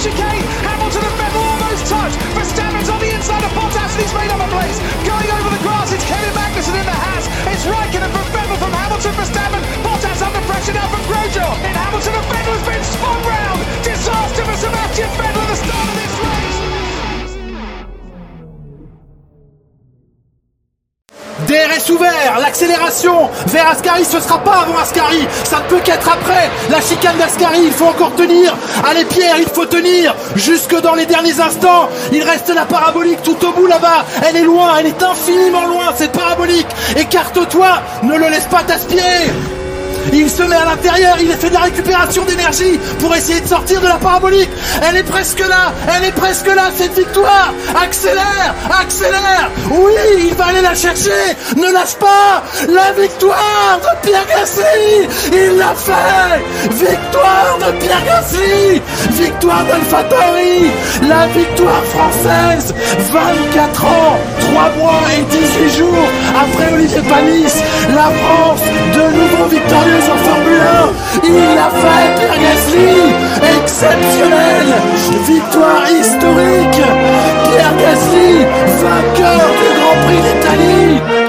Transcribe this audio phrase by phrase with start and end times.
[0.00, 0.44] chicane.
[0.64, 2.14] Hamilton and Vettel almost touch.
[2.32, 4.80] Verstappen's on the inside of Bottas and he's made up a place.
[5.04, 7.24] Going over the grass, it's Kevin Magnussen in the hat.
[7.52, 9.62] It's Raikkonen from Vettel from Hamilton for Verstappen.
[9.84, 11.52] Bottas under pressure now from Grosjean.
[11.68, 13.60] And Hamilton and Vettel has been spun round.
[13.84, 15.39] Disaster for Sebastian Vettel.
[22.40, 25.26] L'accélération vers Ascari, ce sera pas avant Ascari.
[25.44, 26.50] Ça ne peut qu'être après.
[26.70, 28.54] La chicane d'Ascari, il faut encore tenir.
[28.88, 30.14] Allez Pierre, il faut tenir.
[30.36, 31.88] Jusque dans les derniers instants.
[32.12, 34.04] Il reste la parabolique tout au bout là-bas.
[34.28, 36.68] Elle est loin, elle est infiniment loin cette parabolique.
[36.96, 37.68] Écarte-toi,
[38.02, 39.59] ne le laisse pas t'aspirer.
[40.12, 43.80] Il se met à l'intérieur, il fait de la récupération d'énergie pour essayer de sortir
[43.80, 44.50] de la parabolique.
[44.82, 47.52] Elle est presque là, elle est presque là, cette victoire.
[47.82, 49.50] Accélère, accélère.
[49.70, 49.92] Oui,
[50.28, 51.10] il va aller la chercher.
[51.56, 52.42] Ne lâche pas.
[52.68, 55.08] La victoire de Pierre Gasly.
[55.32, 56.70] Il l'a fait.
[56.70, 58.82] Victoire de Pierre Gasly.
[59.10, 60.70] Victoire d'Alphatori.
[61.08, 62.74] La victoire française.
[63.12, 67.54] 24 ans, 3 mois et 18 jours après Olivier Panis.
[67.94, 68.60] La France,
[68.94, 69.46] de nouveau
[70.12, 71.24] en Formule 1.
[71.24, 73.14] Il l'a fait, Pierre Gasly.
[73.58, 74.66] Exceptionnel.
[75.26, 76.82] Victoire historique.
[77.44, 78.46] Pierre Gasly,
[78.82, 81.19] vainqueur du Grand Prix d'Italie.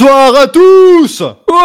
[0.00, 1.56] Bonsoir à tous Ouais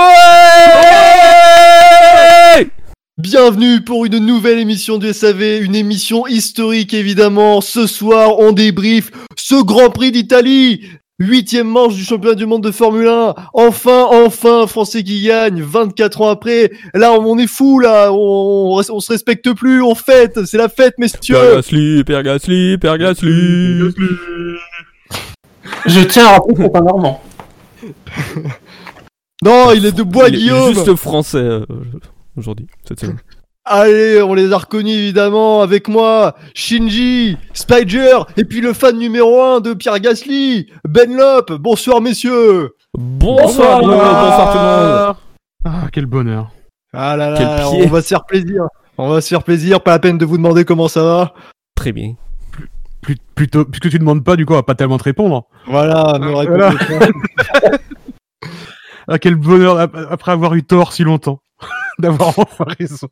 [3.17, 7.61] Bienvenue pour une nouvelle émission du SAV, une émission historique évidemment.
[7.61, 10.81] Ce soir, on débrief ce Grand Prix d'Italie.
[11.17, 13.35] Huitième manche du championnat du monde de Formule 1.
[13.53, 16.71] Enfin, enfin, Français qui gagne 24 ans après.
[16.93, 18.11] Là, on est fou, là.
[18.11, 20.43] On, on, on se respecte plus, on fête.
[20.43, 21.35] C'est la fête, messieurs.
[21.35, 23.79] Père Gasly, Père Gasly, Père Gasly.
[25.85, 27.21] Je tiens à rappeler que c'est un Normand.
[29.43, 30.73] Non, il est de bois, Il est Guillaume.
[30.73, 31.65] juste français euh,
[32.37, 33.19] aujourd'hui, cette semaine.
[33.67, 39.41] Allez, on les a reconnus évidemment avec moi, Shinji, Spider, et puis le fan numéro
[39.41, 41.51] 1 de Pierre Gasly, Ben Lop.
[41.53, 42.75] Bonsoir messieurs.
[42.97, 45.15] Bonsoir, Bruno, bonsoir tout le monde.
[45.65, 46.51] Ah, quel bonheur.
[46.93, 47.83] Ah là Quel là, pied.
[47.85, 48.63] on va se faire plaisir.
[48.97, 51.33] On va se faire plaisir, pas la peine de vous demander comment ça va.
[51.75, 52.13] Très bien.
[53.05, 55.45] Plus- plutôt, puisque tu demandes pas, du coup, on va pas tellement te répondre.
[55.67, 56.69] Voilà, me Voilà.
[56.71, 57.69] répondez pas.
[59.07, 61.39] Ah, quel bonheur ap- après avoir eu tort si longtemps.
[61.99, 63.07] D'avoir enfin raison.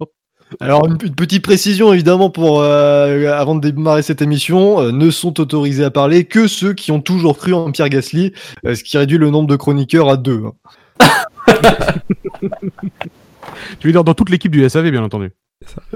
[0.59, 5.11] Alors une, une petite précision évidemment pour euh, avant de démarrer cette émission, euh, ne
[5.11, 8.33] sont autorisés à parler que ceux qui ont toujours cru en Pierre Gasly,
[8.65, 10.41] euh, ce qui réduit le nombre de chroniqueurs à deux.
[10.99, 11.05] hein.
[13.79, 15.31] Tu veux dire dans toute l'équipe du SAV, bien entendu.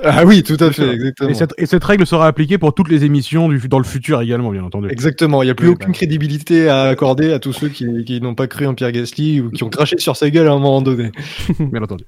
[0.03, 1.29] Ah oui, tout à fait, exactement.
[1.29, 4.22] Et cette, et cette règle sera appliquée pour toutes les émissions du, dans le futur
[4.22, 4.89] également, bien entendu.
[4.89, 5.94] Exactement, il n'y a plus Oui, aucune bah.
[5.94, 9.50] crédibilité à accorder à tous ceux qui, qui n'ont pas cru en Pierre Gasly ou
[9.51, 11.11] qui ont craché sur sa gueule à un moment donné.
[11.59, 12.06] Bien entendu.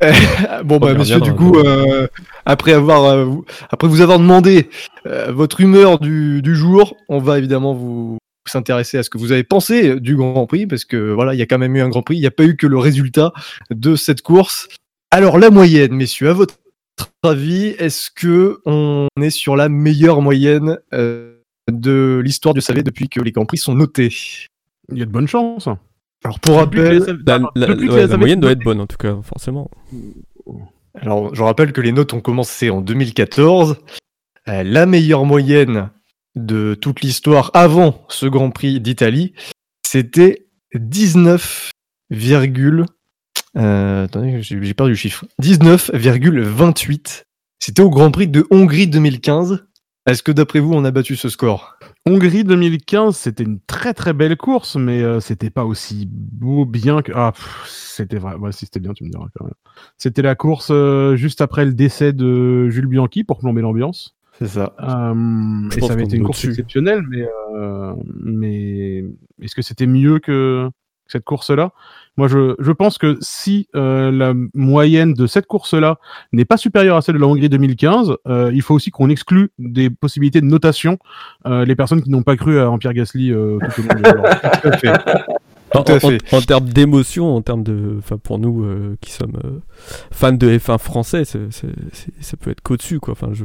[0.64, 2.06] bon bah monsieur, du coup, euh,
[2.46, 4.70] après avoir euh, vous- après vous avoir demandé
[5.06, 8.16] euh, votre humeur du, du jour, on va évidemment vous
[8.48, 11.42] s'intéresser à ce que vous avez pensé du Grand Prix parce que voilà, il y
[11.42, 13.32] a quand même eu un Grand Prix, il n'y a pas eu que le résultat
[13.70, 14.68] de cette course.
[15.10, 16.54] Alors la moyenne, messieurs, à votre
[17.22, 21.36] avis, est-ce que on est sur la meilleure moyenne euh,
[21.70, 24.14] de l'histoire du SAV depuis que les Grands Prix sont notés?
[24.92, 25.68] Il y a de bonnes chances.
[26.24, 29.70] Alors pour rappel, La, ouais, moyenne doit être bonne en tout cas, forcément.
[30.94, 33.78] Alors, je rappelle que les notes ont commencé en 2014.
[34.48, 35.90] Euh, la meilleure moyenne
[36.36, 39.34] de toute l'histoire avant ce Grand Prix d'Italie,
[39.86, 41.70] c'était 19,
[43.56, 45.24] euh, attendez, j'ai perdu le chiffre.
[45.42, 47.24] 19,28.
[47.58, 49.66] C'était au Grand Prix de Hongrie 2015.
[50.06, 51.76] Est-ce que d'après vous, on a battu ce score?
[52.06, 57.02] Hongrie 2015, c'était une très très belle course, mais euh, c'était pas aussi beau bien
[57.02, 57.12] que.
[57.14, 57.32] Ah,
[57.66, 58.34] c'était vrai.
[58.36, 59.54] Ouais, si c'était bien, tu me diras quand même.
[59.98, 64.16] C'était la course euh, juste après le décès de Jules Bianchi pour plomber l'ambiance.
[64.38, 64.74] C'est ça.
[64.80, 69.04] Euh, et ça avait été une course exceptionnelle, mais, euh, mais
[69.42, 70.70] est-ce que c'était mieux que
[71.10, 71.72] cette course-là
[72.16, 75.98] Moi, je, je pense que si euh, la moyenne de cette course-là
[76.32, 79.50] n'est pas supérieure à celle de la Hongrie 2015, euh, il faut aussi qu'on exclue
[79.58, 80.98] des possibilités de notation
[81.46, 84.10] euh, les personnes qui n'ont pas cru à Pierre Gasly euh, tout au long de
[85.72, 86.34] Tout à fait.
[86.34, 89.60] En, termes d'émotion, en termes de, enfin pour nous euh, qui sommes euh,
[90.10, 91.38] fans de F1 français, ça
[92.40, 93.12] peut être qu'au-dessus quoi.
[93.12, 93.44] Enfin je,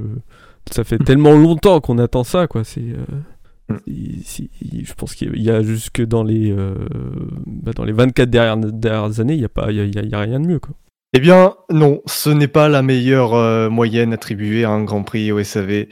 [0.72, 2.64] ça fait tellement longtemps qu'on attend ça quoi.
[2.64, 3.06] C'est, euh.
[3.88, 4.22] Il-
[4.62, 6.76] il- je pense qu'il y a- il y a jusque dans les, euh,
[7.46, 10.10] bah, dans les 24 dernières, dernières années, il y a pas, il y a, il
[10.10, 10.76] y rien de mieux quoi.
[11.14, 15.32] Eh bien, non, ce n'est pas la meilleure euh, moyenne attribuée à un Grand Prix
[15.32, 15.88] au SAV.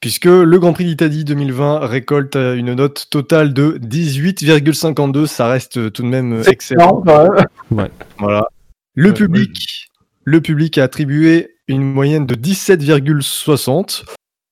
[0.00, 5.26] puisque le Grand Prix d'Italie 2020 récolte euh, une note totale de 18,52.
[5.26, 7.02] Ça reste tout de même excellent.
[7.04, 8.46] Voilà.
[8.94, 9.88] Le Ouais, public,
[10.24, 14.04] le public a attribué une moyenne de 17,60.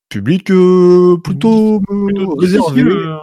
[0.09, 2.81] Public euh, plutôt, euh, Plutôt réservé.
[2.83, 3.17] euh,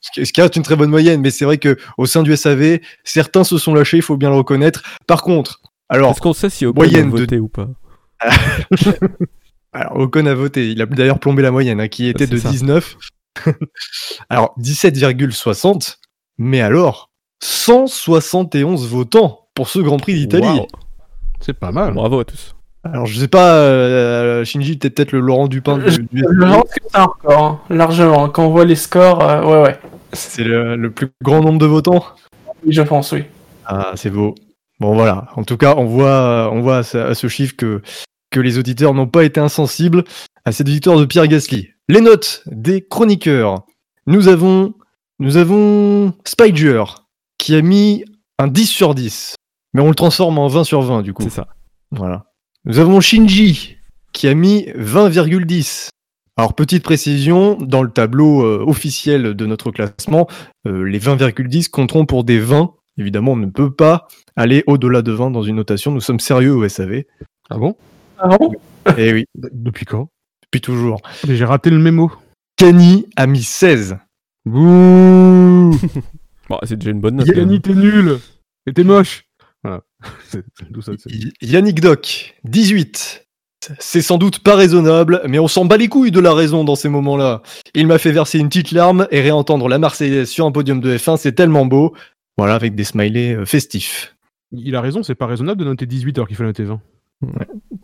[0.00, 2.80] Ce qui- reste une très bonne moyenne, mais c'est vrai que au sein du SAV,
[3.04, 4.82] certains se sont lâchés, il faut bien le reconnaître.
[5.06, 7.68] Par contre, alors, Est-ce qu'on sait si Ocon moyenne a de- voté ou pas?
[9.72, 12.38] Alors Ocon a voté, il a d'ailleurs plombé la moyenne, hein, qui était c'est de
[12.38, 12.50] ça.
[12.50, 12.96] 19.
[14.28, 15.98] alors 17,60,
[16.38, 17.10] mais alors
[17.42, 20.60] 171 votants pour ce Grand Prix d'Italie.
[21.40, 21.94] C'est pas mal.
[21.94, 22.56] Bravo à tous.
[22.82, 26.64] Alors je sais pas, euh, Shinji, t'es peut-être le Laurent Dupin du, du Je pense
[26.64, 28.28] que c'est un record, hein, largement.
[28.30, 29.78] Quand on voit les scores, euh, ouais, ouais.
[30.12, 32.04] C'est le, le plus grand nombre de votants.
[32.64, 33.24] Oui, je pense, oui.
[33.66, 34.34] Ah, c'est beau.
[34.80, 35.28] Bon, voilà.
[35.36, 37.82] En tout cas, on voit, on voit à ce, à ce chiffre que,
[38.30, 40.04] que les auditeurs n'ont pas été insensibles
[40.46, 41.68] à cette victoire de Pierre Gasly.
[41.88, 43.66] Les notes des chroniqueurs.
[44.06, 44.72] Nous avons,
[45.18, 46.82] nous avons Spider
[47.36, 48.04] qui a mis
[48.38, 49.34] un 10 sur 10.
[49.74, 51.22] Mais on le transforme en 20 sur 20 du coup.
[51.24, 51.48] C'est ça.
[51.92, 52.24] Voilà.
[52.66, 53.78] Nous avons Shinji
[54.12, 55.88] qui a mis 20,10.
[56.36, 60.28] Alors petite précision, dans le tableau euh, officiel de notre classement,
[60.66, 62.74] euh, les 20,10 compteront pour des 20.
[62.98, 65.90] Évidemment, on ne peut pas aller au-delà de 20 dans une notation.
[65.90, 67.04] Nous sommes sérieux au SAV.
[67.48, 67.76] Ah bon?
[68.18, 68.52] Ah bon?
[68.98, 70.10] Et oui, Depuis quand?
[70.42, 71.00] Depuis toujours.
[71.26, 72.12] Mais J'ai raté le mémo.
[72.56, 73.96] Kani a mis 16.
[74.44, 75.70] Bouh
[76.50, 77.26] Bon, c'est déjà une bonne note.
[77.28, 78.18] Yannick, t'es nul
[78.66, 79.24] Et t'es moche
[79.62, 79.80] Voilà.
[79.80, 79.89] C'est c'est tout
[80.80, 80.92] ça.
[81.42, 83.26] Yannick Doc, 18.
[83.78, 86.76] C'est sans doute pas raisonnable, mais on s'en bat les couilles de la raison dans
[86.76, 87.42] ces moments-là.
[87.74, 90.96] Il m'a fait verser une petite larme et réentendre la Marseillaise sur un podium de
[90.96, 91.94] F1, c'est tellement beau.
[92.38, 94.16] Voilà, avec des smileys euh, festifs.
[94.52, 96.80] Il a raison, c'est pas raisonnable de noter 18 alors qu'il faut noter 20.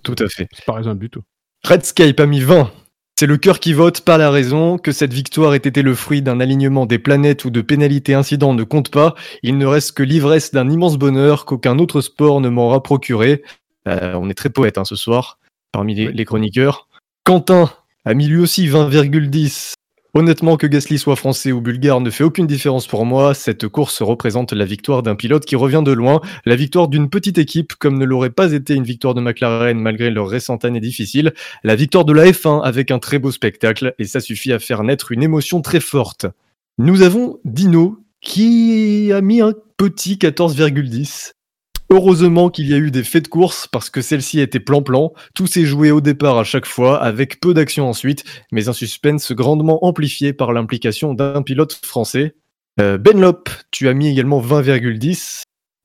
[0.03, 0.49] Tout à fait.
[0.53, 1.23] C'est pas raisonnable du tout.
[1.65, 2.73] Redscape a mis 20.
[3.19, 4.77] C'est le cœur qui vote, pas la raison.
[4.77, 8.53] Que cette victoire ait été le fruit d'un alignement des planètes ou de pénalités incidents
[8.53, 9.15] ne compte pas.
[9.43, 13.43] Il ne reste que l'ivresse d'un immense bonheur qu'aucun autre sport ne m'aura procuré.
[13.89, 15.39] Euh, on est très poète hein, ce soir,
[15.73, 16.89] parmi les, les chroniqueurs.
[17.25, 17.71] Quentin
[18.05, 19.73] a mis lui aussi 20,10.
[20.17, 23.35] Honnêtement, que Gasly soit français ou bulgare ne fait aucune différence pour moi.
[23.35, 27.37] Cette course représente la victoire d'un pilote qui revient de loin, la victoire d'une petite
[27.37, 31.35] équipe, comme ne l'aurait pas été une victoire de McLaren malgré leur récente année difficile,
[31.65, 34.85] la victoire de la F1 avec un très beau spectacle, et ça suffit à faire
[34.85, 36.25] naître une émotion très forte.
[36.79, 41.36] Nous avons Dino qui a mis un petit 14,10.
[41.89, 45.47] Heureusement qu'il y a eu des faits de course parce que celle-ci était plan-plan, tout
[45.47, 49.85] s'est joué au départ à chaque fois avec peu d'action ensuite, mais un suspense grandement
[49.85, 52.35] amplifié par l'implication d'un pilote français.
[52.81, 55.43] Euh, Benlop, tu as mis également 20,10.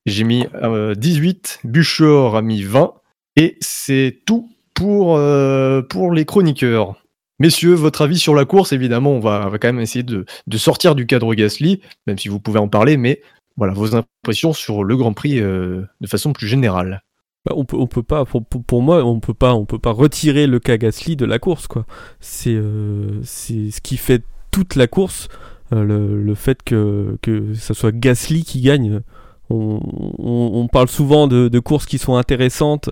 [0.07, 1.59] J'ai mis euh, 18.
[1.63, 2.93] Buchor a mis 20.
[3.37, 6.95] Et c'est tout pour, euh, pour les chroniqueurs.
[7.39, 10.25] Messieurs, votre avis sur la course, évidemment, on va, on va quand même essayer de,
[10.45, 13.21] de sortir du cadre Gasly, même si vous pouvez en parler, mais
[13.57, 17.03] voilà, vos impressions sur le Grand Prix euh, de façon plus générale.
[17.45, 20.77] Bah, on peut, peut pas, pour, moi, on peut pas, peut pas retirer le cas
[20.77, 21.85] Gasly de la course, quoi.
[22.19, 25.27] C'est, euh, ce qui fait toute la course,
[25.73, 25.83] euh,
[26.23, 29.01] le, fait que, que ça soit Gasly qui gagne.
[29.49, 32.89] On, parle souvent de, courses qui sont intéressantes,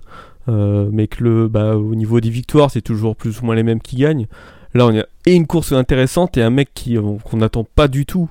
[0.47, 3.81] mais que le, bah, au niveau des victoires, c'est toujours plus ou moins les mêmes
[3.81, 4.27] qui gagnent.
[4.73, 8.05] Là, on a et une course intéressante et un mec qui, qu'on n'attend pas du
[8.05, 8.29] tout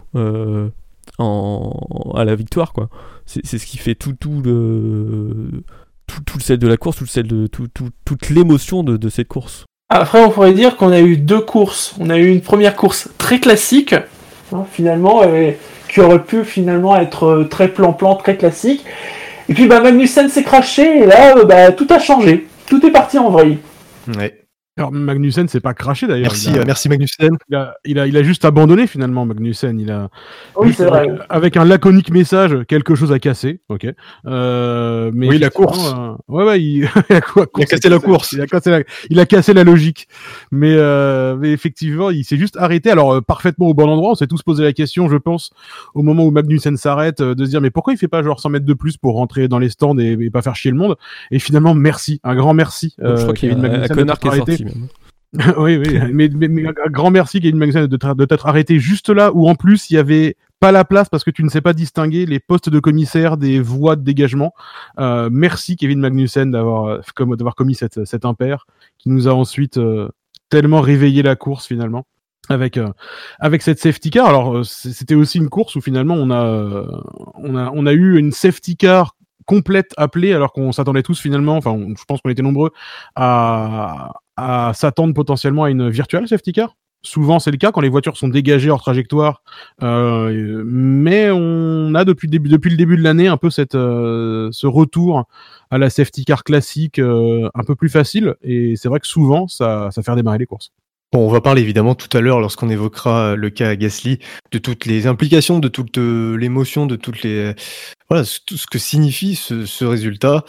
[1.18, 2.88] en, à la victoire, quoi.
[3.26, 5.62] C'est, c'est ce qui fait tout, tout le,
[6.06, 8.82] tout, tout le sel de la course, tout le sel de tout, tout- toute l'émotion
[8.82, 9.64] de, de cette course.
[9.90, 11.94] Après, on pourrait dire qu'on a eu deux courses.
[11.98, 13.94] On a eu une première course très classique,
[14.52, 15.58] hein, finalement, et
[15.90, 18.84] qui aurait pu finalement être euh, très plan-plan, très classique.
[19.48, 22.46] Et puis, bah, Magnussen s'est craché, et là, euh, bah, tout a changé.
[22.66, 23.58] Tout est parti en vrille.
[24.16, 24.44] Ouais.
[24.78, 26.30] Alors Magnussen s'est pas craché d'ailleurs.
[26.30, 27.36] Merci, a, merci Magnussen.
[27.48, 29.78] il, a, il, a, il a juste abandonné finalement Magnussen.
[29.80, 30.08] Il a
[30.56, 31.06] Oui, c'est vrai.
[31.28, 33.60] Avec un laconique message, quelque chose à casser.
[33.68, 33.86] Ok.
[34.26, 35.92] Euh, mais Oui, la course.
[35.96, 38.32] euh, ouais, ouais, il, a, quoi- Il a cassé la course.
[38.32, 38.80] Il a cassé la,
[39.10, 40.06] il a cassé la logique.
[40.52, 42.90] Mais, euh, mais effectivement, il s'est juste arrêté.
[42.90, 44.12] Alors euh, parfaitement au bon endroit.
[44.12, 45.50] On s'est tous posé la question, je pense,
[45.94, 48.38] au moment où Magnussen s'arrête, euh, de se dire mais pourquoi il fait pas genre
[48.40, 50.76] 100 mètres de plus pour rentrer dans les stands et, et pas faire chier le
[50.76, 50.96] monde?
[51.30, 52.94] Et finalement, merci, un grand merci.
[52.98, 54.56] je crois qu'il y a un, Magnussen connard qui est arrêté.
[54.58, 54.88] sorti même.
[55.58, 59.30] oui, oui, mais, mais- grand merci Kevin Magnussen de t'être de t'être arrêté juste là
[59.34, 61.72] où en plus il y avait pas la place parce que tu ne sais pas
[61.72, 64.54] distinguer les postes de commissaire des voies de dégagement.
[64.98, 68.66] Euh, merci Kevin Magnussen d'avoir euh, d'avoir commis cette cet impair
[68.98, 70.08] qui nous a ensuite euh,
[70.48, 72.06] tellement réveillé la course finalement
[72.48, 72.88] avec euh,
[73.38, 74.26] avec cette safety car.
[74.26, 76.86] Alors c'était aussi une course où finalement on a
[77.34, 79.14] on a on a eu une safety car
[79.48, 82.70] complète appelée alors qu'on s'attendait tous finalement, enfin je pense qu'on était nombreux
[83.16, 84.12] à,
[84.74, 86.76] s'attendre potentiellement à une virtual safety car.
[87.02, 89.42] Souvent c'est le cas quand les voitures sont dégagées hors trajectoire,
[89.84, 93.76] euh, mais on a depuis le début, depuis le début de l'année un peu cette,
[93.76, 95.24] euh, ce retour
[95.70, 99.46] à la safety car classique euh, un peu plus facile et c'est vrai que souvent
[99.46, 100.72] ça, ça fait redémarrer les courses.
[101.10, 104.18] Bon, on va parler évidemment tout à l'heure, lorsqu'on évoquera le cas Gasly,
[104.52, 107.54] de toutes les implications, de toute euh, l'émotion, de toutes les.
[108.10, 110.44] Voilà, tout ce que signifie ce, résultat.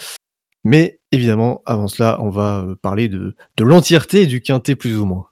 [0.66, 5.06] Mais évidemment, avant cela, on va euh, parler de, de l'entièreté du quintet, plus ou
[5.06, 5.28] moins.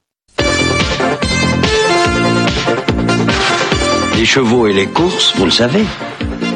[4.16, 5.84] Les chevaux et les courses, vous le savez,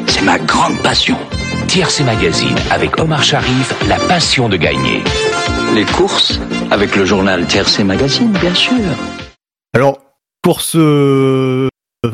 [0.06, 1.18] c'est ma grande passion.
[1.68, 5.02] TRC Magazine avec Omar Sharif, la passion de gagner.
[5.74, 6.38] Les courses,
[6.70, 8.74] avec le journal TRC Magazine, bien sûr.
[9.72, 9.98] Alors,
[10.42, 11.68] course euh,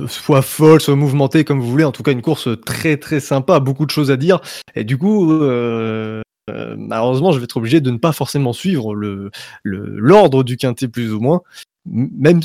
[0.07, 3.59] soit folle, soit mouvementée, comme vous voulez, en tout cas une course très très sympa,
[3.59, 4.41] beaucoup de choses à dire.
[4.77, 8.95] Et du coup, euh, euh, malheureusement, je vais être obligé de ne pas forcément suivre
[8.95, 9.31] le
[9.65, 11.41] le- l'ordre du quintet plus ou moins.
[11.91, 12.41] Même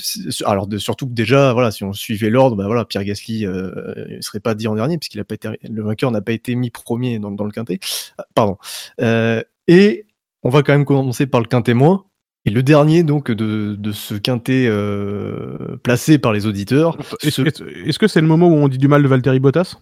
[0.46, 3.94] alors de- surtout que déjà voilà si on suivait l'ordre bah voilà Pierre Gasly euh,
[4.10, 5.36] il serait pas dit en dernier puisqu'il a pas
[5.70, 7.80] le vainqueur n'a pas été mis premier dans, dans le quintet
[8.18, 8.58] Ah, pardon
[9.02, 10.06] Euh, et
[10.44, 12.06] on va quand même commencer par le quintet moins.
[12.46, 17.42] Et le dernier donc de, de ce quintet euh, placé par les auditeurs Est-ce ce-
[17.48, 19.78] est-ce- est-ce que c'est le moment où on dit du mal de Valtteri Bottas?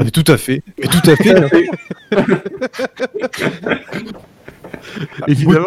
[0.00, 0.62] Mais tout à fait.
[0.78, 1.70] Mais tout à fait
[5.28, 5.66] Évidemment.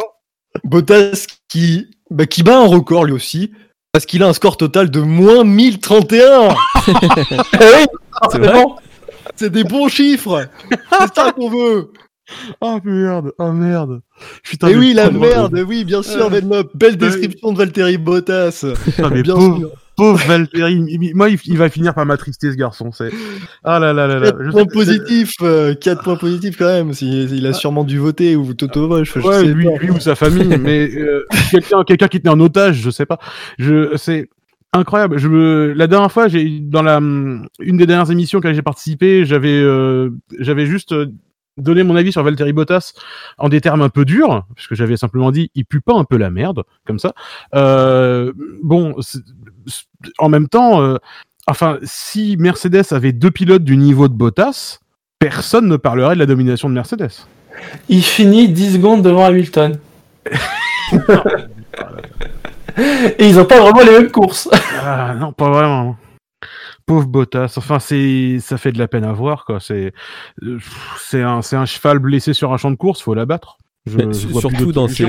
[0.64, 3.52] Bottas qui, bah, qui bat un record lui aussi,
[3.92, 6.50] parce qu'il a un score total de moins 1031
[8.32, 8.54] C'est vrai?
[8.54, 8.76] bon.
[9.36, 10.48] C'est des bons chiffres.
[10.70, 11.92] C'est ça qu'on veut
[12.62, 14.02] Oh merde, oh merde.
[14.44, 19.10] Putain, Et oui, la merde, oui, bien sûr, Venlop, belle description de Valtteri Bottas Putain,
[19.10, 21.14] mais Bien pauvre, sûr pauvre Valtteri.
[21.14, 22.92] Moi, il, va finir par m'attrister ce garçon.
[22.92, 23.12] C'est
[23.64, 24.32] ah là là là là.
[24.32, 25.34] 4 Je points positifs,
[25.82, 29.46] 4 points positifs quand même, il a sûrement dû voter ou Toto je Ouais, sais
[29.46, 33.06] lui, lui ou sa famille, mais euh, quelqu'un quelqu'un qui tenait en otage, je sais
[33.06, 33.20] pas.
[33.58, 34.30] Je c'est
[34.74, 35.18] incroyable.
[35.18, 35.74] Je me...
[35.74, 39.58] la dernière fois, j'ai dans la hum, une des dernières émissions auxquelles j'ai participé, j'avais
[39.58, 40.94] euh, j'avais juste
[41.58, 42.94] donné mon avis sur Valtteri Bottas
[43.38, 46.04] en des termes un peu durs, parce que j'avais simplement dit il pue pas un
[46.04, 47.14] peu la merde comme ça.
[47.54, 48.34] Euh,
[48.64, 48.96] bon,
[50.18, 50.98] en même temps, euh,
[51.48, 54.80] enfin, si Mercedes avait deux pilotes du niveau de Bottas,
[55.20, 57.12] personne ne parlerait de la domination de Mercedes.
[57.88, 59.80] Il finit 10 secondes devant Hamilton.
[63.18, 64.50] Et ils ont pas vraiment les mêmes courses.
[64.84, 65.96] Ah non, pas vraiment.
[66.86, 67.54] Pauvre Bottas.
[67.58, 69.60] Enfin, c'est, ça fait de la peine à voir, quoi.
[69.60, 69.94] C'est,
[70.44, 70.60] euh,
[71.00, 73.58] c'est un, c'est un cheval blessé sur un champ de course, faut l'abattre.
[73.88, 73.98] Je-
[74.40, 75.04] surtout dans ses,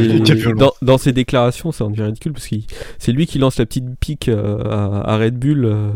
[0.58, 2.56] dans, dans ses déclarations, ça en devient ridicule parce que
[2.98, 5.90] c'est lui qui lance la petite pique euh, à, à Red Bull euh,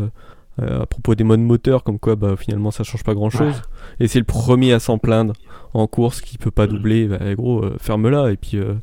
[0.61, 3.61] euh, à propos des modes moteurs, comme quoi bah, finalement ça change pas grand chose.
[3.99, 5.33] Et c'est le premier à s'en plaindre
[5.75, 7.07] en course qui peut pas doubler.
[7.07, 8.73] Bah, gros, euh, ferme-la et puis euh,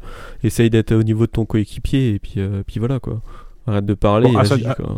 [0.44, 3.20] essaye d'être au niveau de ton coéquipier et puis, euh, puis voilà quoi.
[3.66, 4.28] Arrête de parler.
[4.30, 4.96] Bon, et à sa- agis, quoi.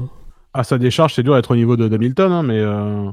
[0.52, 3.04] À sa décharge, c'est dur d'être au niveau de d'Hamilton, hein, mais, euh,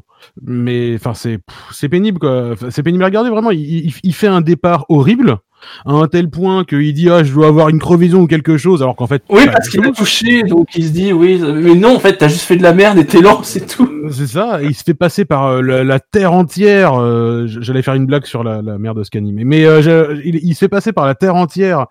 [0.44, 1.38] mais, enfin, c'est,
[1.72, 2.54] c'est pénible, quoi.
[2.72, 3.52] C'est pénible à regarder, vraiment.
[3.52, 5.38] Il, il, il fait un départ horrible,
[5.86, 8.82] à un tel point qu'il dit, ah, je dois avoir une crevaison ou quelque chose,
[8.82, 11.76] alors qu'en fait, Oui, pas parce qu'il a touché, donc il se dit, oui, mais
[11.76, 13.88] non, en fait, t'as juste fait de la merde et t'es lent, c'est tout.
[14.10, 16.94] C'est ça, il se fait passer par euh, la, la terre entière.
[17.00, 20.38] euh, J'allais faire une blague sur la, la mère de Scani, mais, mais euh, il,
[20.42, 21.86] il se fait passer par la terre entière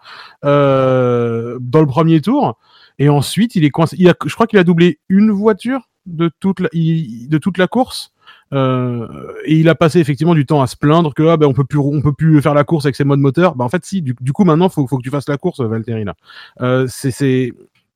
[0.45, 2.59] euh, dans le premier tour,
[2.99, 3.97] et ensuite il est coincé.
[3.99, 7.67] Il a, je crois qu'il a doublé une voiture de toute la, de toute la
[7.67, 8.13] course.
[8.53, 9.09] Euh,
[9.45, 11.65] et il a passé effectivement du temps à se plaindre que ah, ben, on peut
[11.65, 13.57] plus on peut plus faire la course avec ses modes moteurs.
[13.57, 16.05] Bah en fait si du, coup maintenant faut faut que tu fasses la course Valtteri
[16.05, 16.15] là.
[16.61, 17.53] Euh, c'est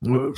[0.07, 0.31] euh,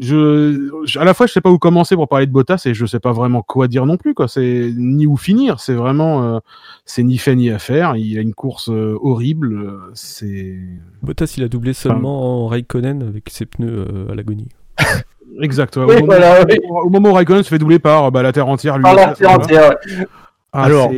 [0.00, 2.74] je, je- à la fois, je sais pas où commencer pour parler de Bottas et
[2.74, 4.12] je sais pas vraiment quoi dire non plus.
[4.14, 4.28] Quoi.
[4.28, 5.58] C'est ni où finir.
[5.60, 6.38] C'est vraiment, euh,
[6.84, 7.96] c'est ni fait ni à faire.
[7.96, 9.72] Il a une course euh, horrible.
[9.94, 10.56] C'est
[11.02, 14.48] Bottas il a doublé seulement en Raikkonen avec ses pneus euh, à l'agonie.
[15.40, 15.76] exact.
[15.76, 15.84] ouais.
[15.86, 16.58] Oui, au, moment, voilà, oui.
[16.68, 18.82] au moment où Raikkonen se fait doubler par bah, la terre entière, lui.
[18.82, 20.06] Par la terre entière, ouais.
[20.52, 20.90] Ah, Alors.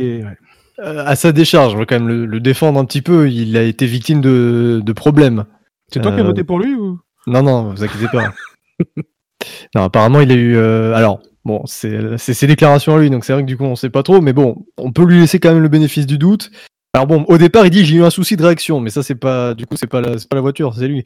[0.81, 3.63] à sa décharge, on va quand même le, le défendre un petit peu, il a
[3.63, 5.45] été victime de, de problèmes.
[5.91, 6.99] c'est toi qui as voté pour lui ou?
[7.29, 8.33] Non, non, vous inquiétez pas.
[9.75, 10.55] non, apparemment, il a eu.
[10.55, 13.75] euh, alors, bon, c'est ses déclarations à lui, donc c'est vrai que du coup, on
[13.75, 16.49] sait pas trop, mais bon, on peut lui laisser quand même le bénéfice du doute.
[16.93, 19.15] Alors bon, au départ, il dit j'ai eu un souci de réaction, mais ça, c'est
[19.15, 19.53] pas.
[19.53, 21.03] Du coup, c'est pas la, pas la voiture, c'est lui.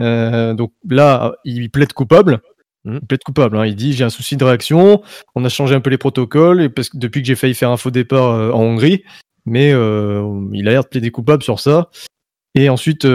[0.00, 2.40] Euh, donc là, il plaide coupable.
[2.84, 2.98] Mhm.
[3.02, 3.56] Il plaide coupable.
[3.56, 3.66] hein.
[3.66, 5.00] Il dit j'ai un souci de réaction.
[5.36, 7.70] On a changé un peu les protocoles et parce que depuis que j'ai failli faire
[7.70, 9.04] un faux départ euh, en Hongrie,
[9.46, 11.90] mais euh, il a l'air de plaider coupable sur ça.
[12.56, 13.06] Et ensuite,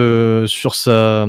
[0.47, 1.27] sur sa,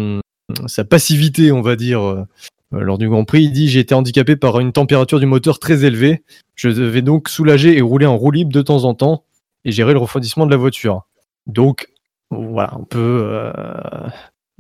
[0.67, 2.25] sa passivité, on va dire, euh,
[2.71, 5.85] lors du Grand Prix, il dit J'ai été handicapé par une température du moteur très
[5.85, 6.23] élevée.
[6.55, 9.25] Je devais donc soulager et rouler en roue libre de temps en temps.
[9.65, 11.03] et gérer le refroidissement de la voiture.
[11.47, 11.89] Donc
[12.31, 13.53] voilà, on peut, euh,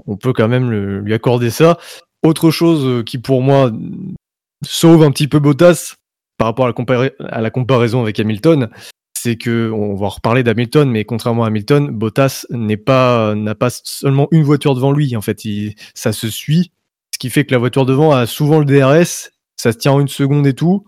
[0.06, 1.78] on peut quand même lui accorder ça.
[2.22, 3.70] Autre chose euh, qui pour moi
[4.64, 5.94] sauve un petit peu Bottas
[6.36, 8.70] par rapport à la comparaison avec Hamilton,
[9.22, 14.28] c'est que on va en reparler d'Hamilton, mais contrairement à Hamilton, Bottas n'a pas seulement
[14.30, 15.16] une voiture devant lui.
[15.16, 15.40] En fait,
[15.94, 16.72] ça se suit,
[17.12, 20.00] ce qui fait que la voiture devant a souvent le DRS, ça se tient en
[20.00, 20.84] une seconde et tout.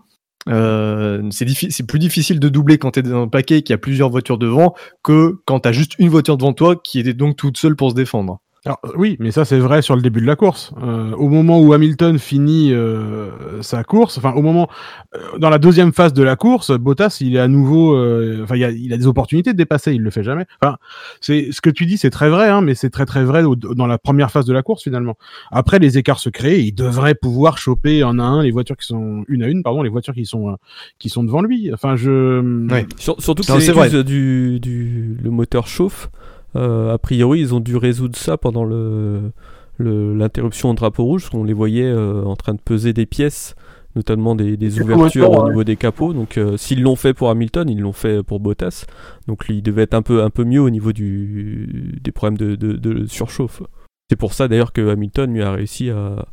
[0.49, 4.09] Euh, c'est plus difficile de doubler quand tu es dans un paquet qui a plusieurs
[4.09, 4.73] voitures devant
[5.03, 7.91] que quand tu as juste une voiture devant toi qui était donc toute seule pour
[7.91, 8.41] se défendre.
[8.63, 10.71] Alors, euh, oui, mais ça c'est vrai sur le début de la course.
[10.83, 14.69] Euh, au moment où Hamilton finit euh, sa course, enfin au moment
[15.15, 18.55] euh, dans la deuxième phase de la course, Bottas il est à nouveau, euh, enfin
[18.55, 20.45] il, y a, il a des opportunités de dépasser, il le fait jamais.
[20.61, 20.77] Enfin,
[21.21, 23.55] c'est ce que tu dis, c'est très vrai, hein, mais c'est très très vrai au-
[23.55, 25.17] dans la première phase de la course finalement.
[25.51, 28.85] Après les écarts se créent, il devrait pouvoir choper un à un les voitures qui
[28.85, 30.55] sont une à une, pardon, les voitures qui sont euh,
[30.99, 31.73] qui sont devant lui.
[31.73, 32.41] Enfin je,
[32.71, 32.85] Ouais.
[32.97, 33.85] Sur- surtout que c'est vrai.
[33.89, 36.11] l'excuse du, du le moteur chauffe.
[36.55, 39.31] Euh, a priori, ils ont dû résoudre ça pendant le
[39.77, 43.05] le- l'interruption au drapeau rouge, parce qu'on les voyait euh, en train de peser des
[43.07, 43.55] pièces,
[43.95, 45.49] notamment des, ouvertures au ouais.
[45.49, 46.13] niveau des capots.
[46.13, 48.85] Donc, euh, s'ils l'ont fait pour Hamilton, ils l'ont fait pour Bottas.
[49.27, 52.37] Donc, lui, il devait être un peu un peu mieux au niveau du des problèmes
[52.37, 53.63] de, de, de surchauffe.
[54.09, 56.27] C'est pour ça d'ailleurs que Hamilton lui a réussi à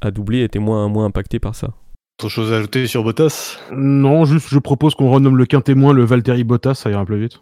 [0.00, 1.74] à doubler, était moins moins impacté par ça.
[2.20, 3.58] Autre chose à ajouter sur Bottas?
[3.72, 7.20] Non, juste je propose qu'on renomme le quintet moins le Valtteri Bottas, ça ira plus
[7.20, 7.40] vite.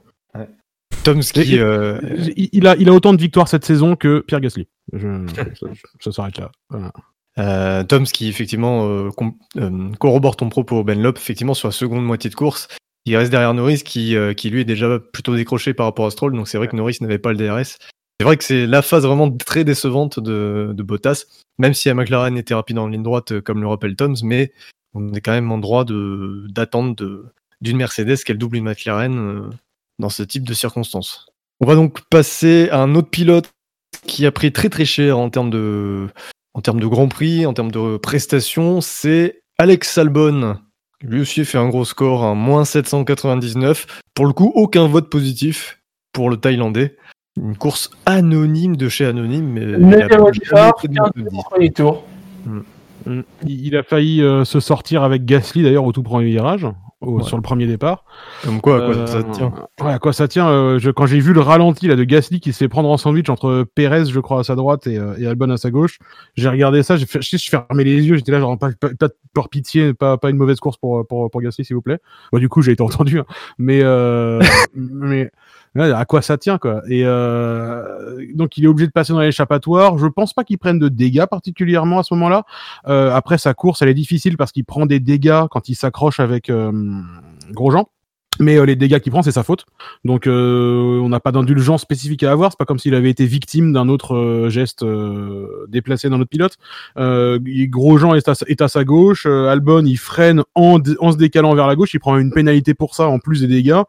[1.06, 1.98] Tomski, Et- euh,
[2.36, 4.68] Il, a, il a autant de victoires cette saison que Pierre Gasly.
[4.92, 5.44] Je- ça
[6.00, 6.50] ça s'arrête là.
[6.70, 6.92] Voilà.
[7.38, 9.10] Euh, Toms qui effectivement euh,
[9.58, 12.68] euh, corrobore ton propos Ben Lop, effectivement sur la seconde moitié de course,
[13.04, 16.32] il reste derrière Norris qui, qui lui est déjà plutôt décroché par rapport à Stroll,
[16.34, 17.76] donc c'est vrai que Norris n'avait pas le DRS.
[18.18, 21.24] C'est vrai que c'est la phase vraiment très décevante de, de Bottas,
[21.58, 24.52] même si la McLaren était rapide en ligne droite comme le rappelle Toms, mais
[24.94, 27.26] on est quand même en droit d'attendre
[27.60, 29.50] d'une Mercedes qu'elle double une McLaren
[29.98, 31.26] dans ce type de circonstances.
[31.60, 33.50] On va donc passer à un autre pilote
[34.06, 36.08] qui a pris très très cher en termes de,
[36.54, 40.56] en termes de Grand Prix, en termes de prestations, c'est Alex Albon.
[41.02, 43.86] Lui aussi fait un gros score, un moins 799.
[44.14, 45.80] Pour le coup, aucun vote positif
[46.12, 46.96] pour le Thaïlandais.
[47.38, 51.04] Une course anonyme de chez Anonyme, mais il a Neuvième jamais départ, pris de 15
[51.14, 51.38] top 10.
[51.38, 52.04] au premier tour.
[52.46, 52.60] Mm.
[53.46, 56.66] Il a failli euh, se sortir avec Gasly d'ailleurs au tout premier virage,
[57.06, 57.22] au- Ouais.
[57.22, 58.04] sur le premier départ.
[58.44, 61.06] Comme quoi, à quoi Euh, ça tient Ouais, à quoi ça tient euh, je, Quand
[61.06, 64.06] j'ai vu le ralenti là de Gasly qui se fait prendre en sandwich entre Perez,
[64.06, 65.98] je crois, à sa droite et, euh, et Albon à sa gauche,
[66.34, 68.70] j'ai regardé ça, j'ai fait, je, sais, je fermais les yeux, j'étais là genre pas,
[68.78, 71.82] pas, pas par pitié, pas, pas une mauvaise course pour, pour, pour Gasly s'il vous
[71.82, 71.98] plaît.
[72.32, 73.26] Bon, du coup j'ai été entendu, hein.
[73.58, 74.40] mais euh,
[74.74, 75.30] mais
[75.82, 79.98] à quoi ça tient quoi Et euh, donc il est obligé de passer dans l'échappatoire.
[79.98, 82.44] Je pense pas qu'il prenne de dégâts particulièrement à ce moment-là.
[82.88, 86.20] Euh, après sa course, elle est difficile parce qu'il prend des dégâts quand il s'accroche
[86.20, 86.72] avec euh,
[87.52, 87.88] Grosjean.
[88.40, 89.66] Mais euh, les dégâts qu'il prend, c'est sa faute.
[90.04, 92.52] Donc euh, on n'a pas d'indulgence spécifique à avoir.
[92.52, 94.84] C'est pas comme s'il avait été victime d'un autre euh, geste
[95.68, 96.56] déplacé d'un autre pilote.
[96.96, 99.26] Il- Grosjean est à, est à sa gauche.
[99.26, 101.94] Albon, il freine en, se décalant vers la gauche.
[101.94, 103.80] Il prend une pénalité pour ça en plus des dégâts.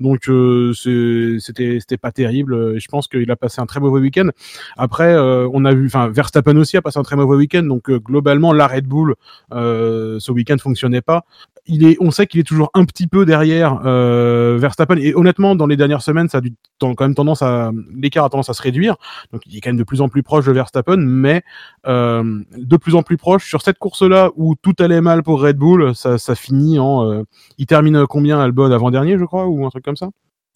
[0.00, 0.30] Donc
[0.74, 2.78] c'était c'était pas terrible.
[2.78, 4.28] Je pense qu'il a passé un très mauvais week-end.
[4.76, 7.62] Après, on a vu, enfin Verstappen aussi a passé un très mauvais week-end.
[7.62, 9.14] Donc globalement, la Red Bull
[9.50, 11.24] ce week-end fonctionnait pas
[11.66, 14.96] il est, on sait qu'il est toujours un petit peu derrière euh, Verstappen.
[14.96, 18.28] Et honnêtement, dans les dernières semaines, ça a du, quand même tendance à, l'écart a
[18.28, 18.96] tendance à se réduire.
[19.32, 21.42] Donc, il est quand même de plus en plus proche de Verstappen, mais
[21.86, 25.56] euh, de plus en plus proche sur cette course-là où tout allait mal pour Red
[25.56, 25.94] Bull.
[25.94, 27.22] Ça, ça finit en, euh,
[27.58, 30.08] il termine combien Albon avant dernier, je crois, ou un truc comme ça,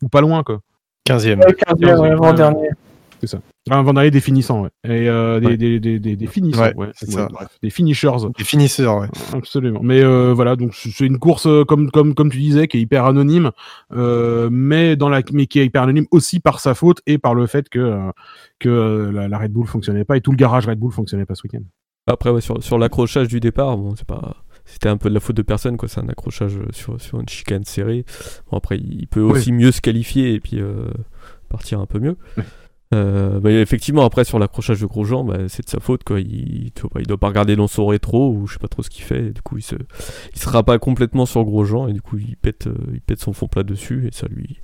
[0.02, 0.60] ou pas loin quoi.
[1.08, 1.38] 15e.
[1.38, 2.10] Ouais, 15e, ouais, avant-dernier.
[2.10, 2.68] Un avant dernier
[4.10, 4.70] des finissants, ouais.
[4.84, 5.56] Et euh, des, Ouais.
[5.56, 6.90] des, des, des, des finissants, Ouais, ouais.
[6.94, 7.28] c'est Ouais, ça.
[7.30, 8.10] bref, des finishers.
[8.36, 9.08] Des finisseurs, ouais.
[9.32, 9.80] Absolument.
[9.82, 12.78] Mais euh, voilà, donc c'est c'est une course euh, comme comme comme tu disais qui
[12.78, 13.50] est hyper anonyme,
[13.92, 17.34] euh, mais dans la mais qui est hyper anonyme aussi par sa faute et par
[17.34, 17.98] le fait que
[18.58, 21.34] que la, la Red Bull fonctionnait pas et tout le garage Red Bull fonctionnait pas
[21.34, 21.62] ce week-end.
[22.10, 24.36] Après, ouais, sur, sur l'accrochage du départ, bon, c'est pas.
[24.64, 25.88] C'était un peu de la faute de personne, quoi.
[25.88, 28.04] C'est un accrochage sur, sur une chicane serrée.
[28.50, 29.32] Bon, après, il peut Oui.
[29.32, 30.88] aussi mieux se qualifier et puis euh,
[31.48, 32.16] partir un peu mieux.
[32.36, 32.42] Oui.
[32.94, 36.20] Euh, bah, effectivement, après, sur l'accrochage de Grosjean, bah, c'est de sa faute, quoi.
[36.20, 39.04] Il, il doit pas regarder dans son rétro ou je sais pas trop ce qu'il
[39.04, 39.26] fait.
[39.26, 39.74] Et du coup, il se,
[40.34, 43.32] il sera pas complètement sur Grosjean et du coup, il pète, euh, il pète son
[43.34, 44.60] fond plat dessus et ça lui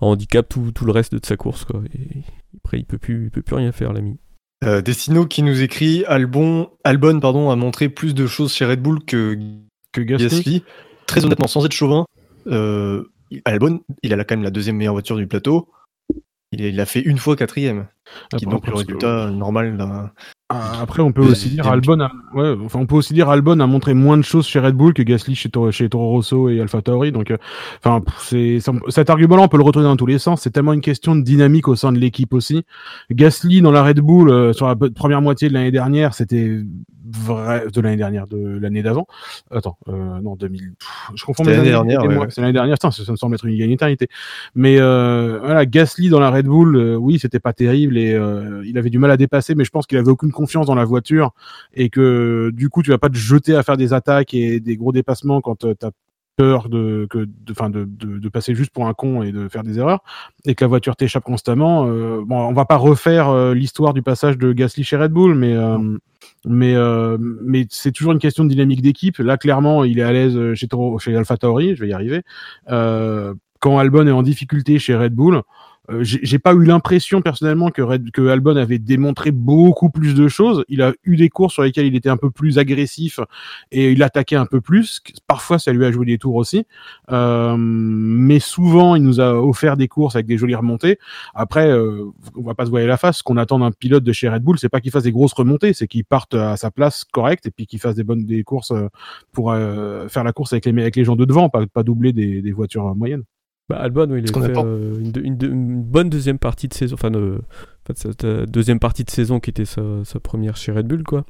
[0.00, 1.82] handicape tout, tout le reste de sa course, quoi.
[1.94, 2.22] Et
[2.64, 4.16] après, il peut plus, il peut plus rien faire, l'ami.
[4.64, 8.80] Euh, Destino qui nous écrit Albon, Albon pardon, a montré plus de choses chez Red
[8.80, 9.36] Bull que
[9.92, 10.28] Que Gasly.
[10.28, 10.64] Gasly.
[11.06, 12.06] Très honnêtement, sans être chauvin,
[12.46, 13.04] euh,
[13.44, 15.68] Albon, il a la- quand même la deuxième meilleure voiture du plateau.
[16.52, 17.86] Il, a fait une fois quatrième,
[18.30, 20.10] qui est Après, donc le que- résultat normal d'un
[20.48, 23.58] Ah, Après, on peut aussi dire Albon a, ouais, enfin, on peut aussi dire Albon
[23.58, 26.48] a montré moins de choses chez Red Bull que Gasly chez, Toro- chez Toro Rosso
[26.48, 27.10] et Alpha Tauri.
[27.10, 27.36] Donc, euh,
[27.84, 30.42] enfin, c'est cet argument-là, on peut le retrouver dans tous les sens.
[30.42, 32.64] C'est tellement une question de dynamique au sein de l'équipe aussi.
[33.10, 36.60] Gasly dans la Red Bull euh, sur la première moitié de l'année dernière, c'était
[37.10, 39.06] vrai de l'année dernière, de l'année d'avant.
[39.50, 40.74] Attends, euh, non 2000.
[40.78, 42.26] pff, je confonds l'année dernière, ouais.
[42.30, 42.74] C'est l'année dernière.
[42.74, 44.08] Putain, ça, ça me semble être une, une éternité.
[44.54, 48.62] Mais euh, voilà, Gasly dans la Red Bull, euh, oui, c'était pas terrible et euh,
[48.64, 50.84] il avait du mal à dépasser, mais je pense qu'il avait aucune confiance dans la
[50.84, 51.32] voiture
[51.74, 54.76] et que du coup, tu vas pas te jeter à faire des attaques et des
[54.76, 55.90] gros dépassements quand tu as
[56.36, 59.48] peur de, que, de, fin de, de, de passer juste pour un con et de
[59.48, 60.02] faire des erreurs
[60.44, 61.86] et que la voiture t'échappe constamment.
[61.86, 65.34] Euh, bon, on va pas refaire euh, l'histoire du passage de Gasly chez Red Bull,
[65.34, 65.78] mais euh,
[66.44, 69.18] mais euh, mais c'est toujours une question de dynamique d'équipe.
[69.18, 72.22] Là, clairement, il est à l'aise chez Toro, chez Alpha Tauri, je vais y arriver.
[72.70, 75.42] Euh, quand Albon est en difficulté chez Red Bull,
[75.90, 80.28] euh, j'ai pas eu l'impression personnellement que, Red, que Albon avait démontré beaucoup plus de
[80.28, 80.64] choses.
[80.68, 83.20] Il a eu des courses sur lesquelles il était un peu plus agressif
[83.72, 85.00] et il attaquait un peu plus.
[85.26, 86.66] Parfois, ça lui a joué des tours aussi,
[87.10, 90.98] euh, mais souvent, il nous a offert des courses avec des jolies remontées.
[91.34, 92.04] Après, euh,
[92.36, 93.18] on va pas se voiler la face.
[93.18, 95.32] Ce qu'on attend d'un pilote de chez Red Bull, c'est pas qu'il fasse des grosses
[95.32, 98.44] remontées, c'est qu'il parte à sa place correcte et puis qu'il fasse des bonnes des
[98.44, 98.88] courses euh,
[99.32, 102.12] pour euh, faire la course avec les avec les gens de devant, pas, pas doubler
[102.12, 103.24] des, des voitures euh, moyennes.
[103.68, 107.10] Bah, Albon, oui, il a fait euh, une, bonne deuxième partie de saison, enfin,
[107.96, 111.24] cette euh, deuxième partie de saison qui était sa, sa première chez Red Bull, quoi.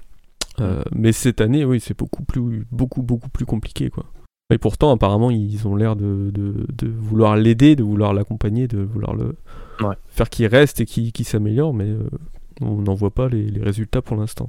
[0.61, 4.05] Euh, mais cette année, oui, c'est beaucoup plus, beaucoup, beaucoup plus compliqué, quoi.
[4.53, 8.79] Et pourtant, apparemment, ils ont l'air de, de, de vouloir l'aider, de vouloir l'accompagner, de
[8.79, 9.35] vouloir le
[9.83, 9.94] Ouais.
[10.07, 11.92] faire qu'il reste et qu'il s'améliore, mais
[12.62, 14.49] on n'en voit pas les, les résultats pour l'instant.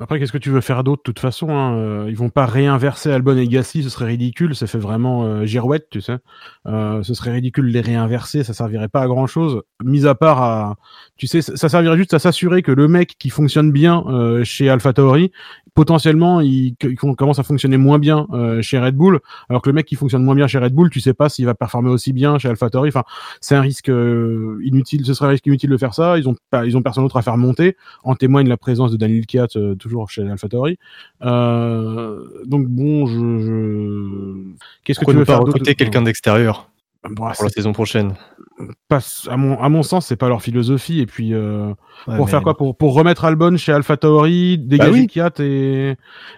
[0.00, 2.46] Après, qu'est-ce que tu veux faire d'autre de toute façon hein euh, Ils vont pas
[2.46, 4.54] réinverser Albon et Gasly, ce serait ridicule.
[4.54, 6.18] Ça fait vraiment euh, girouette, tu sais.
[6.66, 9.62] Euh, ce serait ridicule de les réinverser, ça servirait pas à grand chose.
[9.82, 10.76] Mis à part à,
[11.16, 14.68] tu sais, ça servirait juste à s'assurer que le mec qui fonctionne bien euh, chez
[14.68, 15.32] AlphaTauri,
[15.76, 19.20] potentiellement, il, il commence à fonctionner moins bien euh, chez Red Bull.
[19.50, 21.44] Alors que le mec qui fonctionne moins bien chez Red Bull, tu sais pas s'il
[21.44, 22.88] va performer aussi bien chez AlphaTauri.
[22.88, 23.04] Enfin,
[23.42, 25.04] c'est un risque euh, inutile.
[25.04, 26.18] Ce serait un risque inutile de faire ça.
[26.18, 27.76] Ils ont pas, ils ont personne d'autre à faire monter.
[28.04, 30.78] En témoigne la présence de Daniel Kiat euh, toujours chez AlphaTauri.
[31.22, 34.32] Euh, donc bon, je, je...
[34.82, 36.70] qu'est-ce que tu veux faire recruter quelqu'un d'extérieur?
[37.10, 38.14] Bon, pour la saison prochaine
[38.88, 41.00] pas, à mon à mon sens, c'est pas leur philosophie.
[41.00, 41.68] Et puis euh,
[42.06, 42.56] Ouais, pour mais- faire quoi?
[42.56, 45.06] Pour, pour remettre Albon chez AlphaTauri, dégager oui.
[45.08, 45.96] Kiat et, et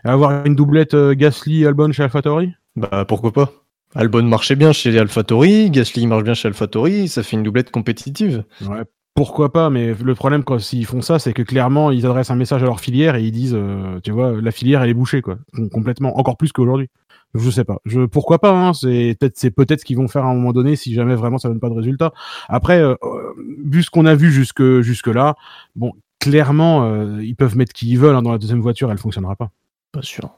[0.09, 3.53] avoir une doublette euh, Gasly Albon chez AlphaTauri Bah pourquoi pas?
[3.95, 8.45] Albon marchait bien chez AlphaTauri, Gasly marche bien chez AlphaTauri, ça fait une doublette compétitive.
[8.69, 8.83] Ouais,
[9.15, 12.37] pourquoi pas, mais le problème quand s'ils font ça, c'est que clairement ils adressent un
[12.37, 15.23] message à leur filière et ils disent, euh, tu vois, la filière elle est bouchée
[15.23, 16.89] quoi, Com- complètement, encore plus qu'aujourd'hui.
[17.35, 17.79] Je sais pas.
[17.85, 18.51] Je pourquoi pas.
[18.53, 21.15] Hein, c'est peut-être c'est peut-être ce qu'ils vont faire à un moment donné si jamais
[21.15, 22.13] vraiment ça donne pas de résultat.
[22.49, 25.35] Après, euh, euh, vu ce qu'on a vu jusque jusque là,
[25.77, 28.99] bon, clairement euh, ils peuvent mettre qui ils veulent hein, dans la deuxième voiture, elle
[28.99, 29.51] fonctionnera pas.
[29.93, 30.31] Pas sûr.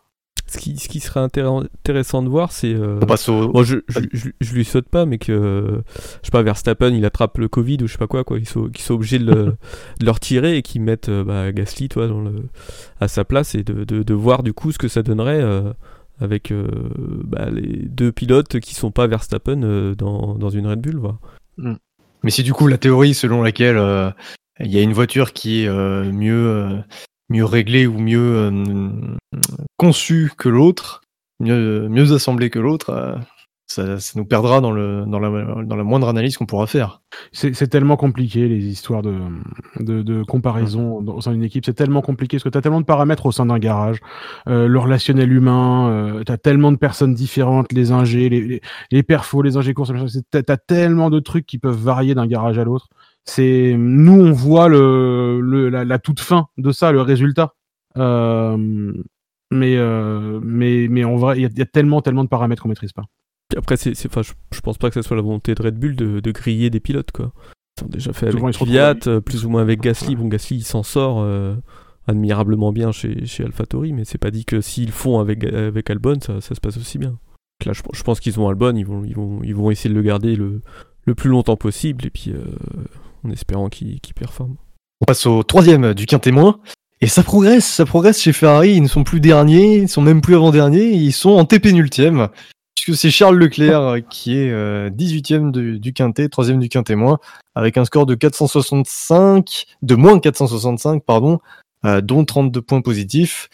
[0.47, 2.75] Ce qui, ce qui serait intér- intéressant de voir, c'est.
[2.75, 2.99] euh,
[3.29, 3.49] au.
[3.53, 7.05] Bon, je, je, je, je lui saute pas, mais que je sais pas, Verstappen il
[7.05, 9.45] attrape le Covid ou je sais pas quoi, quoi, qu'ils soient, soient obligés de le,
[10.01, 12.33] de le retirer et qu'ils mettent bah, Gasly, toi, dans le,
[12.99, 15.73] à sa place et de, de, de voir du coup ce que ça donnerait euh,
[16.21, 16.69] avec euh,
[17.25, 21.79] bah, les deux pilotes qui sont pas Verstappen euh, dans, une Red Bull, voilà.
[22.23, 24.11] Mais si du coup la théorie selon laquelle euh,
[24.61, 26.85] il y a une voiture qui est mieux,
[27.31, 29.17] réglée ou mieux
[29.79, 31.01] conçue que l'autre,
[31.41, 33.19] mieux, assemblée que l'autre,
[33.71, 37.03] ça, ça nous perdra dans, le, dans, la, dans la moindre analyse qu'on pourra faire.
[37.33, 39.15] C'est tellement compliqué les histoires de,
[39.79, 41.65] de, de comparaison au sein d'une équipe.
[41.65, 43.99] C'est tellement compliqué parce que tu as tellement de paramètres au sein d'un garage.
[44.49, 48.61] Euh, le relationnel humain, euh, tu as tellement de personnes différentes, les ingés, les, les,
[48.91, 49.93] les perfos, les ingés courses,
[50.33, 52.89] tu as tellement de trucs qui peuvent varier d'un garage à l'autre.
[53.25, 57.55] C'est Nous, on voit le, le, la, la toute fin de ça, le résultat.
[57.99, 58.57] Euh,
[59.53, 62.29] mais, euh, mais, mais en vrai, il y, a- il y a tellement, tellement de
[62.29, 63.05] paramètres qu'on maîtrise pas.
[63.57, 65.97] Après, c'est, enfin, je, je pense pas que ce soit la volonté de Red Bull
[65.97, 67.33] de, de griller des pilotes, quoi.
[67.81, 70.17] Ils ont déjà fait Souvent, avec retrouvent- euh, plus ou moins avec Gasly.
[70.17, 71.55] Bon, Gasly, il s'en sort euh,
[72.07, 75.89] admirablement bien chez, chez AlphaTauri, mais c'est pas dit que s'ils le font avec, avec
[75.91, 77.11] Albon, ça, ça se passe aussi bien.
[77.11, 79.91] Donc là, je, je pense qu'ils ont Albon, ils vont, ils, vont, ils vont essayer
[79.91, 80.63] de le garder le,
[81.07, 82.43] le plus longtemps possible, et puis euh,
[83.25, 84.57] en espérant qu'il, qu'il performe.
[85.01, 86.59] On passe au troisième du quintémoin.
[87.03, 88.75] Et ça progresse, ça progresse chez Ferrari.
[88.75, 92.29] Ils ne sont plus derniers, ils sont même plus avant-derniers, ils sont en TP nultième.
[92.91, 97.19] Puisque c'est Charles Leclerc euh, qui est euh, 18e du, du quintet, 3e du quintémoin,
[97.55, 101.39] avec un score de 465, de moins 465, pardon,
[101.85, 103.49] euh, dont 32 points positifs.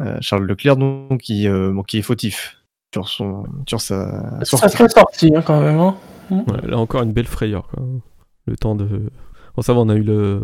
[0.00, 2.56] Euh, Charles Leclerc, donc, qui, euh, bon, qui est fautif
[2.92, 4.56] sur, son, sur sa sortie.
[4.56, 5.78] Ça serait sorti hein, quand même.
[5.78, 5.96] Hein.
[6.30, 7.68] Ouais, là encore une belle frayeur.
[7.68, 7.82] Quoi.
[8.46, 8.86] Le temps de.
[9.54, 10.42] Bon, ça va, on a eu le.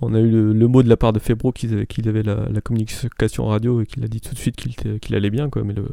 [0.00, 2.22] On a eu le, le mot de la part de Febro qu'il avait, qu'il avait
[2.22, 5.30] la, la communication radio et qu'il a dit tout de suite qu'il, était- qu'il allait
[5.30, 5.62] bien, quoi.
[5.64, 5.84] Mais le,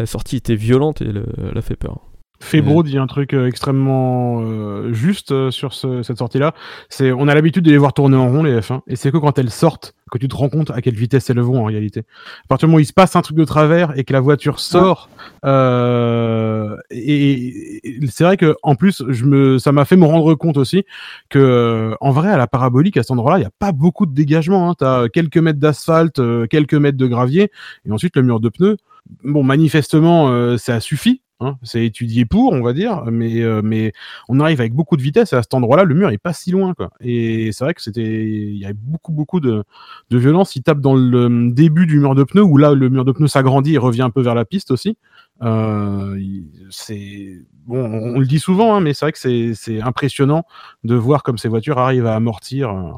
[0.00, 2.00] la sortie était violente et le- elle a fait peur.
[2.42, 6.54] Febro dit un truc euh, extrêmement euh, juste euh, sur ce- cette sortie-là.
[6.88, 9.18] C'est, on a l'habitude de les voir tourner en rond les F1, et c'est que
[9.18, 12.00] quand elles sortent que tu te rends compte à quelle vitesse elles vont en réalité.
[12.00, 14.20] À partir du moment où il se passe un truc de travers et que la
[14.20, 15.10] voiture sort,
[15.44, 20.34] euh, et, et c'est vrai que en plus, je me, ça m'a fait me rendre
[20.34, 20.84] compte aussi
[21.28, 24.14] que en vrai à la parabolique à cet endroit-là, il y a pas beaucoup de
[24.14, 24.70] dégagement.
[24.70, 24.74] Hein.
[24.78, 27.50] T'as quelques mètres d'asphalte, quelques mètres de gravier,
[27.86, 28.76] et ensuite le mur de pneus.
[29.24, 31.22] Bon, manifestement, euh, ça suffit.
[31.42, 33.92] Hein, c'est étudié pour, on va dire, mais euh, mais
[34.28, 36.74] on arrive avec beaucoup de vitesse à cet endroit-là, le mur est pas si loin.
[37.00, 39.64] Et c'est vrai que c'était, il y avait beaucoup beaucoup de
[40.10, 40.54] violence.
[40.56, 43.28] Il tape dans le début du mur de pneus où là le mur de pneus
[43.28, 44.98] s'agrandit et revient un peu vers la piste aussi.
[45.42, 46.20] Euh,
[46.68, 50.44] c'est bon, on, le dit souvent, hein, mais c'est vrai que c'est impressionnant
[50.84, 52.92] de voir comme ces voitures arrivent à amortir euh,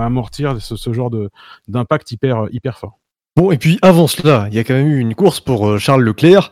[0.00, 1.10] à amortir ce, ce genre
[1.68, 3.01] d'impact hyper hyper fort.
[3.36, 5.78] Bon, et puis avant cela, il y a quand même eu une course pour euh,
[5.78, 6.50] Charles Leclerc.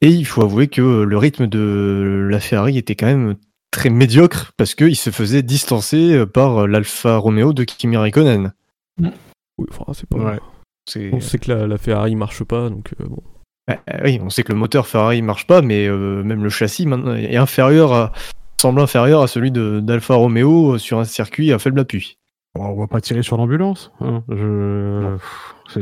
[0.00, 3.36] Et il faut avouer que le rythme de la Ferrari était quand même
[3.70, 8.52] très médiocre parce qu'il se faisait distancer euh, par euh, l'Alfa Romeo de Kimi Raikkonen.
[9.00, 10.18] Oui, enfin, c'est pas.
[10.18, 10.40] Ouais.
[10.88, 13.22] C'est- On sait que la, la Ferrari marche pas, donc euh, bon.
[13.66, 16.84] Bah, oui, on sait que le moteur Ferrari marche pas, mais euh, même le châssis
[16.86, 18.12] maintenant est inférieur à,
[18.60, 22.18] semble inférieur à celui de- d'Alfa Romeo sur un circuit à faible appui.
[22.56, 23.90] On va pas tirer sur l'ambulance.
[24.00, 24.22] hein.
[24.28, 25.16] Je...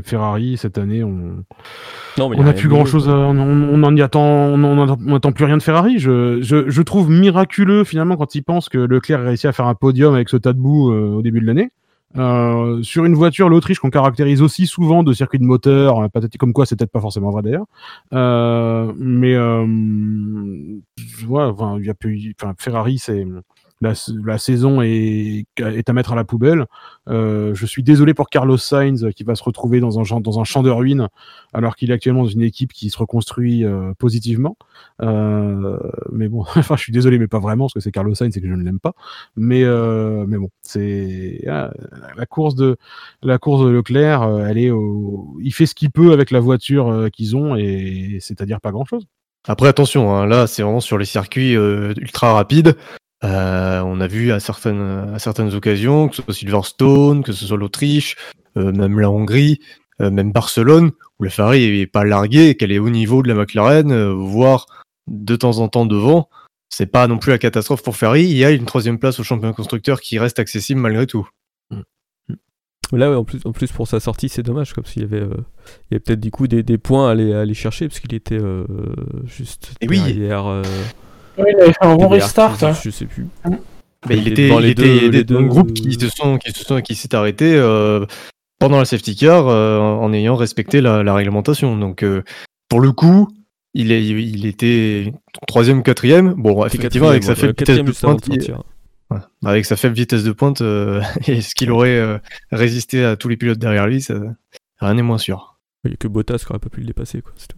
[0.04, 1.44] Ferrari cette année, on
[2.18, 4.82] Non, mais on n'a plus grand chose, on, on, on en y attend, on en
[4.84, 5.98] attend- on attend plus rien de Ferrari.
[5.98, 9.66] Je, je, je trouve miraculeux finalement quand ils pensent que Leclerc a réussi à faire
[9.66, 11.70] un podium avec ce tas de boue euh, au début de l'année.
[12.18, 16.36] Euh, sur une voiture, l'Autriche qu'on caractérise aussi souvent de circuit de moteur, euh, patati
[16.36, 17.64] comme quoi c'est peut-être pas forcément vrai d'ailleurs.
[18.12, 19.64] Euh, mais euh,
[21.26, 23.26] ouais, enfin, il y a plus, enfin, Ferrari c'est
[23.82, 23.92] la,
[24.24, 26.66] la saison est, est à mettre à la poubelle.
[27.08, 30.38] Euh, je suis désolé pour Carlos Sainz qui va se retrouver dans un, champ- dans
[30.40, 31.08] un champ de ruines
[31.52, 34.56] alors qu'il est actuellement dans une équipe qui se reconstruit euh, positivement.
[35.02, 35.78] Euh,
[36.12, 38.40] mais bon, enfin, je suis désolé, mais pas vraiment, parce que c'est Carlos Sainz et
[38.40, 38.92] que je ne l'aime pas.
[39.36, 41.72] Mais, euh, mais bon, c'est ah,
[42.16, 42.76] la course de
[43.22, 44.22] la course de Leclerc.
[44.22, 45.36] euh, elle est au...
[45.42, 49.06] il fait ce qu'il peut avec la voiture euh, qu'ils ont et c'est-à-dire pas grand-chose.
[49.48, 52.76] Après, attention, hein, là, c'est vraiment sur les circuits ultra rapides.
[53.24, 57.46] Euh, on a vu à certaines, à certaines occasions, que ce soit Silverstone, que ce
[57.46, 58.16] soit l'Autriche,
[58.56, 59.60] euh, même la Hongrie,
[60.00, 63.34] euh, même Barcelone, où la Ferrari est pas larguée, qu'elle est au niveau de la
[63.34, 64.66] McLaren, voire
[65.06, 66.28] de temps en temps devant.
[66.68, 68.24] C'est pas non plus la catastrophe pour Ferrari.
[68.24, 71.28] Il y a une troisième place au championnat constructeur qui reste accessible malgré tout.
[72.92, 75.20] Là, ouais, en plus, en plus pour sa sortie, c'est dommage, comme s'il y avait,
[75.22, 75.30] euh,
[75.90, 78.00] il y avait peut-être du coup des, des points à aller, à aller chercher, parce
[78.00, 78.66] qu'il était euh,
[79.24, 79.96] juste Et oui.
[79.98, 80.46] derrière.
[80.46, 80.62] euh,
[81.38, 82.62] Oui, il avait fait un bon restart.
[82.64, 82.72] hein.
[82.82, 83.26] Je sais plus.
[84.08, 86.94] Mais il était, il les deux- les groupes qui se sont, qui se sont, qui
[86.94, 88.04] s'est arrêté euh,
[88.58, 91.76] pendant la safety car euh, en ayant respecté la, la réglementation.
[91.76, 92.22] Donc, euh,
[92.68, 93.28] pour le coup,
[93.74, 95.12] il, est, il était
[95.46, 96.34] troisième, quatrième.
[96.34, 98.62] Bon, effectivement, avec sa faible vitesse de pointe, il- sortir.
[99.10, 102.18] ouais, avec sa faible vitesse de pointe, est-ce qu'il aurait euh,
[102.50, 104.14] résisté à tous les pilotes derrière lui ça,
[104.80, 105.60] Rien n'est moins sûr.
[105.84, 107.32] Il n'y a que Bottas qui aurait pas pu le dépasser, quoi.
[107.36, 107.56] c'est tout.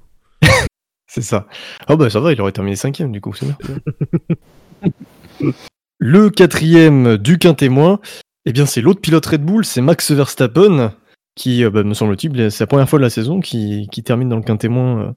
[1.14, 1.46] C'est ça.
[1.86, 3.32] Ah bah ça va, il aurait terminé cinquième du coup,
[6.00, 8.00] le quatrième du quintémoin,
[8.46, 10.92] eh bien c'est l'autre pilote Red Bull, c'est Max Verstappen,
[11.36, 14.38] qui, euh, bah, me semble-t-il, c'est la première fois de la saison qui, termine dans
[14.38, 15.12] le quintémoin euh,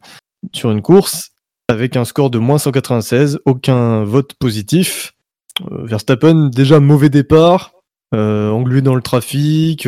[0.53, 1.31] sur une course,
[1.67, 5.13] avec un score de moins 196, aucun vote positif.
[5.71, 7.71] Euh, Verstappen, déjà mauvais départ,
[8.11, 9.87] englué dans le trafic,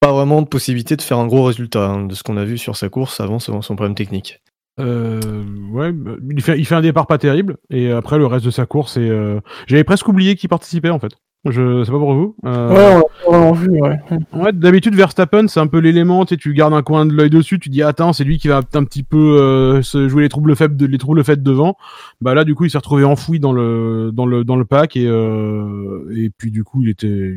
[0.00, 2.58] pas vraiment de possibilité de faire un gros résultat hein, de ce qu'on a vu
[2.58, 4.40] sur sa course avant son problème technique.
[4.78, 5.20] Euh,
[5.72, 8.50] ouais, bah, il fait, il fait un départ pas terrible et après le reste de
[8.50, 11.12] sa course, euh, j'avais presque oublié qu'il participait en fait.
[11.44, 12.36] Je sais pas pour vous.
[12.44, 13.00] Euh,
[13.30, 14.52] ouais.
[14.52, 17.58] D'habitude Verstappen, c'est un peu l'élément, tu sais, tu gardes un coin de l'œil dessus,
[17.58, 20.56] tu dis attends, c'est lui qui va un petit peu euh, se jouer les troubles
[20.56, 21.76] faibles les troubles faits devant.
[22.20, 24.96] Bah là du coup, il s'est retrouvé enfoui dans le dans le dans le pack
[24.96, 27.36] et euh, et puis du coup, il était,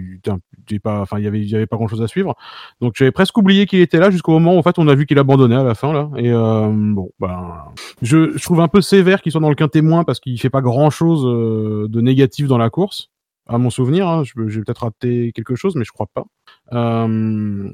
[0.70, 2.36] il pas enfin, il y avait il y avait pas grand-chose à suivre.
[2.82, 5.06] Donc j'avais presque oublié qu'il était là jusqu'au moment où en fait, on a vu
[5.06, 8.82] qu'il abandonnait à la fin là et euh, bon, bah je, je trouve un peu
[8.82, 12.48] sévère qu'il soit dans le quintet moins parce qu'il fait pas grand-chose euh, de négatif
[12.48, 13.12] dans la course
[13.48, 14.08] à mon souvenir.
[14.08, 16.26] Hein, j'ai peut-être raté quelque chose, mais je crois pas.
[16.74, 17.70] Euh,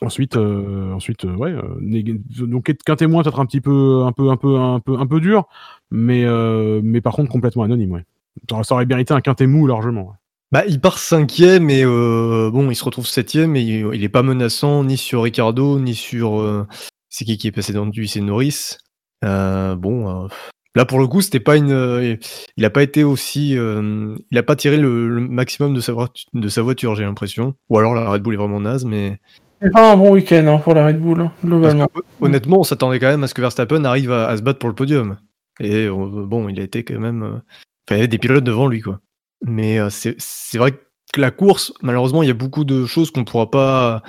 [0.00, 1.54] ensuite, euh, ensuite, euh, ouais,
[2.38, 5.20] donc qu'un témoin peut-être un petit peu, un peu, un peu, un peu, un peu
[5.20, 5.46] dur,
[5.90, 6.24] mais,
[6.82, 8.04] mais par contre complètement anonyme, ouais.
[8.50, 10.14] Ça aurait- aurait mérité un quintet mou largement.
[10.52, 14.22] Bah, il part cinquième et bon, il se retrouve septième et il, il est pas
[14.22, 16.66] menaçant ni sur Ricardo ni sur.
[17.08, 18.76] c'est qui qui est passé dans lui C'est Norris.
[19.22, 20.28] Bon,
[20.74, 21.72] Là, pour le coup, c'était pas une.
[21.72, 22.16] euh,
[22.56, 23.56] il a pas été aussi.
[23.58, 27.04] euh, il a pas tiré le, le maximum de sa, voitu- de sa voiture, j'ai
[27.04, 27.54] l'impression.
[27.68, 29.20] Ou alors la Red Bull est vraiment naze, mais.
[29.60, 31.86] C'est pas un bon week-end hein, pour la Red Bull, hein, globalement.
[31.86, 34.58] que, honnêtement, on s'attendait quand même à ce que Verstappen arrive à, à se battre
[34.58, 35.18] pour le podium.
[35.60, 37.22] Et euh, bon, il a été quand même.
[37.22, 37.42] euh, enfin,
[37.90, 39.00] il y avait des pilotes devant lui, quoi.
[39.44, 40.72] Mais c'est vrai
[41.12, 44.02] que la course, malheureusement, il y a beaucoup de choses qu'on ne pourra pas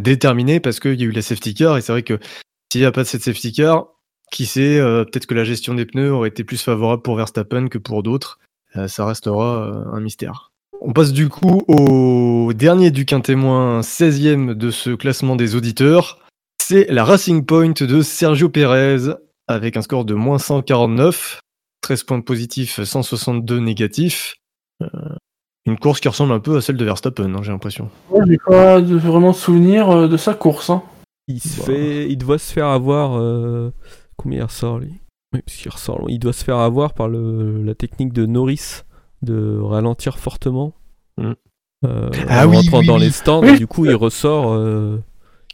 [0.00, 1.76] déterminer parce qu'il y a eu la safety car.
[1.76, 2.18] Et c'est vrai que
[2.70, 3.86] s'il n'y a pas de cette safety car,
[4.30, 7.68] qui sait, euh, peut-être que la gestion des pneus aurait été plus favorable pour Verstappen
[7.68, 8.38] que pour d'autres.
[8.76, 10.50] Euh, ça restera euh, un mystère.
[10.80, 16.18] On passe du coup au dernier du quintémoin, 16e de ce classement des auditeurs.
[16.60, 19.14] C'est la Racing Point de Sergio Pérez
[19.46, 21.40] avec un score de moins 149,
[21.82, 24.34] 13 points positifs, 162 négatifs.
[24.82, 24.88] Euh,
[25.66, 27.88] une course qui ressemble un peu à celle de Verstappen, hein, j'ai l'impression.
[28.10, 30.68] Moi, j'ai pas de, vraiment de souvenir euh, de sa course.
[30.70, 30.82] Hein.
[31.28, 31.66] Il se Bah.
[31.66, 33.18] fait, il doit se faire avoir.
[33.18, 33.72] euh,
[34.16, 34.94] Combien il ressort lui?
[35.32, 35.98] Oui, parce qu'il ressort.
[35.98, 36.06] loin.
[36.10, 38.82] Il doit se faire avoir par le, la technique de Norris
[39.22, 40.74] de ralentir fortement.
[41.18, 41.32] Mm.
[41.86, 43.00] Euh, Ah en oui, rentrant oui, dans oui.
[43.02, 43.50] les stands, Oui.
[43.50, 44.52] et du coup il ressort.
[44.52, 44.98] euh,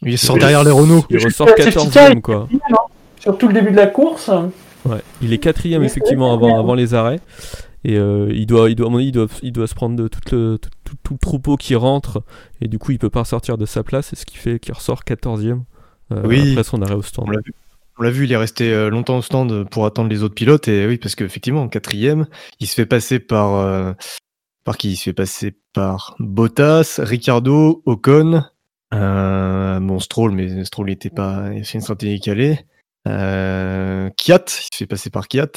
[0.03, 1.05] Il sort derrière les Renault.
[1.11, 2.47] il ressort sais, c'est 14ème quoi.
[3.19, 4.31] Surtout le début de la course.
[4.87, 7.21] Ouais, il est quatrième effectivement avant, les arrêts.
[7.85, 9.97] Et euh, il doit, il doit, à mon avis, il doit, il doit se prendre
[9.97, 12.23] de tout le, tout, tout- tout le troupeau qui rentre.
[12.61, 14.09] Et du coup, il peut pas sortir de sa place.
[14.09, 15.63] C'est ce qui fait qu'il ressort 14ème
[16.13, 16.51] euh, Oui.
[16.53, 17.25] après son arrêt au stand.
[17.29, 17.55] On l'a vu.
[18.01, 20.69] On l'a vu, il est resté euh, longtemps au stand pour attendre les autres pilotes.
[20.69, 22.27] Et oui, parce qu'effectivement, en quatrième,
[22.59, 23.55] il se fait passer par.
[23.57, 23.93] euh,
[24.65, 24.93] par qui?
[24.93, 28.43] Il se fait passer par Bottas, Ricardo, Ocon.
[28.95, 31.51] Euh, bon, Stroll, mais Stroll il était pas.
[31.53, 32.61] Il a fait une stratégie calée.
[33.07, 35.53] Euh, Kiat, il se fait passer par Kiat.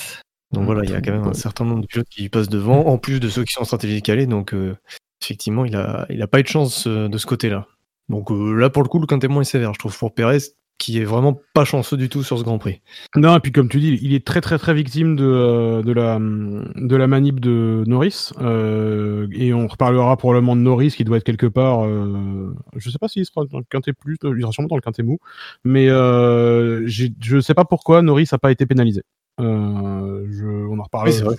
[0.52, 2.30] Donc Mm, voilà, il y a quand même un certain nombre de pilotes qui lui
[2.30, 4.28] passent devant, en plus de ceux qui sont en stratégie calée.
[4.28, 4.76] Donc euh,
[5.22, 7.68] effectivement, il a, il a pas eu de chance de ce côté-là.
[8.10, 10.40] Donc euh, là, pour le coup, le quintémoin est sévère, je trouve, pour Perez,
[10.84, 12.82] qui est vraiment pas chanceux du tout sur ce Grand Prix.
[13.16, 15.94] Non, et puis comme tu dis, il est très très très victime de, euh, de,
[15.94, 18.32] la, de la manip de Norris.
[18.42, 21.86] euh, et on reparlera probablement de Norris qui doit être quelque part.
[21.86, 24.82] Euh, je sais pas s'il sera dans le quintet plus, il sera sûrement dans le
[24.82, 25.20] quintet mou.
[25.64, 29.04] Mais euh, je sais pas pourquoi Norris a pas été pénalisé.
[29.40, 31.30] Euh, je, on en reparlera.
[31.30, 31.36] Oui,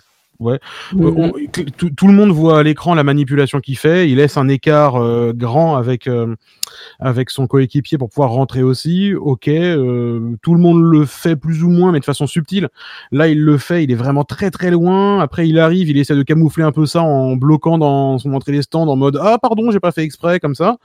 [0.52, 0.58] Euh,
[0.94, 1.32] on-
[1.76, 4.08] tout, tout le monde voit à l'écran la manipulation qu'il fait.
[4.10, 6.34] Il laisse un écart euh, grand avec euh,
[7.00, 9.14] avec son coéquipier pour pouvoir rentrer aussi.
[9.14, 12.68] Ok, tout le monde le fait plus ou moins, mais de façon subtile.
[13.12, 13.84] Là, il le fait.
[13.84, 15.20] Il est vraiment très très loin.
[15.20, 15.88] Après, il arrive.
[15.88, 18.96] Il essaie de camoufler un peu ça en bloquant dans son entrée des stands en
[18.96, 20.76] mode ah pardon, j'ai pas fait exprès comme ça.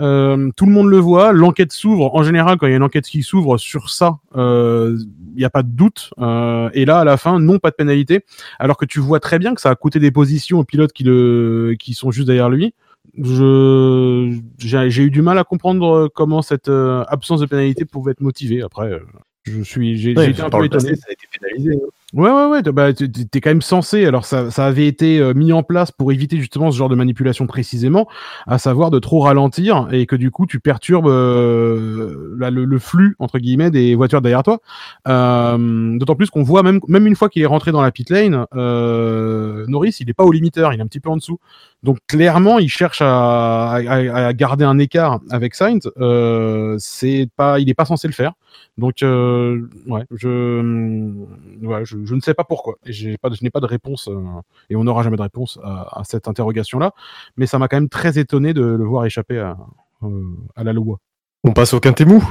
[0.00, 1.32] Euh, tout le monde le voit.
[1.32, 2.14] L'enquête s'ouvre.
[2.14, 4.98] En général, quand il y a une enquête qui s'ouvre sur ça, euh,
[5.34, 6.10] il n'y a pas de doute.
[6.18, 8.24] Euh, et là, à la fin, non, pas de pénalité.
[8.58, 11.04] Alors que tu vois très bien que ça a coûté des positions aux pilotes qui,
[11.04, 12.74] le, qui sont juste derrière lui.
[13.20, 18.62] Je, j'ai, eu du mal à comprendre comment cette absence de pénalité pouvait être motivée.
[18.62, 19.00] Après,
[19.44, 20.96] je suis, j'ai, j'ai été un peu passé, étonné.
[20.96, 21.80] ça a été pénalisé.
[22.14, 22.62] Ouais, ouais, ouais.
[22.62, 24.06] Bah, t'es quand même censé.
[24.06, 26.94] Alors, ça, ça avait été euh, mis en place pour éviter justement ce genre de
[26.94, 28.08] manipulation précisément,
[28.46, 33.14] à savoir de trop ralentir et que du coup, tu perturbes euh, le, le flux
[33.18, 34.60] entre guillemets des voitures derrière toi.
[35.06, 38.08] Euh, D'autant plus qu'on voit même même une fois qu'il est rentré dans la pit
[38.08, 41.38] lane, euh, Norris, il est pas au limiteur, il est un petit peu en dessous.
[41.84, 45.90] Donc clairement, il cherche à, à, garder un écart avec Sainz.
[45.98, 48.32] Euh, c'est pas, il est pas censé le faire.
[48.78, 51.12] Donc euh, ouais, je,
[51.62, 52.74] ouais, je, ne sais pas pourquoi.
[52.84, 54.20] J'ai pas, je n'ai pas de réponse euh,
[54.70, 56.92] et on n'aura jamais de réponse à, à cette interrogation-là.
[57.36, 59.56] Mais ça m'a quand même très étonné de le voir échapper à,
[60.56, 60.98] à la loi.
[61.44, 62.28] On passe au quintet mou.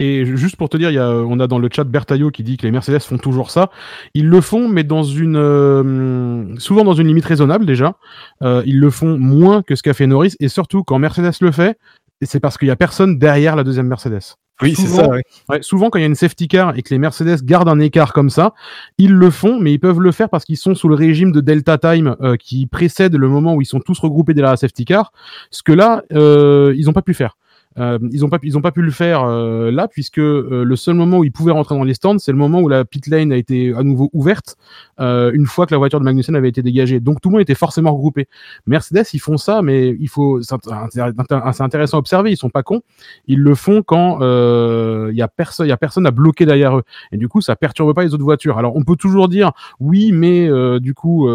[0.00, 2.42] Et juste pour te dire, il y a, on a dans le chat Bertaillot qui
[2.42, 3.70] dit que les Mercedes font toujours ça.
[4.14, 7.96] Ils le font, mais dans une, euh, souvent dans une limite raisonnable déjà.
[8.42, 11.52] Euh, ils le font moins que ce qu'a fait Norris, et surtout quand Mercedes le
[11.52, 11.78] fait,
[12.22, 14.36] c'est parce qu'il y a personne derrière la deuxième Mercedes.
[14.62, 15.08] Oui, c'est ça.
[15.08, 15.22] ouais.
[15.48, 17.80] Ouais, souvent, quand il y a une safety car et que les Mercedes gardent un
[17.80, 18.54] écart comme ça,
[18.98, 21.40] ils le font, mais ils peuvent le faire parce qu'ils sont sous le régime de
[21.40, 24.84] Delta Time euh, qui précède le moment où ils sont tous regroupés derrière la safety
[24.84, 25.12] car.
[25.50, 27.36] Ce que là, euh, ils n'ont pas pu faire.
[27.78, 31.18] Euh, ils n'ont pas, pas pu le faire euh, là puisque euh, le seul moment
[31.18, 33.36] où ils pouvaient rentrer dans les stands, c'est le moment où la pit lane a
[33.36, 34.56] été à nouveau ouverte
[34.98, 37.00] une fois que la voiture de Magnussen avait été dégagée.
[37.00, 38.28] Donc tout le monde était forcément regroupé.
[38.66, 42.30] Mercedes, ils font ça, mais il faut, c'est int- c'est intéressant à observer.
[42.30, 42.82] Ils sont pas cons.
[43.26, 46.82] Ils le font quand il y a personne, a personne à bloquer derrière eux.
[47.12, 48.58] Et du coup, ça perturbe pas les autres voitures.
[48.58, 50.50] Alors on peut toujours dire oui, mais
[50.80, 51.26] du coup,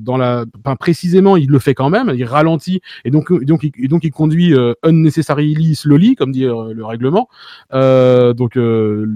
[0.00, 0.46] dans la,
[0.78, 2.10] précisément, il le fait quand même.
[2.14, 4.72] Il ralentit et donc, donc, il, et donc il conduit euh,
[5.84, 7.28] unnecessarily slowly, comme dit euh, le règlement.
[7.72, 9.06] Euh, donc euh,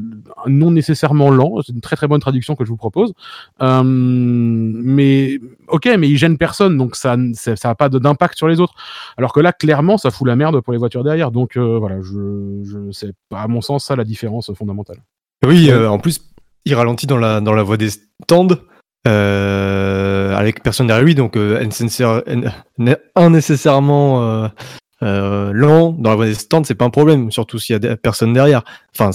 [0.47, 1.61] non nécessairement lent.
[1.65, 3.13] C'est une très très bonne traduction que je vous propose.
[3.63, 8.49] Euh, mais ok, mais il gêne personne, donc ça, ça, ça a pas d'impact sur
[8.49, 8.75] les autres.
[9.17, 11.31] Alors que là, clairement, ça fout la merde pour les voitures derrière.
[11.31, 14.99] Donc euh, voilà, je, je c'est à mon sens ça la différence fondamentale.
[15.47, 16.21] Oui, euh, en plus,
[16.65, 18.49] il ralentit dans la, dans la voie des stands
[19.07, 22.51] euh, avec personne derrière lui, donc euh, nécessaire- n-
[23.19, 24.49] innécessairement
[25.03, 27.97] euh, lent dans la voie des stands, c'est pas un problème, surtout s'il y a
[27.97, 28.65] personne derrière.
[28.95, 29.11] Enfin,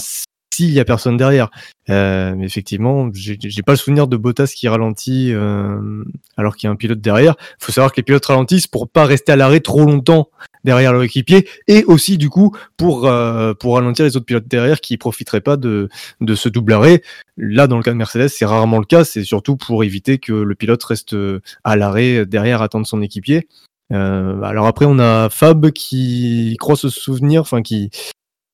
[0.60, 1.50] s'il y a personne derrière.
[1.88, 6.04] Euh, mais effectivement, j'ai j'ai pas le souvenir de Bottas qui ralentit euh,
[6.36, 7.34] alors qu'il y a un pilote derrière.
[7.60, 10.28] Il faut savoir que les pilotes ralentissent pour pas rester à l'arrêt trop longtemps
[10.62, 14.80] derrière leur équipier et aussi du coup pour euh, pour ralentir les autres pilotes derrière
[14.80, 15.88] qui profiteraient pas de
[16.20, 17.02] de ce double arrêt.
[17.36, 19.04] Là, dans le cas de Mercedes, c'est rarement le cas.
[19.04, 23.48] C'est surtout pour éviter que le pilote reste euh, à l'arrêt derrière attendre son équipier.
[23.92, 27.90] Euh, alors après, on a Fab qui croit se souvenir, enfin qui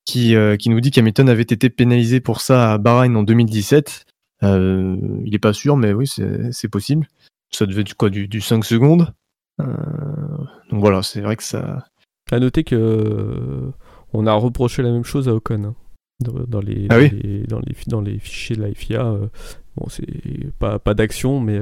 [0.07, 4.05] qui, euh, qui nous dit qu'Hamilton avait été pénalisé pour ça à Bahreïn en 2017.
[4.45, 7.09] Euh, il est pas sûr, mais oui, c'est possible.
[7.51, 9.13] Ça devait être quoi, du, du 5 secondes.
[9.61, 9.67] Euh,
[10.71, 11.85] donc voilà, c'est vrai que ça.
[12.31, 13.71] À noter que
[14.13, 15.65] on a reproché la même chose à Ocon.
[15.65, 15.75] hein.
[16.21, 19.03] Dans, les, Ah dans, les, dans, les, dans les fichiers de la FIA,
[19.77, 20.07] bon, c'est
[20.59, 21.59] pas, pas d'action, mais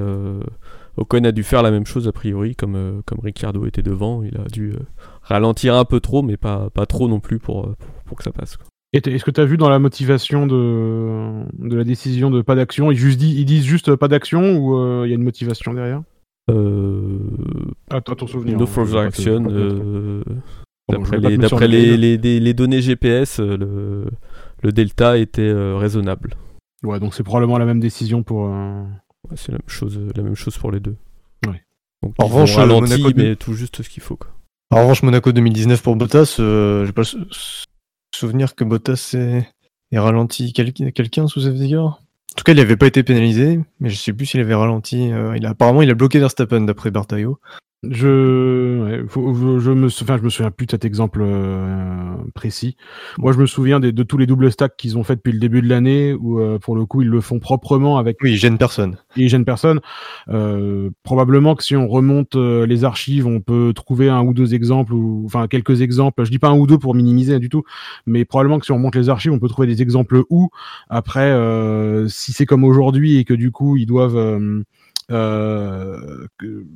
[0.97, 4.23] Ocon a dû faire la même chose a priori, comme, euh, comme Ricciardo était devant.
[4.23, 4.79] Il a dû euh,
[5.23, 8.25] ralentir un peu trop, mais pas, pas trop non plus pour, euh, pour, pour que
[8.25, 8.57] ça passe.
[8.57, 8.67] quoi.
[8.93, 12.43] Et t- Est-ce que tu as vu dans la motivation de, de la décision de
[12.43, 15.17] pas d'action, ils, juste dit- ils disent juste pas d'action ou euh, il y a
[15.17, 16.03] une motivation derrière?
[16.51, 17.19] Euh,
[17.91, 18.59] à, à ton souvenir.
[18.59, 19.45] no further action.
[19.51, 20.23] euh,
[20.91, 21.67] D'après les, d'après
[22.55, 24.05] données GPS, le,
[24.63, 26.35] le delta était raisonnable.
[26.85, 28.47] Ouais, donc c'est probablement la même décision pour.
[29.25, 30.97] Euh, Ouais, c'est la même chose, la même chose pour les deux.
[31.47, 31.63] Ouais.
[32.03, 34.17] Donc, En revanche, euh, ralenti, Monaco mais tout juste ce qu'il faut.
[34.17, 34.31] Quoi.
[34.71, 37.65] En revanche, Monaco 2019 pour Bottas, euh, j'ai pas le sou-
[38.15, 39.49] souvenir que Bottas ait,
[39.93, 41.83] ait ralenti quel- quelqu'un sous car.
[41.85, 41.99] En
[42.37, 45.13] tout cas, il n'avait pas été pénalisé, mais je sais plus s'il avait ralenti.
[45.13, 47.39] euh, il a, apparemment, il a bloqué Verstappen d'après Bartaio.
[47.91, 52.15] Je, ouais, faut- je, je me, enfin, je me souviens plus de cet exemple euh,
[52.35, 52.77] précis.
[53.19, 55.39] Moi, je me souviens des, de tous les doubles stacks qu'ils ont fait depuis le
[55.39, 58.37] début de l'année, où euh, pour le coup, ils le font proprement avec Oui, il
[58.37, 58.97] gêne personne.
[59.17, 59.81] ils gênent personne.
[60.29, 64.55] Euh, probablement que si on remonte euh, les archives, on peut trouver un ou deux
[64.55, 66.25] exemples, ou enfin quelques exemples.
[66.25, 67.65] Je dis pas un ou deux pour minimiser du tout,
[68.07, 70.51] mais probablement que si on remonte les archives, on peut trouver des exemples où.
[70.89, 74.17] Après, euh, si c'est comme aujourd'hui et que du coup ils doivent
[75.11, 76.27] euh,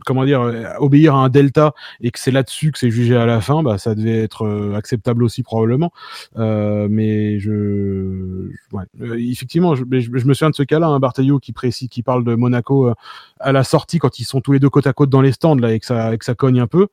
[0.04, 3.26] comment dire euh, obéir à un delta et que c'est là-dessus que c'est jugé à
[3.26, 5.92] la fin, bah ça devait être euh, acceptable aussi probablement.
[6.36, 8.84] Euh, mais je, ouais.
[9.18, 12.92] Effectivement, je, me souviens de ce cas-là, un Bartaillot qui précise, qui parle de Monaco
[13.40, 15.56] à la sortie quand ils sont tous les deux côte à côte dans les stands
[15.56, 16.88] là et que ça, et que ça cogne un peu.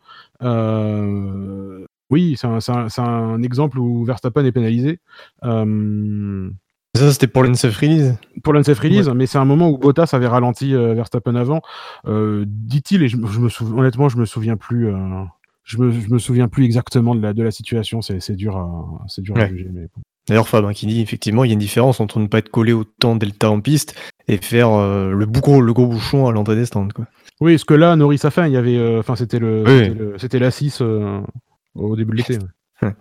[2.11, 4.99] Oui, c'est un, un- un exemple où Verstappen est pénalisé.
[6.96, 8.16] Ça, c'était pour l'NSF release.
[8.43, 11.62] pour l'unsafe release, mais c'est un moment où Bottas avait ralenti euh, Verstappen avant,
[12.08, 14.88] euh, dit-il, et je, me- je me souviens, honnêtement, je me souviens plus.
[14.88, 15.24] euh,
[15.64, 18.86] je me, je me souviens plus exactement de la, de la situation, c'est dur à,
[19.08, 19.68] c'est dur à juger.
[19.74, 19.88] Mais.
[20.28, 22.50] D'ailleurs, Fab, hein, qui dit effectivement, il y a une différence entre ne pas être
[22.50, 23.96] collé autant delta en piste
[24.28, 26.88] et faire euh, le, boucon, le gros bouchon à l'entrée des stands.
[26.93, 27.06] Quoi.
[27.41, 30.14] Oui, ce que là, Norris a fait, il y avait, euh, enfin, c'était le, Oui.
[30.18, 31.20] c'était la 6 euh,
[31.76, 32.38] au début de l'été.
[32.82, 32.93] ouais.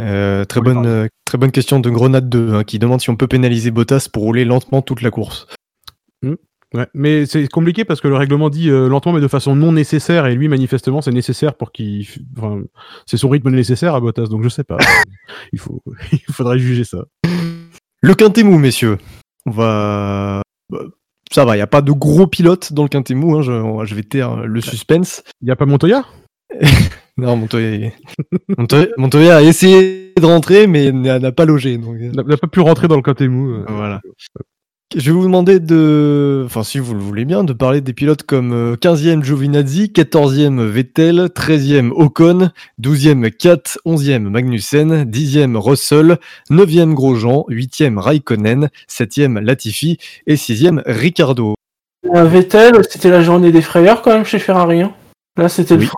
[0.00, 3.16] Euh, très, bonne, euh, très bonne question de Grenade 2 hein, qui demande si on
[3.16, 5.46] peut pénaliser Bottas pour rouler lentement toute la course.
[6.72, 9.72] Ouais, mais c'est compliqué parce que le règlement dit euh, lentement mais de façon non
[9.72, 12.06] nécessaire et lui manifestement c'est nécessaire pour qu'il
[12.38, 12.60] enfin,
[13.06, 14.76] c'est son rythme nécessaire à Bottas donc je sais pas
[15.52, 15.82] il faut
[16.12, 16.98] il faudrait juger ça
[18.02, 18.98] Le quintet mou, messieurs.
[19.46, 20.42] On va.
[20.70, 20.78] bah,
[21.32, 23.34] Ça va, il n'y a pas de gros pilotes dans le quintet mou.
[23.36, 25.24] hein, je, je vais taire le suspense.
[25.42, 26.04] il y a pas Montoya?
[27.16, 27.90] Non, Montoya,
[28.56, 31.76] Montoya, Montoya a essayé de rentrer, mais n'a pas logé.
[31.76, 31.96] Donc...
[32.00, 33.64] euh, n'a pas pu rentrer dans le côté mou euh.
[33.68, 34.00] Voilà.
[34.96, 38.22] Je vais vous demander de, enfin si vous le voulez bien, de parler des pilotes
[38.24, 42.50] comme euh, 15e Giovinazzi, 14e Vettel, 13e Ocon,
[42.82, 46.16] 12e Kat, 11e Magnussen, 10e Russell,
[46.50, 51.54] 9e Grosjean, 8e Raikkonen, 7e Latifi et 6e Ricardo.
[52.12, 54.80] Euh, Vettel, c'était la journée des frayeurs quand même chez Ferrari.
[54.80, 54.92] hein.
[55.36, 55.88] Là, c'était le Oui.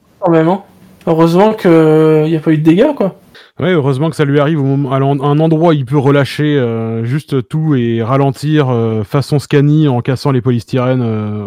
[1.06, 3.18] Heureusement qu'il n'y a pas eu de dégâts, quoi.
[3.58, 6.56] ouais heureusement que ça lui arrive au moment, à un endroit où il peut relâcher
[6.56, 11.46] euh, juste tout et ralentir euh, façon Scani en cassant les polystyrènes euh,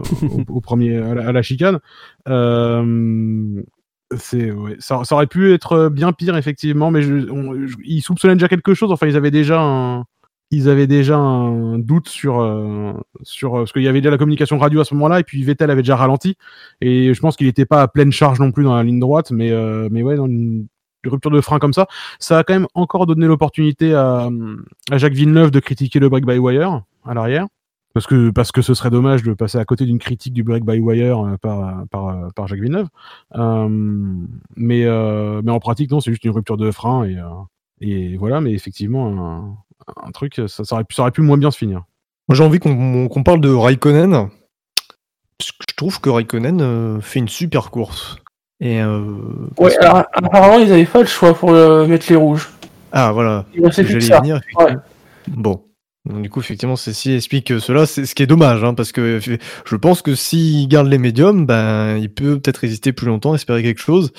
[0.50, 1.80] au, premier à la, chicane
[2.28, 3.62] euh,
[4.18, 8.74] c'est ça, aurait pu être bien pire effectivement mais je, on- ils soupçonnaient déjà quelque
[8.74, 10.04] chose enfin ils avaient déjà un
[10.52, 12.94] ils avaient déjà un doute sur euh,
[13.24, 15.44] sur euh, parce qu'il y avait déjà la communication radio à ce moment-là et puis
[15.44, 16.38] Vettel avait déjà ralenti.
[16.82, 19.32] Et je pense qu'il n'était pas à pleine charge non plus dans la ligne droite
[19.32, 20.68] mais euh, mais ouais dans une
[21.06, 21.88] rupture de frein comme ça
[22.20, 24.30] ça a quand même encore donné l'opportunité à,
[24.92, 27.48] à Jacques Villeneuve de critiquer le break by wire à l'arrière
[27.96, 30.66] parce que parce que ce serait dommage de passer à côté d'une critique du break
[30.66, 32.90] by wire euh, par par, euh, par Jacques Villeneuve.
[33.36, 33.70] Euh,
[34.58, 34.86] mais
[35.42, 37.18] mais en pratique non c'est juste une rupture de frein et
[37.82, 39.56] et voilà mais effectivement un,
[40.04, 41.84] un truc ça, ça aurait pu ça aurait pu moins bien se finir
[42.28, 44.30] Moi, j'ai envie qu'on parle de Raikkonen.
[45.38, 48.16] Parce que je trouve que Raikkonen euh, fait une super course.
[48.62, 49.02] Et euh,
[49.60, 52.50] Ouais, alors, apparemment, ils avaient pas le choix pour euh, mettre les rouges.
[52.94, 54.38] ah voilà, j'allais venir.
[54.38, 54.82] effectivement.
[55.28, 55.62] Bon.
[56.06, 57.86] Donc, du coup, effectivement, ceci explique cela.
[57.86, 61.46] C'est ce qui est dommage, hein, parce que je pense que s'il garde les médiums,
[61.46, 64.14] ben, il peut peut-être résister plus longtemps, espérer quelque chose.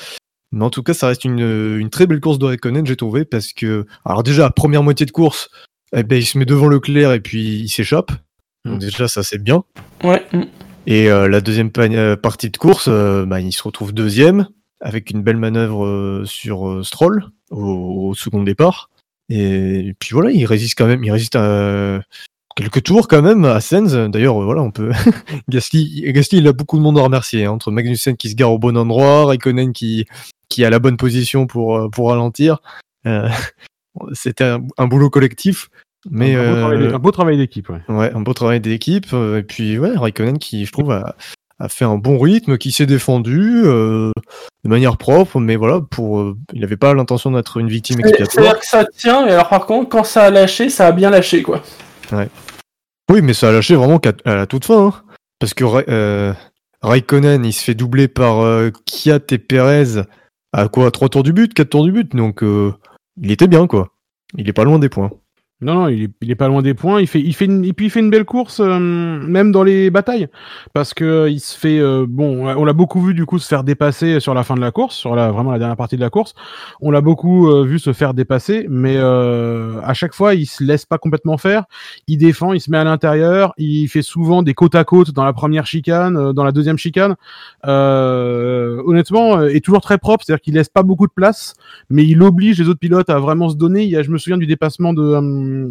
[0.56, 1.38] Mais en tout cas, ça reste une,
[1.78, 5.10] une très belle course de Raikkonen, j'ai trouvé, parce que, alors déjà, première moitié de
[5.10, 5.50] course,
[5.94, 8.10] eh ben, il se met devant Leclerc et puis il s'échappe.
[8.64, 9.64] Donc déjà, ça c'est bien.
[10.02, 10.24] Ouais.
[10.32, 10.44] mm.
[10.86, 14.48] Et euh, la deuxième euh, partie de course, euh, bah, il se retrouve deuxième
[14.80, 18.88] avec une belle manœuvre euh, sur euh, Stroll au, au second départ.
[19.28, 22.00] Et, puis voilà, il résiste quand même, il résiste à
[22.56, 23.92] quelques tours quand même à Sens.
[23.92, 24.90] D'ailleurs, euh, voilà, on peut.
[25.48, 28.50] Gasly, Gasly, il a beaucoup de monde à remercier hein, entre Magnussen qui se gare
[28.52, 30.06] au bon endroit, Raikkonen qui
[30.48, 32.58] qui a la bonne position pour euh, pour ralentir.
[33.06, 33.28] Euh,
[34.12, 35.68] C'était un, un boulot collectif.
[36.10, 37.68] Mais un, beau euh, travail travail d'équipe.
[37.68, 37.80] Ouais.
[37.88, 39.06] Ouais, un beau travail d'équipe.
[39.12, 41.16] euh, et puis, ouais, Raikkonen qui, je trouve, a,
[41.58, 44.12] a fait un bon rythme, qui s'est défendu euh,
[44.62, 48.08] de manière propre, mais voilà, pour, euh, il n'avait pas l'intention d'être une victime C'est-
[48.10, 48.44] expiatoire.
[48.44, 51.10] C'est-à-dire que ça tient, mais alors par contre, quand ça a lâché, ça a bien
[51.10, 51.62] lâché, quoi.
[53.10, 54.88] Oui, mais ça a lâché vraiment à la toute fin.
[54.88, 55.02] hein.
[55.38, 56.32] parce que euh,
[56.82, 60.02] Raikkonen, il se fait doubler par euh, Kiat et Perez
[60.52, 60.90] à quoi?
[60.90, 62.72] 3 tours du but, 4 tours du but, donc euh,
[63.20, 63.92] il était bien, quoi.
[64.36, 65.10] Il est pas loin des points.
[65.62, 67.00] Non, non, il est, il est pas loin des points.
[67.00, 69.62] Il fait, il fait une, et puis il fait une belle course, euh, même dans
[69.62, 70.28] les batailles,
[70.74, 73.48] parce que euh, il se fait, euh, bon, on l'a beaucoup vu du coup se
[73.48, 76.02] faire dépasser sur la fin de la course, sur la vraiment la dernière partie de
[76.02, 76.34] la course.
[76.82, 80.98] On l'a beaucoup vu se faire dépasser, mais à chaque fois, il se laisse pas
[80.98, 81.64] complètement faire.
[82.06, 85.24] Il défend, il se met à l'intérieur, il fait souvent des côte à côte dans
[85.24, 87.14] la première chicane, dans la deuxième chicane.
[87.64, 91.54] Honnêtement, est toujours très propre, c'est-à-dire qu'il laisse pas beaucoup de place
[91.90, 93.84] mais il oblige les autres pilotes à vraiment se donner.
[93.84, 95.02] Il y a, je me souviens du dépassement de,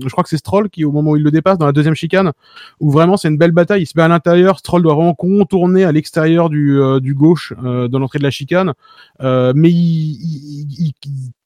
[0.03, 1.95] je crois que c'est Stroll qui, au moment où il le dépasse, dans la deuxième
[1.95, 2.31] chicane,
[2.79, 3.83] où vraiment c'est une belle bataille.
[3.83, 7.87] Il se met à l'intérieur, Stroll doit vraiment contourner à l'extérieur du, euh, gauche euh,
[7.87, 8.73] dans l'entrée de la chicane,
[9.21, 10.93] Euh, mais il-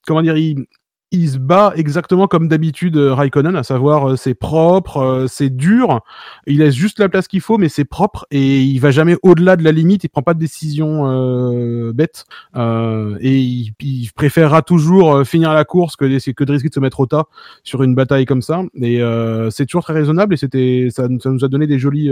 [0.06, 0.66] comment dire, il,
[1.12, 5.50] il se bat exactement comme d'habitude euh, Raikkonen, à savoir euh, c'est propre, euh, c'est
[5.50, 6.02] dur,
[6.46, 9.56] il laisse juste la place qu'il faut, mais c'est propre et il va jamais au-delà
[9.56, 14.62] de la limite, il prend pas de décision euh, bête euh, et il, il préférera
[14.62, 17.26] toujours finir la course que, d'essayer- que de risquer de se mettre au tas
[17.64, 18.62] sur une bataille comme ça.
[18.76, 22.12] Et euh, c'est toujours très raisonnable et c'était ça, nous a donné des jolies,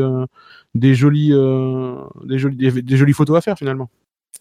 [0.76, 1.34] des jolies,
[2.26, 3.90] des jolies, des jolies photos à faire finalement.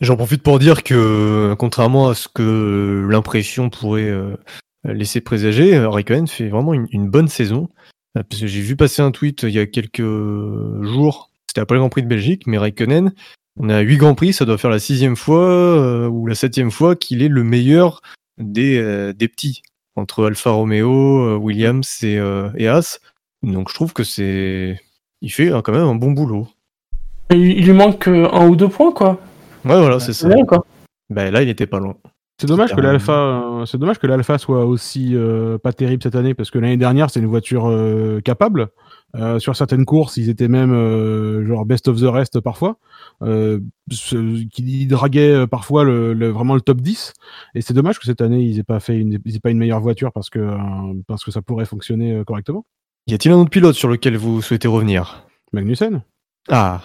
[0.00, 4.36] J'en profite pour dire que, contrairement à ce que l'impression pourrait euh,
[4.84, 7.68] laisser présager, euh, Raikkonen fait vraiment une, bonne saison.
[8.16, 11.88] Euh, j'ai vu passer un tweet il y a quelques jours, c'était après le Grand
[11.88, 13.12] Prix de Belgique, mais Raikkonen,
[13.58, 16.94] on a 8 Grands Prix, ça doit faire la sixième fois ou la septième fois
[16.94, 18.02] qu'il est le meilleur
[18.36, 19.62] des, petits,
[19.94, 22.20] entre Alfa Romeo, Williams et,
[22.56, 23.00] et Haas.
[23.42, 24.80] Donc je trouve que c'est...
[25.22, 26.48] Il fait euh, quand même un bon boulot.
[27.30, 29.20] Il, lui manque un ou deux points, quoi.
[29.66, 30.28] Ouais, voilà, c'est ça.
[30.28, 30.64] C'est bien, quoi.
[31.10, 31.94] Ben là, il était pas loin.
[32.38, 36.16] C'est dommage que l'Alpha, euh, c'est dommage que l'Alpha soit aussi euh, pas terrible cette
[36.16, 38.68] année parce que l'année dernière c'est une voiture euh, capable.
[39.14, 42.76] Euh, sur certaines courses, ils étaient même euh, genre best of the rest parfois,
[43.22, 43.60] euh,
[43.90, 47.14] ce- qui ils draguaient parfois le, le- vraiment le top 10.
[47.54, 49.58] Et c'est dommage que cette année ils aient pas fait une, ils aient pas une
[49.58, 50.58] meilleure voiture parce que euh,
[51.06, 52.66] parce que ça pourrait fonctionner correctement.
[53.06, 55.26] Y a-t-il un autre pilote sur lequel vous souhaitez revenir?
[55.54, 56.02] Magnussen,
[56.50, 56.82] Ah,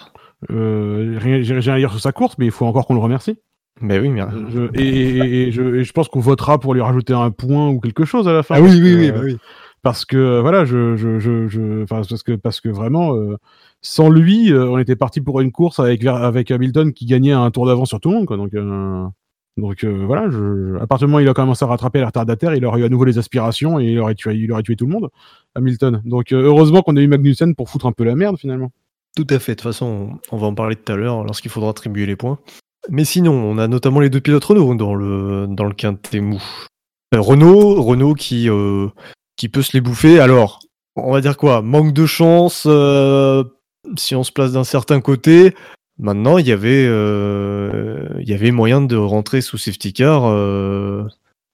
[0.50, 3.00] euh, rien, j'ai rien à dire sur sa course, mais il faut encore qu'on le
[3.00, 3.36] remercie.
[3.80, 4.22] oui, mais...
[4.50, 7.68] Je, et, et- et je, et je pense qu'on votera pour lui rajouter un point
[7.70, 8.56] ou quelque chose à la fin.
[8.56, 9.36] Ah oui, parce oui, que, oui, bah oui.
[9.82, 13.36] parce que euh, voilà, je, je, je, parce que parce que vraiment, euh,
[13.80, 17.50] sans lui, euh, on était parti pour une course avec avec Hamilton qui gagnait un
[17.50, 18.36] tour d'avance sur tout le monde, quoi.
[18.36, 19.04] Donc euh,
[19.58, 22.04] donc euh, voilà, je, à partir du moment où il a commencé à rattraper les
[22.06, 24.76] retardataires, il aurait eu à nouveau les aspirations et il aurait tué, il aurait tué
[24.76, 25.08] tout le monde,
[25.56, 26.00] Hamilton.
[26.04, 28.70] Donc euh, heureusement qu'on a eu Magnussen pour foutre un peu la merde finalement.
[29.16, 29.52] Tout à fait.
[29.52, 32.38] De toute façon, on va en parler tout à l'heure lorsqu'il faudra attribuer les points.
[32.88, 36.42] Mais sinon, on a notamment les deux pilotes Renault dans le, dans le quintet mou.
[37.14, 38.88] Euh, Renault, Renault qui, euh,
[39.36, 40.18] qui peut se les bouffer.
[40.18, 40.60] Alors,
[40.96, 41.62] on va dire quoi?
[41.62, 43.44] Manque de chance euh,
[43.96, 45.54] si on se place d'un certain côté.
[45.98, 50.22] Maintenant, il y avait, il y avait moyen de rentrer sous safety car.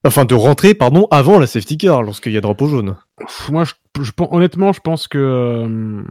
[0.05, 2.95] Enfin, de rentrer, pardon, avant la safety car, lorsqu'il y a drapeau jaune.
[3.49, 3.65] Moi,
[4.31, 6.03] honnêtement, je pense que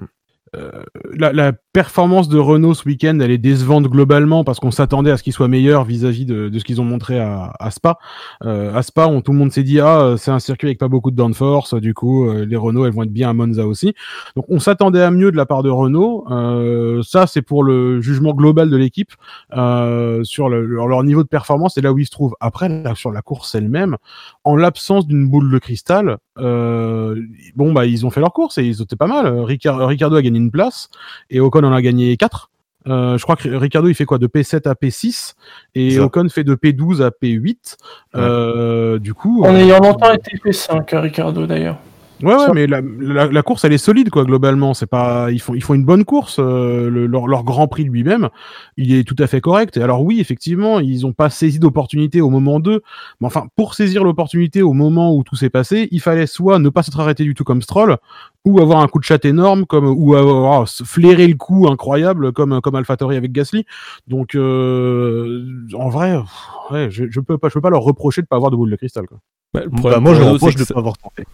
[1.14, 5.16] la, la performance de Renault ce week-end, elle est décevante globalement parce qu'on s'attendait à
[5.16, 7.98] ce qu'il soit meilleur vis-à-vis de, de ce qu'ils ont montré à, à Spa.
[8.44, 10.78] Euh, à Spa, on, tout le monde s'est dit ah euh, c'est un circuit avec
[10.78, 13.66] pas beaucoup de downforce, du coup euh, les Renault elles vont être bien à Monza
[13.66, 13.94] aussi.
[14.36, 16.24] Donc on s'attendait à mieux de la part de Renault.
[16.30, 19.12] Euh, ça c'est pour le jugement global de l'équipe
[19.56, 22.34] euh, sur le- leur, leur niveau de performance et là où ils se trouvent.
[22.40, 23.96] Après là, sur la course elle-même,
[24.44, 27.20] en l'absence d'une boule de cristal, euh,
[27.57, 29.26] bon bah ils ont fait leur course et ils étaient pas mal.
[29.41, 30.89] Ricard- Ricardo a gagné une place
[31.30, 32.51] et Ocon en a gagné 4.
[32.86, 34.18] je crois que Ricardo il fait quoi?
[34.18, 35.34] De P7 à P6
[35.74, 36.03] et Ça.
[36.05, 37.76] Ocon fait de P12 à P8.
[38.16, 41.78] Euh, du coup, En euh, ayant longtemps été P5, Ricardo d'ailleurs.
[42.23, 44.75] Ouais, ouais, mais la, la, la course, elle est solide, quoi, globalement.
[44.75, 46.39] C'est pas, ils font, ils font une bonne course.
[46.41, 48.29] euh, le- leur, leur Grand Prix lui-même,
[48.77, 49.77] il est tout à fait correct.
[49.77, 52.83] Et alors oui, effectivement, ils ont pas saisi d'opportunité au moment 2.
[53.21, 56.69] Mais enfin, pour saisir l'opportunité au moment où tout s'est passé, il fallait soit ne
[56.71, 57.97] pas s'être arrêté du tout comme Stroll,
[58.45, 62.33] ou avoir un coup de chat énorme, comme ou avoir se flairer le coup incroyable
[62.33, 63.64] comme comme AlphaTauri avec Gasly.
[64.09, 65.45] Donc, euh,
[65.75, 68.37] en vrai, pff, ouais, je, je peux pas, je peux pas leur reprocher de pas
[68.37, 69.07] avoir de boule de cristal.
[69.07, 69.19] Quoi.
[69.55, 71.25] Bah, le Bah, problème moi, je leur reproche de pas avoir tenté.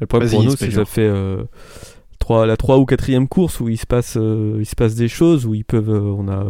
[0.00, 1.44] Le problème pour nous, c'est que ça fait euh,
[2.18, 5.08] trois, la 3 ou 4 course où il se, passe, euh, il se passe des
[5.08, 5.90] choses, où ils peuvent.
[5.90, 6.44] euh, on a,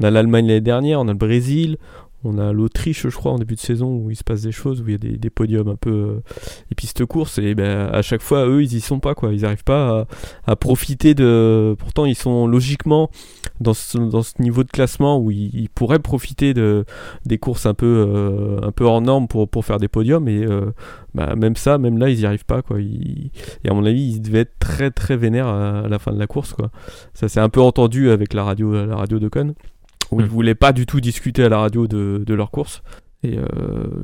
[0.00, 1.76] on a l'Allemagne l'année dernière, on a le Brésil,
[2.26, 4.80] on a l'Autriche, je crois, en début de saison, où il se passe des choses,
[4.80, 5.90] où il y a des, des podiums un peu.
[5.90, 6.22] euh,
[6.70, 9.32] les pistes courses, et ben, à chaque fois, eux, ils y sont pas, quoi.
[9.34, 10.06] Ils arrivent pas
[10.46, 11.74] à, à profiter de.
[11.78, 13.10] Pourtant, ils sont logiquement
[13.60, 16.84] dans ce, dans ce niveau de classement où ils, ils pourraient profiter de,
[17.24, 20.44] des courses un peu, euh, un peu hors normes pour, pour faire des podiums, et.
[20.44, 20.72] euh,
[21.14, 22.80] bah, même ça, même là, ils y arrivent pas, quoi.
[22.80, 23.30] Et
[23.68, 26.26] à mon avis, ils devaient être très très vénères à, à la fin de la
[26.26, 26.70] course, quoi.
[27.12, 29.54] Ça s'est un peu entendu avec la radio, la radio de Con,
[30.10, 32.82] où ils voulaient pas du tout discuter à la radio de, de leur course.
[33.22, 33.44] Et euh,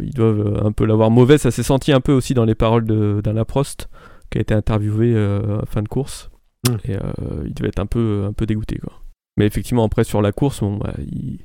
[0.00, 1.40] ils doivent un peu l'avoir mauvaise.
[1.40, 3.88] Ça s'est senti un peu aussi dans les paroles d'Alain Prost,
[4.30, 6.30] qui a été interviewé euh, à fin de course.
[6.68, 6.74] Mm.
[6.84, 7.00] Et euh,
[7.44, 8.99] il devait être un peu, un peu dégoûté, quoi.
[9.40, 11.38] Mais effectivement, après, sur la course, bon, bah, ils,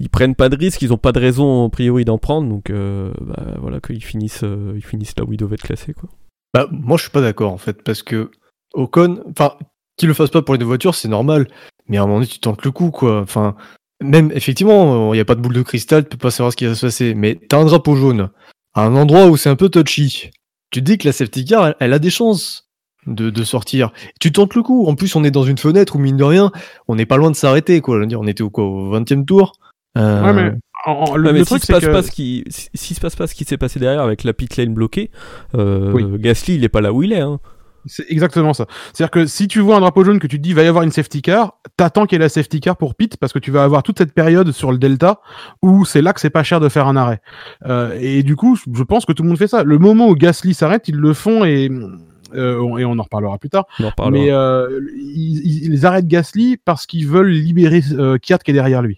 [0.00, 2.48] ils prennent pas de risques, ils ont pas de raison, a priori, d'en prendre.
[2.48, 5.94] Donc, euh, bah, voilà, qu'ils finissent, euh, ils finissent là où ils doivent être classés,
[5.94, 6.08] quoi.
[6.52, 8.32] Bah, moi, je suis pas d'accord en fait, parce que
[8.74, 9.52] Ocon, enfin,
[9.96, 11.46] qu'il le fasse pas pour les deux voitures, c'est normal.
[11.86, 13.20] Mais à un moment donné, tu tentes le coup, quoi.
[13.20, 13.54] Enfin,
[14.02, 16.56] même effectivement, il n'y a pas de boule de cristal, tu peux pas savoir ce
[16.56, 17.14] qui va se passer.
[17.14, 18.30] Mais t'as un drapeau jaune
[18.74, 20.30] à un endroit où c'est un peu touchy.
[20.72, 22.65] Tu te dis que la safety car, elle, elle a des chances
[23.06, 23.92] de, de sortir.
[24.20, 24.86] Tu tentes le coup.
[24.86, 26.50] En plus, on est dans une fenêtre où mine de rien,
[26.88, 27.98] on n'est pas loin de s'arrêter, quoi.
[28.18, 29.52] On était au quoi, au 20e tour.
[29.96, 30.52] Euh, Ouais, mais
[30.86, 32.44] en- en- le, Ouais, mais le s'il truc, se c'est passe que pas ce qui,
[32.48, 35.10] si- se passe pas ce qui s'est passé derrière avec la pit lane bloquée,
[35.56, 36.04] euh, Oui.
[36.18, 37.20] Gasly il est pas là où il est.
[37.20, 37.38] Hein.
[37.88, 38.66] C'est exactement ça.
[38.92, 40.82] C'est-à-dire que si tu vois un drapeau jaune que tu te dis va y avoir
[40.82, 43.52] une safety car, t'attends qu'il y ait la safety car pour pit parce que tu
[43.52, 45.20] vas avoir toute cette période sur le delta
[45.62, 47.20] où c'est là que c'est pas cher de faire un arrêt.
[47.64, 49.62] Euh, et du coup, je pense que tout le monde fait ça.
[49.62, 51.70] Le moment où Gasly s'arrête, ils le font et
[52.36, 53.66] euh, et on en reparlera plus tard.
[53.80, 54.10] On en reparlera.
[54.24, 58.82] Mais euh, ils, ils- arrêtent Gasly parce qu'ils veulent libérer euh, Kiat qui est derrière
[58.82, 58.96] lui.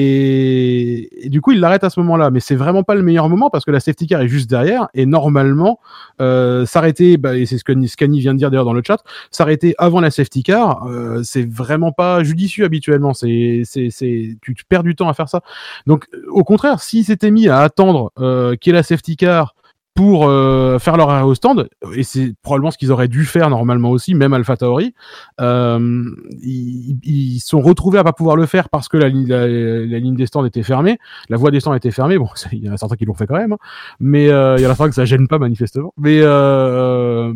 [0.00, 2.30] Et, et du coup, ils l'arrêtent à ce moment-là.
[2.30, 4.88] Mais c'est vraiment pas le meilleur moment parce que la safety car est juste derrière.
[4.94, 5.80] Et normalement,
[6.20, 9.02] euh, s'arrêter, bah, et c'est ce que Scani vient de dire d'ailleurs dans le chat,
[9.30, 13.14] s'arrêter avant la safety car, euh, c'est vraiment pas judicieux habituellement.
[13.14, 15.42] C'est, c'est, c'est, tu, tu perds du temps à faire ça.
[15.86, 19.54] Donc, au contraire, s'ils s'étaient mis à attendre euh, qu'il y ait la safety car
[19.96, 23.48] pour euh, faire leur arrêt au stand, et c'est probablement ce qu'ils auraient dû faire
[23.50, 24.94] normalement aussi, même Alpha Tauri,
[25.40, 26.04] euh,
[26.42, 30.14] ils, ils sont retrouvés à pas pouvoir le faire parce que la, ligne- la, ligne
[30.14, 30.98] des stands était fermée,
[31.30, 33.26] la voie des stands était fermée, bon, il y en a certains qui l'ont fait
[33.26, 33.58] quand même, hein,
[33.98, 37.32] mais euh, il y en a certains que ça gêne pas manifestement, mais, euh,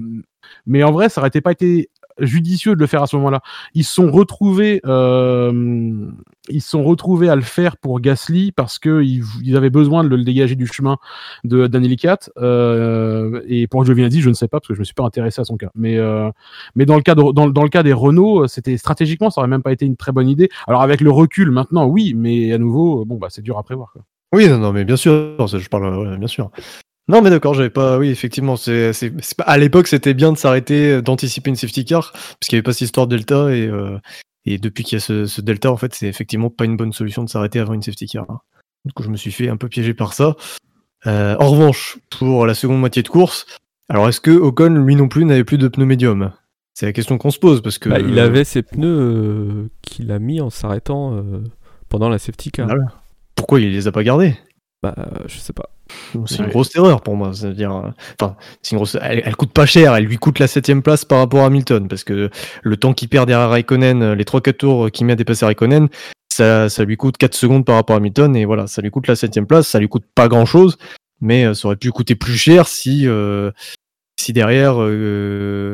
[0.66, 1.88] mais en vrai, ça aurait été pas été
[2.20, 3.40] judicieux de le faire à ce moment-là.
[3.74, 6.10] Ils se sont retrouvés, euh,
[6.48, 10.22] ils sont retrouvés à le faire pour Gasly parce que ils, avaient besoin de le
[10.22, 10.96] dégager du chemin
[11.44, 12.30] de d'Anely Cat.
[12.38, 15.40] Euh, et pour Giovinazzi, je ne sais pas parce que je me suis pas intéressé
[15.40, 15.70] à son cas.
[15.74, 16.30] Mais euh,
[16.74, 19.48] mais dans le cas de- dans, dans le cas des Renault, c'était stratégiquement, ça aurait
[19.48, 20.48] même pas été une très bonne idée.
[20.66, 23.94] Alors avec le recul maintenant, oui, mais à nouveau, bon bah c'est dur à prévoir.
[24.32, 26.50] Oui, non, non, mais bien sûr, je parle, bien sûr.
[27.10, 27.98] Non, mais d'accord, j'avais pas.
[27.98, 31.84] Oui, effectivement, c'est, c'est, c'est pas- à l'époque, c'était bien de s'arrêter, d'anticiper une safety
[31.84, 33.98] car, parce qu'il n'y avait pas cette histoire de delta, et, euh,
[34.46, 36.92] et depuis qu'il y a ce, ce delta, en fait, c'est effectivement pas une bonne
[36.92, 38.24] solution de s'arrêter avant une safety car.
[38.30, 38.40] hein.
[38.84, 40.36] Du coup, je me suis fait un peu piéger par ça.
[41.06, 43.44] Euh, en revanche, pour la seconde moitié de course,
[43.88, 46.32] alors est-ce que Ocon, lui non plus, n'avait plus de pneus médium
[46.74, 47.88] C'est la question qu'on se pose, parce que.
[47.88, 51.42] Bah, il avait ses pneus euh, qu'il a mis en s'arrêtant euh,
[51.88, 52.66] pendant la safety car.
[52.68, 52.84] Voilà.
[53.34, 54.36] Pourquoi il les a pas gardés?
[54.82, 54.94] Bah,
[55.26, 55.68] je sais pas.
[56.26, 56.50] C'est une Ouais.
[56.50, 57.32] grosse erreur pour moi.
[57.34, 58.96] C'est-à-dire, euh, enfin, c'est une grosse.
[59.00, 59.94] Elle, elle coûte pas cher.
[59.94, 62.30] Elle lui coûte la septième place par rapport à Hamilton parce que
[62.62, 65.44] le temps qu'il perd derrière Raikkonen, euh, les trois quatre tours qu'il met à dépasser
[65.44, 65.88] Raikkonen,
[66.32, 69.06] ça, ça lui coûte 4 secondes par rapport à Hamilton et voilà, ça lui coûte
[69.08, 69.68] la septième place.
[69.68, 70.78] Ça lui coûte pas grand chose,
[71.20, 73.50] mais euh, ça aurait pu coûter plus cher si euh,
[74.18, 75.72] si derrière euh,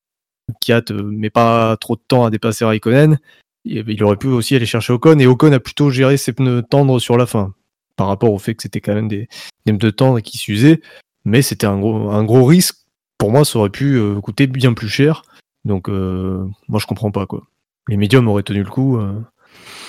[0.61, 3.19] Kiat euh, met pas trop de temps à dépasser Raikkonen.
[3.65, 6.63] Il il aurait pu aussi aller chercher Ocon et Ocon a plutôt géré ses pneus
[6.69, 7.53] tendres sur la fin
[7.97, 9.29] par rapport au fait que c'était quand même des,
[9.65, 10.81] des pneus tendres qui s'usaient,
[11.25, 12.77] mais c'était un gros, un gros risque.
[13.19, 15.23] Pour moi, ça aurait pu euh, coûter bien plus cher.
[15.65, 17.43] Donc, euh, moi, je comprends pas quoi.
[17.89, 18.99] Les médiums auraient tenu le coup.
[18.99, 19.13] euh.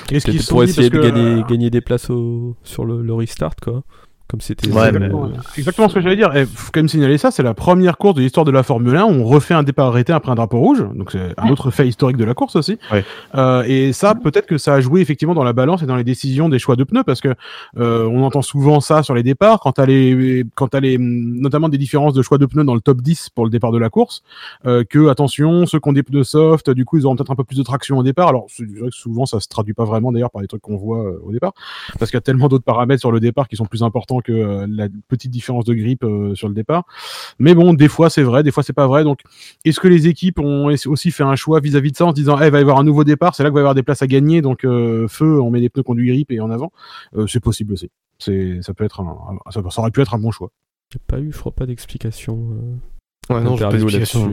[0.10, 3.14] Est-ce Peut-être qu'ils pour essayer de gagner, euh, gagner des places au, sur le, le
[3.14, 3.84] restart, quoi.
[4.28, 4.67] Comme c'était.
[4.69, 6.36] Ouais, mais- Exactement, exactement ce que j'allais dire.
[6.36, 8.95] Et faut quand même signaler ça, c'est la première course de l'histoire de la Formule
[8.97, 10.84] 1 où on refait un départ arrêté après un drapeau rouge.
[10.95, 12.78] Donc c'est un autre fait historique de la course aussi.
[12.91, 13.03] Ouais.
[13.36, 16.03] Euh, et ça, peut-être que ça a joué effectivement dans la balance et dans les
[16.03, 17.34] décisions des choix de pneus parce que
[17.78, 21.69] euh, on entend souvent ça sur les départs quand t'as les, quand t'as les, notamment
[21.69, 23.89] des différences de choix de pneus dans le top 10 pour le départ de la
[23.89, 24.23] course,
[24.65, 27.36] euh, que attention, ceux qui ont des pneus soft, du coup ils auront peut-être un
[27.36, 28.28] peu plus de traction au départ.
[28.28, 30.78] Alors c'est vrai que souvent ça se traduit pas vraiment d'ailleurs par les trucs qu'on
[30.78, 31.53] voit euh, au départ
[31.99, 34.32] parce qu'il y a tellement d'autres paramètres sur le départ qui sont plus importants que
[34.32, 36.84] euh, la petite différence de grippe euh, sur le départ.
[37.39, 39.03] Mais bon, des fois c'est vrai, des fois c'est pas vrai.
[39.03, 39.20] Donc,
[39.65, 42.38] est-ce que les équipes ont aussi fait un choix vis-à-vis de ça en se disant,
[42.41, 43.84] eh, il va y avoir un nouveau départ, c'est là qu'il va y avoir des
[43.84, 46.72] places à gagner, donc euh, feu, on met des pneus conduits grippe et en avant.
[47.15, 47.89] Euh, c'est possible aussi.
[48.20, 49.15] C'est, ça peut être un,
[49.51, 50.49] ça, ça aurait pu être un bon choix.
[50.91, 52.47] J'ai pas eu, je crois, pas d'explication.
[53.30, 54.32] euh, Ouais, non, j'ai pas d'explication.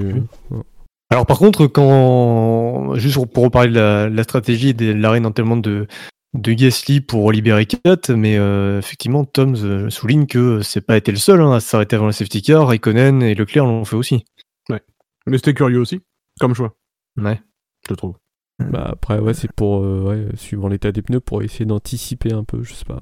[1.11, 5.21] Alors par contre, quand juste pour- pour reparler de la, la stratégie et de l'arrêt
[5.21, 5.87] d'enterrement de
[6.35, 11.13] de Gasly pour libérer Kat, mais euh, effectivement, Tom euh, souligne que c'est pas été
[11.13, 12.69] le seul hein, à s'arrêter avant la safety car.
[12.69, 14.25] Raikkonen et Leclerc l'ont fait aussi.
[15.27, 16.01] Mais c'était curieux aussi,
[16.39, 16.77] comme choix,
[17.17, 17.41] Ouais.
[17.89, 18.17] je trouve.
[18.59, 22.45] Bah après, ouais, c'est pour, euh, ouais, suivant l'état des pneus, pour essayer d'anticiper un
[22.45, 23.01] peu, je sais pas.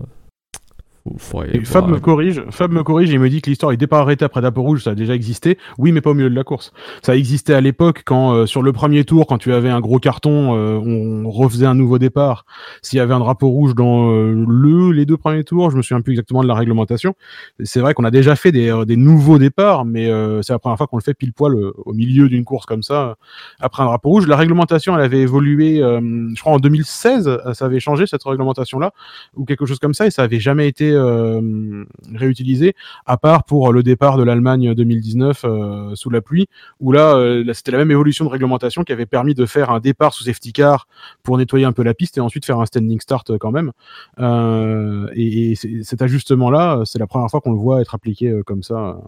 [1.17, 4.03] Faut, Et Fab me corrige, Fab me corrige il me dit que l'histoire est départ
[4.03, 5.59] arrêté après drapeau rouge, ça a déjà existé.
[5.79, 6.73] Oui, mais pas au milieu de la course.
[7.03, 9.99] Ça existait à l'époque quand, euh, sur le premier tour, quand tu avais un gros
[9.99, 12.45] carton, euh, on refaisait un nouveau départ.
[12.83, 15.83] S'il y avait un drapeau rouge dans euh, le, les deux premiers tours, je me
[15.83, 17.15] souviens plus exactement de la réglementation.
[17.65, 20.59] C'est vrai qu'on a déjà fait des, euh, des nouveaux départs, mais euh, c'est la
[20.59, 23.17] première fois qu'on le fait pile poil au milieu d'une course comme ça,
[23.61, 24.27] après un drapeau rouge.
[24.27, 26.01] La réglementation, elle avait évolué, euh,
[26.35, 28.93] je crois en 2016, euh, ça avait changé cette réglementation-là
[29.37, 31.85] ou quelque chose comme ça, et ça avait jamais été euh,
[32.15, 32.75] réutilisé,
[33.07, 36.49] à part pour le départ de l'Allemagne 2019 euh, sous la pluie,
[36.81, 39.71] où là, euh, là, c'était la même évolution de réglementation qui avait permis de faire
[39.71, 40.87] un départ sous safety car
[41.23, 43.73] pour nettoyer un peu la piste et ensuite faire un standing start quand même.
[45.15, 48.99] Et cet ajustement-là, c'est la première fois qu'on le voit être appliqué comme ça.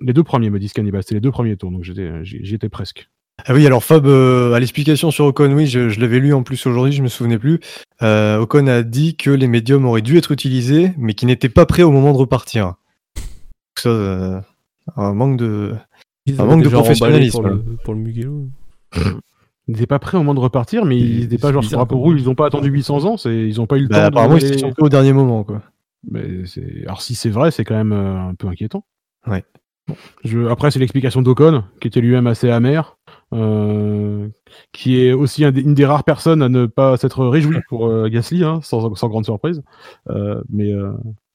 [0.00, 3.08] Les deux premiers, me disent Cannibal, c'était les deux premiers tours, donc j'étais, presque.
[3.46, 6.42] Ah oui, alors Fab, euh, à l'explication sur Ocon, oui, je, je l'avais lu en
[6.42, 7.60] plus aujourd'hui, je me souvenais plus.
[8.02, 11.66] Euh, Ocon a dit que les médiums auraient dû être utilisés, mais qu'ils n'étaient pas
[11.66, 12.66] prêts au moment de repartir.
[13.16, 13.24] Donc
[13.78, 14.40] Ça, euh,
[14.96, 15.74] un manque de.
[16.38, 17.32] Un manque de professionnalisme.
[17.40, 18.48] Pour le, pour le Mugello.
[19.68, 21.98] Ils n'étaient pas prêts au moment de repartir, mais ils n'étaient pas genre bizarre, drapeau
[21.98, 24.06] rouge, ils n'ont pas attendu 800 ans, ils n'ont pas eu le Bah, temps de
[24.08, 25.62] apparemment, ils aller- se sont fait au dernier moment, quoi.
[26.10, 26.24] Mais.
[26.86, 28.84] Alors si c'est vrai, c'est quand même un peu inquiétant.
[29.28, 29.44] Ouais.
[29.86, 29.94] Bon.
[30.24, 30.40] Je...
[30.48, 32.96] Après, c'est l'explication d'Ocon, qui était lui-même assez amer,
[33.32, 34.28] euh,
[34.72, 37.86] qui est aussi un des- une des rares personnes à ne pas s'être réjoui pour
[37.88, 39.62] euh, Gasly, hein, sans, sans grande surprise.
[40.10, 40.72] Euh, mais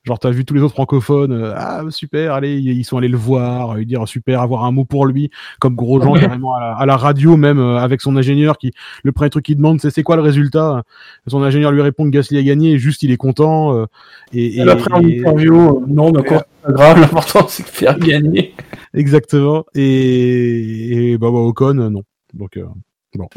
[0.06, 3.18] genre, t'as vu tous les autres francophones, euh, ah super, allez, ils sont allés le
[3.18, 6.72] voir, euh, lui dire super, avoir un mot pour lui, comme Grosjean carrément à la,
[6.78, 8.72] à la radio même euh, avec son ingénieur qui
[9.04, 10.84] le premier truc qu'il demande c'est c'est quoi le résultat?
[11.28, 13.86] Son ingénieur lui répond que Gasly a gagné et juste il est content euh,
[14.32, 17.64] et, Elle a pris en et- interview, euh, non, d'accord, c'est pas grave, l'important c'est
[17.64, 18.54] de faire gagner.
[18.94, 19.66] Exactement.
[19.76, 22.04] Et, et bah, bah, Ocon, euh, non.
[22.34, 22.66] Donc, euh,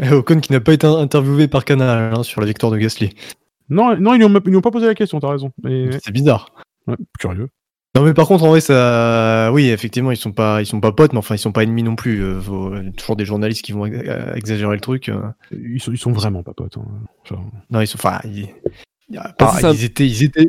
[0.03, 3.15] Et Ocon qui n'a pas été interviewé par Canal hein, sur la victoire de Gasly.
[3.69, 5.53] Non, non, ils n'ont pas posé la question, t'as raison.
[5.63, 6.51] Mais, C'est bizarre.
[6.87, 7.49] ouais, curieux.
[7.97, 10.93] Non mais par contre en vrai ça oui effectivement ils sont pas ils sont pas
[10.93, 13.73] potes mais enfin ils sont pas ennemis non plus euh, faut- toujours des journalistes qui
[13.73, 15.23] vont ex- euh, exagérer le truc euh.
[15.53, 16.77] Ils sont, ils sont vraiment pas potes.
[16.77, 16.85] hein.
[17.25, 18.47] Enfin, non ils sont enfin ils,
[19.09, 19.71] il y a Ah, pas- c'est ça.
[19.73, 20.47] ils étaient ils étaient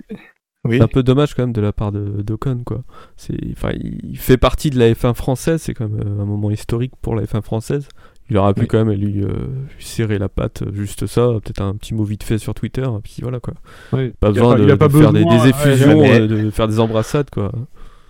[0.65, 2.83] oui C'est un peu dommage quand même de la part de d'Ocon quoi.
[3.15, 6.51] C'est enfin il fait partie de la F1 française, c'est quand même euh, un moment
[6.51, 7.87] historique pour la F1 française.
[8.29, 8.67] Il aurait pu Oui.
[8.67, 12.03] quand même lui, euh, lui serrer la patte, euh, juste ça, peut-être un petit mot
[12.03, 13.55] vite fait sur Twitter, et puis voilà quoi.
[13.91, 16.49] Pas Il a besoin de, il a pas de faire des, effusions, ouais, euh, de
[16.51, 17.51] faire des embrassades quoi.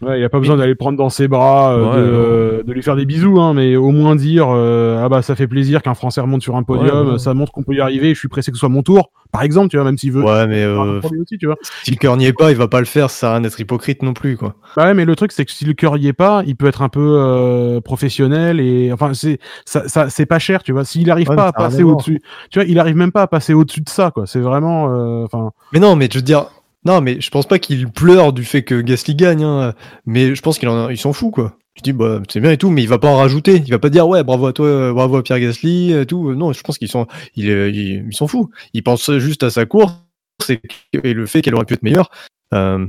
[0.02, 2.02] Ouais, il n'y a pas besoin d'aller le prendre dans ses bras, euh, Ouais, de,
[2.02, 5.36] euh, de lui faire des bisous, hein, mais au moins dire euh, ah bah ça
[5.36, 7.20] fait plaisir qu'un Français remonte sur un podium, Ouais, ouais.
[7.20, 8.14] ça montre qu'on peut y arriver.
[8.14, 10.24] Je suis pressé que ce soit mon tour, par exemple, tu vois, même s'il veut.
[10.24, 11.58] ouais mais euh, aussi, tu vois.
[11.84, 13.41] si le cœur n'y est pas il va pas le faire ça sert à rien
[13.41, 15.97] d'être hypocrite non plus quoi Bah ouais, mais le truc c'est que si le cœur
[15.97, 20.10] y est pas, il peut être un peu euh, professionnel et enfin c'est ça, ça
[20.10, 20.86] c'est pas cher, tu vois.
[20.86, 23.54] S'il arrive Ouais, pas à passer au-dessus, tu vois, il arrive même pas à passer
[23.54, 24.26] au-dessus de ça, quoi.
[24.26, 26.45] C'est vraiment, euh, enfin, mais non mais je veux dire
[26.86, 29.73] non mais je pense pas qu'il pleure du fait que Gasly gagne hein,
[30.05, 31.57] mais je pense qu'il en a- il s'en fout quoi.
[31.75, 33.61] Je dis bah c'est bien et tout mais il va pas en rajouter.
[33.65, 36.34] Il va pas dire ouais bravo à toi euh, bravo à Pierre Gasly et tout.
[36.36, 37.07] Non je pense qu'ils sont
[38.11, 38.49] s'en fout.
[38.73, 39.93] Il pense juste à sa course
[40.49, 42.09] et, le fait qu'elle aurait pu être meilleure.
[42.53, 42.86] Euh,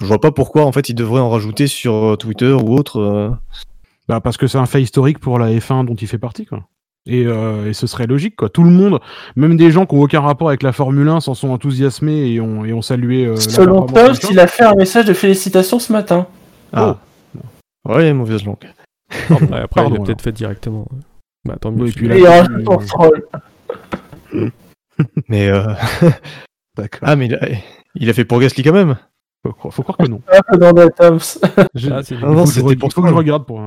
[0.00, 3.00] je vois pas pourquoi en fait il devrait en rajouter sur euh, Twitter ou autre
[3.00, 3.30] euh.
[4.08, 6.66] bah parce que c'est un fait historique pour la F1 dont il fait partie, quoi.
[7.06, 8.48] Et, euh, et ce serait logique, quoi.
[8.50, 9.00] Tout le monde,
[9.34, 12.40] même des gens qui ont aucun rapport avec la Formule 1, s'en sont enthousiasmés et
[12.40, 13.24] ont, et ont salué.
[13.26, 13.94] euh, la Selon du
[14.30, 16.26] il a fait un message de félicitations ce matin.
[16.72, 16.98] ah
[17.86, 18.56] ouais mauvaise langue
[19.30, 20.86] Ouais, après Pardon, il a peut-être fait directement.
[21.48, 21.84] Bah tant mieux.
[21.84, 22.48] Oui, puis là- un
[25.28, 25.62] mais euh,
[26.76, 27.00] D'accord.
[27.02, 27.48] ah mais il a,
[27.94, 28.96] il a fait pour Gasly quand même
[29.44, 30.20] Faut, croire- faut croire que non.
[30.28, 31.18] Ah, dans la Toms.
[31.74, 33.60] Je- Ah, non, c'était pour il faut que je regarde pour.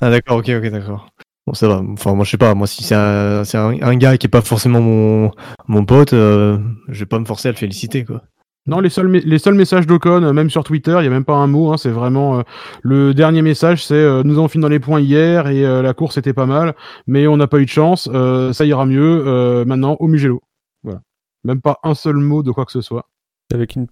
[0.00, 1.08] Ah d'accord, ok, ok, d'accord.
[1.48, 1.82] Bon, ça va.
[1.92, 2.54] Enfin, moi, je sais pas.
[2.54, 5.30] Moi, si c'est un, c'est un, un gars qui est pas forcément mon,
[5.66, 8.20] mon pote, euh, je vais pas me forcer à le féliciter, quoi.
[8.66, 11.24] Non, les seuls, les seuls messages d'Ocon, euh, même sur Twitter, il y a même
[11.24, 11.72] pas un mot.
[11.72, 12.42] hein, c'est vraiment euh,
[12.82, 15.94] le dernier message, c'est euh, nous avons fini dans les points hier et euh, la
[15.94, 16.74] course était pas mal,
[17.06, 18.10] mais on n'a pas eu de chance.
[18.12, 19.24] euh, ça ira mieux.
[19.26, 20.42] euh, maintenant au Mugello.
[20.82, 21.00] Voilà.
[21.44, 23.06] Même pas un seul mot de quoi que ce soit.
[23.54, 23.86] Avec une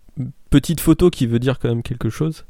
[0.51, 2.45] petite photo qui veut dire quand même quelque chose.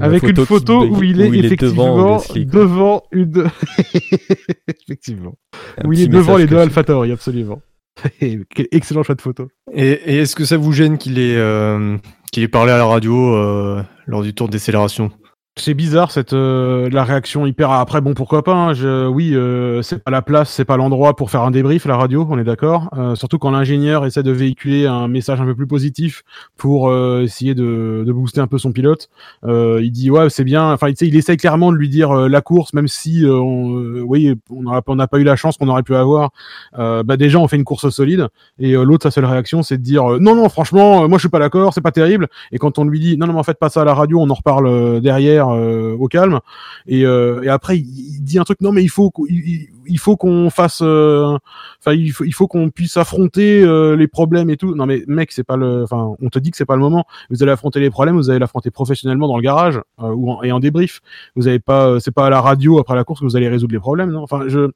[0.00, 2.60] Avec une qui- photo où il est effectivement devant Gasly, quoi.
[2.60, 3.44] devant une.
[4.68, 5.34] effectivement.
[5.78, 6.62] Un Où il est devant les deux caché.
[6.62, 7.60] AlphaTauri, absolument.
[8.20, 9.48] Quel excellent choix de photo.
[9.74, 11.98] Et, et est-ce que ça vous gêne qu'il ait, euh,
[12.32, 15.10] qu'il ait parlé à la radio euh, lors du tour de décélération?
[15.56, 17.70] C'est bizarre cette euh, la réaction hyper.
[17.72, 18.54] Après bon pourquoi pas.
[18.54, 19.06] hein, je...
[19.06, 22.26] Oui euh, c'est pas la place, c'est pas l'endroit pour faire un débrief la radio,
[22.30, 22.88] on est d'accord.
[22.96, 26.22] Euh, surtout quand l'ingénieur essaie de véhiculer un message un peu plus positif
[26.56, 29.10] pour euh, essayer de, de booster un peu son pilote.
[29.46, 30.72] Il dit ouais c'est bien.
[30.72, 34.94] Enfin il, il essaie clairement de lui dire la course même si on, oui on
[34.96, 36.30] n'a pas eu la chance qu'on aurait pu avoir.
[36.78, 38.28] Bah déjà on fait une course solide
[38.58, 41.38] et l'autre sa seule réaction c'est de dire non non franchement moi je suis pas
[41.40, 43.68] d'accord c'est pas terrible et quand on lui dit non non mais en fait pas
[43.68, 46.40] ça à la radio on en reparle derrière euh, au calme.
[46.86, 50.50] Et, euh, après il, dit un truc non mais il faut il, il- faut qu'on
[50.50, 51.36] fasse euh,
[51.80, 54.74] enfin il faut qu'on puisse affronter euh, les problèmes et tout.
[54.74, 57.04] Non mais mec c'est pas le enfin on te dit que c'est pas le moment.
[57.30, 60.42] Vous allez affronter les problèmes vous allez l'affronter professionnellement dans le garage euh, ou en,
[60.42, 61.00] et en débrief.
[61.36, 63.72] Vous avez pas c'est pas à la radio après la course que vous allez résoudre
[63.74, 64.22] les problèmes non?
[64.22, 64.70] Enfin je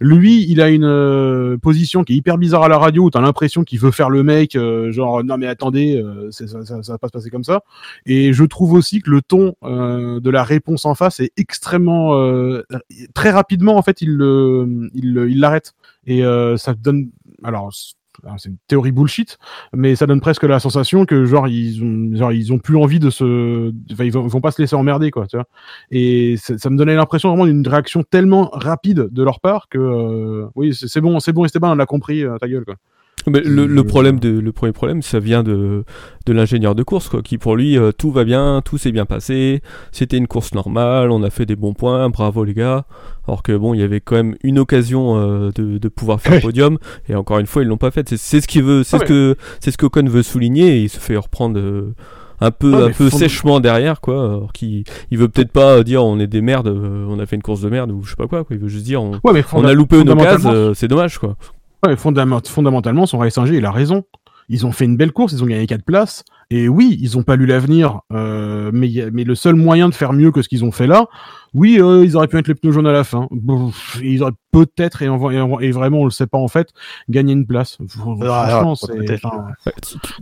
[0.00, 3.64] lui, il a une position qui est hyper bizarre à la radio où t'as l'impression
[3.64, 4.56] qu'il veut faire le mec,
[4.90, 6.00] genre non mais attendez,
[6.30, 7.62] ça, ça, ça va pas se passer comme ça.
[8.06, 12.14] Et je trouve aussi que le ton de la réponse en face est extrêmement
[13.12, 14.47] très rapidement en fait il le-
[14.94, 15.74] il l'arrête
[16.06, 17.10] et euh, ça donne
[17.44, 17.70] alors
[18.24, 19.38] alors, c'est une théorie bullshit,
[19.72, 22.98] mais ça donne presque la sensation que genre ils ont genre ils ont plus envie
[22.98, 25.46] de se, ils vont, vont pas se laisser emmerder quoi, tu vois.
[25.90, 30.48] Et ça me donnait l'impression vraiment d'une réaction tellement rapide de leur part que euh,
[30.56, 32.74] oui c'est bon c'est bon Esteban on a compris euh, ta gueule quoi.
[33.26, 35.84] Mais le, le Je- problème de, le premier problème, ça vient de,
[36.26, 39.04] de l'ingénieur de course, quoi, qui pour lui, euh, tout va bien, tout s'est bien
[39.06, 39.60] passé,
[39.92, 42.84] c'était une course normale, on a fait des bons points, bravo les gars.
[43.26, 46.40] Alors que bon, il y avait quand même une occasion euh, de, de pouvoir faire
[46.40, 48.08] podium, et encore une fois, ils l'ont pas fait.
[48.16, 50.82] C'est, ce qu'il veut, c'est Ah ce que, c'est ce que Ocon veut souligner, et
[50.82, 51.94] il se fait reprendre euh,
[52.40, 54.14] un peu, Ah, un peu fond- sèchement derrière, quoi.
[54.24, 57.36] Alors qu'il, il veut peut-être pas dire on est des merdes, euh, on a fait
[57.36, 58.44] une course de merde ou je sais pas quoi.
[58.44, 58.54] quoi.
[58.56, 61.18] Il veut juste dire on, Ouais on a loupé une occasion, fondamentalement- euh, c'est dommage,
[61.18, 61.36] quoi.
[61.86, 64.04] Ouais, fondament- fondamentalement, son Racing G, il a raison.
[64.48, 66.24] Ils ont fait une belle course, ils ont gagné 4 places.
[66.50, 68.88] Et oui, ils ont pas lu l'avenir, euh, mais
[69.24, 71.06] le seul moyen de faire mieux que ce qu'ils ont fait là,
[71.58, 73.28] oui, euh, ils auraient pu mettre les pneus jaunes à la fin.
[74.02, 76.68] Ils auraient peut-être, et, en- et en- et vraiment on le sait pas en fait,
[77.08, 77.76] gagné une place.
[77.88, 79.20] Franchement, c'est.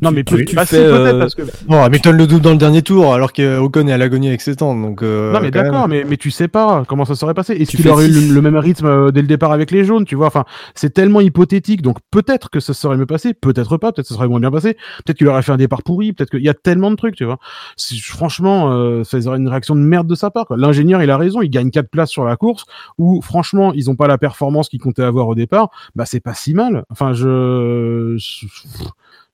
[0.03, 1.43] Non, mais tu- tu bah, fais, euh, parce que.
[1.67, 4.57] Bon, Hamilton le double dans le dernier tour, alors qu'Ocon est à l'agonie avec ses
[4.57, 5.03] temps, donc.
[5.03, 5.51] euh, non mais même.
[5.53, 7.53] d'accord, mais, mais tu sais pas comment ça serait passé.
[7.55, 9.85] Est-ce Tu qu'il aurait eu le, le même rythme euh, dès le départ avec les
[9.85, 10.27] jaunes, tu vois?
[10.27, 14.15] Enfin, c'est tellement hypothétique, donc peut-être que ça serait mieux passé, peut-être pas, peut-être que
[14.15, 14.75] ça serait moins bien passé,
[15.05, 17.25] peut-être qu'il aurait fait un départ pourri, peut-être qu'il y a tellement de trucs, tu
[17.25, 17.39] vois?
[18.03, 20.47] Franchement, euh, ça serait une réaction de merde de sa part.
[20.47, 20.57] quoi.
[20.57, 22.65] L'ingénieur, il a raison, il gagne quatre places sur la course,
[22.99, 25.71] où franchement, ils ont pas la performance qu'ils comptaient avoir au départ.
[25.95, 26.85] Bah c'est pas si mal.
[26.91, 28.15] Enfin, je,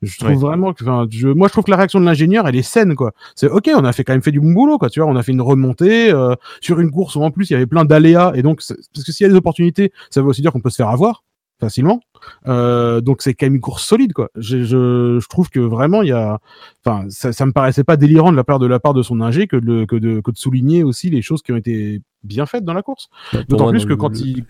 [0.03, 0.37] je, trouve Ouais.
[0.37, 2.95] vraiment que, enfin, je, moi je trouve que la réaction de l'ingénieur, elle est saine,
[2.97, 3.13] quoi.
[3.37, 4.91] C'est ok, on a fait quand même fait du bon boulot, quoi.
[4.91, 7.53] Tu vois, on a fait une remontée euh, sur une course où en plus il
[7.53, 8.61] y avait plein d'aléas, et donc
[8.95, 10.89] parce que s'il y a des opportunités, ça veut aussi dire qu'on peut se faire
[10.89, 11.23] avoir
[11.63, 12.01] facilement.
[12.47, 14.29] Euh, donc c'est quand même une course solide, quoi.
[14.37, 16.39] Je, je, je trouve que vraiment il y a,
[16.85, 19.21] enfin, ça, ça me paraissait pas délirant de la part de la part de son
[19.21, 22.03] ingé que de, le- que de que de souligner aussi les choses qui ont été
[22.25, 23.09] bien faites dans la course.
[23.33, 24.45] Bah, D'autant plus que le- quand il,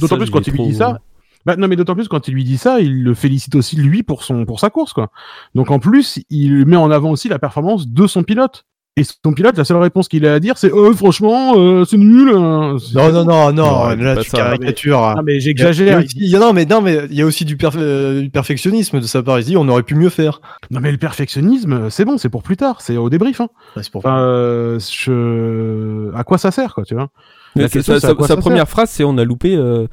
[0.00, 1.00] d'autant plus quand il lui dit ça.
[1.44, 4.02] Bah, non, mais d'autant plus quand il lui dit ça, il le félicite aussi lui
[4.02, 5.10] pour son pour sa course, quoi.
[5.54, 8.65] Donc en plus, il met en avant aussi la performance de son pilote.
[8.98, 11.98] Et son pilote, la seule réponse qu'il a à dire, c'est oh, franchement, euh, c'est
[11.98, 12.30] nul.
[12.34, 12.78] hein.
[12.94, 14.38] Non, non, non, non, Non, là tu ça.
[14.38, 15.02] caricatures.
[15.02, 16.00] Ah, mais Il y a- j'exagère.
[16.14, 18.30] Il y a, non, mais non, mais il y a aussi du, perf- euh, du
[18.30, 19.38] perfectionnisme de sa part.
[19.38, 20.40] Il se dit, on aurait pu mieux faire.
[20.70, 23.42] Non, mais le perfectionnisme, c'est bon, c'est pour plus tard, c'est au débrief.
[23.42, 23.48] Hein.
[23.76, 26.10] Ouais, pour Enfin, euh, je...
[26.16, 27.10] à quoi ça sert, quoi, tu vois?
[27.54, 29.86] Mais La sa- question, première phrase, c'est on a loupé, euh,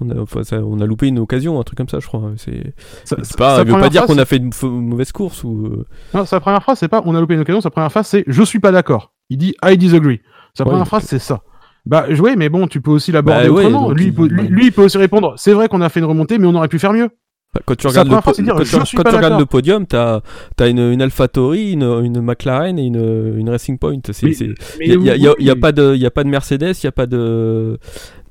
[0.00, 2.22] on a, enfin, ça- on a loupé une occasion, un truc comme ça, je crois.
[2.36, 2.74] C'est
[3.04, 5.66] Ça- c'est pas, sa il veut pas dire qu'on a fait une, mauvaise course ou.
[5.66, 5.84] euh,
[6.14, 8.24] Non, sa première phrase, c'est pas on a loupé une occasion, sa première phrase, c'est
[8.26, 9.12] je suis pas d'accord.
[9.28, 10.20] Il dit I disagree.
[10.54, 11.42] Sa Ouais, première phrase, c'est ça.
[11.86, 13.88] Bah, oui, mais bon, tu peux aussi l'aborder Bah ouais, autrement.
[13.88, 15.88] donc lui, il il- peut, lui, lui, il peut aussi répondre c'est vrai qu'on a
[15.88, 17.08] fait une remontée, mais on aurait pu faire mieux.
[17.66, 20.20] Quand tu regardes, le, po- dire, quand tu, quand tu regardes podium, t'as
[20.60, 23.98] as une, une AlphaTauri, une, une McLaren et une, une Racing Point.
[24.12, 25.44] C'est, Oui, c'est- Mais y a, y a- y a- oui.
[25.46, 27.76] y a pas de, y a pas de Mercedes, y a pas de,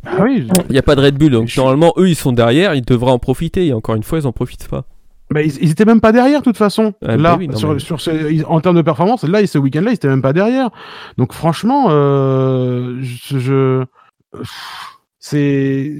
[0.05, 1.31] Ah oui, y a pas de Red Bull.
[1.31, 3.67] Donc Je normalement, eux, ils sont derrière, ils devraient en profiter.
[3.67, 4.85] Et encore une fois, ils en profitent pas.
[5.35, 6.93] Ils, ils étaient même pas derrière, de toute façon.
[7.03, 9.45] Ah, bah là, oui, non, sur, mais- sur ce- ils- en termes de performance, là,
[9.45, 10.69] ce week-end-là, ils étaient même pas derrière.
[11.17, 13.83] Donc, franchement, euh, je, je-
[15.19, 15.93] c'est,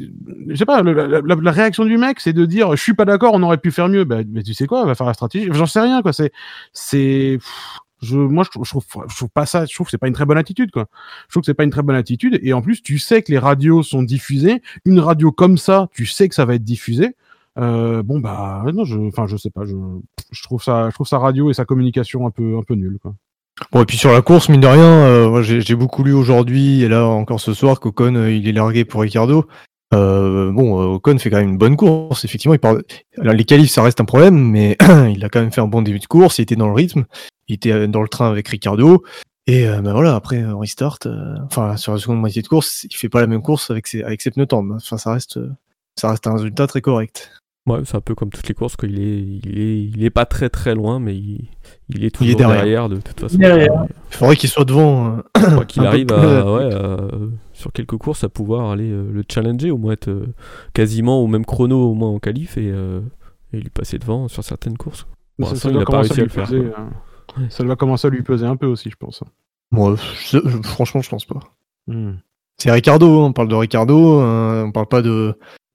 [0.47, 3.05] je sais pas, la, la- la réaction du mec, c'est de dire, je suis pas
[3.05, 4.03] d'accord, on aurait pu faire mieux.
[4.05, 5.49] Bah, mais tu sais quoi, on va faire la stratégie.
[5.51, 6.13] J'en sais rien, quoi.
[6.13, 6.31] C'est,
[6.73, 7.37] c'est,
[8.01, 10.25] je, moi, je trouve, je trouve, pas ça, je trouve que c'est pas une très
[10.25, 10.87] bonne attitude, quoi.
[11.27, 12.39] Je trouve que c'est pas une très bonne attitude.
[12.41, 14.61] Et en plus, tu sais que les radios sont diffusées.
[14.85, 17.15] Une radio comme ça, tu sais que ça va être diffusé.
[17.57, 19.75] Euh, bon bah non, je, enfin je sais pas, je,
[20.31, 22.99] je trouve ça, je trouve sa radio et sa communication un peu, un peu nul
[23.01, 23.15] quoi.
[23.73, 26.87] Bon, et puis sur la course, mine de rien, euh, j'ai beaucoup lu aujourd'hui et
[26.87, 29.45] là encore ce soir qu'Ocon euh, il est largué pour Ricardo.
[29.93, 32.25] Euh, bon, euh, Ocon fait quand même une bonne course.
[32.25, 32.83] Effectivement, il parle...
[33.17, 34.77] Alors, les qualifs, ça reste un problème, mais
[35.13, 36.37] il a quand même fait un bon début de course.
[36.37, 37.05] Il était dans le rythme,
[37.47, 39.03] il était euh, dans le train avec Ricardo.
[39.47, 40.99] Et euh, ben voilà, après euh, restart,
[41.45, 44.03] enfin sur la seconde moitié de course, il fait pas la même course avec ses,
[44.03, 44.75] avec ses pneus tendres.
[44.75, 45.39] Enfin, ça reste,
[45.95, 47.31] ça reste un résultat très correct.
[47.69, 48.89] Ouais, c'est un peu comme toutes les courses, quoi.
[48.89, 51.47] Il est, il est, il est pas très très loin, mais il,
[51.89, 52.57] il est toujours Il est derrière.
[52.57, 52.89] derrière.
[52.89, 53.37] de toute façon.
[53.37, 53.85] Derrière.
[54.11, 55.17] Il faudrait qu'il soit devant.
[55.37, 57.07] euh, qu'il arrive plus à, de- ouais, à-
[57.53, 60.27] sur quelques courses à pouvoir aller euh, le challenger, au moins être euh,
[60.73, 63.01] quasiment au même chrono, au moins en qualif, et, euh,
[63.53, 64.99] et lui passer devant sur certaines courses.
[64.99, 65.05] Ça,
[65.39, 66.73] l'instant, ça il doit a pas commencer réussi à lui le faire.
[66.75, 69.23] peser, euh, Ça doit commencer à lui peser un peu aussi, je pense.
[69.71, 69.95] Moi,
[70.31, 71.39] je- je- franchement, je pense pas.
[71.87, 72.13] Hmm.
[72.57, 75.33] C'est Ricardo, hein, on parle de Ricardo, euh, on parle pas de.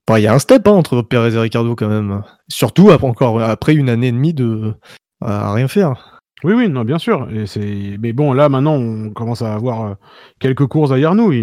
[0.09, 2.21] Il y a un step hein, entre Perez et Ricardo quand même.
[2.47, 4.73] Surtout après, encore après une année et demie de
[5.21, 6.21] à rien faire.
[6.43, 7.27] Oui, oui, non, bien sûr.
[7.31, 9.93] Et c'est, mais bon, là maintenant, on commence à avoir euh,
[10.39, 11.33] quelques courses derrière nous.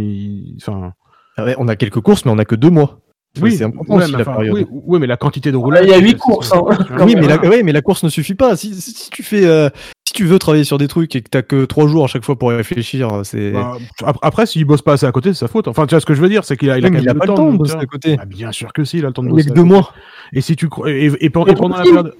[0.60, 0.92] Enfin,
[1.36, 3.00] Ah ouais, on a quelques courses, mais on a que deux mois.
[3.40, 4.54] oui, c'est important ouais, aussi mais la enfin, période.
[4.54, 5.84] oui, oui, mais la quantité de Là, roulage.
[5.86, 6.52] il y a huit courses.
[6.52, 6.62] hein.
[7.04, 8.54] oui, mais la, ouais, mais la course ne suffit pas.
[8.54, 9.70] Si, si- si tu fais, euh,
[10.12, 12.24] si tu veux travailler sur des trucs et que t'as que trois jours à chaque
[12.24, 13.52] fois pour réfléchir, c'est.
[13.52, 15.68] Bah, ap- après, s'il bosse pas assez à côté, c'est sa faute.
[15.68, 17.14] Enfin, tu vois ce que je veux dire, c'est qu'il a, il quand il a
[17.14, 18.16] même pas le temps de de bosser à côté.
[18.20, 19.48] Ah, bien sûr que si, il a le temps de Il y a bosser.
[19.48, 19.92] que deux mois.
[20.34, 22.14] Et si tu crois- et, et, et pen- Et et pendant la période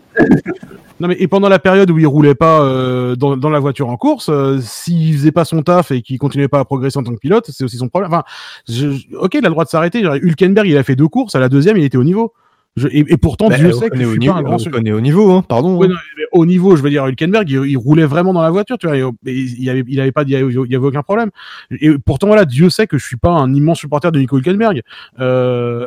[1.01, 3.88] non mais et pendant la période où il roulait pas euh, dans, dans la voiture
[3.88, 7.03] en course, euh, s'il faisait pas son taf et qu'il continuait pas à progresser en
[7.03, 8.12] tant que pilote, c'est aussi son problème.
[8.12, 8.22] Enfin,
[8.68, 8.88] je,
[9.18, 10.01] ok, il a le droit de s'arrêter.
[10.03, 12.32] Hülkenberg, il a fait deux courses, à la deuxième, il était au niveau.
[12.75, 14.57] Je- et, et pourtant, Bah, Dieu sait que je suis niveau, pas un grand.
[14.66, 15.77] on connaît au niveau, hein, pardon.
[15.77, 15.91] Ouais, hein.
[15.91, 15.97] non,
[16.33, 18.97] au niveau, je veux dire, Hülkenberg, il, il roulait vraiment dans la voiture, tu vois,
[18.97, 21.29] et, et il avait, il avait pas, il y avait, avait aucun problème.
[21.70, 24.81] Et pourtant, voilà, Dieu sait que je suis pas un immense supporter de Nico Hülkenberg.
[25.20, 25.87] Euh,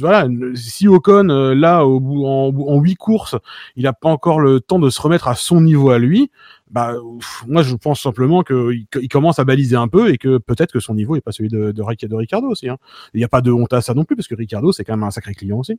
[0.00, 3.36] voilà, si Ocon, euh, là, au bout, en, en huit courses,
[3.76, 6.30] il a pas encore le temps de se remettre à son niveau à lui,
[6.70, 6.94] bah,
[7.46, 10.80] moi, je pense simplement qu'il il commence à baliser un peu et que peut-être que
[10.80, 12.68] son niveau est pas celui de, de, Ric- de Ricardo aussi.
[12.68, 12.78] hein.
[13.14, 14.92] Il n'y a pas de honte à ça non plus, parce que Ricardo, c'est quand
[14.94, 15.78] même un sacré client aussi.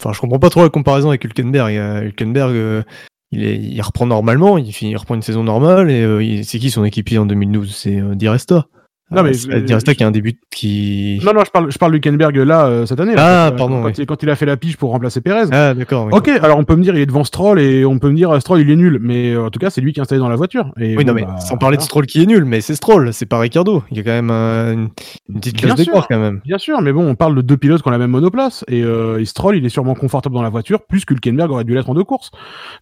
[0.00, 2.04] Enfin, je comprends pas trop la comparaison avec Hülkenberg.
[2.04, 2.82] Hülkenberg, euh,
[3.30, 5.90] il, est, il reprend normalement, il, reprend une saison normale.
[5.90, 8.66] Et euh, c'est qui son équipier en 2012 C'est euh, Di Resta.
[9.10, 11.20] Non, mais c'est je- Di Resta qui a un début qui.
[11.24, 13.14] Non, non, je parle, je parle d'Hülkenberg là, euh, cette année.
[13.14, 13.92] là, Ah, quand, pardon, Quand, oui.
[13.98, 15.44] il, quand il a fait la pige pour remplacer Pérez.
[15.52, 16.08] Ah, d'accord.
[16.10, 18.30] Ok, alors on peut me dire il est devant Stroll et on peut me dire
[18.30, 20.20] euh, Stroll il est nul, mais euh, en tout cas c'est lui qui est installé
[20.20, 20.72] dans la voiture.
[20.80, 21.82] Et Oui, bon, non, mais bah, sans parler de.
[21.82, 23.82] Stroll qui est nul, mais c'est Stroll, c'est pas Ricardo.
[23.90, 24.88] Il y a quand même euh, une,
[25.28, 26.40] une petite classe d'écart quand même.
[26.44, 28.82] Bien sûr, mais bon, on parle de deux pilotes qui ont la même monoplace et,
[28.82, 31.90] euh, et Stroll il est sûrement confortable dans la voiture plus qu'Hülkenberg aurait dû l'être
[31.90, 32.30] en deux courses.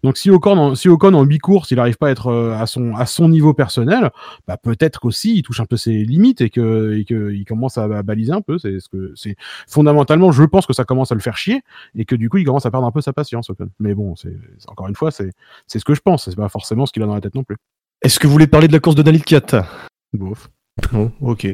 [0.05, 2.57] Donc si Ocon en, si Ocon en huit courses il arrive pas à être euh,
[2.59, 4.11] à son à son niveau personnel,
[4.47, 7.79] bah peut-être qu'aussi il touche un peu ses limites et que et que il commence
[7.79, 8.59] à, à baliser un peu.
[8.59, 9.35] C'est ce que c'est
[9.69, 11.63] fondamentalement je pense que ça commence à le faire chier
[11.97, 13.51] et que du coup il commence à perdre un peu sa patience.
[13.81, 14.37] Mais bon, c'est
[14.69, 15.31] encore une fois c'est
[15.67, 16.27] c'est ce que je pense.
[16.27, 17.57] C'est pas forcément ce qu'il a dans la tête non plus.
[18.03, 19.65] Est-ce que vous voulez parler de la course de Daniel Kiat?
[20.13, 20.51] Bof.
[20.93, 21.47] Non, ok.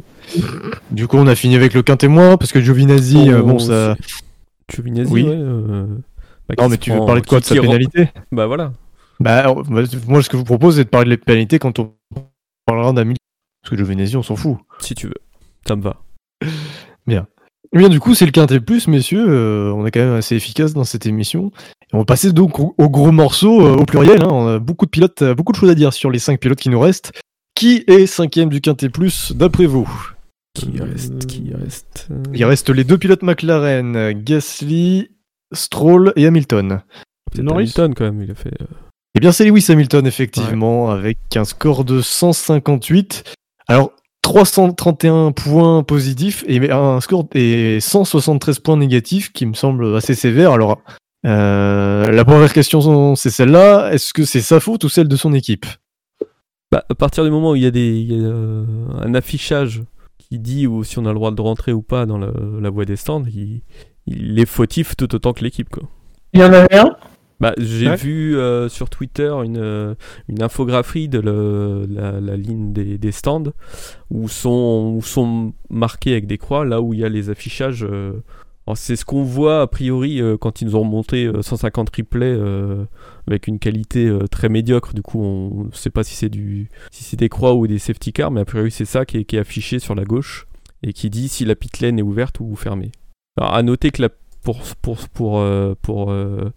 [0.92, 3.96] du coup, on a fini avec le quintémoin parce que Giovinazzi, euh, bon, Oh, ça.
[4.00, 5.22] c'est- Giovinazzi, Oui.
[5.24, 5.34] ouais.
[5.34, 5.86] euh,
[6.48, 8.08] bah, Non, mais tu veux parler de quoi De sa pénalité?
[8.32, 8.72] Bah voilà.
[9.20, 11.58] Bah, alors, bah, moi, ce que je vous propose, c'est de parler de la pénalité
[11.58, 11.92] quand on
[12.64, 13.17] parlera d'Hamilton.
[13.68, 14.56] Parce que Giovinazzi, on s'en fout.
[14.80, 15.14] Si tu veux.
[15.66, 15.96] Ça me va.
[17.10, 19.26] Eh bien, du coup, c'est le quintet plus, messieurs.
[19.28, 21.50] euh, on est quand même assez efficace dans cette émission.
[21.82, 24.22] Et on va passer donc au, au gros morceau, euh, au pluriel.
[24.22, 24.28] hein.
[24.30, 26.58] On a beaucoup de pilotes, euh, beaucoup de choses à dire sur les cinq pilotes
[26.60, 27.12] qui nous restent.
[27.54, 29.86] Qui est cinquième du quintet plus, d'après vous?
[30.54, 32.08] Qui reste Qui reste?
[32.32, 35.10] Il reste les deux pilotes McLaren, Gasly,
[35.52, 36.80] Stroll et Hamilton.
[37.36, 38.22] Norris Hamilton quand même.
[38.22, 38.54] Il a fait.
[39.14, 43.24] Eh bien, c'est Lewis Hamilton, effectivement, avec un score de 158.
[43.68, 43.92] Alors,
[44.22, 50.52] 331 points positifs et un score et 173 points négatifs qui me semble assez sévère.
[50.52, 50.80] Alors,
[51.26, 53.92] euh, la première question, c'est celle-là.
[53.92, 55.66] Est-ce que c'est sa faute ou celle de son équipe?
[56.70, 58.64] Bah, à partir du moment où il y a, des, il y a euh,
[59.00, 59.82] un affichage
[60.18, 62.70] qui dit ou si on a le droit de rentrer ou pas dans la, la
[62.70, 63.62] voie des stands, il,
[64.06, 65.68] il est fautif tout autant que l'équipe.
[65.70, 65.84] quoi.
[66.34, 66.96] Il y en avait un?
[67.40, 67.96] Bah, j'ai Ouais.
[67.96, 69.94] vu euh, sur Twitter une, euh,
[70.28, 73.52] une infographie de le- la, la ligne des, des stands
[74.10, 77.84] où sont, où sont marqués avec des croix là où il y a les affichages
[77.88, 78.12] euh,
[78.74, 82.26] c'est ce qu'on voit a priori euh, quand ils nous ont monté euh, 150 replays
[82.26, 82.84] euh,
[83.26, 84.92] avec une qualité euh, très médiocre.
[84.92, 87.78] Du coup, on ne sait pas si c'est du si c'est des croix ou des
[87.78, 90.46] safety cars, mais a priori c'est ça qui est, qui est affiché sur la gauche
[90.82, 92.92] et qui dit si la pit lane est ouverte ou fermée.
[93.40, 94.10] Alors à noter que la,
[94.48, 96.50] pour pour pour euh, pour euh,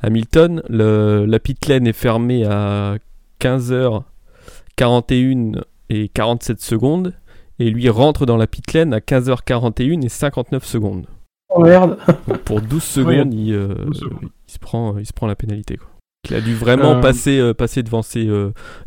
[0.00, 2.96] Hamilton, le- la pit lane est fermée à
[3.40, 7.12] 15h41 et 47 secondes
[7.58, 11.06] et lui rentre dans la pit lane à 15h41 et 59 secondes.
[11.54, 11.98] Oh merde.
[12.26, 14.30] Donc, pour 12 secondes, il, euh, 12 secondes.
[14.48, 15.76] il se prend, il se prend la pénalité.
[15.76, 15.88] Quoi.
[16.30, 18.24] Il a dû vraiment Euh, passer, euh, passer devant, ses,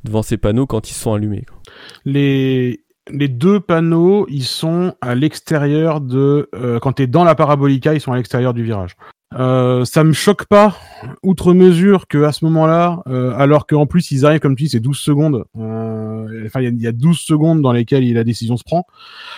[0.03, 1.43] devant ses panneaux quand ils sont allumés.
[1.47, 1.57] quoi.
[2.05, 2.79] Les,
[3.09, 6.49] les deux panneaux, ils sont à l'extérieur de.
[6.55, 8.95] euh, quand tu es dans la parabolica, ils sont à l'extérieur du virage.
[9.33, 10.77] Euh, ça me choque pas,
[11.21, 14.69] outre mesure, que à ce moment-là, euh, alors qu'en plus ils arrivent, comme tu dis,
[14.69, 15.43] c'est 12 secondes.
[15.59, 18.85] euh, Enfin, il y y, a 12 secondes dans lesquelles la décision se prend.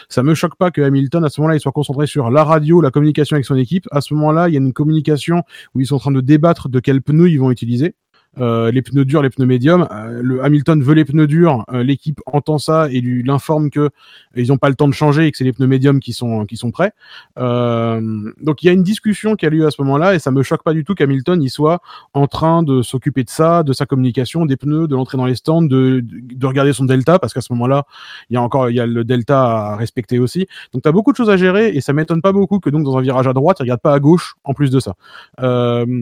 [0.07, 2.81] Ça me choque pas que Hamilton, à ce moment-là, il soit concentré sur la radio,
[2.81, 3.87] la communication avec son équipe.
[3.91, 5.43] À ce moment-là, il y a une communication
[5.73, 7.95] où ils sont en train de débattre de quels pneus ils vont utiliser.
[8.37, 9.87] Euh, les pneus durs, les pneus médiums.
[9.91, 11.65] Euh, le Hamilton veut les pneus durs.
[11.73, 13.89] euh, L'équipe entend ça et lui l'informe que
[14.35, 16.45] ils n'ont pas le temps de changer et que c'est les pneus médiums qui sont
[16.45, 16.93] qui sont prêts.
[17.35, 20.43] Donc il y a une discussion qui a lieu à ce moment-là et ça me
[20.43, 21.81] choque pas du tout qu'Hamilton il soit
[22.13, 25.35] en train de s'occuper de ça, de sa communication, des pneus, de l'entrée dans les
[25.35, 27.85] stands, de, de regarder son delta parce qu'à ce moment-là
[28.29, 30.47] il y a encore il y a le delta à respecter aussi.
[30.71, 32.83] Donc tu as beaucoup de choses à gérer et ça m'étonne pas beaucoup que donc
[32.83, 34.95] dans un virage à droite il regarde pas à gauche en plus de ça.
[35.39, 35.97] Je,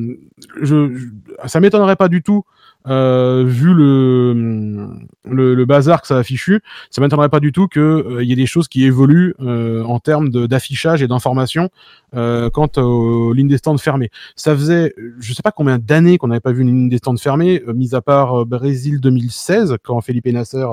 [0.61, 2.43] je- ça m'étonnerait pas du tout
[2.89, 8.23] euh, vu le, bazar que ça a fichu, ça m'étonnerait pas du tout que euh,
[8.23, 11.69] y ait des choses qui évoluent euh, en termes d'affichage et d'information
[12.15, 14.09] euh, quant aux lignes des stands fermées.
[14.35, 17.17] Ça faisait, je sais pas combien d'années qu'on n'avait pas vu une ligne des stands
[17.17, 20.65] fermée, mis à part Brésil 2016 quand Felipe Nasser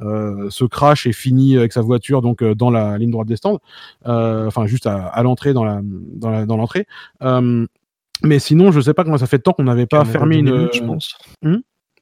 [0.00, 3.60] se crash et finit avec sa voiture donc dans la ligne droite des stands,
[4.04, 6.86] enfin juste à, l'entrée dans la dans l'entrée.
[8.22, 10.42] Mais sinon, je sais pas comment ça fait de temps qu'on n'avait pas Canada fermé
[10.42, 10.70] 2008, une.
[10.72, 11.18] je pense.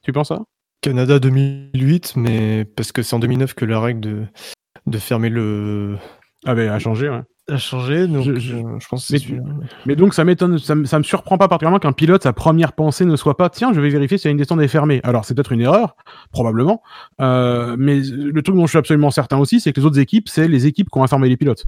[0.03, 0.39] Tu penses ça?
[0.81, 4.23] Canada 2008, mais parce que c'est en 2009 que la règle de,
[4.85, 5.97] de fermer le
[6.45, 7.07] Ah ben, a changé.
[7.09, 7.21] Ouais.
[7.49, 9.43] a changé, donc Je- je, je- je pense que mais celui-là.
[9.85, 12.73] Mais donc ça m'étonne, ça, me- ça me surprend pas particulièrement qu'un pilote, sa première
[12.73, 14.99] pensée ne soit pas tiens, je vais vérifier si la ligne des stands est fermée.
[15.05, 15.95] Alors c'est peut-être une erreur,
[16.33, 16.81] probablement,
[17.21, 20.27] euh, mais le truc dont je suis absolument certain aussi, c'est que les autres équipes,
[20.27, 21.63] c'est les équipes qui ont informé les pilotes.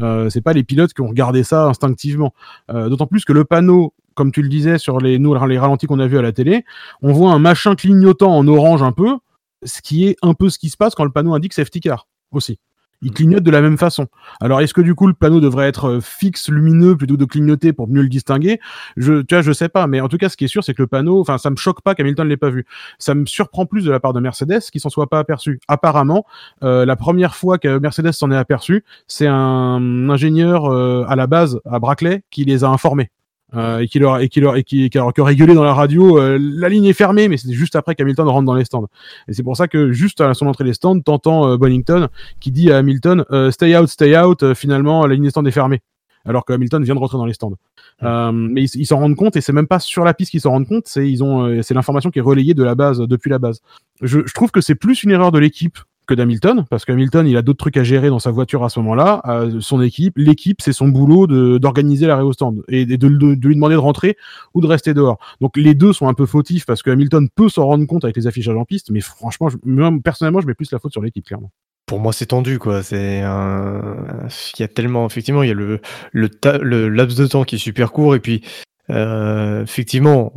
[0.00, 2.34] Euh, c'est pas les pilotes qui ont regardé ça instinctivement.
[2.70, 5.86] Euh, D'autant plus que le panneau, comme tu le disais sur les, nous, les ralentis
[5.86, 6.64] qu'on a vus à la télé,
[7.02, 9.16] on voit un machin clignotant en orange un peu,
[9.62, 12.08] ce qui est un peu ce qui se passe quand le panneau indique safety car
[12.32, 12.58] aussi.
[13.02, 14.06] Il clignote de la même façon.
[14.40, 17.24] Alors est-ce que du coup le panneau devrait être euh, fixe, lumineux plutôt que de
[17.24, 18.60] clignoter pour mieux le distinguer?
[18.96, 19.86] Je, tu vois, je sais pas.
[19.86, 21.56] Mais en tout cas, ce qui est sûr, c'est que le panneau, enfin, ça me
[21.56, 22.64] choque pas qu'Hamilton l'ait pas vu.
[22.98, 25.60] Ça me surprend plus de la part de Mercedes qui s'en soit pas aperçu.
[25.68, 26.24] Apparemment,
[26.62, 31.26] euh, la première fois que Mercedes s'en est aperçu, c'est un ingénieur euh, à la
[31.26, 33.10] base à Brackley qui les a informés.
[33.54, 36.18] Euh, et qui leur et qui leur et qui, qui aurait gueulé dans la radio
[36.18, 38.88] euh, la ligne est fermée mais c'était juste après qu'Hamilton rentre dans les stands.
[39.28, 42.08] Et c'est pour ça que juste à son entrée des stands t'entends euh, Bonington
[42.40, 45.44] qui dit à Hamilton euh, stay out stay out euh, finalement la ligne des stands
[45.44, 45.80] est fermée.
[46.24, 47.54] Alors que Hamilton vient de rentrer dans les stands.
[48.02, 50.40] Euh, mais ils ils s'en rendent compte et c'est même pas sur la piste qu'ils
[50.40, 52.98] s'en rendent compte c'est ils ont euh, c'est l'information qui est relayée de la base
[52.98, 53.60] depuis la base.
[54.02, 57.36] Je, je trouve que c'est plus une erreur de l'équipe que d'Hamilton, parce qu'Hamilton, il
[57.36, 59.22] a d'autres trucs à gérer dans sa voiture à ce moment-là.
[59.26, 61.26] Euh, son équipe, l'équipe, c'est son boulot
[61.58, 64.16] d'organiser l'arrêt au stand et, de, de- lui demander de rentrer
[64.54, 65.18] ou de rester dehors.
[65.40, 68.16] Donc les deux sont un peu fautifs parce que Hamilton peut s'en rendre compte avec
[68.16, 71.24] les affichages en piste, mais franchement, moi, personnellement, je mets plus la faute sur l'équipe,
[71.26, 71.50] clairement.
[71.86, 72.82] Pour moi, c'est tendu, quoi.
[72.82, 74.26] C'est un...
[74.58, 75.80] Il y a tellement, effectivement, il y a le,
[76.12, 78.42] le, laps de temps qui est super court, et puis,
[78.90, 80.32] euh, effectivement,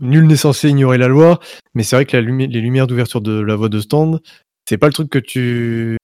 [0.00, 1.38] nul n'est censé ignorer la loi,
[1.74, 4.20] mais c'est vrai que les lumières d'ouverture de la voie de stand,
[4.68, 5.96] c'est pas le truc que tu,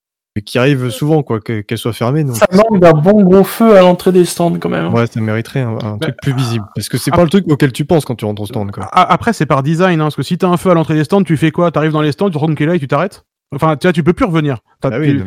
[0.44, 2.24] qui arrive souvent, quoi, que- qu'elle soit fermée.
[2.24, 4.92] Donc, Ça manque d'un bon gros feu à l'entrée des stands quand même.
[4.94, 7.16] ouais, ça mériterait un, un Bah, truc plus visible, parce que c'est ah.
[7.16, 8.88] pas le truc auquel tu penses quand tu rentres au stand, quoi.
[8.92, 11.22] Après, c'est par design, hein, parce que si t'as un feu à l'entrée des stands,
[11.22, 11.70] tu fais quoi?
[11.70, 13.24] T'arrives dans les stands, tu te rends compte qu'il est là et tu t'arrêtes?
[13.54, 14.58] Enfin, tu vois, tu peux plus revenir.
[14.80, 15.22] T'as- Ah oui,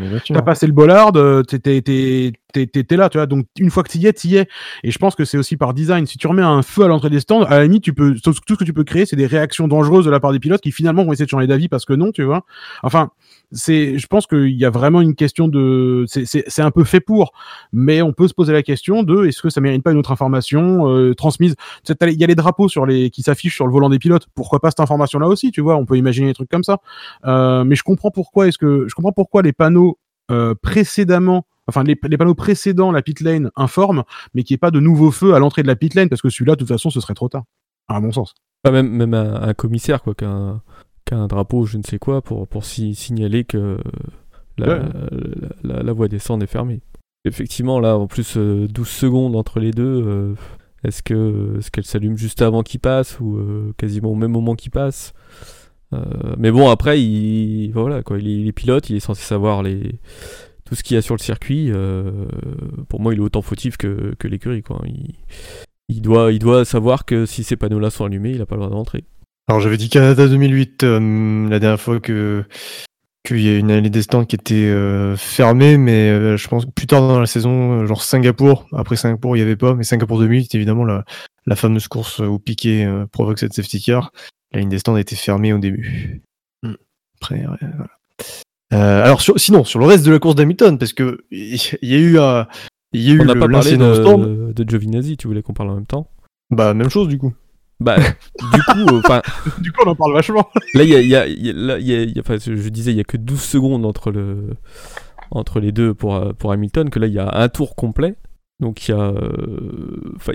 [0.45, 2.33] passé le bollard, euh, t'es
[2.65, 3.27] t'es- t'es- là, tu vois.
[3.27, 4.47] Donc une fois que t'y es, t'y es.
[4.83, 6.07] Et je pense que c'est aussi par design.
[6.07, 8.33] Si tu remets un feu à l'entrée des stands, à la limite, tu peux tout
[8.33, 10.71] ce que tu peux créer, c'est des réactions dangereuses de la part des pilotes qui
[10.71, 12.43] finalement vont essayer de changer d'avis parce que non, tu vois.
[12.81, 13.09] Enfin,
[13.51, 16.83] c'est, je pense qu'il y a vraiment une question de, c'est- c'est c'est un peu
[16.83, 17.31] fait pour,
[17.71, 20.11] mais on peut se poser la question de est-ce que ça mérite pas une autre
[20.11, 21.55] information euh, transmise?
[21.85, 24.27] Tu Il y a les drapeaux sur les qui s'affichent sur le volant des pilotes.
[24.35, 25.75] Pourquoi pas cette information-là aussi, tu vois?
[25.75, 26.77] On peut imaginer des trucs comme ça.
[27.25, 29.97] Euh, mais je comprends pourquoi est-ce que je comprends pourquoi les panneaux
[30.31, 34.59] euh, précédemment, enfin les, les panneaux précédents la pit lane informent, mais qu'il n'y ait
[34.59, 36.67] pas de nouveau feu à l'entrée de la pit lane parce que celui-là de toute
[36.67, 37.43] façon ce serait trop tard,
[37.87, 38.33] à mon sens.
[38.69, 40.61] Même, même un, un commissaire, quoi, qu'un
[41.05, 43.77] qu'un drapeau, je ne sais quoi, pour, pour si- signaler que
[44.57, 44.79] la, Ouais.
[45.63, 46.81] la, la- la voie est fermée.
[47.23, 50.33] effectivement, là, en plus, euh, 12 secondes entre les deux, euh,
[50.83, 54.55] est-ce que est-ce qu'elle s'allume juste avant qu'il passe ou euh, quasiment au même moment
[54.55, 55.13] qu'il passe?
[55.93, 59.23] Euh, Mais bon, après, il, voilà, quoi, il, est, il est pilote, il est censé
[59.23, 59.63] savoir
[60.65, 61.71] tout ce qu'il y a sur le circuit.
[61.71, 62.25] euh,
[62.89, 64.63] pour moi, il est autant fautif que, l'écurie.
[64.63, 64.81] Quoi.
[65.89, 68.61] Il, doit, il doit savoir que si ces panneaux-là sont allumés, il n'a pas le
[68.61, 69.03] droit de rentrer.
[69.49, 72.43] Alors j'avais dit Canada 2008 euh, la dernière fois que
[73.23, 74.73] qu'il y a une allée des stands qui était
[75.17, 79.39] fermée, mais je pense que plus tard dans la saison, genre Singapour, après Singapour il
[79.39, 81.03] n'y avait pas, mais Singapour 2008 évidemment la,
[81.45, 84.13] la fameuse course où Piquet provoque cette safety car,
[84.53, 86.21] la ligne des stands était fermée au début.
[86.63, 86.73] Hmm.
[87.21, 87.89] Après ouais, voilà.
[88.73, 91.95] Euh, alors sur- sinon sur le reste de la course d'Hamilton, parce que il y
[91.95, 92.47] a eu un
[92.93, 95.69] il y a eu On n'a pas parlé de, de Giovinazzi, tu voulais qu'on parle
[95.69, 96.09] en même temps
[96.49, 97.33] Bah même chose du coup.
[97.79, 99.21] Bah, du coup, euh, enfin,
[99.61, 100.49] Du coup, on en parle vachement.
[100.73, 102.09] Là, il y a, il y a- il y a- là, il y a- il
[102.15, 104.55] y a- enfin, je disais, il y a que 12 secondes entre, le,
[105.29, 108.15] entre les deux pour, euh, pour Hamilton, que là, il y a un tour complet.
[108.59, 109.09] Donc, il y a.
[109.11, 110.33] euh, enfin,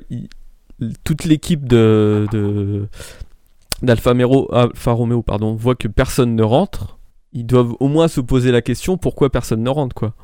[1.02, 2.26] toute l'équipe de.
[2.30, 2.86] de
[3.82, 4.12] d'Alfa
[4.92, 6.98] Romeo pardon, voit que personne ne rentre.
[7.32, 10.14] Ils doivent au moins se poser la question pourquoi personne ne rentre, quoi.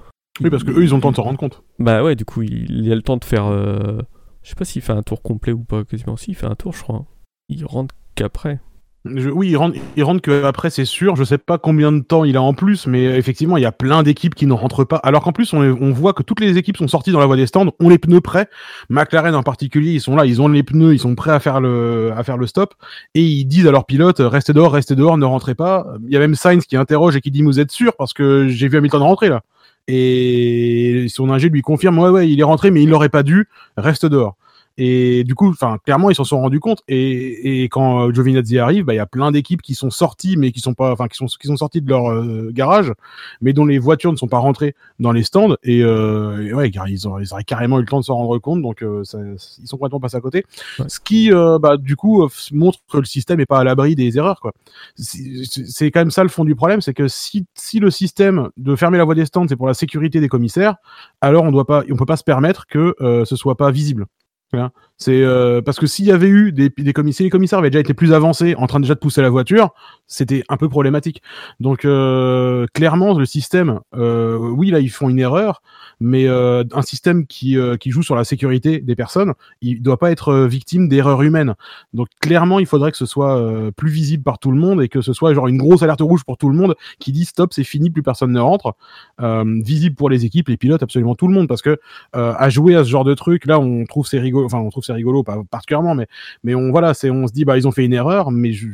[0.41, 1.63] Oui, parce que eux, ils ont le temps de s'en rendre compte.
[1.79, 3.47] Bah ouais, du coup, il, il a le temps de faire.
[3.47, 3.99] euh,
[4.43, 6.17] je sais pas s'il fait un tour complet ou pas, quasiment.
[6.17, 6.97] Si, il fait un tour, je crois.
[6.97, 7.07] hein.
[7.49, 8.61] Il rentre qu'après.
[9.09, 11.17] Oui, il rentre, il rentre que après, c'est sûr.
[11.17, 13.73] Je sais pas combien de temps il a en plus, mais effectivement, il y a
[13.73, 14.97] plein d'équipes qui ne rentrent pas.
[14.97, 17.47] Alors qu'en plus, on, voit que toutes les équipes sont sorties dans la voie des
[17.47, 18.49] stands, ont les pneus prêts.
[18.91, 21.61] McLaren en particulier, ils sont là, ils ont les pneus, ils sont prêts à faire
[21.61, 22.75] le, à faire le stop,
[23.15, 25.87] et ils disent à leurs pilotes restez dehors, restez dehors, ne rentrez pas.
[26.07, 27.93] Il y a même Sainz qui interroge et qui dit vous êtes sûr?
[27.97, 29.43] Parce que j'ai vu Hamilton rentrer là.
[29.87, 33.49] Et son ingé lui confirme ouais ouais, il est rentré, mais il l'aurait pas dû.
[33.77, 34.37] Reste dehors.
[34.81, 36.83] Et du coup, enfin, clairement, ils s'en sont rendus compte.
[36.89, 40.37] Et, et quand euh, Giovinazzi arrive, bah, il y a plein d'équipes qui sont sorties,
[40.37, 42.93] mais qui sont pas, enfin, qui sont, qui sont sorties de leur euh, garage,
[43.41, 45.57] mais dont les voitures ne sont pas rentrées dans les stands.
[45.65, 48.39] Et, euh, et ouais, ils, ont, ils auraient carrément eu le temps de s'en rendre
[48.39, 49.19] compte, donc euh, ça-
[49.61, 50.45] ils sont complètement passés à côté.
[50.79, 50.85] Ouais.
[50.89, 53.97] Ce qui, euh, bah, du coup, euh, montre que le système est pas à l'abri
[53.97, 54.53] des erreurs, quoi.
[54.97, 58.77] C'est quand même ça le fond du problème, c'est que si, si le système de
[58.77, 60.77] fermer la voie des stands, c'est pour la sécurité des commissaires,
[61.21, 64.07] alors on doit pas, on peut pas se permettre que euh, ce soit pas visible.
[64.53, 64.73] Voilà.
[65.01, 67.81] C'est euh, parce que s'il y avait eu des, des commissaires, les commissaires avaient déjà
[67.81, 69.71] été plus avancés, en train déjà de pousser la voiture,
[70.09, 71.23] c'était un peu problématique.
[71.61, 75.63] Donc euh, clairement, le système, euh, oui là ils font une erreur,
[76.01, 79.99] mais euh, un système qui euh, qui joue sur la sécurité des personnes, il doit
[79.99, 81.55] pas être euh, victime d'erreurs humaines.
[81.95, 83.41] Donc clairement, il faudrait que ce soit
[83.77, 86.25] plus visible par tout le monde et que ce soit genre une grosse alerte rouge
[86.25, 88.75] pour tout le monde qui dit stop, c'est fini, plus personne ne rentre.
[89.21, 91.79] Visible pour les équipes, les pilotes, absolument tout le monde, parce que
[92.13, 94.85] à jouer à ce genre de truc, là, on trouve c'est rigolo, enfin on trouve
[94.89, 96.07] c'est rigolo, pas particulièrement, mais
[96.43, 98.67] mais on voilà, c'est on se dit bah ils ont fait une erreur, mais je,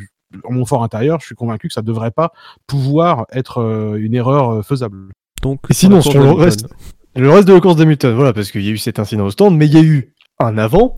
[0.44, 2.32] en mon fort intérieur, je suis convaincu que ça devrait pas
[2.66, 5.10] pouvoir être euh, une erreur euh, faisable.
[5.42, 6.66] Donc, Et sinon, sur le reste,
[7.14, 9.30] le reste de la course d'Hamilton, voilà, parce qu'il y a eu cet incident au
[9.30, 10.96] stand, mais il y a eu un avant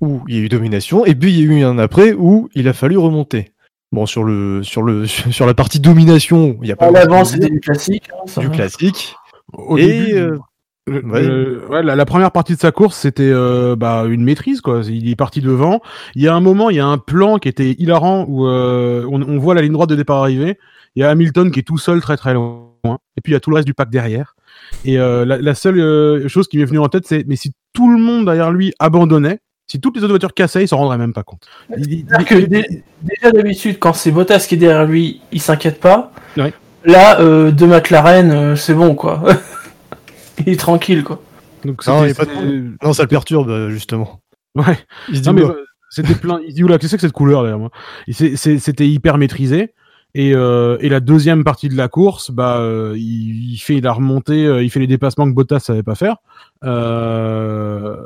[0.00, 2.48] où il y a eu domination, et puis il y a eu un après où
[2.54, 3.52] il a fallu remonter.
[3.92, 7.24] Bon, sur le sur le sur la partie domination, il y a pas À l'avant,
[7.24, 8.08] c'était du classique.
[8.12, 9.14] hein, du classique.
[9.52, 10.38] Au Et, début, euh,
[10.86, 11.22] le- ouais.
[11.22, 14.60] le- ouais, la, la première partie de sa course, c'était euh, bah, une maîtrise.
[14.60, 14.82] quoi.
[14.88, 15.80] Il est parti devant.
[16.14, 19.04] Il y a un moment, il y a un plan qui était hilarant où euh,
[19.10, 20.58] on, on voit la ligne droite de départ arriver.
[20.94, 22.62] Il y a Hamilton qui est tout seul, très très loin.
[23.16, 24.36] Et puis il y a tout le reste du pack derrière.
[24.84, 27.52] Et euh, la, la seule euh, chose qui m'est venue en tête, c'est mais si
[27.72, 30.98] tout le monde derrière lui abandonnait, si toutes les autres voitures cassaient, il s'en rendrait
[30.98, 31.46] même pas compte.
[31.76, 35.80] Il- il- que dé- déjà d'habitude, quand c'est Bottas qui est derrière lui, il s'inquiète
[35.80, 36.12] pas.
[36.36, 36.52] Ouais.
[36.84, 39.22] Là, euh, de McLaren, euh, c'est bon quoi.
[40.46, 41.22] il est tranquille quoi.
[41.64, 44.20] donc Non, il y a c'était- pas de- Non, ça le perturbe euh, justement.
[44.54, 44.78] Ouais.
[45.08, 45.54] Il se dit Non, mais oula.
[45.54, 46.40] euh, c'était plein.
[46.46, 47.70] Il dit oula, qu'est-ce que c'est que cette couleur derrière moi?
[48.08, 49.72] Et c'est- c'est- C'était hyper maîtrisé.
[50.14, 53.92] Et, euh, et la deuxième partie de la course, bah, euh, il, il fait la
[53.92, 56.16] remontée, euh, il fait les dépassements que Bottas savait pas faire,
[56.64, 57.96] euh,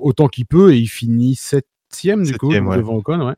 [0.00, 2.76] autant qu'il peut, et il finit septième du coup Septième, ouais.
[2.78, 3.20] devant Ocon.
[3.28, 3.34] Ouais.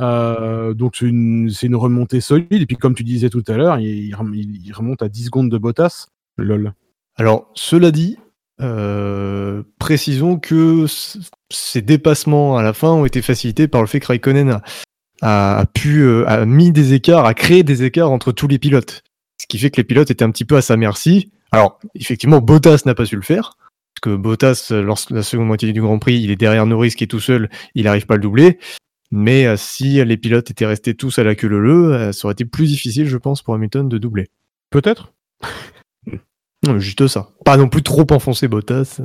[0.00, 2.48] Euh, donc c'est une, c'est une remontée solide.
[2.62, 5.08] Et puis comme tu disais tout à l'heure, il, il rem- il- il remonte à
[5.08, 6.06] 10 secondes de Bottas.
[6.38, 6.72] Lol.
[7.16, 8.16] Alors, cela dit,
[8.60, 10.86] euh, précisons que
[11.50, 14.60] ces dépassements à la fin ont été facilités par le fait que Raikkonen
[15.20, 19.02] a, pu euh, a mis des écarts, a créé des écarts entre tous les pilotes.
[19.38, 21.32] Ce qui fait que les pilotes étaient un petit peu à sa merci.
[21.50, 23.56] Alors, effectivement, Bottas n'a pas su le faire.
[23.94, 27.04] Parce que Bottas, lors la seconde moitié du Grand Prix, il est derrière Norris qui
[27.04, 28.58] est tout seul, il n'arrive pas à le doubler.
[29.10, 32.32] Mais euh, si les pilotes étaient restés tous à la queue leu leu, ça aurait
[32.32, 34.28] été plus difficile, je pense, pour Hamilton de doubler.
[34.70, 35.12] Peut-être.
[36.64, 37.28] Non, juste ça.
[37.44, 39.00] Pas non plus trop enfoncer Bottas.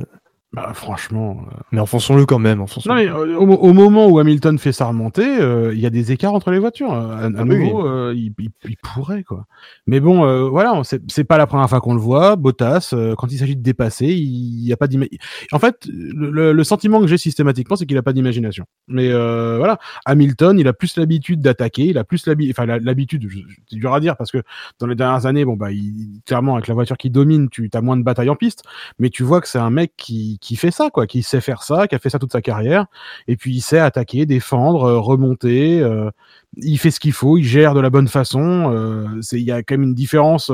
[0.54, 1.42] Bah, franchement.
[1.52, 2.62] euh, Mais enfonçons-le quand même.
[2.62, 2.94] enfonçons-le.
[2.94, 5.90] Non, mais euh, au, au moment où Hamilton fait sa remontée, euh, il y a
[5.90, 6.90] des écarts entre les voitures.
[6.90, 9.44] À, à Ah oui, nouveau, euh, il, il- il pourrait, quoi.
[9.86, 12.36] Mais bon, euh, voilà, c'est c'est pas la première fois qu'on le voit.
[12.36, 15.18] Bottas, euh, quand il s'agit de dépasser, il n'y a pas d'imagination.
[15.52, 18.64] En fait, le, le- le sentiment que j'ai systématiquement, c'est qu'il a pas d'imagination.
[18.88, 23.28] Mais euh, voilà, Hamilton, il a plus l'habitude d'attaquer, il a plus l'habitude, enfin l'habitude,
[23.68, 24.42] c'est dur à dire parce que
[24.78, 27.82] dans les dernières années, bon bah, il, clairement avec la voiture qui domine, tu as
[27.82, 28.62] moins de batailles en piste,
[28.98, 31.62] mais tu vois que c'est un mec qui, qui fait ça, quoi, qui sait faire
[31.62, 32.86] ça, qui a fait ça toute sa carrière,
[33.26, 36.10] et puis il sait attaquer, défendre, euh, remonter, euh,
[36.56, 38.72] il fait ce qu'il faut, il gère de la bonne façon.
[38.72, 40.50] euh, c'est- Il y a quand même une différence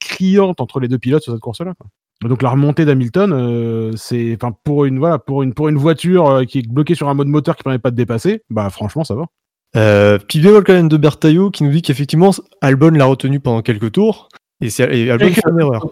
[0.00, 1.74] criante entre les deux pilotes sur cette course-là.
[2.22, 6.60] Donc la remontée d'Hamilton, c'est, enfin pour une voilà, pour une pour une voiture qui
[6.60, 9.26] est bloquée sur un mode moteur qui permet pas de dépasser, bah franchement ça va.
[9.74, 13.62] Euh, petit bémol quand même de Bertaillot qui nous dit qu'effectivement Albon l'a retenu pendant
[13.62, 14.28] quelques tours
[14.60, 15.86] et, c'est- et Albon fait une erreur.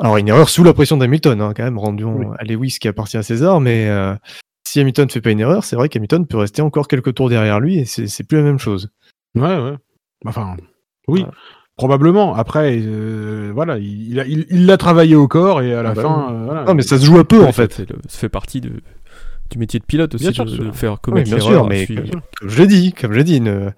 [0.00, 2.26] Alors une erreur sous la pression d'Hamilton, hein, quand même, rendons Oui.
[2.38, 4.14] à Lewis qui appartient à César, mais euh,
[4.66, 7.28] si Hamilton ne fait pas une erreur, c'est vrai qu'Hamilton peut rester encore quelques tours
[7.28, 8.90] derrière lui et c'est plus la même chose.
[9.36, 9.74] Ouais, ouais.
[10.26, 10.56] Enfin,
[11.06, 11.34] oui, Voilà.
[11.76, 12.34] probablement.
[12.34, 15.90] Après, euh, voilà, il il a- il il l'a travaillé au corps et à la
[15.90, 16.64] Ah bah fin, euh, voilà.
[16.64, 17.78] Non mais ça se joue un peu Ouais, en fait.
[17.78, 18.70] le- ça fait partie de,
[19.50, 20.64] du métier de pilote aussi Bien de, sûr.
[20.64, 21.96] de faire Oui, commettre bien sûr, mais comme,
[22.40, 23.70] comme je l'ai dit, comme je l'ai dit, ne-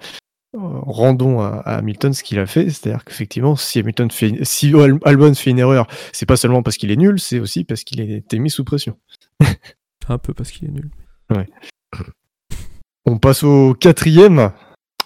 [0.58, 4.98] rendons à, à Hamilton ce qu'il a fait, c'est-à-dire qu'effectivement, si Hamilton fait, si Al-
[5.04, 8.00] Albon fait une erreur, c'est pas seulement parce qu'il est nul, c'est aussi parce qu'il
[8.00, 8.98] a été mis sous pression.
[10.08, 10.90] Un peu parce qu'il est nul.
[13.04, 14.50] On passe au quatrième.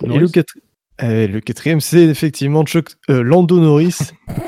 [0.03, 0.21] Et Norris.
[0.21, 0.61] le, quatri-
[1.03, 3.99] eh, le quatrième, c'est effectivement Chuck, euh, Lando Norris.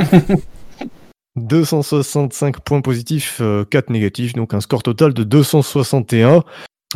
[1.36, 6.44] 265 points positifs, euh, 4 négatifs, donc un score total de 261.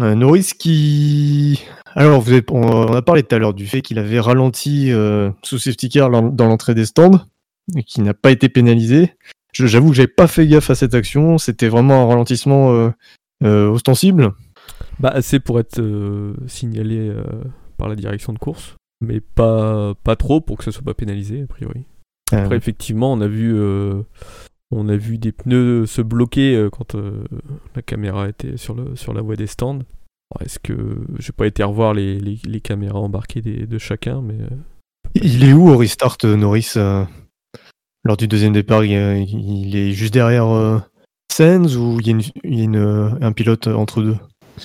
[0.01, 1.63] Euh, Norris qui...
[1.95, 5.31] Alors, vous avez- on, a parlé tout à l'heure du fait qu'il avait ralenti euh,
[5.43, 7.21] sous safety car dans l'entrée des stands
[7.75, 9.15] et qui n'a pas été pénalisé.
[9.53, 11.39] J'avoue que j'avais pas fait gaffe à cette action.
[11.39, 12.91] C'était vraiment un ralentissement euh,
[13.45, 14.33] euh, ostensible.
[15.01, 15.81] Bah, assez pour être
[16.47, 17.15] signalé
[17.79, 21.43] par la direction de course, mais pas, pas trop pour que ça soit pas pénalisé,
[21.43, 21.85] a priori.
[22.33, 23.55] Euh, Après, effectivement, on a vu,
[24.71, 27.25] on a vu des pneus se bloquer euh, quand euh,
[27.75, 29.81] la caméra était sur, le, sur la voie des stands.
[30.41, 34.35] Est-ce que j'ai pas été revoir les, les, les caméras embarquées des- de chacun, mais
[34.35, 34.57] euh,
[35.23, 37.05] Il est où au restart, euh, Norris euh,
[38.05, 40.79] Lors du deuxième départ, il, euh, il est juste derrière euh,
[41.33, 44.17] Sainz ou il y a, une- il y a une, euh, un pilote entre deux?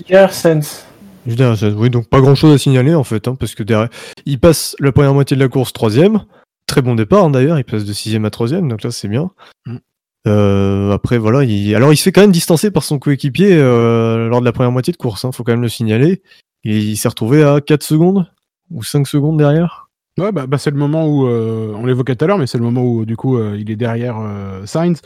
[0.07, 0.85] Pierre Sens.
[1.27, 1.75] Juste derrière Sainz.
[1.77, 3.89] Oui, donc pas grand chose à signaler en fait, hein, parce que derrière,
[4.25, 6.23] il passe la première moitié de la course troisième.
[6.65, 9.29] Très bon départ hein, d'ailleurs, il passe de sixième à troisième, donc là c'est bien.
[9.67, 9.77] Mm.
[10.27, 11.73] Euh, après voilà, il...
[11.75, 14.71] alors il se fait quand même distancer par son coéquipier euh, lors de la première
[14.71, 16.21] moitié de course, hein, faut quand même le signaler.
[16.63, 18.31] Et il s'est retrouvé à 4 secondes
[18.69, 19.89] ou 5 secondes derrière.
[20.19, 22.57] Ouais, bah, bah, c'est le moment où, euh, on l'évoquait tout à l'heure, mais c'est
[22.59, 24.17] le moment où, du coup, il est derrière
[24.65, 25.01] Sainz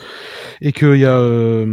[0.62, 1.64] et qu'il y a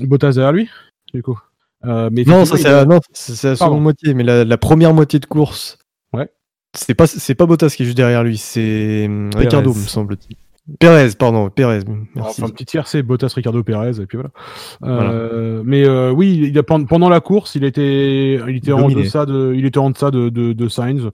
[0.00, 0.68] Bottas derrière lui,
[1.14, 1.38] du coup.
[1.84, 5.78] Mais Non, ça c'est a- la, seconde moitié, mais la, la première moitié de course.
[6.12, 6.28] Ouais.
[6.74, 10.36] C'est pas c'est pas Bottas qui est juste derrière lui, c'est hum, Ricardo, me semble-t-il.
[10.80, 11.80] Pérez, pardon, Pérez.
[12.14, 12.42] Merci.
[12.42, 14.30] Enfin, petit tiercé, Bottas, Ricardo, Pérez, et puis voilà.
[14.84, 18.88] Euh, Mais euh, oui, il a, pen- pendant la course, il était, il était en
[18.88, 21.08] deçà de, il était en deçà de, de, de Sainz.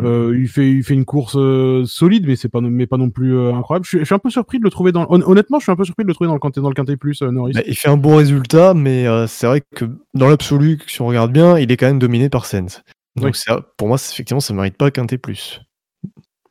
[0.00, 1.38] Euh, il fait, il fait une course
[1.86, 3.84] solide, mais c'est pas, non- mais pas non plus incroyable.
[3.86, 5.72] Je suis, je suis un peu surpris de le trouver dans, hon- honnêtement, je suis
[5.72, 7.52] un peu surpris de le trouver dans le quintet, dans le quintet plus, Norris.
[7.54, 11.32] Bah, il fait un bon résultat, mais c'est vrai que dans l'absolu, si on regarde
[11.32, 12.82] bien, il est quand même dominé par Sens.
[13.16, 13.30] Donc Oui.
[13.34, 15.60] c'est- pour moi, c'est- effectivement, ça mérite pas Quintet plus.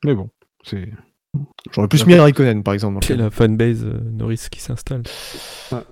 [0.03, 0.29] Mais bon,
[0.63, 0.89] c'est.
[1.71, 2.99] J'aurais plus mis Raikkonen, par exemple.
[3.05, 5.03] c'est la fanbase euh, Norris qui s'installe.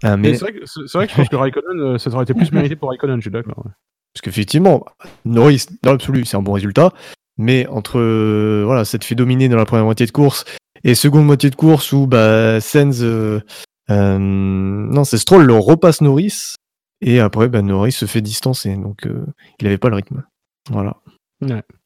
[0.03, 2.09] Ah, mais c'est vrai, que- c'est c'est vrai que je pense que Raikkonen, euh, ça
[2.11, 3.57] aurait été plus mérité pour Raikkonen, je suis d'accord.
[3.65, 3.71] ouais.
[4.13, 4.85] Parce qu'effectivement,
[5.25, 6.93] Norris, dans l'absolu, c'est un bon résultat.
[7.37, 10.45] Mais entre euh, voilà, cette fait dominer dans la première moitié de course
[10.85, 12.99] et seconde moitié de course où bah, Sens.
[13.01, 13.41] euh,
[13.89, 16.55] euh, non, c'est Stroll le repasse Norris.
[17.01, 18.73] Et après, bah, Norris se fait distancer.
[18.77, 19.25] Donc, euh,
[19.59, 20.23] il avait pas le rythme.
[20.71, 20.95] Voilà.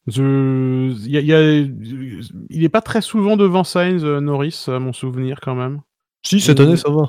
[0.08, 1.66] Il y a, il y a-
[2.50, 5.80] il est pas très souvent devant Sainz, euh, Norris, à mon souvenir quand même.
[6.24, 7.06] Si, cette année, ça va.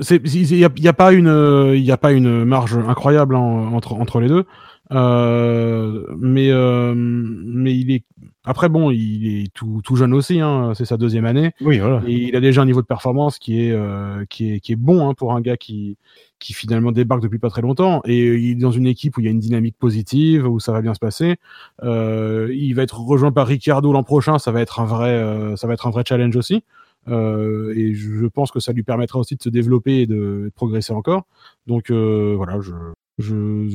[0.00, 2.44] C'est- Il n'y a, il y a pas une, euh, il y a pas une
[2.44, 3.40] marge incroyable hein,
[3.72, 4.44] entre, entre les deux.
[4.92, 8.04] Euh, mais, euh, mais il est.
[8.44, 11.52] Après, bon, il est tout, tout jeune aussi, hein, c'est sa deuxième année.
[11.60, 12.02] Oui, voilà.
[12.06, 14.76] Et il a déjà un niveau de performance qui est, euh, qui est, qui est
[14.76, 15.98] bon hein, pour un gars qui,
[16.38, 18.00] qui finalement débarque depuis pas très longtemps.
[18.06, 20.72] Et il est dans une équipe où il y a une dynamique positive, où ça
[20.72, 21.36] va bien se passer.
[21.82, 25.54] Euh, il va être rejoint par Ricciardo l'an prochain, ça va être un vrai, euh,
[25.56, 26.64] ça va être un vrai challenge aussi.
[27.08, 30.14] Euh, et je je pense que ça lui permettra aussi de se développer et de,
[30.44, 31.24] de progresser encore.
[31.66, 32.72] Donc euh, voilà, je,
[33.20, 33.68] je,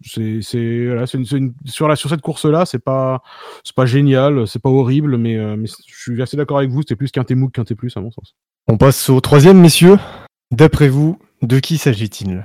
[0.00, 3.22] je- c'est, voilà, sur la, sur cette course-là, c'est pas,
[3.64, 6.82] c'est pas génial, c'est pas horrible, mais, euh, mais je suis assez d'accord avec vous,
[6.82, 8.34] c'était plus qu'un T mou qu'un T plus à mon sens.
[8.68, 9.98] On passe au troisième, messieurs.
[10.50, 12.44] D'après vous, De qui s'agit-il?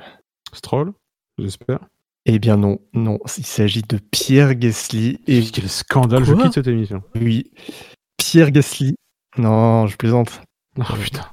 [0.53, 0.93] Stroll,
[1.37, 1.79] j'espère.
[2.25, 5.19] Eh bien non, non, il s'agit de Pierre Gasly.
[5.27, 7.01] Et Quel scandale, je quitte cette émission.
[7.15, 7.51] oui,
[8.17, 8.95] Pierre Gasly.
[9.37, 10.41] Non, je plaisante.
[10.79, 11.25] Oh putain.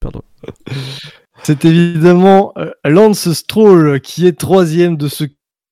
[0.00, 0.22] Pardon.
[1.44, 5.24] C'est évidemment euh, Lance Stroll qui est troisième de ce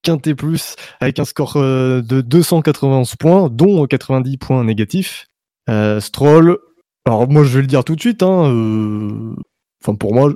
[0.03, 5.27] quintet plus avec un score euh, de 291 points, dont 90 points négatifs.
[5.69, 6.59] Euh, Stroll,
[7.07, 9.35] alors moi je vais le dire tout de suite, hein, euh,
[9.85, 10.33] enfin pour moi,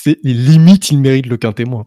[0.00, 1.86] c'est limite il mérite le quintet moins.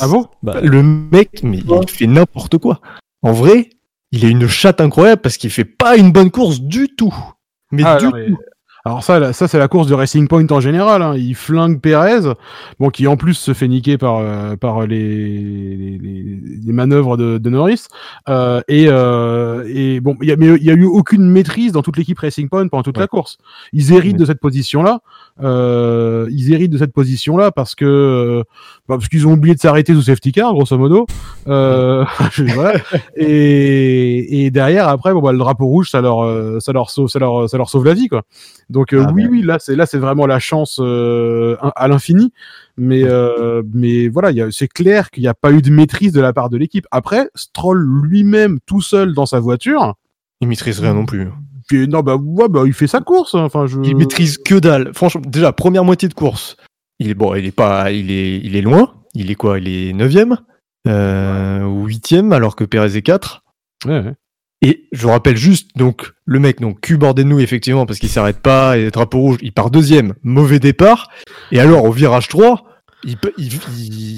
[0.00, 0.26] Ah bon?
[0.42, 1.78] Bah, Le mec, mais Ouais.
[1.82, 2.80] il fait n'importe quoi.
[3.22, 3.70] En vrai,
[4.12, 7.14] il a une chatte incroyable parce qu'il fait pas une bonne course du tout.
[7.72, 8.36] Mais Ah, du non, mais- tout.
[8.84, 11.02] Alors ça, là, ça c'est la course de Racing Point en général.
[11.02, 11.14] hein.
[11.16, 12.20] Il flingue Perez,
[12.78, 14.98] bon, qui en plus se fait niquer par euh, par les,
[15.98, 15.98] les,
[16.64, 17.82] les- manœuvres de, de Norris.
[18.30, 21.82] Euh, et, euh, et bon, y a, mais il y a eu aucune maîtrise dans
[21.82, 23.02] toute l'équipe Racing Point pendant toute Ouais.
[23.02, 23.36] la course.
[23.74, 24.18] Ils héritent Ouais.
[24.20, 25.00] de cette position-là.
[25.42, 28.42] Euh, ils héritent de cette position-là parce que euh,
[28.88, 31.06] bah, parce qu'ils ont oublié de s'arrêter sous safety car, grosso modo.
[31.48, 32.04] Euh,
[32.54, 32.78] voilà.
[33.16, 37.08] Et, et derrière, après, bon, bah, le drapeau rouge, ça leur, euh, ça leur sauve,
[37.08, 38.22] ça leur, ça leur sauve la vie, quoi.
[38.68, 39.28] Donc euh, Ah, oui, ouais.
[39.30, 42.32] oui, là, c'est là, c'est vraiment la chance euh, à l'infini.
[42.76, 46.32] Mais, euh, mais voilà, c'est clair qu'il n'y a pas eu de maîtrise de la
[46.32, 46.86] part de l'équipe.
[46.90, 49.94] Après, Stroll lui-même, tout seul dans sa voiture,
[50.40, 51.28] Il maîtrise rien non plus.
[51.70, 53.36] Puis, non, bah, ouais, bah, il fait sa course.
[53.36, 53.44] hein.
[53.44, 53.78] Enfin, je.
[53.84, 54.90] Il maîtrise que dalle.
[54.92, 56.56] Franchement, déjà, première moitié de course.
[56.98, 58.94] Il est bon, il est pas, il est, il est loin.
[59.14, 59.60] Il est quoi?
[59.60, 60.12] Il est 9
[60.88, 63.44] euh, ou 8 alors que Perez est 4.
[63.86, 64.14] Ouais, ouais.
[64.62, 68.00] Et je vous rappelle juste, donc, le mec, donc, cul bordé de nous, effectivement, parce
[68.00, 71.08] qu'il s'arrête pas, et drapeau rouge, il part deuxième, mauvais départ.
[71.52, 72.64] Et alors, au virage 3,
[73.04, 73.52] il, il,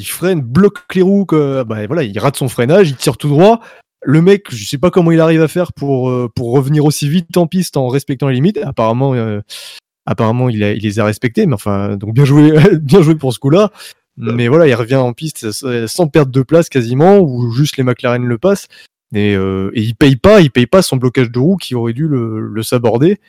[0.00, 3.28] il freine, bloque les roues, que, bah, voilà, il rate son freinage, il tire tout
[3.28, 3.60] droit.
[4.04, 7.08] Le mec, je sais pas comment il arrive à faire pour, euh, pour revenir aussi
[7.08, 8.58] vite en piste en respectant les limites.
[8.58, 9.40] Apparemment, euh,
[10.06, 12.52] apparemment, il, les a respectés, mais enfin, donc bien joué,
[12.82, 13.70] bien joué pour ce coup-là.
[14.16, 17.84] Mais voilà, il revient en piste euh, sans perdre de place quasiment, ou juste les
[17.84, 18.68] McLaren le passent.
[19.14, 19.34] Et,
[19.74, 22.62] il paye pas, il paye pas son blocage de roue qui aurait dû le, le
[22.62, 23.20] saborder.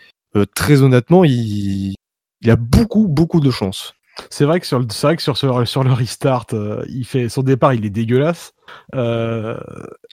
[0.55, 1.93] Très honnêtement, il,
[2.41, 3.93] il a beaucoup, beaucoup de chance.
[4.29, 7.29] C'est vrai que sur le, vrai que sur, sur, sur le restart, euh, il fait
[7.29, 8.53] son départ, il est dégueulasse.
[8.93, 9.57] Euh,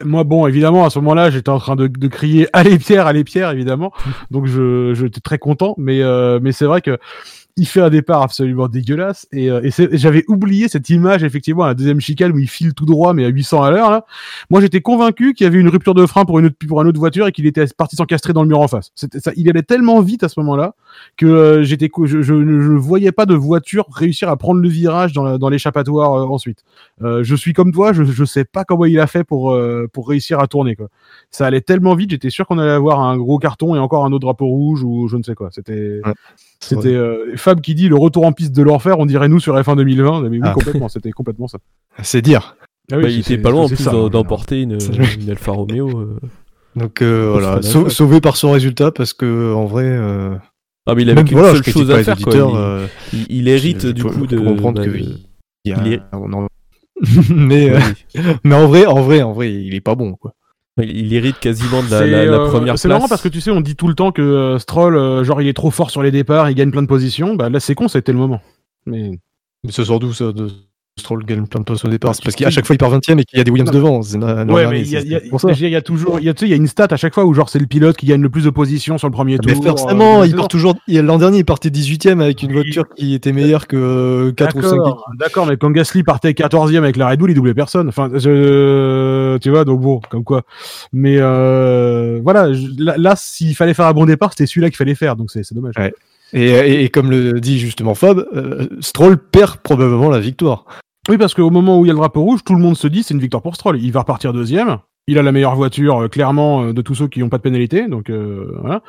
[0.03, 3.25] moi, bon, évidemment, à ce moment-là, j'étais en train de, de crier allez Pierre, allez
[3.25, 3.93] Pierre, évidemment.
[4.31, 6.99] Donc je, j'étais très content, mais euh, mais c'est vrai que
[7.61, 11.69] il fait un départ absolument dégueulasse et, euh, et, j'avais oublié cette image effectivement à
[11.69, 14.03] la deuxième chicane où il file tout droit mais à 800 à l'heure.
[14.51, 16.89] Moi j'étais convaincu qu'il y avait une rupture de frein pour une autre pour une
[16.89, 18.91] autre voiture et qu'il était parti s'encastrer dans le mur en face.
[18.95, 20.75] Ça, il allait tellement vite à ce moment-là
[21.17, 25.13] que euh, j'étais je, je ne voyais pas de voiture réussir à prendre le virage
[25.13, 26.65] dans, la- dans l'échappatoire euh, ensuite.
[27.03, 29.87] Euh, je suis comme toi, je, je sais pas comment il a fait pour euh,
[29.93, 30.89] pour réussir à tourner quoi.
[31.31, 34.13] Ça allait tellement vite, j'étais sûr qu'on allait avoir un gros carton et encore un
[34.13, 35.51] autre drapeau rouge ou je ne sais quoi.
[35.53, 36.15] C'était Ouais,
[36.61, 39.57] c'était euh, Fab qui dit le retour en piste de l'enfer, on dirait nous sur
[39.57, 40.23] F1 2020.
[40.23, 40.53] Mais oui, Ah.
[40.53, 41.59] complètement, c'était complètement ça.
[42.03, 42.57] C'est dire.
[42.93, 44.09] Ah oui, bah, il était pas loin en plus hein.
[44.09, 45.89] d'emporter une, C'est- une Alfa Romeo.
[46.01, 46.19] euh.
[46.77, 50.35] Donc euh, voilà, sau- sauvé par son résultat parce que en vrai, euh,
[50.87, 52.19] Ah, mais il avait même qu'une voilà, seule chose à faire.
[52.19, 52.33] Quoi.
[52.35, 54.39] Il, euh, il- il hérite je- du coup de.
[54.39, 55.19] comprendre bah, que de- il
[55.65, 56.47] y a- il est- on en-
[57.35, 57.79] mais euh,
[58.15, 58.21] oui.
[58.45, 60.35] mais en vrai, en vrai, en vrai, il est pas bon quoi.
[60.79, 62.83] Il il hérite quasiment de la, C'est, la- la euh, première place.
[62.83, 65.25] C'est marrant parce que tu sais, on dit tout le temps que euh, Stroll, euh,
[65.25, 67.35] genre, il est trop fort sur les départs, il gagne plein de positions.
[67.35, 68.41] Bah là, c'est con, c'était le moment.
[68.87, 69.11] Mais
[69.65, 70.49] Mais ça sort d'où ça de
[71.01, 72.99] Stroll gagne plein de places au départ C'est parce qu'à chaque fois il part 20
[72.99, 74.01] e et qu'il y a des Williams devant.
[74.01, 74.97] Ouais, mais il y
[75.77, 77.25] a, toujours, il y a, tu sais, il y a une stat à chaque fois
[77.25, 79.53] où genre c'est le pilote qui gagne le plus de positions sur le premier tour.
[79.53, 80.75] Mais forcément, euh, il part toujours.
[80.89, 84.79] L'an dernier, il partait 18ème avec une voiture qui était meilleure que 4 ou 5
[85.19, 87.89] D'accord, mais quand Gasly partait 14e avec la Red Bull, il doublait personne.
[87.89, 90.43] Enfin, tu vois, donc bon, comme quoi.
[90.93, 92.49] Mais euh, voilà,
[92.79, 95.55] là, s'il fallait faire un bon départ, c'était celui-là qu'il fallait faire, donc c'est c'est
[95.55, 95.75] dommage.
[96.33, 96.41] Ouais.
[96.41, 100.65] Et, et- et comme le dit justement Fab, euh, Stroll perd probablement la victoire.
[101.09, 102.87] Oui, parce qu'au moment où il y a le drapeau rouge, tout le monde se
[102.87, 103.79] dit c'est une victoire pour Stroll.
[103.81, 104.79] Il va repartir deuxième.
[105.09, 107.43] Il a la meilleure voiture, euh, clairement, euh, de tous ceux qui n'ont pas de
[107.43, 107.89] pénalité.
[107.89, 108.83] Donc euh, voilà.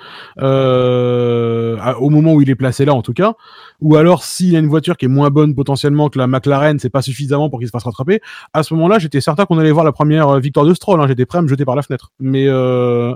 [0.66, 3.34] Euh, à- au moment où il est placé là, en tout cas.
[3.80, 6.90] Ou alors, s'il a une voiture qui est moins bonne potentiellement que la McLaren, c'est
[6.92, 8.20] pas suffisamment pour qu'il se fasse rattraper.
[8.54, 11.02] À ce moment-là, j'étais certain qu'on allait voir la première euh, victoire de Stroll.
[11.02, 11.08] hein.
[11.08, 12.12] J'étais prêt à me jeter par la fenêtre.
[12.20, 13.14] Mais euh,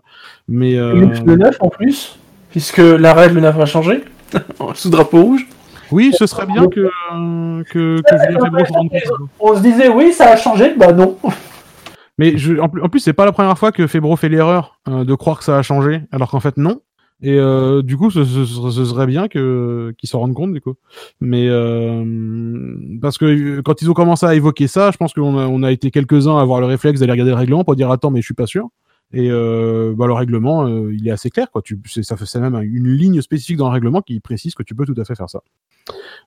[0.47, 2.17] mais euh, Le 9 en plus,
[2.49, 4.03] puisque la règle 9 a changé,
[4.75, 5.47] sous drapeau rouge.
[5.91, 9.29] oui, ce serait bien que euh, que, que Julien Febvre se rende compte.
[9.39, 11.17] On se disait oui, ça a changé, bah non.
[12.17, 15.13] Mais je, en, plus- c'est pas la première fois que Febro fait l'erreur euh, de
[15.15, 16.79] croire que ça a changé, alors qu'en fait non.
[17.21, 20.51] Et euh, du coup, ce, ce- ce- ce serait bien que qu'ils s'en rendent compte
[20.53, 20.73] du coup.
[21.21, 22.03] Mais euh,
[23.01, 25.71] parce que quand ils ont commencé à évoquer ça, je pense qu'on a, on a
[25.71, 28.21] été quelques uns à avoir le réflexe d'aller regarder le règlement pour dire attends, mais
[28.21, 28.67] je suis pas sûr.
[29.13, 31.49] Et euh, bah, le règlement, euh, il est assez clair.
[31.51, 31.61] Quoi.
[31.61, 34.63] Tu, c'est, ça fait c'est même une ligne spécifique dans le règlement qui précise que
[34.63, 35.41] tu peux tout à fait faire ça.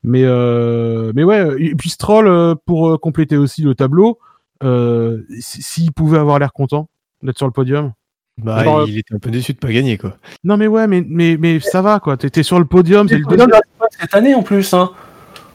[0.02, 4.18] Mais, euh, mais ouais, et puis Stroll, pour compléter aussi le tableau,
[4.62, 6.88] euh, s'il pouvait avoir l'air content
[7.22, 7.92] d'être sur le podium.
[8.38, 10.16] Bah, Alors, il était un peu déçu de pas gagner, quoi.
[10.44, 12.16] Non mais ouais, mais, mais, mais ça va quoi.
[12.16, 13.50] T'es sur le podium, c'est le deuxième.
[14.00, 14.72] cette année en plus.
[14.74, 14.92] Hein.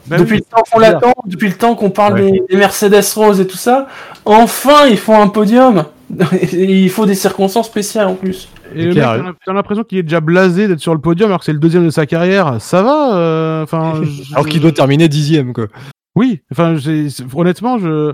[0.06, 2.30] Bah depuis oui, le temps qu'on l'attend, depuis le temps qu'on parle Ouais.
[2.30, 3.88] des, des Mercedes Rose et tout ça,
[4.26, 5.86] enfin ils font un podium.
[6.52, 8.48] Il faut des circonstances spéciales en plus.
[8.74, 11.28] Et le mec, clair, t'as t'as l'impression qu'il est déjà blasé d'être sur le podium
[11.28, 12.60] alors que c'est le deuxième de sa carrière.
[12.60, 14.00] Ça va euh, Enfin,
[14.32, 15.66] Alors qu'il doit terminer dixième, quoi.
[16.16, 18.12] Oui, enfin, j'ai- honnêtement, je.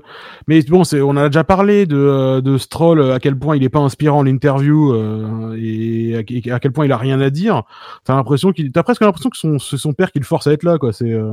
[0.48, 3.56] Mais bon, c'est, on en a déjà parlé de, euh, de Stroll, à quel point
[3.56, 6.96] il est pas inspirant en interview euh, et à, et à quel point il a
[6.96, 7.64] rien à dire.
[8.04, 10.52] T'as l'impression qu'il, t'as presque l'impression que son, c'est son père qui le force à
[10.52, 10.94] être là, quoi.
[10.94, 11.32] C'est, euh,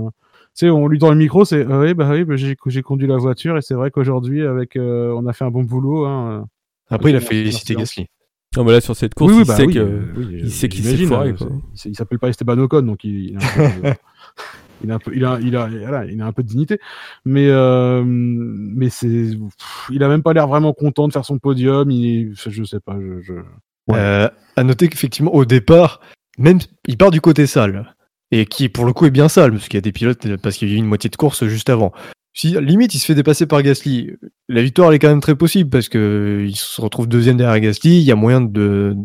[0.66, 3.18] sais, on lui tend le micro, c'est, ah oui, bah oui, bah, j'ai, conduit la
[3.18, 6.06] voiture et c'est vrai qu'aujourd'hui, avec, euh, on a fait un bon boulot.
[6.06, 6.46] Hein.
[6.90, 7.76] Après, il a félicité.
[7.76, 8.08] Gasly.
[8.56, 9.80] Non, mais là, sur cette course, oui, oui, il bah sait oui, que.
[9.80, 11.46] euh, oui, il euh, sait qu'il s'est foiré, euh,
[11.86, 13.96] Il, s'appelle pas Esteban Ocon, donc il, il a un peu de-
[14.84, 16.80] il a un peu, il a, il a, voilà, il a un peu de dignité,
[17.26, 19.32] mais euh, mais c'est,
[19.90, 21.92] il a même pas l'air vraiment content de faire son podium.
[21.92, 23.34] Il, je sais pas, je, je...
[23.34, 23.98] Ouais.
[23.98, 26.00] Euh, à noter qu'effectivement, au départ,
[26.38, 27.96] même il part du côté sale.
[28.32, 30.58] Et qui, pour le coup, est bien sale, parce qu'il y a des pilotes, parce
[30.58, 31.94] qu'il y a eu une moitié de course juste avant.
[32.34, 34.12] Si, limite, il se fait dépasser par Gasly.
[34.48, 37.60] La victoire, elle est quand même très possible, parce que il se retrouve deuxième derrière
[37.60, 38.00] Gasly.
[38.00, 38.96] Il y a moyen de.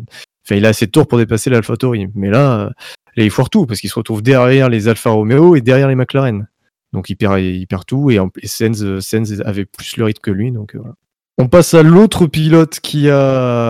[0.45, 2.09] Enfin, il a assez de tours pour dépasser l'AlphaTauri.
[2.15, 2.69] Mais là, euh,
[3.15, 5.95] là, il foire tout, parce qu'il se retrouve derrière les Alfa Romeo et derrière les
[5.95, 6.47] McLaren.
[6.91, 10.21] Donc, il perd, il perd tout, et, et Sainz, euh, Sainz avait plus le rythme
[10.21, 10.51] que lui.
[10.51, 10.95] Donc, euh, voilà.
[11.39, 13.67] On passe à l'autre pilote qui a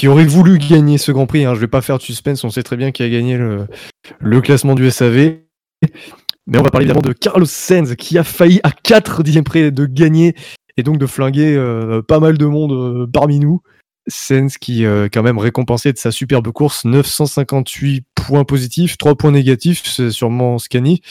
[0.00, 1.44] qui aurait voulu gagner ce Grand Prix.
[1.44, 1.54] Hein.
[1.54, 3.66] Je vais pas faire de suspense, on sait très bien qui a gagné le,
[4.40, 5.40] classement du SAV.
[6.46, 9.70] Mais on va parler évidemment de Carlos Sainz qui a failli à 4 dixièmes près
[9.70, 10.34] de gagner
[10.78, 13.60] et donc de flinguer euh, pas mal de monde euh, parmi nous.
[14.06, 19.32] Sainz qui euh, quand même récompensé de sa superbe course, 958 points positifs, 3 points
[19.32, 21.02] négatifs, c'est sûrement Scani,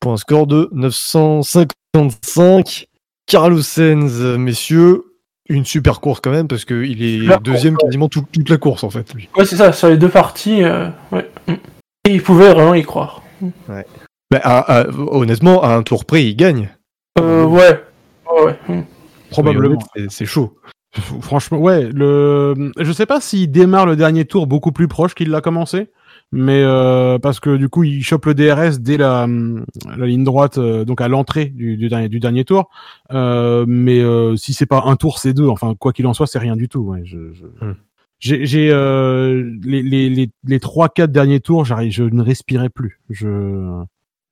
[0.00, 2.88] pour un score de 955.
[3.26, 5.04] Carlos Sainz, messieurs,
[5.48, 8.84] une super course quand même parce qu'il est Super deuxième quasiment tout- toute la course
[8.84, 9.12] en fait.
[9.14, 9.28] Lui.
[9.36, 11.30] Ouais, c'est ça, sur les deux parties, euh, ouais.
[12.06, 13.22] Et il pouvait vraiment y croire.
[13.68, 16.70] Bah, à- à- honnêtement, à un tour près, il gagne.
[17.20, 17.82] Euh, ouais.
[18.30, 18.58] Ouais, ouais.
[18.68, 18.82] Hmm.
[19.30, 19.78] probablement.
[19.96, 20.56] C'est- C'est chaud.
[21.20, 21.88] Franchement, ouais.
[21.92, 25.88] Le, je sais pas s'il démarre le dernier tour beaucoup plus proche qu'il l'a commencé,
[26.32, 29.26] mais euh, parce que du coup, il chope le DRS dès la,
[29.96, 32.70] la ligne droite, euh, donc à l'entrée du, du dernier du dernier tour.
[33.12, 35.46] Euh, mais euh, si c'est pas un tour, c'est deux.
[35.46, 36.80] Enfin, quoi qu'il en soit, c'est rien du tout.
[36.80, 37.02] Ouais.
[37.04, 37.44] Je, je...
[37.64, 37.74] Hmm.
[38.20, 42.70] J'ai, j'ai, euh, les les les les trois quatre derniers tours, j'arrive, je ne respirais
[42.70, 43.00] plus.
[43.10, 43.82] Je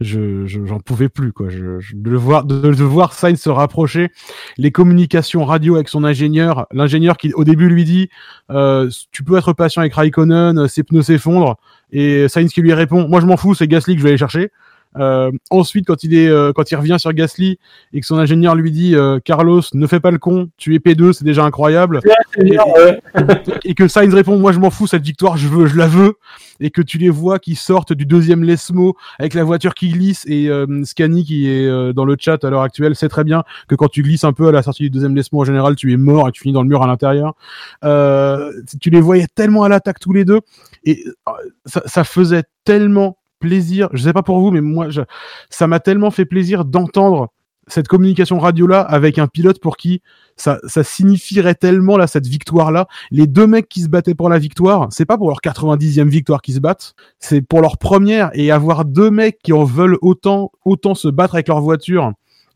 [0.03, 1.49] je je- j'en pouvais plus quoi.
[1.49, 4.11] Je, je- de le voir de, de voir Sainz se rapprocher,
[4.59, 8.09] les communications radio avec son ingénieur, l'ingénieur qui au début lui dit
[8.51, 11.57] euh, tu peux être patient avec Raikkonen, ses pneus s'effondrent
[11.93, 14.19] et Sainz qui lui répond moi je m'en fous c'est Gasly que je vais aller
[14.19, 14.51] chercher.
[14.99, 17.59] Euh, ensuite quand il est euh, quand il revient sur Gasly
[17.95, 20.79] et que son ingénieur lui dit euh, Carlos ne fais pas le con, tu es
[20.79, 22.01] P2 c'est déjà incroyable.
[22.35, 23.01] C'est bien, ouais.
[23.65, 26.15] et que Sainz répond moi je m'en fous cette victoire je veux je la veux
[26.61, 30.25] et que tu les vois qui sortent du deuxième Lesmo avec la voiture qui glisse
[30.27, 33.45] et euh, Scani qui est euh, dans le chat à l'heure actuelle sait très bien
[33.69, 35.93] que quand tu glisses un peu à la sortie du deuxième Lesmo en général tu
[35.93, 37.35] es mort et tu finis dans le mur à l'intérieur.
[37.85, 40.41] Euh, tu les voyais tellement à l'attaque tous les deux
[40.85, 41.05] et
[41.65, 43.17] ça, ça faisait tellement
[43.93, 45.03] je sais pas pour vous mais moi je,
[45.51, 47.29] ça m'a tellement fait plaisir d'entendre
[47.69, 50.03] cette communication radio là avec un pilote pour qui
[50.37, 54.29] ça, ça signifierait tellement là cette victoire là les deux mecs qui se battaient pour
[54.29, 58.31] la victoire, c'est pas pour leur 90e victoire qu'ils se battent, c'est pour leur première
[58.35, 62.13] et avoir deux mecs qui en veulent autant, autant se battre avec leur voiture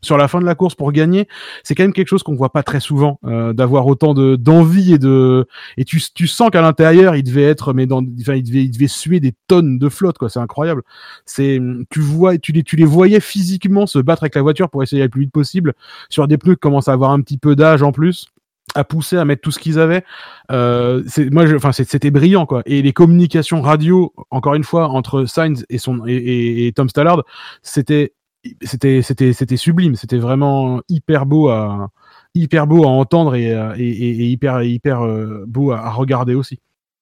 [0.07, 1.27] sur la fin de la course pour gagner,
[1.63, 4.93] c'est quand même quelque chose qu'on voit pas très souvent, euh, d'avoir autant de d'envie
[4.93, 5.45] et de
[5.77, 8.71] et tu, tu sens qu'à l'intérieur il devait être mais dans enfin il devait il
[8.71, 10.81] devait suer des tonnes de flotte quoi, c'est incroyable.
[11.25, 11.59] C'est
[11.89, 15.03] tu vois tu les tu les voyais physiquement se battre avec la voiture pour essayer
[15.03, 15.73] le plus vite possible.
[16.09, 18.27] Sur des pneus qui commencent à avoir un petit peu d'âge en plus
[18.75, 20.03] à pousser à mettre tout ce qu'ils avaient
[20.51, 21.01] euh,
[21.31, 22.61] moi enfin c'était brillant quoi.
[22.65, 27.23] Et les communications radio encore une fois entre Sainz et son et- et Tom Stallard
[27.63, 28.13] c'était
[28.61, 31.89] c'était c'était c'était sublime c'était vraiment hyper beau à
[32.35, 36.59] hyper beau à entendre et euh, et, hyper hyper euh, beau à, regarder aussi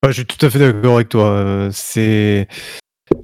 [0.08, 1.30] je suis tout à fait d'accord avec toi.
[1.30, 2.48] Euh, C'est,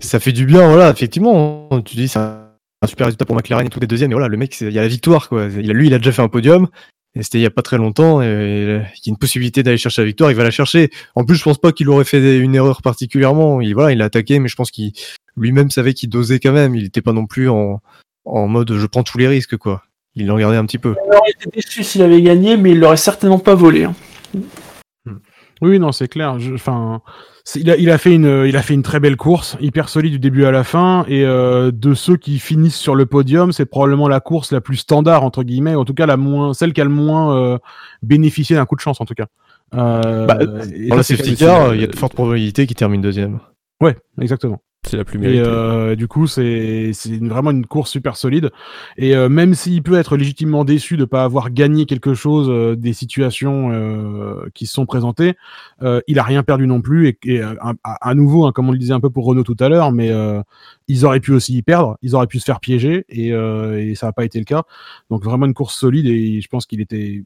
[0.00, 0.90] ça fait du bien, voilà.
[0.90, 2.48] Effectivement, tu dis c'est un,
[2.82, 4.10] un super résultat pour McLaren et tout des deuxièmes.
[4.10, 5.46] Et voilà, le mec, il y a la victoire, quoi.
[5.46, 6.68] Il lui, il a déjà fait un podium.
[7.14, 8.22] Et c'était il y a pas très longtemps.
[8.22, 10.30] Et, il y a une possibilité d'aller chercher la victoire.
[10.30, 10.90] Il va la chercher.
[11.14, 13.60] En plus, je pense pas qu'il aurait fait une erreur particulièrement.
[13.60, 14.92] Il, voilà, il a attaqué, mais je pense qu'il
[15.36, 16.74] lui-même savait qu'il dosait quand même.
[16.74, 17.80] Il était pas non plus en,
[18.24, 19.82] en mode je prends tous les risques, quoi.
[20.14, 20.94] Il le regardait un petit peu.
[21.06, 23.84] Il aurait été déçu s'il avait gagné, mais il l'aurait certainement pas volé.
[23.84, 23.94] hein.
[25.60, 26.36] Oui, non, c'est clair.
[26.54, 27.02] Enfin,
[27.54, 30.12] il a, il a fait une, il a fait une très belle course, hyper solide
[30.12, 31.04] du début à la fin.
[31.06, 34.76] Et euh, de ceux qui finissent sur le podium, c'est probablement la course la plus
[34.78, 37.58] standard entre guillemets, en tout cas la moins, celle qui a le moins euh,
[38.02, 39.26] bénéficié d'un coup de chance en tout cas.
[39.74, 43.00] Euh, Bah, Dans la c'est- safety car, il y a de fortes probabilités qu'il termine
[43.00, 43.38] deuxième.
[43.80, 44.60] Ouais, exactement.
[44.84, 45.42] C'est la plus Et méritée.
[45.46, 46.90] euh, du coup, c'est
[47.20, 48.50] vraiment une course super solide.
[48.96, 52.74] Et euh, même s'il peut être légitimement déçu de pas avoir gagné quelque chose euh,
[52.74, 55.36] des situations euh, qui se sont présentées,
[55.82, 57.06] euh, il a rien perdu non plus.
[57.08, 59.44] Et, et, euh, à, à nouveau, hein, comme on le disait un peu pour Renault
[59.44, 60.42] tout à l'heure, mais euh,
[60.88, 63.94] ils auraient pu aussi y perdre, ils auraient pu se faire piéger, et, euh, et
[63.94, 64.64] ça n'a pas été le cas.
[65.10, 66.06] Donc vraiment une course solide.
[66.06, 67.22] Et je pense qu'il était,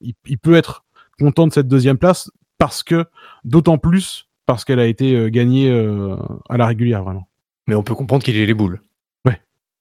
[0.00, 0.82] il, il peut être
[1.20, 3.04] content de cette deuxième place parce que,
[3.44, 6.16] d'autant plus parce qu'elle a été euh, gagnée euh,
[6.48, 7.28] à la régulière, vraiment.
[7.66, 8.80] Mais on peut comprendre qu'il ait les boules.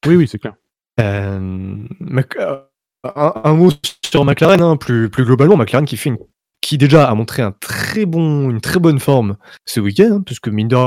[0.07, 0.53] Oui, oui, c'est clair.
[0.99, 1.39] Euh,
[1.99, 3.71] Mac- un, un mot
[4.05, 6.19] sur McLaren, hein, plus, plus globalement, McLaren qui fait une-
[6.61, 9.35] qui déjà a montré un très bon, une très bonne forme
[9.65, 10.77] ce week-end, hein, puisque mine de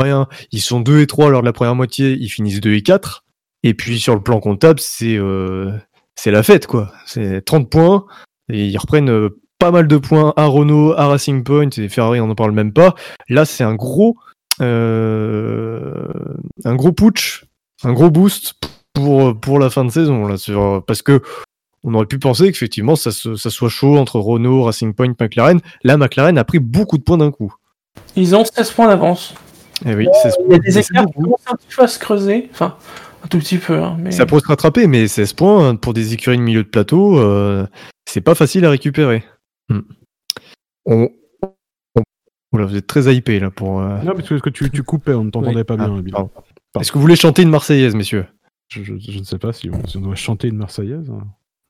[0.00, 2.82] rien, ils sont 2 et 3 lors de la première moitié, ils finissent 2 et
[2.82, 3.24] 4.
[3.64, 5.72] Et puis sur le plan comptable, c'est euh,
[6.26, 6.92] la fête, quoi.
[7.04, 8.06] C'est 30 points,
[8.48, 9.28] et ils reprennent
[9.62, 12.72] pas mal de points à Renault, à Racing Point, et Ferrari, on n'en parle même
[12.72, 12.96] pas.
[13.28, 14.16] Là, c'est un gros,
[14.60, 16.08] euh,
[16.64, 17.44] un gros putsch,
[17.84, 18.54] un gros boost
[18.92, 20.26] pour, pour la fin de saison.
[20.26, 21.20] Là, sur- parce que
[21.84, 25.60] on aurait pu penser qu'effectivement ça, se- ça soit chaud entre Renault, Racing Point, McLaren.
[25.84, 27.54] Là, McLaren a pris beaucoup de points d'un coup.
[28.16, 29.32] Ils ont 16 points d'avance.
[29.86, 31.98] Eh oui, c'est- Il y a des écarts qui commencent un petit peu à se
[32.00, 32.48] creuser.
[32.52, 32.74] Enfin,
[33.24, 33.74] un tout petit peu.
[33.78, 34.10] Hein, mais...
[34.10, 37.18] Ça pourrait se rattraper, mais 16 points hein, pour des écuries de milieu de plateau,
[37.20, 37.64] euh,
[38.08, 39.22] c'est pas facile à récupérer.
[39.68, 39.80] Hmm.
[40.86, 41.08] On...
[41.96, 42.02] on-
[42.52, 43.80] Oula, vous êtes très hypé là pour.
[43.80, 45.64] euh, Non, parce que, tu, tu coupais, on ne t'entendait Oui.
[45.64, 46.02] pas bien.
[46.14, 46.80] ah.
[46.80, 48.26] Est-ce que vous voulez chanter une Marseillaise, messieurs?
[48.68, 51.10] Je, je- je ne sais pas si on, si on doit chanter une Marseillaise.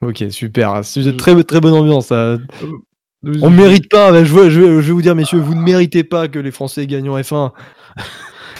[0.05, 0.85] Ok, super.
[0.85, 2.06] C'est très très bonne ambiance.
[2.09, 2.39] ça.
[3.24, 4.10] On On mérite pas.
[4.10, 6.86] mais Je, veux- je, vais vous dire, messieurs, vous ne méritez pas que les Français
[6.89, 7.52] gagnent en F1.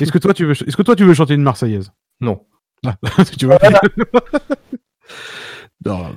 [0.01, 1.91] Est-ce que toi tu veux, est-ce que toi tu veux chanter une Marseillaise?
[2.21, 2.45] Non.
[2.87, 2.97] Ah,
[3.39, 3.59] tu vois.
[3.63, 4.05] Non,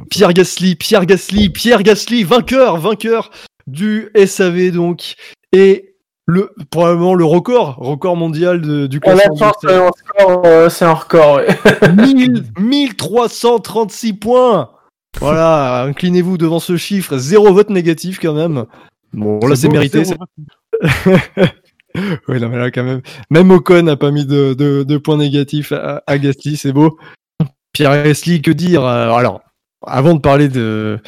[0.10, 3.32] Pierre Gasly, Pierre Gasly, Pierre Gasly, vainqueur, vainqueur
[3.68, 5.16] du SAV donc,
[5.52, 5.96] et
[6.28, 9.36] le probablement le record, record mondial de- du classement.
[9.36, 11.36] fin, du c'est un score, euh, c'est un record.
[11.38, 11.48] ouais.
[11.82, 11.96] SAV.
[12.14, 14.72] 1000 1336 points.
[15.20, 18.66] Voilà, inclinez-vous devant ce chiffre, zéro vote négatif quand même.
[19.14, 20.04] Bon, là c'est beau, mérité.
[22.28, 23.02] Oui, non, mais là, quand même.
[23.30, 26.98] Même Ocon n'a pas mis de, de- de points négatifs à, à Gasly, c'est beau.
[27.72, 28.84] Pierre Gasly, que dire?
[28.84, 29.42] Alors,
[29.88, 31.00] avant de parler de,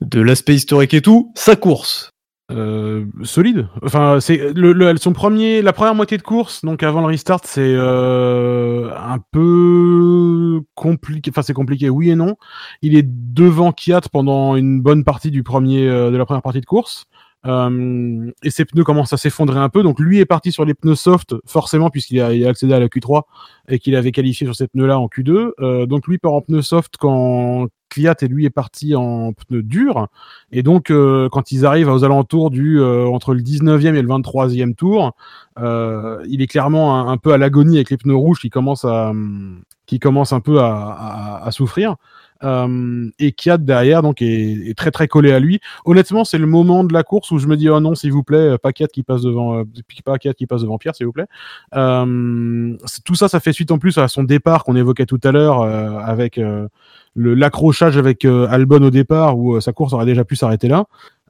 [0.00, 2.10] de l'aspect historique et tout, sa course.
[2.50, 3.66] Euh, solide.
[3.82, 7.62] Enfin, c'est le, le- son la première moitié de course, donc avant le restart, c'est
[7.62, 11.30] euh, un peu compliqué.
[11.30, 12.36] Enfin, c'est compliqué, oui et non.
[12.82, 16.60] Il est devant Kiat pendant une bonne partie du premier, euh, de la première partie
[16.60, 17.04] de course.
[17.44, 19.82] Et ses pneus commencent à s'effondrer un peu.
[19.82, 22.86] Donc lui est parti sur les pneus soft, forcément, puisqu'il a, a accédé à la
[22.86, 23.22] Q3
[23.68, 25.50] et qu'il avait qualifié sur ces pneus-là en Q2.
[25.60, 29.62] Euh, donc lui part en pneus soft quand Kvyat et lui est parti en pneus
[29.62, 30.08] durs.
[30.50, 34.08] Et donc euh, quand ils arrivent aux alentours du euh, entre le 19e et le
[34.08, 35.12] 23e tour,
[35.58, 39.62] euh, il est clairement un, peu à l'agonie avec les pneus rouges qui commencent hum,
[39.86, 41.96] qui un peu à souffrir.
[42.44, 45.60] Euh, et Kiat derrière donc est, très très collé à lui.
[45.84, 48.22] Honnêtement, c'est le moment de la course où je me dis oh non s'il vous
[48.22, 49.64] plaît, pas Kiat qui passe devant, euh,
[50.04, 51.26] pas qui passe devant Pierre s'il vous plaît.
[51.74, 55.32] Euh, tout ça, ça fait suite en plus à son départ qu'on évoquait tout à
[55.32, 56.68] l'heure euh, avec euh,
[57.16, 60.84] l'accrochage avec euh, Albon au départ où euh, sa course aurait déjà pu s'arrêter là.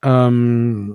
[0.05, 0.89] Euh,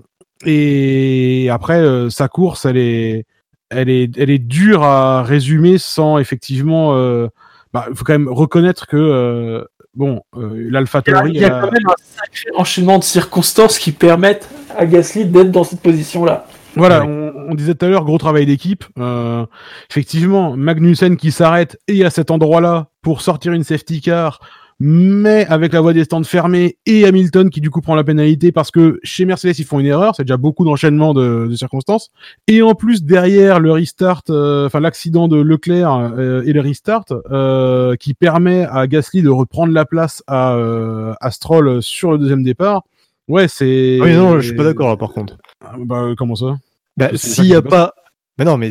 [0.46, 3.26] et après euh, sa course, elle est
[3.70, 6.96] elle est elle est dure à résumer sans effectivement.
[6.96, 7.28] Euh,
[7.74, 9.66] bah, faut quand même reconnaître que euh,
[9.98, 13.04] bon, euh, Il y a, il y a a- quand même un sacré enchaînement de
[13.04, 14.48] circonstances qui permettent
[14.78, 16.46] à Gasly d'être dans cette position-là.
[16.76, 17.08] Voilà, Ouais.
[17.08, 18.86] on, on disait tout à l'heure, gros travail d'équipe.
[19.00, 19.46] Euh,
[19.90, 24.40] effectivement, Magnussen qui s'arrête et à cet endroit-là pour sortir une safety car,
[24.80, 28.52] mais avec la voie des stands fermée et Hamilton qui du coup prend la pénalité
[28.52, 32.10] parce que chez Mercedes ils font une erreur, c'est déjà beaucoup d'enchaînement de, de circonstances.
[32.48, 37.06] Et en plus derrière le restart, euh, enfin l'accident de Leclerc euh, et le restart
[37.32, 42.18] euh, qui permet à Gasly de reprendre la place à, euh, à Stroll sur le
[42.20, 42.84] deuxième départ.
[43.28, 43.98] Ouais, c'est.
[44.02, 45.38] Ah Oui, non, je suis pas d'accord là par contre.
[45.66, 46.56] Ah, Bah, comment ça?
[46.96, 47.94] Bah, s'il qui y a pas.
[48.38, 48.70] Mais non, mais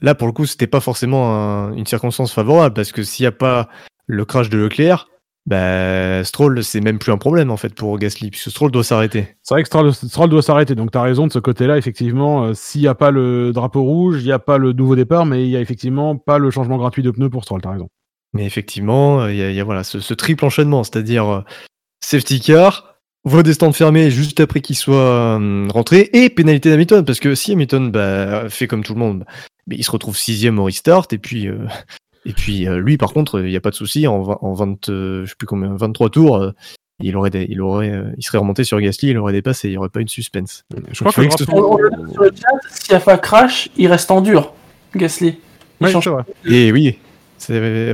[0.00, 3.26] là pour le coup, c'était pas forcément un- une circonstance favorable parce que s'il y
[3.26, 3.68] a pas
[4.06, 5.08] le crash de Leclerc,
[5.46, 9.36] bah, Stroll, c'est même plus un problème en fait pour Gasly puisque Stroll doit s'arrêter.
[9.42, 12.44] C'est vrai que Stroll, Stroll doit s'arrêter, donc tu as raison de ce côté-là, effectivement.
[12.44, 15.26] euh, S'il n'y a pas le drapeau rouge, il n'y a pas le nouveau départ,
[15.26, 17.72] mais il y a effectivement pas le changement gratuit de pneus pour Stroll, tu as
[17.72, 17.88] raison.
[18.32, 21.28] Mais effectivement, euh, il y, a- il y a voilà ce, ce triple enchaînement, c'est-à-dire
[21.28, 21.40] euh,
[22.02, 24.96] safety car, voie des stands fermés juste après qu'il soit
[25.38, 29.24] euh, rentré et pénalité d'Hamilton parce que si Hamilton bah, fait comme tout le monde,
[29.66, 31.58] bah, il se retrouve sixième au restart et puis euh,
[32.26, 34.88] et puis euh, lui par contre il n'y a pas de souci en, en 20
[34.88, 36.52] euh, je sais plus combien 23 tours euh,
[37.00, 39.72] il aurait des- il aurait euh, il serait remonté sur Gasly il aurait dépassé il
[39.72, 40.64] n'y aurait pas eu de suspense.
[40.92, 42.92] Je crois Donc, il que que ce grâce On, on le sur le chat, s'il
[42.94, 44.52] n'y a pas crash, il reste en dur.
[44.94, 45.38] Gasly.
[45.80, 46.08] Il Ouais, change.
[46.44, 46.98] Et oui,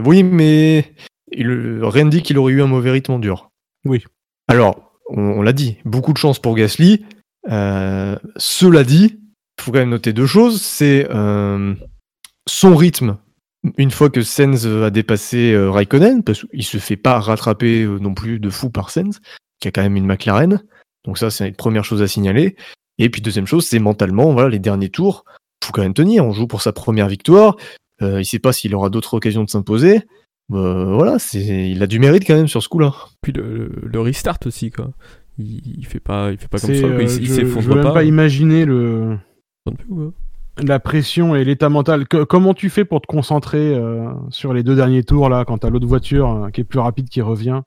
[0.04, 0.92] oui mais
[1.32, 3.50] il, rien ne dit qu'il aurait eu un mauvais rythme en dur.
[3.86, 4.04] Oui.
[4.48, 7.04] Alors, on, on l'a dit, beaucoup de chance pour Gasly.
[7.50, 9.18] Euh, cela dit,
[9.58, 10.60] faut quand même noter deux choses.
[10.60, 11.74] C'est euh,
[12.46, 13.16] son rythme.
[13.76, 17.98] Une fois que Sens a dépassé euh, Raikkonen, parce qu'il se fait pas rattraper euh,
[17.98, 19.20] non plus de fou par Sens,
[19.60, 20.62] qui a quand même une McLaren.
[21.04, 22.56] Donc ça, c'est une première chose à signaler.
[22.98, 25.24] Et puis deuxième chose, c'est mentalement, voilà, les derniers tours,
[25.62, 26.24] faut quand même tenir.
[26.24, 27.56] On joue pour sa première victoire.
[28.02, 30.02] Euh, il sait pas s'il aura d'autres occasions de s'imposer.
[30.52, 32.92] Euh, voilà, c'est, il a du mérite quand même sur ce coup-là.
[33.22, 33.70] Puis le,
[34.00, 34.90] restart aussi, quoi.
[35.38, 37.30] Il, il fait pas, il fait pas comme C'est, ça, euh, il, s- il je,
[37.30, 37.92] je s'effondre veux même pas.
[37.92, 39.16] pas imaginer le.
[40.62, 42.06] La pression et l'état mental.
[42.06, 45.58] Que- comment tu fais pour te concentrer euh, sur les deux derniers tours là, quand
[45.58, 47.60] t'as l'autre voiture euh, qui est plus rapide qui revient?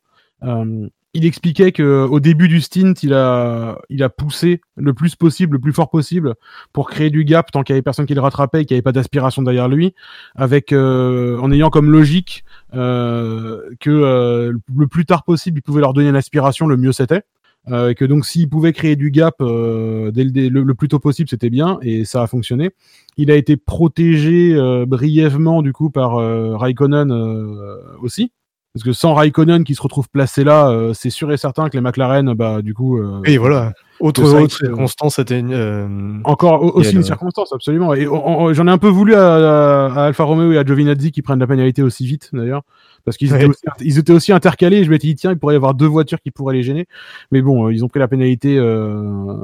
[0.43, 5.15] Euh, Il expliquait que au début du stint, il a, il a poussé le plus
[5.15, 6.34] possible, le plus fort possible,
[6.73, 8.80] pour créer du gap tant qu'il y avait personne qui le rattrapait et qu'il n'y
[8.80, 9.93] avait pas d'aspiration derrière lui,
[10.35, 12.43] avec euh, en ayant comme logique
[12.73, 16.93] euh, que euh, le plus tard possible, il pouvait leur donner une aspiration, le mieux
[16.93, 17.22] c'était.
[17.69, 20.90] Euh, que donc s'il pouvait créer du gap euh, dès le, dès- le, le plus
[20.90, 22.72] tôt possible, c'était bien et ça a fonctionné.
[23.15, 28.31] Il a été protégé euh, brièvement du coup par euh, Raikkonen euh, aussi.
[28.74, 31.78] Parce que sans Raikkonen qui se retrouve placé là, euh, c'est sûr et certain que
[31.78, 33.72] les McLaren, bah du coup, euh, Et voilà.
[34.00, 37.94] Autre, autre c'est- circonstance, c'était une, euh, encore au- aussi une circonstance, absolument.
[37.94, 41.22] Et j'en ai un peu voulu à, à, à Alfa Romeo et à Giovinazzi qui
[41.22, 42.64] prennent la pénalité aussi vite, d'ailleurs.
[43.06, 43.50] Parce qu'ils étaient, Ouais.
[43.50, 44.78] aussi, ils étaient aussi intercalés.
[44.78, 46.88] Et je m'étais dit, tiens, il pourrait y avoir deux voitures qui pourraient les gêner.
[47.32, 49.36] Mais bon, euh, ils ont pris la pénalité, euh,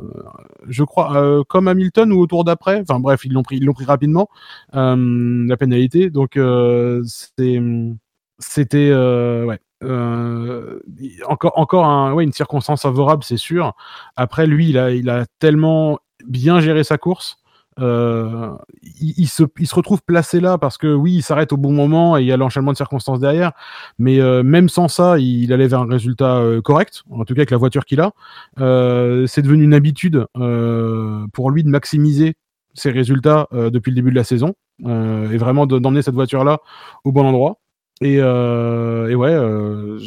[0.67, 2.81] je crois, euh, comme Hamilton ou au tour d'après.
[2.81, 4.27] Enfin bref, ils l'ont pris, ils l'ont pris rapidement,
[4.75, 6.09] euh, la pénalité.
[6.09, 7.61] Donc, euh, c'est,
[8.39, 9.59] c'était, euh, ouais.
[9.81, 10.79] Euh,
[11.27, 13.73] encore, encore un, ouais, une circonstance favorable, c'est sûr.
[14.17, 17.37] Après, lui, il a, il a tellement bien géré sa course.
[17.79, 18.51] Euh,
[18.99, 21.71] il, il se, il se retrouve placé là parce que oui, il s'arrête au bon
[21.71, 23.53] moment et il y a l'enchaînement de circonstances derrière.
[23.99, 27.51] Mais euh, même sans ça, il allait vers un résultat correct, en tout cas avec
[27.51, 28.11] la voiture qu'il a.
[28.57, 30.25] C'est devenu une habitude
[31.31, 32.33] pour lui de maximiser
[32.73, 34.55] ses résultats depuis le début de la saison
[34.85, 36.59] et vraiment de- d'emmener cette voiture là
[37.05, 37.58] au bon endroit.
[38.01, 39.99] Et, euh, et ouais, euh,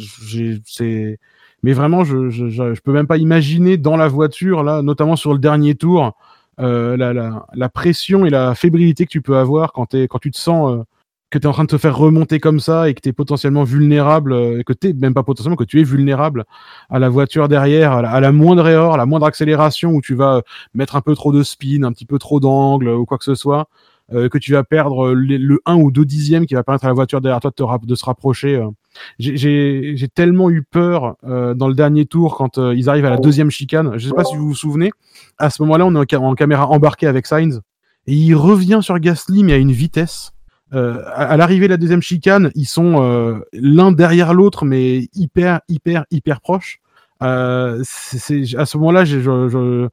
[0.65, 1.19] c'est,
[1.61, 5.31] mais vraiment, je, je, je, peux même pas imaginer dans la voiture là, notamment sur
[5.33, 6.13] le dernier tour,
[6.59, 10.19] euh, la, la, la pression et la fébrilité que tu peux avoir quand, t'es, quand
[10.19, 10.83] tu te sens euh,
[11.29, 13.13] que tu es en train de te faire remonter comme ça et que tu es
[13.13, 16.45] potentiellement vulnérable, euh, et que tu même pas potentiellement, que tu es vulnérable
[16.89, 20.01] à la voiture derrière, à la, à la moindre erreur, à la moindre accélération où
[20.01, 20.41] tu vas
[20.73, 23.35] mettre un peu trop de spin, un petit peu trop d'angle ou quoi que ce
[23.35, 23.67] soit,
[24.11, 26.85] euh, que tu vas perdre euh, les- le 1 ou 2 dixièmes qui va permettre
[26.85, 28.55] à la voiture derrière toi de, te de se rapprocher.
[28.57, 28.69] euh.
[29.17, 33.17] J'ai- tellement eu peur euh, dans le dernier tour quand euh, ils arrivent à la
[33.17, 33.97] deuxième chicane.
[33.97, 34.91] Je sais pas si vous vous souvenez.
[35.37, 37.61] À ce moment-là, on est en, ca- en caméra embarquée avec Sainz
[38.07, 40.31] et il revient sur Gasly mais à une vitesse.
[40.73, 45.07] Euh, à à l'arrivée de la deuxième chicane, ils sont euh, l'un derrière l'autre mais
[45.13, 46.79] hyper hyper hyper proches.
[47.21, 49.87] Euh, c'est à ce moment-là, je, je,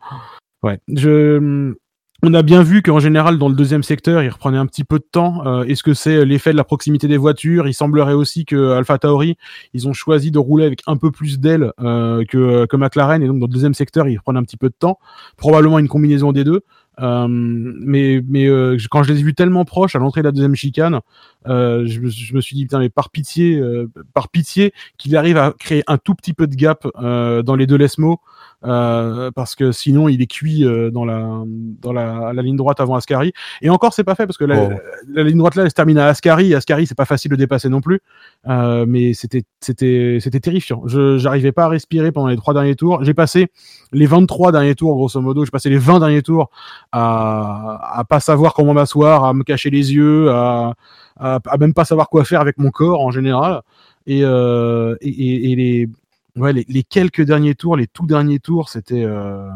[0.62, 1.74] ouais, je,
[2.22, 4.98] on a bien vu qu'en général, dans le deuxième secteur, il reprenait un petit peu
[4.98, 5.46] de temps.
[5.46, 7.66] Euh, Est-ce que c'est l'effet de la proximité des voitures?
[7.66, 9.36] Il semblerait aussi que Alpha Tauri,
[9.72, 13.26] ils ont choisi de rouler avec un peu plus d'aile euh, que, que McLaren, et
[13.26, 14.98] donc dans le deuxième secteur, ils reprennent un petit peu de temps.
[15.36, 16.62] Probablement une combinaison des deux.
[17.00, 20.32] Euh, mais mais euh, quand je les ai vus tellement proches à l'entrée de la
[20.32, 21.00] deuxième chicane,
[21.48, 25.16] euh, je, me- je me suis dit putain mais par pitié, euh, par pitié qu'il
[25.16, 28.20] arrive à créer un tout petit peu de gap euh, dans les deux Lesmo,
[28.64, 32.80] euh, parce que sinon il est cuit euh, dans la dans la, la ligne droite
[32.80, 33.32] avant Ascari.
[33.62, 34.70] Et encore c'est pas fait parce que la, Oh.
[35.14, 36.54] la ligne droite là elle se termine à Ascari.
[36.54, 38.00] Ascari c'est pas facile de dépasser non plus,
[38.48, 40.82] euh, mais c'était c'était c'était terrifiant.
[40.86, 43.02] Je j'arrivais pas à respirer pendant les trois derniers tours.
[43.04, 43.48] J'ai passé
[43.92, 45.44] les 23 derniers tours grosso modo.
[45.44, 46.50] J'ai passé les 20 derniers tours
[46.92, 50.74] à à pas savoir comment m'asseoir, à me cacher les yeux, à,
[51.16, 53.62] à même pas savoir quoi faire avec mon corps en général.
[54.06, 55.88] Et euh, et, et, les
[56.36, 59.48] ouais les, quelques derniers tours, les tout derniers tours, c'était euh,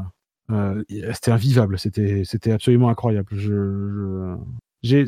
[0.51, 0.82] euh,
[1.12, 1.78] c'était invivable.
[1.78, 3.28] C'était c'était absolument incroyable.
[3.32, 4.36] Je,
[4.82, 5.06] je-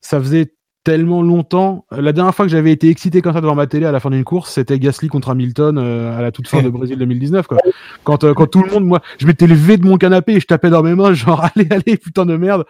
[0.00, 0.52] ça faisait
[0.84, 1.86] tellement longtemps.
[1.90, 4.10] La dernière fois que j'avais été excité comme ça devant ma télé à la fin
[4.10, 7.46] d'une course, c'était Gasly contre Hamilton euh, à la toute fin de Brésil 2019.
[7.46, 7.58] Quoi.
[8.04, 10.46] Quand, euh, quand tout le monde, moi, je m'étais levé de mon canapé et je
[10.46, 12.64] tapais dans mes mains, genre allez, allez, putain de merde.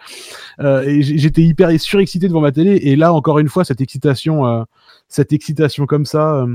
[0.61, 2.79] Euh, et j'étais hyper surexcité devant ma télé.
[2.83, 4.63] Et là, encore une fois, cette excitation, euh,
[5.09, 6.45] cette excitation comme ça.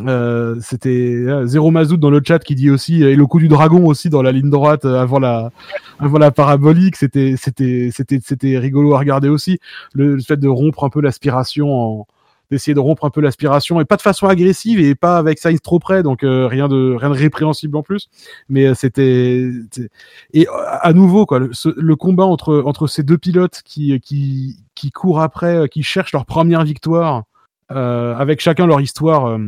[0.00, 3.38] Euh, euh, c'était euh, Zéro Mazout dans le chat qui dit aussi et le coup
[3.38, 5.50] du dragon aussi dans la ligne droite euh, avant la
[5.98, 6.96] avant la parabolique.
[6.96, 9.58] C'était c'était c'était c'était rigolo à regarder aussi.
[9.94, 12.06] Le, le fait de rompre un peu l'aspiration
[12.50, 15.60] d'essayer de rompre un peu l'aspiration et pas de façon agressive et pas avec Sainz
[15.60, 18.08] trop près donc euh, rien de rien de répréhensible en plus.
[18.48, 19.50] Mais euh, c'était
[20.32, 23.98] et euh, à nouveau quoi le, ce- le combat entre entre ces deux pilotes qui
[24.00, 27.24] qui qui courent après euh, qui cherchent leur première victoire
[27.72, 29.38] euh, avec chacun leur histoire euh,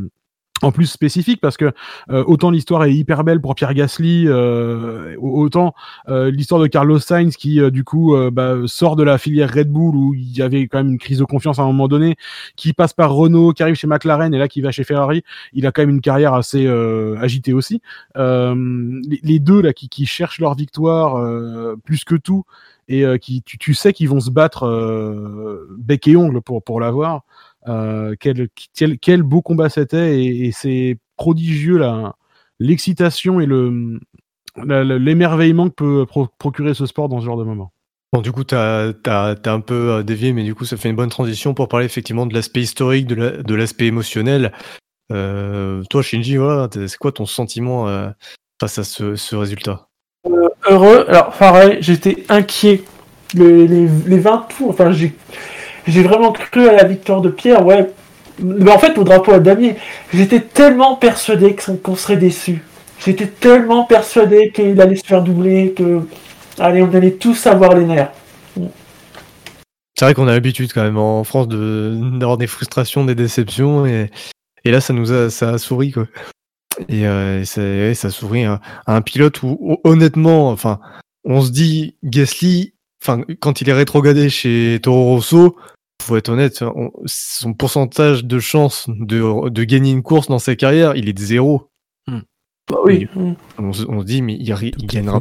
[0.63, 1.73] en plus spécifique parce que
[2.11, 5.75] euh, autant l'histoire est hyper belle pour Pierre Gasly, euh, autant
[6.09, 9.53] euh, l'histoire de Carlos Sainz qui euh, du coup euh, bah, sort de la filière
[9.53, 11.89] Red Bull où il y avait quand même une crise de confiance à un moment
[11.89, 12.17] donné,
[12.57, 15.23] qui passe par Renault, qui arrive chez McLaren et là qui va chez Ferrari,
[15.53, 17.81] il a quand même une carrière assez euh, agitée aussi.
[18.17, 22.45] Les, les deux là qui, qui cherchent leur victoire plus que tout
[22.89, 27.23] et qui tu, sais qu'ils vont se battre bec et ongle pour pour l'avoir.
[27.69, 32.15] Euh, quel, quel, quel beau combat c'était et, et c'est prodigieux là
[32.61, 34.01] l'excitation et le
[34.65, 37.73] l'émerveillement que peut pro- procurer ce sport dans ce genre de moment.
[38.13, 40.97] Bon, du coup, t'as as, un peu euh, dévié, mais du coup, ça fait une
[40.97, 44.53] bonne transition pour parler effectivement de l'aspect historique, de la- de l'aspect émotionnel.
[45.13, 48.09] Euh, toi, Shinji, voilà, c'est quoi ton sentiment euh,
[48.61, 49.89] face à ce, ce résultat?
[50.69, 52.83] Heureux, alors pareil, j'étais inquiet.
[53.35, 55.15] Les, les, les 20 tours, enfin, j'ai
[55.89, 57.91] j'ai vraiment cru à la victoire de Pierre, ouais.
[58.41, 59.75] Mais en fait, au drapeau à damier,
[60.13, 62.63] j'étais tellement persuadé qu'on serait déçu.
[63.05, 66.03] J'étais tellement persuadé qu'il allait se faire doubler, que.
[66.59, 68.13] Allez, on allait tous avoir les nerfs.
[69.97, 74.11] C'est vrai qu'on a l'habitude quand même en France d'avoir des frustrations, des déceptions, et,
[74.65, 76.07] là, ça nous a, ça a souri, quoi.
[76.89, 80.79] Et, euh, ça, ça sourit à, à un pilote où, où, honnêtement, enfin,
[81.25, 85.57] on se dit, Gasly, enfin, quand il est rétrogradé chez Toro Rosso,
[86.03, 90.57] faut être honnête, on- son pourcentage de chance de, de gagner une course dans sa
[90.57, 91.69] carrière, il est de zéro.
[92.71, 93.09] Bah oui.
[93.17, 93.33] Mm.
[93.59, 94.47] On, se- on se dit, mais il,
[94.79, 95.21] il gagnera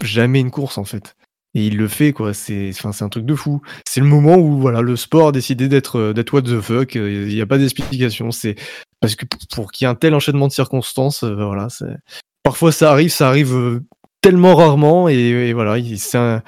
[0.00, 0.06] fait.
[0.06, 1.14] jamais une course en fait.
[1.54, 2.34] Et il le fait quoi.
[2.34, 3.62] C'est, enfin, c'est un truc de fou.
[3.88, 6.96] C'est le moment où voilà, le sport a décidé d'être, euh, d'être what the fuck.
[6.96, 8.30] euh, Il n'y a pas d'explication.
[8.32, 8.56] C'est
[9.00, 11.68] parce que pour, pour qu'il y ait un tel enchaînement de circonstances, euh, voilà.
[11.68, 11.96] C'est...
[12.42, 13.80] Parfois ça arrive, ça arrive
[14.20, 15.78] tellement rarement et, et voilà.
[15.78, 16.42] il- C'est un-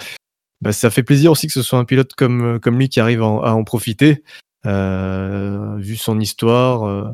[0.60, 3.00] bah, ça fait plaisir aussi que ce soit un pilote comme, euh, comme lui qui
[3.00, 4.22] arrive à en, à en profiter.
[4.66, 6.86] Euh, vu son histoire.
[6.86, 7.04] euh,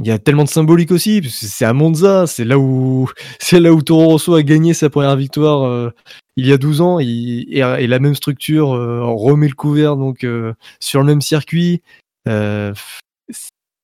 [0.00, 3.10] il y a tellement de symbolique aussi, parce que c'est à Monza, c'est là où
[3.40, 5.90] c'est là où Toro Rosso a gagné sa première victoire euh,
[6.36, 10.22] il y a 12 ans, et, et la même structure euh, remet le couvert donc
[10.22, 11.82] euh, sur le même circuit.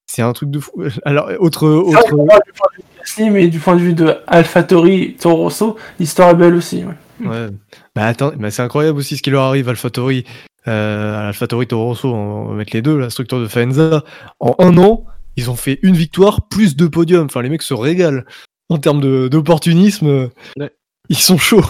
[0.06, 0.72] C'est un truc de fou.
[1.04, 3.94] Alors autre autre moi, du point de vue de Gasly, mais du point de vue
[3.94, 6.84] de AlphaTauri, Toro Rosso, l'histoire est belle aussi.
[6.84, 6.94] ouais.
[7.20, 7.48] Ouais.
[7.94, 10.24] Bah attends, bah c'est incroyable aussi ce qui leur arrive AlphaTauri,
[10.66, 14.02] euh, AlphaTauri Toro Rosso, on va mettre les deux, la structure de Faenza.
[14.40, 15.04] En un an,
[15.36, 17.26] ils ont fait une victoire plus deux podiums.
[17.26, 18.24] Enfin, les mecs se régalent
[18.68, 20.30] en termes d'opportunisme.
[20.58, 20.70] Ouais.
[21.08, 21.64] Ils sont chauds.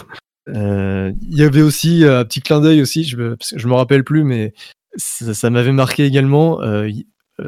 [0.48, 3.74] Euh, Il y avait aussi euh, un petit clin d'œil aussi, je me, je me
[3.74, 4.52] rappelle plus, mais
[4.96, 6.60] ça, ça m'avait marqué également.
[6.62, 7.06] euh, y-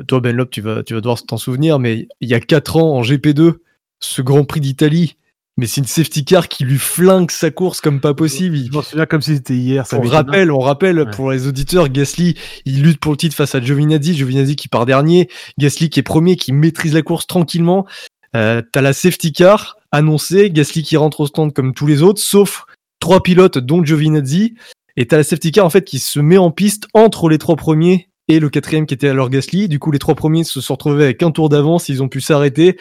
[0.08, 2.96] toi, Benlop, tu vas, tu vas devoir t'en souvenir, mais il y a quatre ans
[2.96, 3.58] en GP2,
[4.00, 5.16] ce Grand Prix d'Italie,
[5.56, 8.56] mais c'est une safety car qui lui flingue sa course comme pas possible.
[8.56, 9.86] Il- Je m'en souviens comme si c'était hier.
[9.86, 11.10] Ça on rappelle, on rappelle Ouais.
[11.10, 12.34] pour les auditeurs, Gasly,
[12.64, 15.28] il lutte pour le titre face à Giovinazzi, Giovinazzi qui part dernier,
[15.58, 17.86] Gasly qui est premier, qui maîtrise la course tranquillement.
[18.34, 22.20] Euh, T'as la safety car annoncée, Gasly qui rentre au stand comme tous les autres,
[22.20, 22.64] sauf
[23.00, 24.54] trois pilotes dont Giovinazzi,
[24.96, 27.56] et t'as la safety car en fait qui se met en piste entre les trois
[27.56, 29.68] premiers et le quatrième qui était alors Gasly.
[29.68, 32.20] Du coup, les trois premiers se sont retrouvés avec un tour d'avance, ils ont pu
[32.20, 32.76] s'arrêter.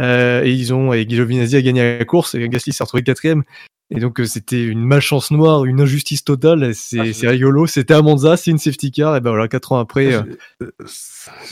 [0.00, 3.44] Euh, et ils ont et Giovinazzi a gagné la course et Gasly s'est retrouvé quatrième.
[3.90, 6.74] Et donc euh, c'était une malchance noire, une injustice totale.
[6.74, 7.66] C'est Ah, c'est rigolo.
[7.68, 9.16] C'était à Monza, c'est une safety car.
[9.16, 10.12] Et ben voilà, quatre ans après.
[10.12, 10.22] euh,
[10.62, 10.70] Euh,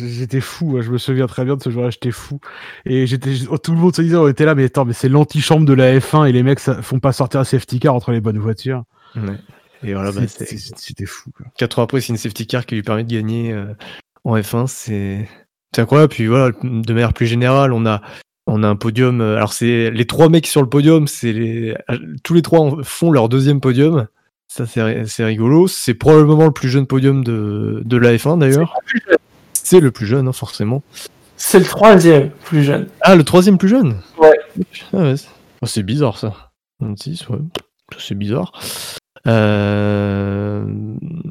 [0.01, 2.41] J'étais fou, hein, je me souviens très bien de ce jour-là, j'étais fou.
[2.87, 3.31] Et j'étais,
[3.63, 5.99] tout le monde se disait, on était là, mais attends, mais c'est l'antichambre de la
[5.99, 8.83] F1 et les mecs ça, font pas sortir un safety car entre les bonnes voitures.
[9.17, 9.23] ouais.
[9.87, 11.31] Et voilà, bah, C'était- fou.
[11.37, 11.47] Quoi.
[11.59, 13.67] quatre ans après, c'est une safety car qui lui permet de gagner euh,
[14.25, 14.67] en F1.
[14.67, 15.29] C'est
[15.75, 16.13] c'est incroyable.
[16.13, 18.01] Puis voilà, de manière plus générale, on a
[18.47, 19.21] on a un podium.
[19.21, 21.75] euh, Alors c'est les trois mecs sur le podium, c'est les
[22.23, 24.07] tous les trois font leur deuxième podium.
[24.49, 25.67] Ça c'est ri- c'est rigolo.
[25.69, 28.75] C'est probablement le plus jeune podium de de la F1 d'ailleurs.
[29.53, 30.83] C'est le plus jeune, hein, forcément.
[31.37, 32.87] C'est le troisième plus jeune.
[33.01, 33.97] Ah, le troisième plus jeune?
[34.19, 34.39] Ouais.
[34.93, 35.15] Ah ouais,
[35.63, 36.53] oh, c'est bizarre ça.
[36.81, 37.39] 26, ouais.
[37.99, 38.53] C'est bizarre.
[39.27, 40.65] Euh,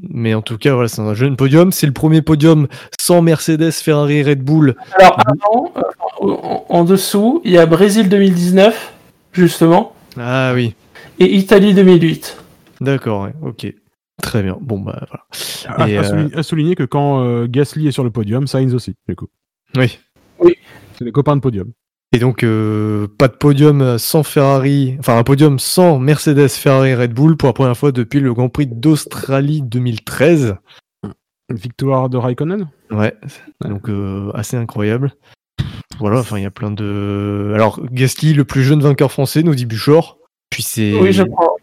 [0.09, 1.71] Mais en tout cas, voilà, c'est un jeune podium.
[1.71, 2.67] C'est le premier podium
[2.99, 4.75] sans Mercedes, Ferrari, Red Bull.
[4.99, 5.81] Alors avant, euh,
[6.21, 8.93] en, en dessous, il y a Brésil 2019,
[9.33, 10.75] justement, Ah oui,
[11.19, 12.37] et Italie 2008.
[12.81, 13.73] d'accord, ouais, ok.
[14.21, 14.57] Très bien.
[14.61, 15.83] Bon, bah voilà.
[15.83, 18.45] À, Et, à euh, souligner, à souligner que quand euh, Gasly est sur le podium,
[18.47, 19.27] Sainz aussi, du coup.
[19.75, 19.97] Oui.
[20.97, 21.71] C'est les copains de podium.
[22.15, 27.11] Et donc, euh, pas de podium sans Ferrari, enfin un podium sans Mercedes, Ferrari, Red
[27.13, 30.55] Bull pour la première fois depuis le Grand Prix d'Australie 2013.
[31.51, 32.69] Victoire de Raikkonen?
[32.91, 33.15] Ouais,
[33.65, 35.13] donc euh, assez incroyable.
[35.99, 37.51] Voilà, enfin il y a plein de.
[37.55, 40.19] Alors Gasly, le plus jeune vainqueur français, nous dit Buchor.
[40.51, 40.93] Puis c'est.
[40.99, 41.55] Oui, je crois.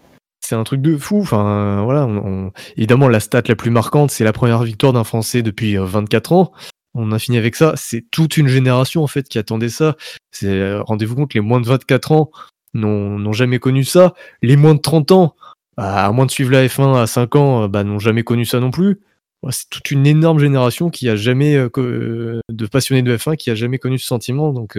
[0.44, 1.20] C'est un truc de fou.
[1.20, 2.06] Enfin, voilà.
[2.06, 5.85] on- Évidemment, la stat la plus marquante, c'est la première victoire d'un Français depuis euh,
[5.85, 6.52] 24 ans.
[6.94, 7.74] On a fini avec ça.
[7.76, 9.96] C'est toute une génération en fait qui attendait ça.
[10.42, 12.30] Euh, rendez-vous compte, les moins de 24 ans
[12.74, 14.14] n'ont jamais connu ça.
[14.42, 15.34] Les moins de 30 ans,
[15.76, 18.60] à moins de suivre la F1 à 5 ans, euh, bah, n'ont jamais connu ça
[18.60, 19.00] non plus.
[19.48, 23.50] C'est toute une énorme génération qui a jamais euh, euh, de passionnés de F1 qui
[23.50, 24.52] a jamais connu ce sentiment.
[24.52, 24.78] Donc,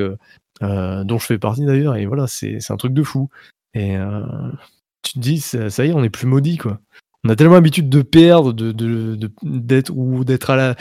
[0.61, 1.95] dont je fais partie d'ailleurs.
[1.95, 3.29] Et voilà, c'est un truc de fou.
[3.73, 3.95] Et
[5.01, 6.79] tu te dis, ça, ça y est, on est plus maudit, quoi.
[7.23, 8.51] On a tellement l'habitude de perdre,
[9.43, 10.75] d'être ou d'être à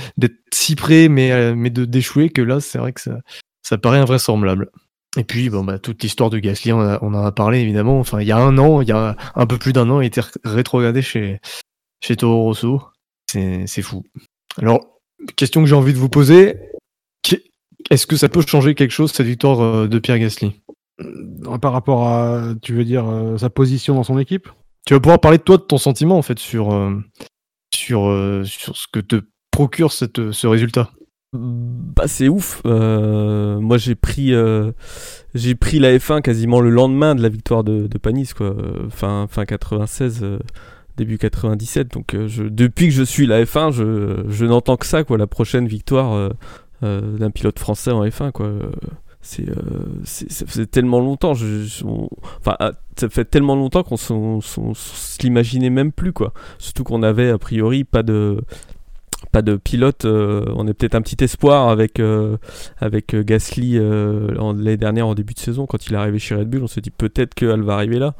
[0.53, 3.21] si près, mais, euh, mais de d'échouer que là, c'est vrai que ça,
[3.63, 4.71] ça paraît invraisemblable.
[5.17, 7.99] Et puis, bon, bah, toute l'histoire de Gasly, on, a- en a parlé évidemment.
[7.99, 10.07] Enfin, il y a un an, il y a un peu plus d'un an, il
[10.07, 11.41] était ré- rétrogradé chez,
[12.03, 12.83] chez Toro Rosso.
[13.31, 14.05] C'est, fou.
[14.57, 14.99] Alors,
[15.37, 16.57] question que j'ai envie de vous poser.
[17.91, 20.61] Est-ce que ça peut changer quelque chose, cette victoire euh, de Pierre Gasly?
[21.01, 23.05] Euh, Par rapport à, tu veux dire,
[23.37, 24.49] sa position dans son équipe?
[24.87, 26.97] Tu vas pouvoir parler de toi, de ton sentiment en fait sur euh,
[27.75, 30.91] sur euh, sur ce que te procure cette, ce résultat.
[31.33, 32.61] Bah c'est ouf.
[32.67, 34.33] Euh, moi j'ai pris
[35.35, 38.55] j'ai pris la F1 quasiment le lendemain de la victoire de, de Panis quoi.
[38.91, 40.39] Fin fin 96 euh,
[40.97, 45.19] début 97 donc depuis que je suis la F1 je, je n'entends que ça quoi
[45.19, 46.31] la prochaine victoire
[46.83, 48.53] d'un pilote français en F1 quoi.
[49.23, 49.55] C'est euh,
[50.05, 55.23] ça faisait tellement longtemps je, je- on- enfin ah, ça fait tellement longtemps qu'on se
[55.23, 56.33] l'imaginait même plus quoi.
[56.59, 58.41] Surtout qu'on avait a priori pas de
[59.33, 60.07] pas de pilote.
[60.07, 62.39] euh, on est peut-être un petit espoir avec, euh,
[62.79, 66.35] avec euh, Gasly euh, l'année dernière en début de saison quand il est arrivé chez
[66.35, 66.63] Red Bull.
[66.65, 68.15] On se dit peut-être qu'elle va arriver là.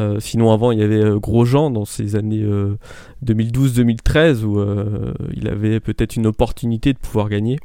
[0.00, 2.76] Euh, sinon avant il y avait Grosjean dans ces années euh,
[3.24, 4.60] 2012-2013 où
[5.34, 7.58] il avait peut-être une opportunité de pouvoir gagner.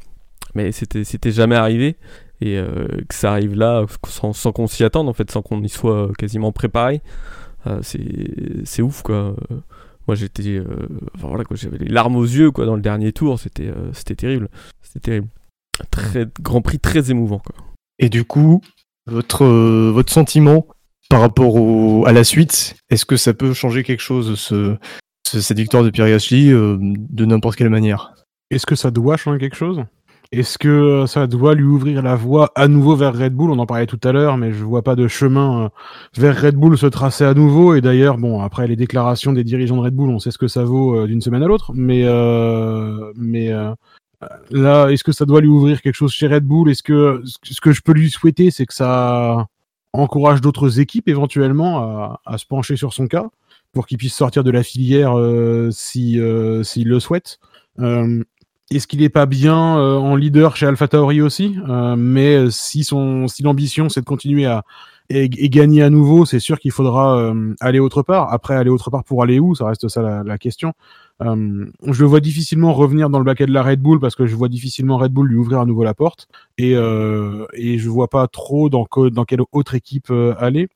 [0.54, 1.98] Mais c'était jamais arrivé.
[2.42, 5.62] Et euh, que ça arrive là sans, sans qu'on s'y attende en fait, sans qu'on
[5.64, 7.02] y soit quasiment préparé.
[7.68, 8.02] Euh, c'est
[8.66, 9.16] c'est ouf quoi.
[9.52, 9.56] Euh,
[10.08, 10.66] moi j'étais euh,
[11.16, 13.40] enfin, voilà quoi j'avais les larmes aux yeux quoi dans le dernier tour.
[13.40, 14.50] C'était euh, c'était terrible.
[14.82, 15.28] C'était terrible.
[15.92, 17.56] Très grand prix très émouvant quoi.
[18.00, 18.62] Et du coup,
[19.08, 20.68] votre euh, votre sentiment
[21.10, 24.76] par rapport au, à la suite, est-ce que ça peut changer quelque chose ce,
[25.26, 28.14] ce- cette victoire de Pierre Gasly euh, de n'importe quelle manière?
[28.52, 29.84] Est-ce que ça doit changer quelque chose?
[30.32, 33.52] Est-ce que euh, ça doit lui ouvrir la voie à nouveau vers Red Bull?
[33.52, 35.70] On en parlait tout à l'heure, mais je vois pas de chemin euh,
[36.18, 37.76] vers Red Bull se tracer à nouveau.
[37.76, 40.48] Et d'ailleurs, bon, après les déclarations des dirigeants de Red Bull, on sait ce que
[40.48, 41.72] ça vaut euh, d'une semaine à l'autre.
[41.74, 43.72] Mais, euh, mais euh,
[44.52, 46.70] là, est-ce que ça doit lui ouvrir quelque chose chez Red Bull?
[46.70, 49.48] Est-ce que ce que je peux lui souhaiter, c'est que ça
[49.94, 53.28] encourage d'autres équipes éventuellement à, se pencher sur son cas
[53.72, 56.20] pour qu'il puisse sortir de la filière euh, si
[56.64, 57.40] s'il le souhaite.
[58.72, 62.84] Est-ce qu'il n'est pas bien euh, en leader chez AlphaTauri aussi Euh, Mais euh, si
[62.84, 64.64] son si l'ambition c'est de continuer à
[65.10, 68.34] et, et gagner à nouveau, c'est sûr qu'il faudra euh, aller autre part.
[68.34, 70.74] Après, aller autre part pour aller où Ça reste ça la, la question.
[71.22, 74.26] Euh, je le vois difficilement revenir dans le baquet de la Red Bull parce que
[74.26, 76.28] je vois difficilement Red Bull lui ouvrir à nouveau la porte
[76.58, 80.68] et euh, et je vois pas trop dans dans quelle autre équipe euh, aller.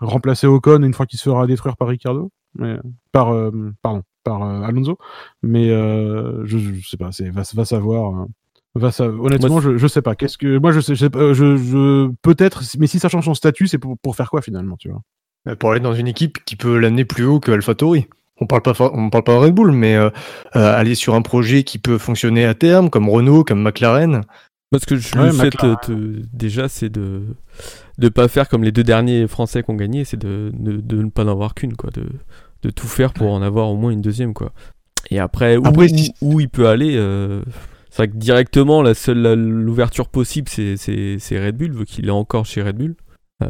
[0.00, 2.78] Remplacer Ocon une fois qu'il se fera détruire par Ricardo, mais
[3.12, 3.34] par
[3.82, 4.98] pardon par euh, Alonso,
[5.42, 8.22] mais euh, je, je sais pas, c'est va, va savoir.
[8.22, 8.26] euh,
[8.74, 10.14] Va sa- Honnêtement, Moi, je, je sais pas.
[10.16, 13.24] Qu'est-ce que moi je sais, je, sais pas, je, je peut-être, mais si ça change
[13.24, 15.00] son statut, c'est pour, pour faire quoi finalement, tu vois?
[15.48, 18.06] Euh, Pour aller dans une équipe qui peut l'amener plus haut que AlphaTauri.
[18.38, 20.10] On parle pas on parle pas de Red Bull, mais euh,
[20.56, 24.22] euh, aller sur un projet qui peut fonctionner à terme, comme Renault, comme McLaren.
[24.72, 27.22] Moi, ce que je Ouais, lui souhaite te- déjà, c'est de
[27.98, 31.02] de pas faire comme les deux derniers Français qui ont gagné, c'est de, de, de
[31.02, 32.06] ne pas en avoir qu'une, quoi, de,
[32.66, 34.52] de tout faire pour en avoir au moins une deuxième, quoi.
[35.10, 37.42] Et après, où, Après, où- si- où il peut aller, euh,
[37.90, 42.06] c'est vrai que directement, la seule l'ouverture possible, c'est c'est- c'est Red Bull, vu qu'il
[42.08, 42.96] est encore chez Red Bull.
[43.42, 43.48] Euh,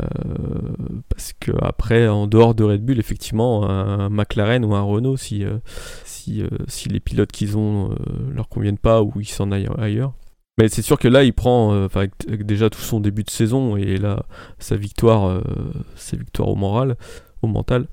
[1.08, 5.44] parce que après, en dehors de Red Bull, effectivement, un McLaren ou un Renault, si,
[5.44, 5.58] euh,
[6.04, 7.90] si, si les pilotes qu'ils ont
[8.34, 10.12] leur conviennent pas ou ils s'en aillent ailleurs.
[10.58, 13.96] Mais c'est sûr que là, il prend, enfin, déjà tout son début de saison et
[13.96, 14.24] là,
[14.58, 15.40] sa victoire,
[15.94, 16.96] sa victoire au moral,
[17.42, 17.86] au mental,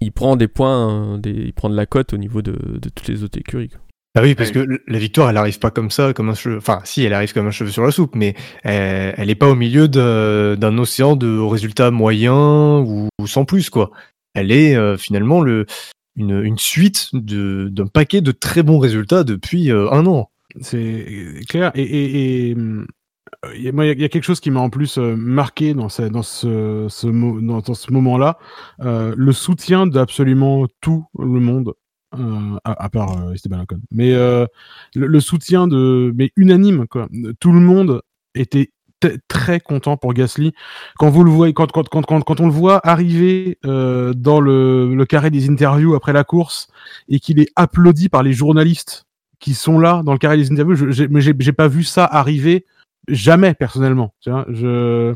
[0.00, 3.08] il prend des points, des, il prend de la cote au niveau de, de toutes
[3.08, 3.68] les autres écuries.
[3.68, 3.80] quoi.
[4.14, 6.58] Ah oui, parce que l- la victoire, elle arrive pas comme ça, comme un cheveu.
[6.58, 9.48] Enfin, si, elle arrive comme un cheveu sur la soupe, mais elle, elle est pas
[9.48, 13.90] au milieu d'un océan de résultats moyens ou, ou sans plus, quoi.
[14.34, 15.64] Elle est euh, finalement le,
[16.16, 20.30] une, une suite de- d'un paquet de très bons résultats depuis euh, un an.
[20.60, 21.06] C'est
[21.48, 21.72] clair.
[21.74, 22.54] Et,
[23.54, 23.68] il y
[24.04, 28.38] a- quelque chose qui m'a en plus euh, marqué dans ce, dans ce, moment-là,
[28.80, 31.74] euh, le soutien d'absolument tout le monde,
[32.18, 33.80] euh, à, part euh, Esteban Ocon.
[33.90, 34.12] Mais
[34.94, 37.08] le, soutien de, mais unanime quoi.
[37.40, 38.02] Tout le monde
[38.34, 38.70] était
[39.26, 40.52] très content pour Gasly.
[40.96, 45.04] Quand vous le voyez, quand quand quand quand, quand on le voit arriver dans le,
[45.08, 46.68] carré des interviews après la course
[47.08, 49.04] et qu'il est applaudi par les journalistes
[49.40, 52.64] qui sont là dans le carré des interviews, mais j'ai pas vu ça arriver
[53.08, 54.14] jamais personnellement.
[54.20, 55.14] Tu vois, je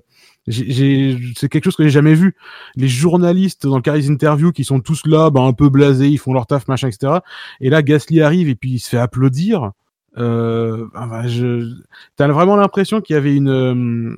[0.48, 2.36] c'est quelque chose que j'ai jamais vu.
[2.76, 6.08] Les journalistes dans le carré des interviews qui sont tous là, bah, un peu blasés,
[6.08, 7.14] ils font leur taf, machin, etc.
[7.60, 9.72] Et là, Gasly arrive et puis il se fait applaudir.
[10.18, 11.74] Euh, bah, je,
[12.16, 14.16] t'as vraiment l'impression qu'il y avait une, euh,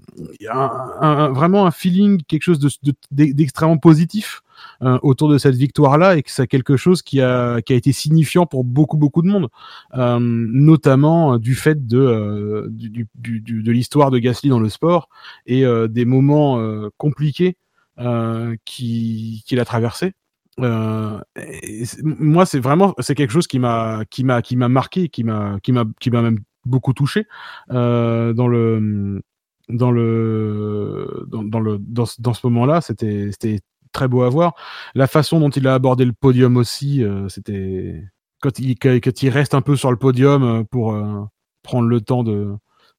[0.53, 0.71] un,
[1.01, 2.95] un- vraiment un feeling, quelque chose de, de-
[3.33, 4.43] d'extrêmement positif
[4.83, 7.93] euh, autour de cette victoire-là et que c'est quelque chose qui a, qui a été
[7.93, 9.49] signifiant pour beaucoup, beaucoup de monde,
[9.97, 14.61] euh, notamment euh, du fait de, euh, du, du- du- de l'histoire de Gasly dans
[14.61, 15.09] le sport
[15.47, 17.57] et euh, des moments euh, compliqués
[17.99, 20.13] euh, qui- qu'il a traversé.
[20.61, 21.19] Euh,
[22.03, 25.59] moi, c'est vraiment, c'est quelque chose qui m'a, qui m'a, qui m'a marqué, qui m'a,
[25.63, 27.27] qui m'a, qui m'a même beaucoup touché
[27.71, 29.21] euh, dans le,
[29.69, 32.81] dans le, dans, dans le, dans, dans ce moment-là.
[32.81, 33.61] C'était, c'était
[33.93, 34.55] très beau à voir.
[34.95, 38.03] La façon dont il a abordé le podium aussi, euh, c'était
[38.41, 41.25] quand il, quand il reste un peu sur le podium euh, pour euh,
[41.63, 42.55] prendre le temps de,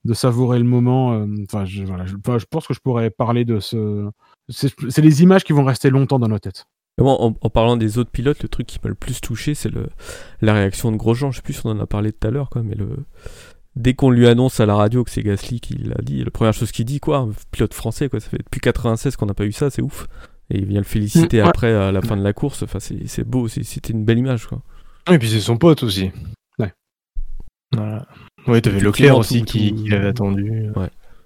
[0.06, 1.26] de savourer le moment.
[1.44, 4.10] Enfin, je, voilà, je, pense que je pourrais parler de ce.
[4.50, 6.66] C'est les images qui vont rester longtemps dans nos têtes.
[6.98, 9.72] En, parlant des autres pilotes, le truc qui m'a le plus touché, c'est
[10.42, 11.32] la réaction de Grosjean.
[11.32, 13.06] Je sais plus si on en a parlé tout à l'heure, mais le,
[13.76, 16.54] dès qu'on lui annonce à la radio que c'est Gasly qui l'a dit, la première
[16.54, 19.52] chose qu'il dit, quoi, pilote français, quoi, ça fait depuis 96 qu'on n'a pas eu
[19.52, 20.08] ça, c'est ouf.
[20.52, 21.48] Et il vient le féliciter Mm, ouais.
[21.50, 22.64] après à la fin de la course.
[22.64, 24.62] Enfin, c'est beau, c'était une belle image, quoi.
[25.12, 26.12] Et puis c'est son pote aussi.
[26.58, 26.74] Ouais.
[27.74, 28.06] Voilà.
[28.48, 30.70] Ouais, t'avais Leclerc aussi tout- qui, qui l'avait attendu.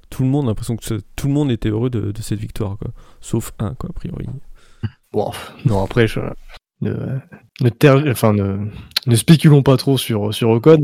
[0.10, 2.78] Tout le monde, a l'impression que tout le monde était heureux de, de cette victoire,
[2.78, 2.92] quoi.
[3.20, 4.28] Sauf un, quoi, a priori.
[5.12, 5.32] Bon,
[5.66, 6.20] non, après, je,
[6.82, 6.94] ne,
[7.62, 8.68] ne, ter- enfin, ne,
[9.08, 10.84] ne spéculons pas trop sur, sur Ocon.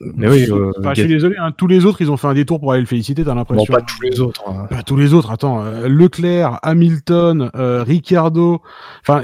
[0.00, 2.34] Mais oui, euh, Enfin, je suis désolé, hein, tous les autres, ils ont fait un
[2.34, 3.72] détour pour aller le féliciter, t'as bon, l'impression.
[3.72, 4.42] pas tous les autres.
[4.48, 4.66] hein.
[4.70, 8.62] Bah, tous les autres, attends, euh, Leclerc, Hamilton, euh, Ricardo,
[9.02, 9.22] enfin,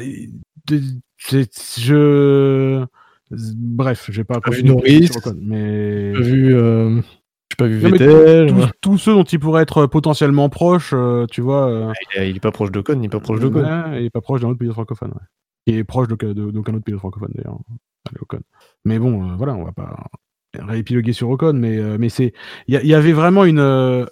[0.66, 0.80] de-
[1.16, 2.84] c'est- je,
[3.30, 5.08] bref, j'ai pas Pas vu Norris.
[5.40, 7.00] mais J'ai pas vu, euh,
[7.50, 8.48] j'ai pas vu Non, Vettel.
[8.48, 12.30] tous, tous ceux dont il pourrait être potentiellement proche, euh, tu vois, euh, Il, est,
[12.30, 13.62] il est pas proche d'Ocon, il est pas proche d'Ocon.
[13.62, 15.26] ouais, il est pas proche d'un autre pilote francophone, ouais.
[15.68, 17.58] Il est proche d'aucun de- autre pilote francophone d'ailleurs,
[18.20, 18.40] Ocon.
[18.84, 19.96] Mais bon, euh, voilà, on va pas
[20.60, 22.32] réépiloguer sur Ocon, mais euh, mais c'est,
[22.68, 24.04] il y, avait vraiment une euh,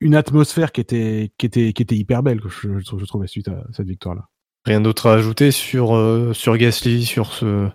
[0.00, 3.26] une atmosphère qui était qui était qui était hyper belle, que je, je, je trouvais
[3.26, 4.26] suite à cette victoire-là.
[4.66, 7.68] Rien d'autre à ajouter sur, euh, sur Gasly, sur ce,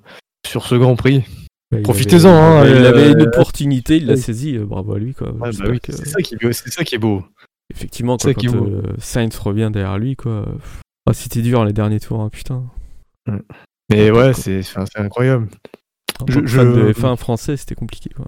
[0.45, 1.23] sur ce Grand Prix?
[1.72, 4.19] Bah, il Profitez-en, avait- hein, il euh, avait une opportunité, il l'a oui.
[4.19, 5.31] saisi, bravo à lui, quoi.
[5.31, 7.23] Ouais, bah J'espère oui, que- c'est ça, qui, c'est ça qui est beau.
[7.73, 10.45] Effectivement, C'est quoi, ça qui quand euh, Sainz revient derrière lui, quoi.
[11.07, 12.64] Ah, c'était dur les derniers tours, hein, putain.
[13.89, 14.61] Mais Ouais, c'est
[14.95, 15.47] incroyable.
[16.22, 18.26] En Je- je- fan de F1 français, c'était compliqué, quoi.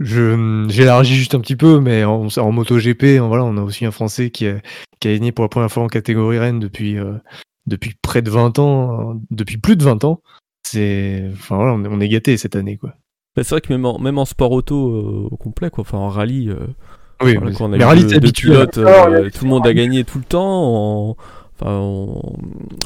[0.00, 3.84] Je j'élargis juste un petit peu, mais en, en MotoGP, en- voilà, on a aussi
[3.84, 4.56] un Français qui a,
[5.00, 7.12] qui a gagné pour la première fois en catégorie Rennes depuis, euh,
[7.66, 10.20] depuis près de 20 ans, euh, depuis plus de 20 ans.
[10.64, 12.94] C'est, enfin voilà, on est, on est gâté cette année, quoi.
[13.36, 15.82] Bah, c'est vrai que même en, même en sport auto euh, au complet, quoi.
[15.82, 16.56] Enfin, en rallye, euh,
[17.22, 18.48] Oui, voilà, mais, quoi, on a mais rallye, deux- t'es deux habitué.
[18.50, 21.10] pilotes, il y a euh, eu tout le monde a gagné tout le temps.
[21.10, 21.16] en-
[21.62, 21.78] Enfin,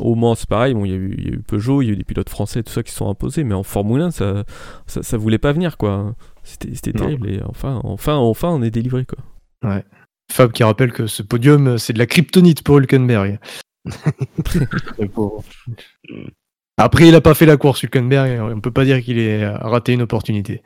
[0.01, 0.75] au Mans, c'est pareil.
[0.75, 2.05] Bon, il y, a eu, il y a eu Peugeot, il y a eu des
[2.05, 4.45] pilotes français, tout ça qui se sont imposés, mais en Formule 1, ça,
[4.87, 6.15] ça, ça voulait pas venir, quoi.
[6.43, 7.29] C'était terrible.
[7.31, 9.19] Et enfin, enfin, enfin, on est délivré, quoi.
[10.31, 13.39] Fab qui rappelle que ce podium, c'est de la kryptonite pour Hülkenberg.
[16.79, 18.41] Après, il a pas fait la course, Hülkenberg.
[18.55, 20.63] On peut pas dire qu'il ait raté une opportunité.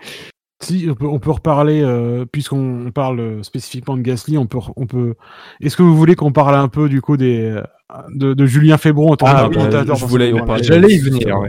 [0.62, 4.59] Si on peut, on peut reparler, euh, puisqu'on parle euh, spécifiquement de Gasly, on peut,
[4.77, 5.15] on peut.
[5.61, 7.62] Est-ce que vous voulez qu'on parle un peu du coup des euh,
[8.15, 9.97] de, de Julien Febron en tant Ah, que commentateur
[10.28, 10.62] y parler.
[10.62, 11.49] J'allais y venir, ouais.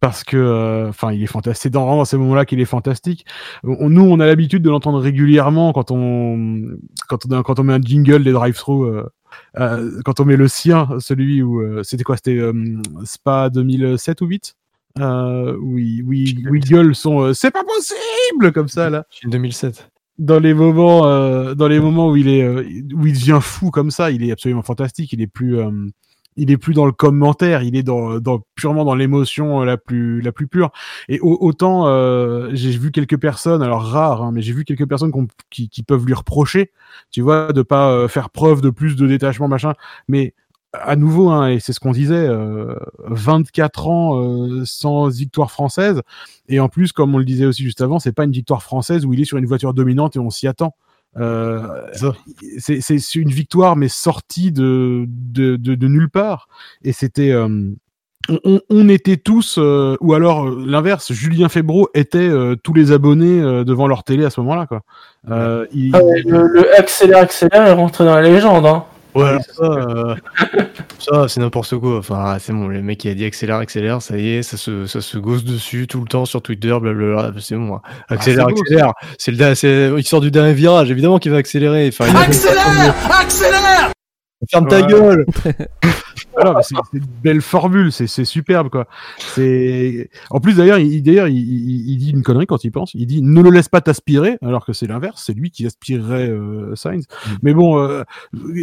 [0.00, 3.24] parce que euh, enfin il est fantastique c'est dans, dans ces moments-là qu'il est fantastique
[3.62, 6.76] On- nous on a l'habitude de l'entendre régulièrement quand on
[7.08, 9.04] quand on a- quand on met un jingle des drive-thru euh,
[9.60, 12.52] euh, quand on met le sien celui où euh, c'était quoi c'était euh,
[13.04, 14.56] Spa 2007 ou 8
[14.98, 18.90] euh, où il, où il- où il gueule son euh, c'est pas possible comme ça
[18.90, 19.06] là.
[19.24, 19.90] 2007.
[20.18, 22.62] dans les moments euh, dans les moments où il est euh,
[22.94, 25.12] où il devient fou comme ça il est absolument fantastique.
[25.12, 25.56] Il est plus
[26.36, 27.62] il est plus dans le commentaire.
[27.62, 30.70] Il est dans, dans purement dans l'émotion la plus la plus pure.
[31.10, 31.86] Et au- autant
[32.54, 35.12] j'ai vu quelques personnes alors rares hein, mais j'ai vu quelques personnes
[35.50, 36.70] qui, qui peuvent lui reprocher
[37.10, 39.74] tu vois de pas faire preuve de plus de détachement machin.
[40.08, 40.34] Mais
[40.72, 42.74] à nouveau, hein, et c'est ce qu'on disait, euh,
[43.04, 46.00] 24 ans euh, sans victoire française,
[46.48, 49.04] et en plus, comme on le disait aussi juste avant, c'est pas une victoire française
[49.04, 50.74] où il est sur une voiture dominante et on s'y attend.
[51.18, 51.60] Euh,
[52.58, 56.48] c'est c'est une victoire mais sortie de de, de, de nulle part
[56.84, 57.48] et c'était euh,
[58.30, 62.72] on, on- on était tous euh, ou alors euh, l'inverse Julien Febro était euh, tous
[62.72, 64.84] les abonnés euh, devant leur télé à ce moment-là quoi
[65.30, 68.64] euh, il- Ah le, le accélère, accélère est rentré dans la légende.
[68.64, 68.84] Hein.
[69.14, 70.14] Ouais, alors ça, euh,
[70.98, 71.98] ça c'est n'importe quoi.
[71.98, 74.86] Enfin, c'est bon, le mec qui a dit accélère, accélère, ça y est, ça se,
[74.86, 77.32] ça se gosse dessus tout le temps sur Twitter, blablabla.
[77.40, 77.80] C'est bon, hein.
[78.08, 78.92] accélère, beau, accélère.
[79.18, 81.88] C'est le, il sort du dernier virage, évidemment qu'il va accélérer.
[81.88, 83.91] Enfin, Accélère Accélère
[84.50, 85.26] ferme ta gueule.
[86.34, 88.86] Voilà, mais c'est c'est une belle formule, c'est c'est superbe quoi.
[89.18, 92.94] C'est en plus d'ailleurs, il d'ailleurs il, il- il dit une connerie quand il pense.
[92.94, 96.30] Il dit ne le laisse pas t'aspirer, alors que c'est l'inverse, c'est lui qui aspirerait
[96.30, 97.04] euh, Sainz.
[97.42, 98.02] Mais bon, euh,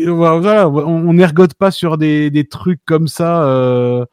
[0.07, 0.77] voilà, on,
[1.09, 3.43] on n'ergote pas sur des, des trucs comme ça.
[3.43, 4.03] Euh,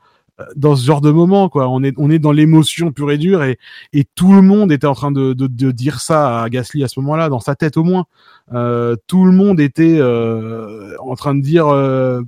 [0.54, 3.42] dans ce genre de moment quoi on est on est dans l'émotion pure et dure
[3.42, 3.58] et
[3.94, 6.88] et tout le monde était en train de de, de dire ça à Gasly à
[6.88, 8.04] ce moment-là dans sa tête au moins
[8.52, 12.20] euh, tout le monde était euh, en train de dire euh,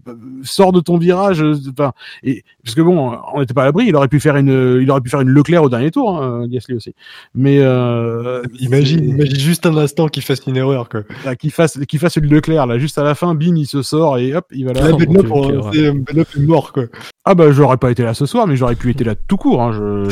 [0.43, 3.94] sors de ton virage enfin et parce que bon on n'était pas à l'abri il
[3.94, 6.74] aurait pu faire une il aurait pu faire une Leclerc au dernier tour hein, Gasly
[6.74, 6.94] aussi
[7.35, 11.02] mais euh, Imagine, imagine juste un instant qu'il fasse une erreur, quoi.
[11.24, 13.82] là, qu'il fasse qu'il fasse une Leclerc là juste à la fin bim il se
[13.82, 14.90] sort et hop il va là
[15.30, 15.70] horreur.
[15.74, 16.85] c'est- Benoît est mort, quoi.
[17.24, 19.62] ah bah j'aurais pas été là ce soir mais j'aurais pu être là tout court
[19.62, 20.08] hein, je,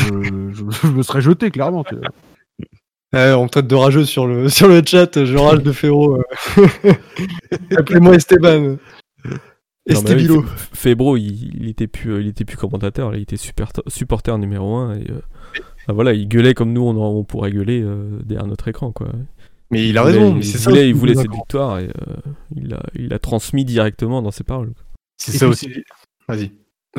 [0.52, 1.84] je, me serais jeté clairement
[3.12, 6.16] on me traite de rageux sur le, sur le chat, je rage de Féro.
[6.16, 6.92] euh.
[7.78, 8.76] Appelez-moi Esteban.
[9.88, 13.36] Non, mais oui, Febro, il, il était plus, il était plus commentateur, là, il était
[13.36, 15.20] super, supporter numéro 1 et euh,
[15.86, 19.08] bah voilà, il gueulait comme nous, on, on pourrait gueuler euh, derrière notre écran, quoi.
[19.70, 20.70] Mais il a raison, mais il c'est ça.
[20.70, 22.16] voulait, il voulait cette victoire et euh,
[22.56, 24.72] il a, il a transmis directement dans ses paroles.
[25.18, 25.70] C'est ça aussi.
[26.28, 26.50] Vas-y.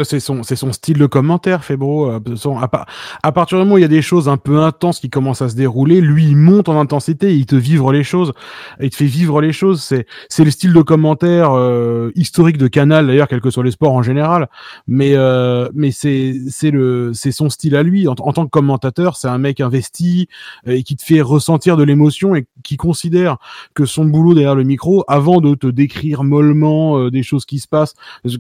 [0.04, 2.12] C'est son, c'est son style de commentaire, Febro.
[2.12, 2.20] euh,
[2.62, 2.86] à,
[3.24, 5.42] à partir du moment où il y a des choses un peu intenses qui commencent
[5.42, 8.34] à se dérouler, lui, il monte en intensité, il te vivre les choses,
[8.82, 9.82] il te fait vivre les choses.
[9.82, 13.72] C'est, c'est le style de commentaire euh, historique de Canal, d'ailleurs, quel que soit les
[13.72, 14.50] sports en général.
[14.88, 18.08] Mais, euh, mais c'est, c'est le, c'est son style à lui.
[18.08, 20.28] En, tant que commentateur, c'est un mec investi
[20.68, 23.38] euh, et qui te fait ressentir de l'émotion et qui considère
[23.74, 27.60] que son boulot derrière le micro, avant de te décrire mollement euh, des choses qui
[27.60, 27.94] se passent,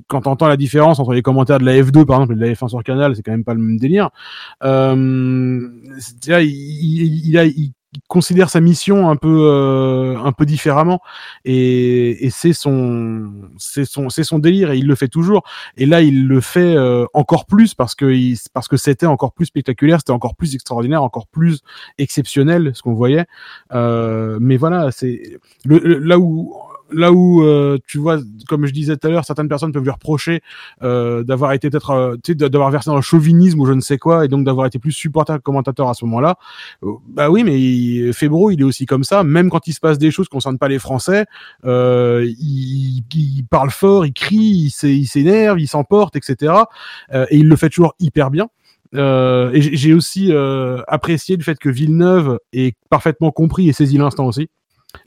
[0.08, 2.54] quand t'entends la différence entre les commentaires de la F2 par exemple et de la
[2.54, 4.10] F1 sur Canal, c'est quand même pas le même délire.
[4.64, 5.68] Euh,
[6.28, 7.72] là, il, il,
[8.08, 11.02] considère sa mission un peu, euh, un peu différemment,
[11.46, 15.44] et, c'est son, son, son délire et il le fait toujours.
[15.78, 18.36] Et là, il le fait euh, encore plus parce que
[18.76, 21.62] c'était encore plus spectaculaire, c'était encore plus extraordinaire, encore plus
[21.98, 23.26] exceptionnel ce qu'on voyait.
[23.74, 26.54] Euh, mais voilà, c'est là où
[26.92, 29.92] là où euh, tu vois, comme je disais tout à l'heure, certaines personnes peuvent lui
[29.92, 30.42] reprocher
[30.84, 33.82] euh, d'avoir été peut-être, euh, tu sais, d'avoir versé dans le chauvinisme ou je ne
[33.82, 36.36] sais quoi, et donc d'avoir été plus supporter que commentateur à ce moment-là.
[36.84, 39.24] Euh, bah oui, mais il, il est aussi comme ça.
[39.24, 41.26] Même quand il se passe des choses qui concernent pas les Français,
[41.66, 46.54] euh, il, il parle fort, il crie, il s'é- il s'énerve, il s'emporte, etc.
[47.14, 48.48] Et il le fait toujours hyper bien.
[48.96, 53.74] Euh, et j'ai j'ai aussi euh, apprécié le fait que Villeneuve ait parfaitement compris et
[53.74, 54.50] saisi l'instant aussi.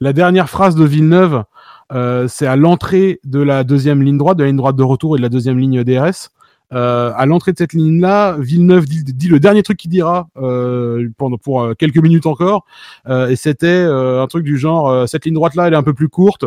[0.01, 1.45] La dernière phrase de Villeneuve,
[1.93, 5.17] euh, c'est à l'entrée de la deuxième ligne droite, de la ligne droite de retour
[5.17, 6.31] et de la deuxième ligne DRS.
[6.73, 11.09] Euh, à l'entrée de cette ligne-là, Villeneuve dit, dit le dernier truc qu'il dira euh,
[11.19, 12.65] pendant pour quelques minutes encore,
[13.09, 16.45] et c'était un truc du genre cette ligne droite-là, elle est un peu plus courte.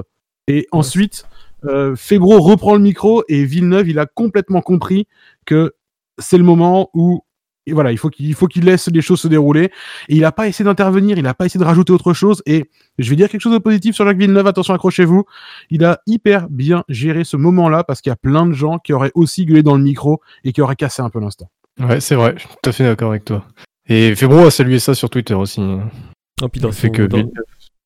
[0.47, 1.25] Et ensuite,
[1.65, 5.07] euh, Febro reprend le micro et Villeneuve, il a complètement compris
[5.45, 5.73] que
[6.17, 7.23] c'est le moment où
[7.65, 9.71] et voilà, il faut qu'il il faut qu'il laisse les choses se dérouler.
[10.09, 12.41] Et il a pas essayé d'intervenir, il a pas essayé de rajouter autre chose.
[12.45, 12.69] Et
[12.99, 14.47] je vais dire quelque chose de positif sur Jacques Villeneuve.
[14.47, 15.25] Attention, accrochez-vous.
[15.69, 18.93] Il a hyper bien géré ce moment-là parce qu'il y a plein de gens qui
[18.93, 21.49] auraient aussi gueulé dans le micro et qui auraient cassé un peu l'instant.
[21.79, 23.45] Ouais, c'est vrai, je suis tout à fait d'accord avec toi.
[23.87, 25.61] Et Febro a salué ça sur Twitter aussi.
[25.61, 27.07] Et puis dans, Le fait que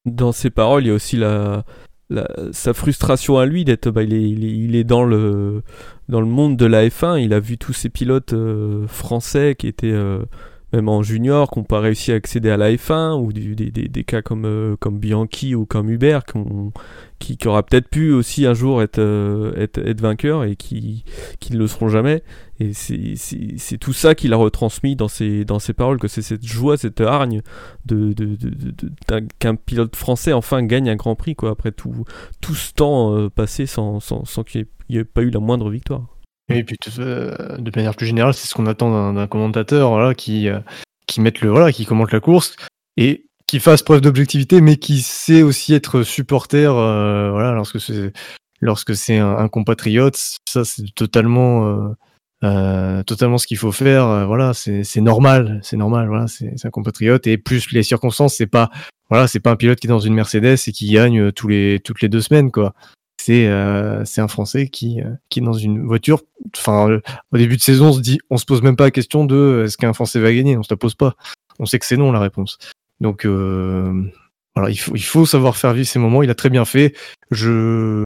[0.06, 1.64] dans ses paroles, il y a aussi la,
[2.10, 5.62] la- sa frustration à lui d'être, bah, il, est, il, est, il est dans le
[6.10, 7.22] dans le monde de la F1.
[7.22, 10.24] Il a vu tous ces pilotes euh, français qui étaient euh,
[10.74, 14.22] même en junior, qui n'ont pas réussi à accéder à la F1, ou des, cas
[14.22, 16.24] comme euh, comme Bianchi ou comme Hubert,
[17.20, 21.04] qui, aura peut-être pu aussi un jour être euh, être, être vainqueur et qui
[21.40, 22.24] qui ne le seront jamais.
[22.60, 26.46] Et c'est- tout ça qu'il a retransmis dans ses, dans ses paroles, que c'est cette
[26.46, 27.42] joie, cette hargne
[27.86, 32.04] de, de, de- qu'un pilote français enfin gagne un grand prix, quoi, après tout,
[32.42, 35.70] tout ce temps euh, passé sans, sans, sans qu'il n'y ait, pas eu la moindre
[35.70, 36.08] victoire.
[36.50, 40.60] Et puis de manière plus générale, c'est ce qu'on attend d'un commentateur voilà, qui, euh,
[41.06, 42.56] qui mette le voilà, qui commente la course
[42.96, 48.12] et qui fasse preuve d'objectivité, mais qui sait aussi être supporter, euh, voilà, lorsque c'est
[48.62, 50.18] lorsque c'est un, un compatriote,
[50.48, 51.90] ça c'est totalement, euh,
[52.44, 54.06] euh, totalement ce qu'il faut faire.
[54.06, 56.08] euh, voilà, c'est normal, c'est normal.
[56.08, 58.70] Voilà, c'est c'est un compatriote et plus les circonstances, c'est pas,
[59.10, 61.48] voilà, c'est pas un pilote qui est dans une Mercedes et qui gagne euh, tous
[61.48, 62.74] les toutes les deux semaines, quoi.
[63.28, 66.22] C'est euh, c'est un Français qui euh, qui est dans une voiture.
[66.56, 67.02] Enfin, euh,
[67.34, 69.64] au début de saison, on se dit, on se pose même pas la question de
[69.66, 70.56] est-ce qu'un Français va gagner?
[70.56, 71.18] On se la pose pas.
[71.60, 72.58] On sait que c'est non la réponse.
[73.02, 76.24] Donc il faut, savoir faire vivre ces moments.
[76.24, 76.96] Il a très bien fait.
[77.30, 78.06] Je,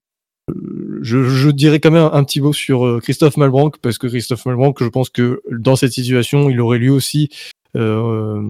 [1.52, 5.12] dirais quand même un petit mot sur Christophe Malbranck parce que Christophe Malbranck, je pense
[5.12, 7.30] que dans cette situation, il aurait lui aussi
[7.78, 8.42] euh,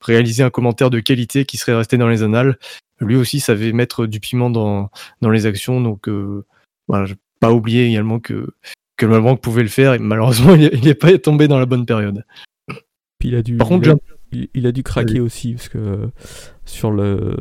[0.00, 2.58] réalisé un commentaire de qualité qui serait resté dans les annales.
[3.00, 4.90] Lui aussi savait mettre du piment dans,
[5.22, 5.80] dans les actions.
[5.80, 6.44] Donc euh,
[6.88, 8.48] voilà, je pas oublier également que
[8.96, 9.94] que Malbranck pouvait le faire.
[9.94, 12.24] Et malheureusement, il n'est pas tombé dans la bonne période.
[13.18, 13.96] Puis il a dû, Par contre, il, a,
[14.32, 16.10] il- il a dû craquer aussi parce que
[16.66, 17.36] sur le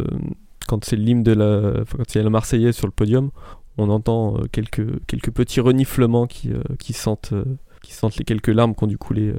[0.68, 3.32] quand c'est l'hymne de la, quand il y a la Marseillaise sur le podium,
[3.78, 7.44] on entend euh, quelques quelques petits reniflements qui euh, qui sentent euh,
[7.82, 9.34] qui sentent les quelques larmes qui ont dû couler.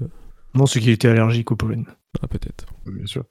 [0.54, 1.84] Non, c'est qu'il était allergique au pollen.
[2.22, 2.66] ah, peut-être.
[2.86, 3.24] Bien sûr.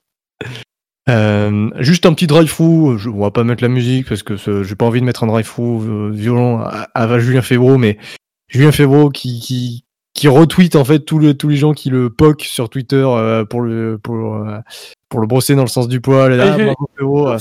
[1.08, 4.62] Euh, juste un petit drive-through, je, on va pas mettre la musique parce que ce-
[4.62, 7.98] j'ai pas envie de mettre un drive-through euh, violent à, à Julien Febro, mais
[8.48, 12.10] Julien Febro qui, qui, qui retweet en fait tous, le, tous les gens qui le
[12.10, 14.58] poquent sur Twitter euh, pour, le, pour, euh,
[15.08, 16.32] pour le brosser dans le sens du poil.
[16.36, 16.56] Là,
[16.96, 17.38] Febro, euh,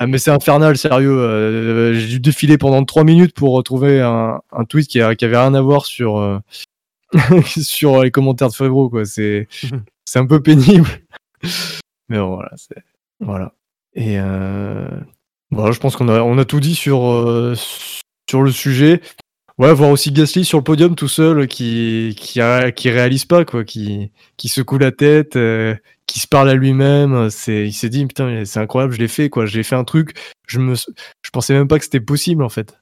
[0.00, 1.92] ah, mais c'est infernal, sérieux.
[1.94, 5.38] j'ai dû défiler pendant trois minutes pour retrouver un, un tweet qui, a, qui avait
[5.38, 6.38] rien à voir sur, euh,
[7.46, 8.90] sur les commentaires de Febro.
[8.90, 9.06] Quoi.
[9.06, 9.48] C'est,
[10.04, 10.88] c'est un peu pénible.
[12.10, 12.76] Mais bon, voilà, c'est
[13.20, 13.54] voilà.
[13.94, 14.88] Et euh,
[15.50, 17.54] voilà, je pense qu'on a on a tout dit sur euh,
[18.28, 19.00] sur le sujet.
[19.58, 22.40] Ouais, voir aussi Gasly sur le podium tout seul, qui qui
[22.76, 25.74] qui réalise pas quoi, qui qui secoue la tête, euh,
[26.06, 27.28] qui se parle à lui-même.
[27.30, 30.16] C'est il s'est dit putain c'est incroyable, je l'ai fait quoi, j'ai fait un truc.
[30.46, 32.77] Je me je pensais même pas que c'était possible en fait.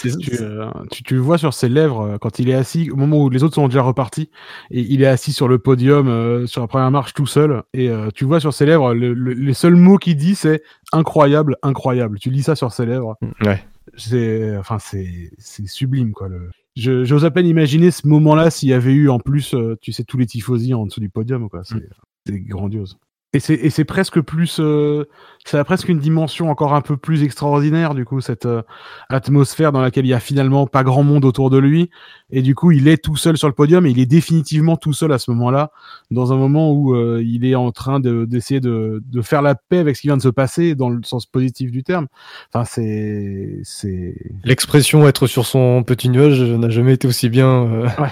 [0.00, 0.10] Tu,
[0.42, 3.22] euh, tu, tu le vois sur ses lèvres euh, quand il est assis, au moment
[3.22, 4.30] où les autres sont déjà repartis,
[4.70, 7.88] et il est assis sur le podium, euh, sur la première marche tout seul, et
[7.88, 10.62] euh, tu vois sur ses lèvres, le- le- les seuls mots qu'il dit, c'est
[10.92, 12.18] incroyable, incroyable.
[12.18, 13.16] Tu lis ça sur ses lèvres.
[13.44, 13.62] Ouais.
[13.96, 16.28] C'est, enfin, c'est, c'est sublime, quoi.
[16.28, 16.50] Le...
[16.76, 20.16] J'ose à peine imaginer ce moment-là s'il y avait eu en plus, tu sais, tous
[20.18, 21.60] les tifosi en dessous du podium, quoi.
[21.64, 21.88] C'est,
[22.26, 22.98] c'est grandiose.
[23.32, 25.04] Et c'est, et c'est presque plus, euh,
[25.44, 28.62] ça a presque une dimension encore un peu plus extraordinaire, du coup, cette euh,
[29.08, 31.90] atmosphère dans laquelle il y a finalement pas grand monde autour de lui.
[32.30, 34.92] Et du coup, il est tout seul sur le podium et il est définitivement tout
[34.92, 35.70] seul à ce moment-là,
[36.10, 39.54] dans un moment où euh, il est en train de, d'essayer de, de faire la
[39.54, 42.08] paix avec ce qui vient de se passer dans le sens positif du terme.
[42.52, 47.88] Enfin, c'est, c'est, L'expression être sur son petit nuage n'a jamais été aussi bien euh,
[48.00, 48.10] Ouais.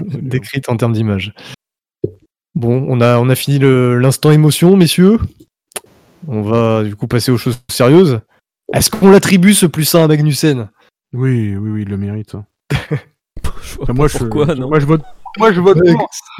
[0.00, 1.34] décrite en termes d'image.
[2.56, 5.18] Bon, on a, on a fini le- l'instant émotion, messieurs.
[6.26, 8.20] On va du coup passer aux choses sérieuses.
[8.74, 10.68] Est-ce qu'on l'attribue ce plus 1 à Magnussen
[11.12, 12.34] oui, oui, oui, il le mérite.
[12.34, 12.44] hein.
[13.62, 15.02] Je vois moi, je, pourquoi non moi, je vote,
[15.38, 15.78] moi, je vote.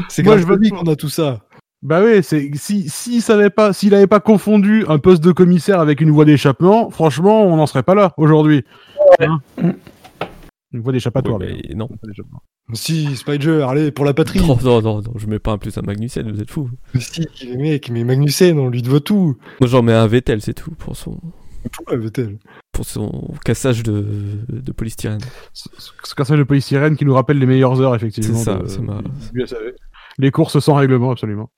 [0.08, 0.56] C'est Moi, je pas.
[0.56, 1.40] qu'on a tout ça.
[1.82, 5.78] Bah oui, c'est si s'il savait pas, s'il avait pas confondu un poste de commissaire
[5.80, 8.64] avec une voie d'échappement, franchement, on n'en serait pas là aujourd'hui.
[9.20, 9.38] Hein?
[10.76, 11.38] Une voie d'échappatoire.
[11.40, 11.88] Ouais, mais non.
[12.72, 14.40] Si, Spider, allez, pour la patrie.
[14.40, 16.70] Non, non, non, non, je mets pas un plus à Magnussen, vous êtes fous.
[16.94, 19.36] Mais si, les mecs, mais Magnussen, on lui doit tout.
[19.60, 21.20] Moi j'en mets un Vettel, c'est tout, pour son,
[21.72, 22.38] Pourquoi Vettel?
[22.72, 24.04] pour son cassage de,
[24.48, 25.20] de polystyrène.
[25.52, 28.36] Ce ce cassage de polystyrène qui nous rappelle les meilleures heures, effectivement.
[28.36, 29.02] C'est ça, ça m'a-.
[30.18, 31.50] Les courses sans règlement, absolument.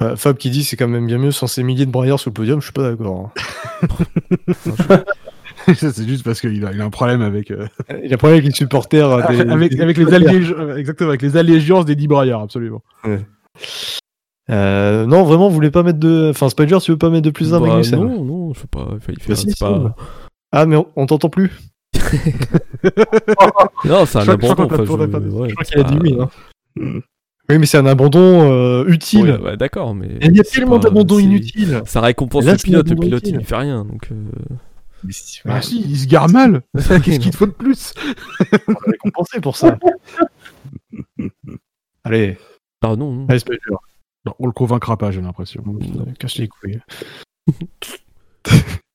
[0.00, 2.30] Euh, Fab qui dit c'est quand même bien mieux sans ces milliers de braillards sur
[2.30, 3.32] le podium, je suis pas d'accord.
[4.52, 5.04] Ça,
[5.74, 7.66] c'est juste parce qu'il a, il a un problème avec, euh.
[8.04, 9.10] Il a un problème avec les supporters.
[9.10, 12.82] euh, des- avec, des- avec les exactement, avec les allégeances des 10 braillards, absolument.
[14.50, 16.28] Euh, non, vraiment, vous voulez pas mettre de.
[16.30, 18.66] Enfin, Spider, tu veux pas mettre de plus d'un Bah, Magnussen non, non, je sais
[18.66, 18.88] pas.
[19.08, 19.78] il Bah si, c'est si, pas...
[19.78, 19.94] bah.
[20.52, 21.50] Ah, mais on, on t'entend plus.
[23.84, 24.64] Non, c'est un Je crois- je crois abandon.
[24.64, 26.16] enfin, je- ouais, Je crois qu'il a dit pas- oui.
[26.20, 27.00] Hein.
[27.50, 29.38] Oui, mais c'est un abandon euh, utile.
[29.42, 30.08] Ouais, d'accord, mais.
[30.22, 31.82] Il y a tellement d'abandons inutiles.
[31.86, 33.84] Ça récompense là, le pilote, le pilote il ne fait rien.
[33.84, 34.14] Donc, euh,
[35.04, 36.62] Mais si, Ah si, il se gare mal.
[36.74, 37.92] Qu'est-ce qu'il te faut de plus?
[38.66, 39.78] On va récompenser pour ça.
[42.04, 42.38] Allez,
[42.82, 43.40] Ah non, allez.
[44.24, 45.64] Non, On le convaincra pas, j'ai l'impression.
[46.18, 46.80] Casse les couilles.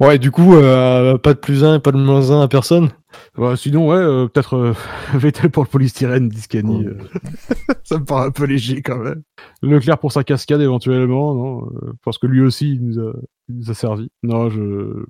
[0.00, 2.90] ouais, du coup, euh, pas de plus un et pas de moins un à personne.
[3.36, 4.74] Ouais, sinon, ouais, euh, peut-être euh,
[5.14, 6.86] Vettel pour le polystyrène, Discani.
[6.86, 6.98] euh,
[7.84, 9.22] ça me paraît un peu léger quand même.
[9.62, 11.68] Leclerc pour sa cascade éventuellement, non
[12.04, 13.12] Parce que lui aussi, il nous a,
[13.48, 14.10] il nous a servi.
[14.22, 15.04] Non, je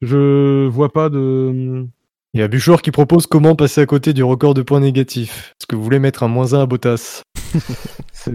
[0.00, 1.86] je vois pas de.
[2.34, 5.54] Il y a Buchor qui propose comment passer à côté du record de points négatifs.
[5.58, 7.22] Est-ce que vous voulez mettre un moins un à Bottas?
[8.12, 8.34] C'est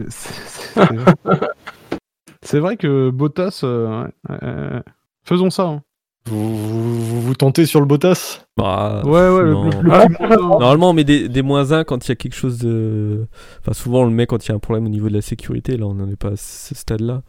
[2.42, 4.82] c'est vrai que Bottas, euh, ouais.
[5.24, 5.64] Faisons ça.
[5.64, 5.82] hein.
[6.26, 8.46] vous, vous, vous, tentez sur le Bottas?
[8.56, 9.64] Bah, Ouais, ouais, le, non.
[9.64, 10.06] le- le Ah.
[10.38, 13.26] Normalement, on met des, des moins 1 quand il y a quelque chose de.
[13.60, 15.20] Enfin, souvent, on le met quand il y a un problème au niveau de la
[15.22, 15.76] sécurité.
[15.76, 17.22] Là, on n'en est pas à ce stade-là.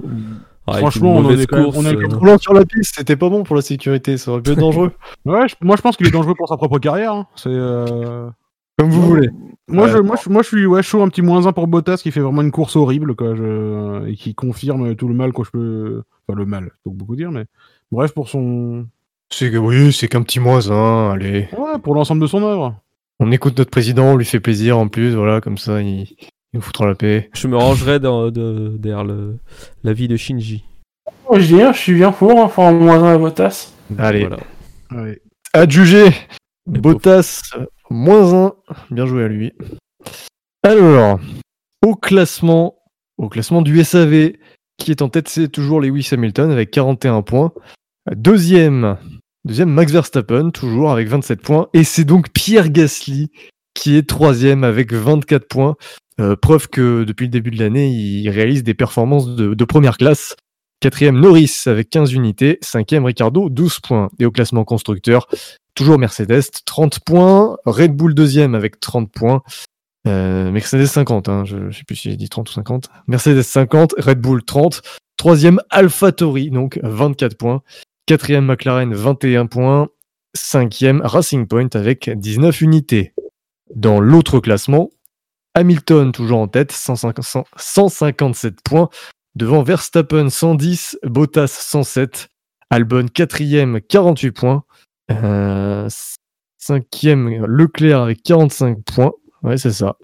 [0.67, 3.29] Ah, avec Franchement, on est course, on est euh, Roulant sur la piste, c'était pas
[3.29, 4.93] bon pour la sécurité, ça aurait pu être dangereux.
[5.25, 7.13] Ouais, je- moi je pense qu'il est dangereux pour sa propre carrière.
[7.13, 7.27] hein.
[7.35, 7.49] C'est.
[7.51, 8.27] euh,
[8.79, 9.29] Comme vous voulez.
[9.67, 9.91] Moi, Ouais.
[9.91, 12.09] je, moi, je, moi, je suis ouais, chaud un petit moins 1 pour Bottas qui
[12.11, 14.07] fait vraiment une course horrible quoi, je...
[14.07, 16.01] et qui confirme tout le mal que je peux.
[16.27, 17.45] Enfin, le mal, faut beaucoup dire, mais
[17.95, 18.85] bref, pour son.
[19.31, 21.47] C'est que oui, c'est qu'un petit moins un, allez.
[21.57, 22.75] Ouais, pour l'ensemble de son œuvre.
[23.19, 26.17] On écoute notre président, on lui fait plaisir en plus, voilà, comme ça, il, il
[26.53, 27.29] nous foutra la paix.
[27.33, 29.37] Je me rangerai dans, de- derrière le,
[29.83, 30.63] la vie de Shinji.
[31.27, 33.71] Oh, je dis, hein, je suis bien pour, hein, enfin, moins un à Bottas.
[33.97, 34.37] Allez, Voilà.
[34.91, 35.21] Ouais.
[35.53, 36.05] adjugé
[36.67, 37.41] Bottas,
[37.89, 38.53] moins 1,
[38.91, 39.53] bien joué à lui.
[40.63, 41.19] Alors,
[41.85, 42.75] au classement,
[43.17, 44.33] au classement du SAV,
[44.77, 47.51] qui est en tête, c'est toujours Lewis Hamilton avec 41 points.
[48.13, 48.97] Deuxième,
[49.45, 51.67] deuxième Max Verstappen, toujours avec 27 points.
[51.73, 53.31] Et c'est donc Pierre Gasly
[53.75, 55.75] qui est troisième avec 24 points.
[56.19, 60.35] Euh, preuve que depuis le début de l'année, il réalise des performances de, première classe.
[60.79, 62.57] Quatrième Norris avec 15 unités.
[62.61, 64.09] Cinquième Ricardo, 12 points.
[64.19, 65.27] Et au classement constructeur,
[65.75, 67.57] toujours Mercedes, 30 points.
[67.65, 69.43] Red Bull deuxième avec 30 points.
[70.07, 72.89] Euh, Mercedes 50, hein, je, je sais plus si j'ai dit 30 ou 50.
[73.07, 74.81] Mercedes 50, Red Bull 30.
[75.17, 77.61] Troisième AlphaTauri, donc 24 points.
[78.07, 79.89] Quatrième McLaren, 21 points.
[80.35, 83.15] Cinquième Racing Point avec 19 unités.
[83.73, 84.91] Dans l'autre classement,
[85.55, 88.89] Hamilton toujours en tête, 150 157 points.
[89.35, 92.29] Devant Verstappen 110, Bottas 107,
[92.69, 94.63] Albon quatrième 48 points.
[95.09, 95.89] Euh,
[96.59, 99.13] cinquième Leclerc avec 45 points.
[99.41, 99.97] Ouais, c'est ça.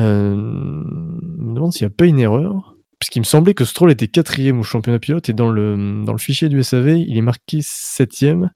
[0.00, 2.77] Euh, je me demande s'il n'y a pas une erreur.
[2.98, 6.18] Puisqu'il me semblait que Stroll était quatrième au championnat pilote et dans le, dans le
[6.18, 8.50] fichier du SAV, il est marqué septième.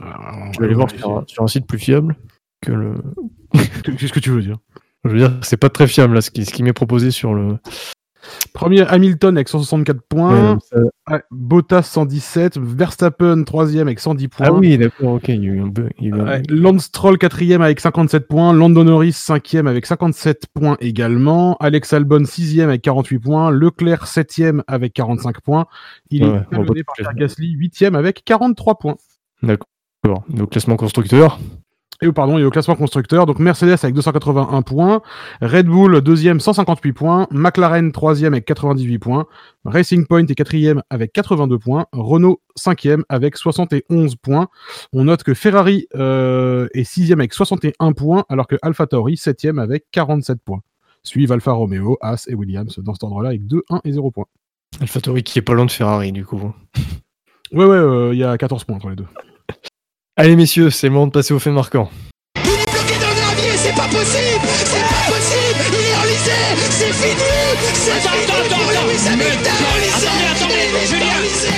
[0.00, 2.16] Je vais aller voir sur un, sur un site plus fiable
[2.62, 2.94] que le.
[3.84, 4.56] Qu'est-ce que tu veux dire?
[5.04, 7.34] Je veux dire, c'est pas très fiable là, ce qui, ce qui m'est proposé sur
[7.34, 7.58] le.
[8.52, 10.52] Premier Hamilton avec 164 points.
[10.54, 12.58] Ouais, ça- Bottas 117.
[12.58, 14.46] Verstappen troisième avec 110 points.
[14.48, 15.92] Ah oui, d'accord, ok, il y a eu un bug.
[16.48, 22.68] Lance quatrième avec 57 points, Lando Norris cinquième avec 57 points également, Alex Albon sixième
[22.68, 25.66] avec 48 points, Leclerc septième avec 45 points,
[26.10, 28.96] il Ouais, est ouais, par Pierre Gasly huitième avec 43 points.
[29.42, 29.66] D'accord.
[30.28, 31.38] Donc, classement constructeur.
[32.02, 35.02] Et oh, pardon, il est au classement constructeur, donc Mercedes avec 281 points,
[35.40, 39.26] Red Bull deuxième 158 points, McLaren troisième avec 98 points,
[39.64, 44.48] Racing Point est quatrième avec 82 points, Renault cinquième avec 71 points.
[44.92, 49.84] On note que Ferrari euh, est sixième avec 61 points, alors que AlphaTauri septième avec
[49.92, 50.62] 47 points.
[51.04, 54.26] Suivent Alfa Romeo, As et Williams dans cet ordre-là avec 2, 1 et 0 points.
[54.80, 56.52] AlphaTauri qui est pas loin de Ferrari, du coup.
[57.52, 59.06] Ouais, ouais, euh, il y a 14 points entre les deux.
[60.16, 61.88] Allez, messieurs, c'est le moment de passer au fait marquant.
[62.36, 65.64] Il est bloqué dans le gravier, c'est pas possible C'est pas possible.
[65.68, 66.38] Il est enlisé
[66.70, 67.28] C'est fini
[67.72, 68.26] C'est fini.
[68.26, 70.08] pour Lewis Hamilton Enlisé
[70.50, 71.48] Il est enlisé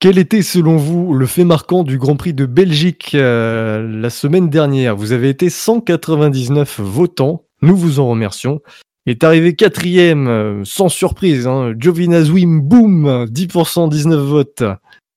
[0.00, 4.50] Quel était selon vous le fait marquant du Grand Prix de Belgique euh, la semaine
[4.50, 4.96] dernière?
[4.96, 8.60] Vous avez été 199 votants, nous vous en remercions.
[9.06, 14.62] Est arrivé quatrième, euh, sans surprise, hein, Giovinazzi, boum, 10%, 19 votes.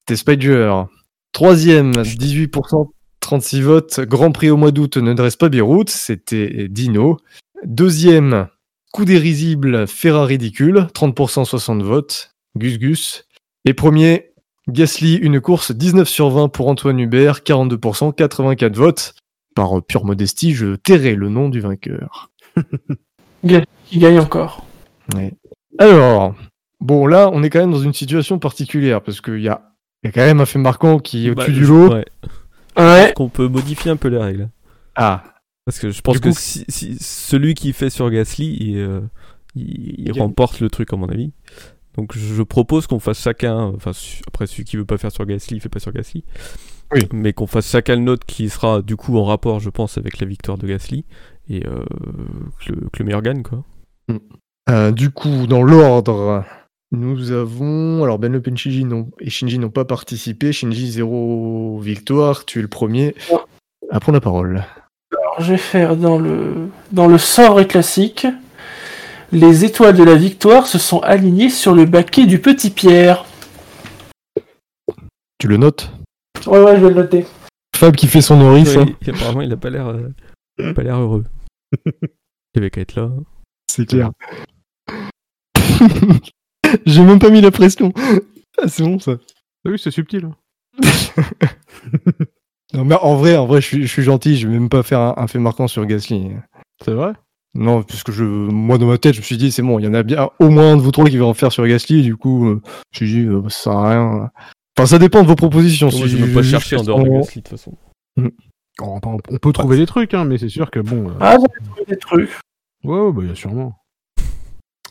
[0.01, 0.83] C'était Spider.
[1.33, 2.89] Troisième, 18%,
[3.19, 3.99] 36 votes.
[4.01, 7.17] Grand Prix au mois d'août, ne dresse pas Beyrouth, c'était Dino.
[7.63, 8.47] Deuxième,
[8.91, 12.31] coup des risibles, Ferrari ridicule, 30%, 60 votes.
[12.57, 13.27] Gus Gus.
[13.65, 14.31] Et premier,
[14.67, 19.15] Gasly, une course 19 sur 20 pour Antoine Hubert, 42%, 84 votes.
[19.55, 22.31] Par pure modestie, je tairai le nom du vainqueur.
[23.87, 24.65] Qui gagne encore.
[25.13, 25.33] Ouais.
[25.77, 26.35] Alors,
[26.79, 29.61] bon là, on est quand même dans une situation particulière parce qu'il y a,
[30.03, 31.93] il y a quand même un fait marquant qui est Bah, au-dessus du lot.
[31.93, 32.05] ouais.
[32.77, 33.13] Ouais.
[33.15, 34.49] Qu'on peut modifier un peu les règles.
[34.95, 35.23] Ah,
[35.65, 38.77] Parce que je pense Du que coup- si, si- celui qui fait sur Gasly, il,
[38.77, 39.01] euh,
[39.55, 40.21] il- il gagne.
[40.21, 41.31] remporte le truc, à mon avis.
[41.97, 45.25] Donc je propose qu'on fasse chacun, enfin su- après celui qui veut pas faire sur
[45.25, 46.23] Gasly, il fait pas sur Gasly.
[46.93, 47.01] Oui.
[47.13, 50.19] Mais qu'on fasse chacun le nôtre qui sera du coup en rapport, je pense, avec
[50.19, 51.05] la victoire de Gasly.
[51.49, 51.83] Et euh,
[52.65, 53.63] que, le, que le meilleur gagne, quoi.
[54.69, 56.43] Euh, du coup, dans l'ordre,
[56.91, 58.03] nous avons.
[58.03, 60.51] Alors, Ben et Shinji n'ont- et Shinji n'ont pas participé.
[60.51, 62.45] Shinji, zéro victoire.
[62.45, 63.13] Tu es le premier
[63.91, 64.63] à prendre la parole.
[65.11, 68.25] Alors, je vais faire dans le, dans le sobre et classique.
[69.31, 73.25] Les étoiles de la victoire se sont alignées sur le baquet du petit Pierre.
[75.39, 75.91] Tu le notes?
[76.47, 77.25] Ouais, ouais, je vais le noter.
[77.75, 78.39] Fab qui fait son.
[78.53, 78.85] Ouais, hein.
[79.07, 80.09] apparemment, il a pas l'air, euh,
[80.59, 81.25] il a pas l'air heureux.
[81.85, 83.09] Il avait qu'à être là?
[83.67, 84.11] C'est clair.
[86.85, 87.93] J'ai même pas mis la pression.
[88.57, 89.17] Ah, c'est bon ça.
[89.65, 90.29] Ah oui, c'est subtil.
[92.73, 94.83] Non, mais en vrai, en vrai, je suis, je suis gentil, je vais même pas
[94.83, 96.31] faire un, un fait marquant sur Gasly.
[96.83, 97.13] C'est vrai?
[97.53, 99.87] Non, puisque je, moi dans ma tête, je me suis dit, c'est bon, il y
[99.87, 102.01] en a bien au moins un de vous trois qui va en faire sur Gasly,
[102.01, 102.61] du coup, euh,
[102.91, 104.29] je me suis dit, euh, ça sert à rien.
[104.77, 105.87] Enfin, ça dépend de vos propositions.
[105.89, 107.77] Moi, si je ne pas chercher en dehors de Gasly, de toute façon.
[108.17, 108.29] on,
[108.81, 108.99] on-
[109.29, 111.09] on peut trouver des trucs, hein, mais c'est sûr que bon.
[111.09, 112.29] euh, Ah, j'avais trouvé des trucs.
[112.83, 113.77] Ouais, ouais, bah, il y a sûrement.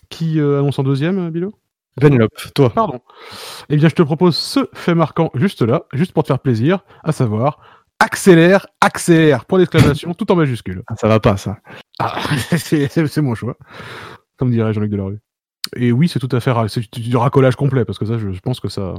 [0.08, 1.52] Qui euh, annonce en deuxième, euh, Bilo?
[2.00, 2.70] Vanellope, toi.
[2.70, 3.00] Pardon.
[3.68, 6.80] Eh bien, je te propose ce fait marquant juste là, juste pour te faire plaisir,
[7.04, 7.60] à savoir
[8.00, 10.82] accélère, accélère, point d'exclamation, tout en majuscule.
[10.88, 11.58] Ah, Ça va pas, ça.
[12.00, 12.18] Ah,
[12.58, 13.56] c'est c'est- c'est mon choix,
[14.36, 15.20] comme dirait Jean-Luc Delarue.
[15.76, 16.52] Et oui, c'est tout à fait
[16.92, 18.94] du du racolage complet, parce que ça, je, je pense que ça,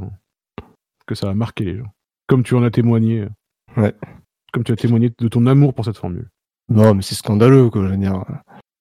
[1.06, 1.91] que ça a marqué les gens.
[2.28, 3.28] Comme tu en as témoigné.
[3.78, 3.94] Ouais.
[4.56, 6.30] Comme tu as témoigné de ton amour pour cette formule.
[6.69, 8.23] Non, mais c'est scandaleux, quoi, je veux dire.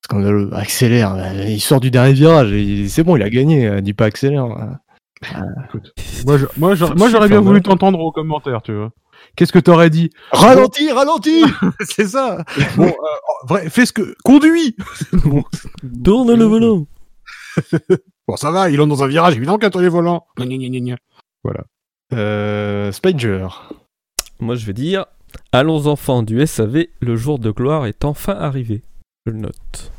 [0.04, 0.48] Scandaleux.
[0.54, 1.14] Accélère.
[1.14, 2.52] euh, Il sort du dernier virage.
[2.52, 3.66] et C'est bon, il a gagné.
[3.66, 4.46] euh, Dis pas accélère.
[5.66, 5.92] Écoute,
[6.26, 8.90] moi, je- moi, j'aurais- moi, j'aurais bien voulu t'entendre aux commentaires, tu vois.
[9.36, 10.10] Qu'est-ce que t'aurais dit?
[10.32, 11.42] Ralentis, ralentis
[11.80, 12.44] C'est ça.
[12.76, 12.90] Bon, euh,
[13.42, 14.76] en vrai, fais ce que conduis.
[15.24, 15.42] bon,
[16.04, 16.86] Tourne le volant
[18.28, 18.68] bon, ça va.
[18.70, 19.88] Il est dans un virage, évidemment qu'à gna,
[20.46, 20.96] gna, gna.
[22.12, 23.46] Euh, Spider.
[24.40, 25.06] Moi, je vais dire
[25.52, 28.82] Allons enfants du SAV, le jour de gloire est enfin arrivé.
[29.26, 29.92] Je le note.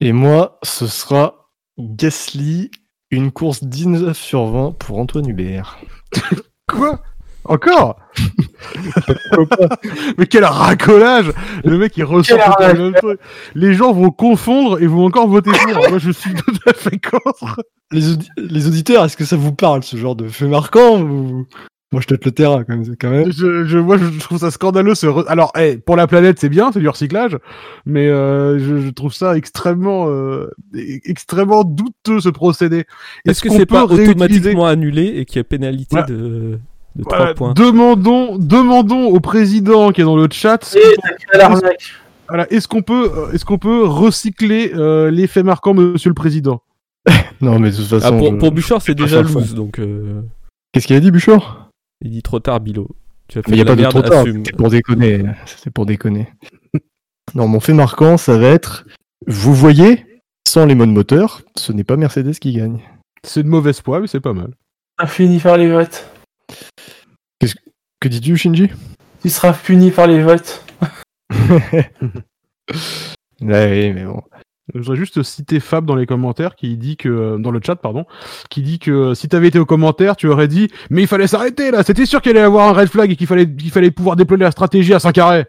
[0.00, 2.70] Et moi, ce sera Gasly,
[3.10, 5.78] une course 19 sur 20 pour Antoine Hubert.
[6.68, 7.00] Quoi?
[7.46, 7.98] Encore?
[10.18, 11.30] Mais quel racolage
[11.62, 13.20] Le mec, il ressort le même truc.
[13.54, 15.72] Les gens vont confondre et vont encore voter pour.
[15.90, 17.62] Moi, je suis tout à fait contre.
[17.92, 21.46] Les, audi- les auditeurs, est-ce que ça vous parle, ce genre de fait marquant ou...
[21.94, 22.84] Moi, je tâte le terrain, quand même.
[23.00, 23.32] Quand même.
[23.32, 24.94] Je, je- moi, je trouve ça scandaleux.
[24.94, 27.38] Ce re- Alors, eh, pour la planète, c'est bien, c'est du recyclage,
[27.86, 32.84] mais euh, je, je trouve ça extrêmement, euh, e- extrêmement douteux ce procédé.
[33.24, 36.58] Est-ce que qu'on c'est pas réutiliser- automatiquement annulé et qu'il y a pénalité de,
[36.96, 37.52] de 3 Voilà, points?
[37.54, 40.64] demandons, demandons au président qui est dans le chat.
[40.64, 40.78] ce.
[42.28, 46.14] Voilà, est-ce qu'on peut, euh, est-ce qu'on peut recycler euh, les faits marquants, Monsieur le
[46.14, 46.62] Président?
[47.40, 48.18] Non, mais de toute Ah, façon.
[48.18, 50.22] pour, je- pour Bouchard, c'est déjà loose, donc euh,
[50.72, 51.63] Qu'est-ce qu'il a dit, Bouchard?
[52.04, 52.88] Il dit trop tard, Bilo.
[53.28, 54.24] Tu as fait Mais il n'y a de pas de trop tard.
[54.24, 55.24] C'était pour déconner.
[55.46, 56.28] C'était pour déconner.
[57.34, 58.84] non, mon fait marquant, ça va être.
[59.26, 60.04] Vous voyez,
[60.46, 62.80] sans les modes moteurs, ce n'est pas Mercedes qui gagne.
[63.24, 64.54] C'est de mauvaise foi, mais c'est pas mal.
[65.00, 66.06] Tu fini par les votes.
[68.00, 68.70] Que dis-tu, Shinji?
[69.22, 70.62] Tu seras puni par les votes.
[73.40, 74.22] Ouais, mais bon.
[74.72, 77.76] Je voudrais juste citer Fab dans les commentaires qui dit que euh, dans le chat
[77.76, 78.06] pardon,
[78.48, 81.26] qui dit que euh, si t'avais été au commentaire, tu aurais dit mais il fallait
[81.26, 83.90] s'arrêter là, c'était sûr qu'il allait avoir un red flag et qu'il fallait qu'il fallait
[83.90, 85.46] pouvoir déployer la stratégie à 5 arrêts.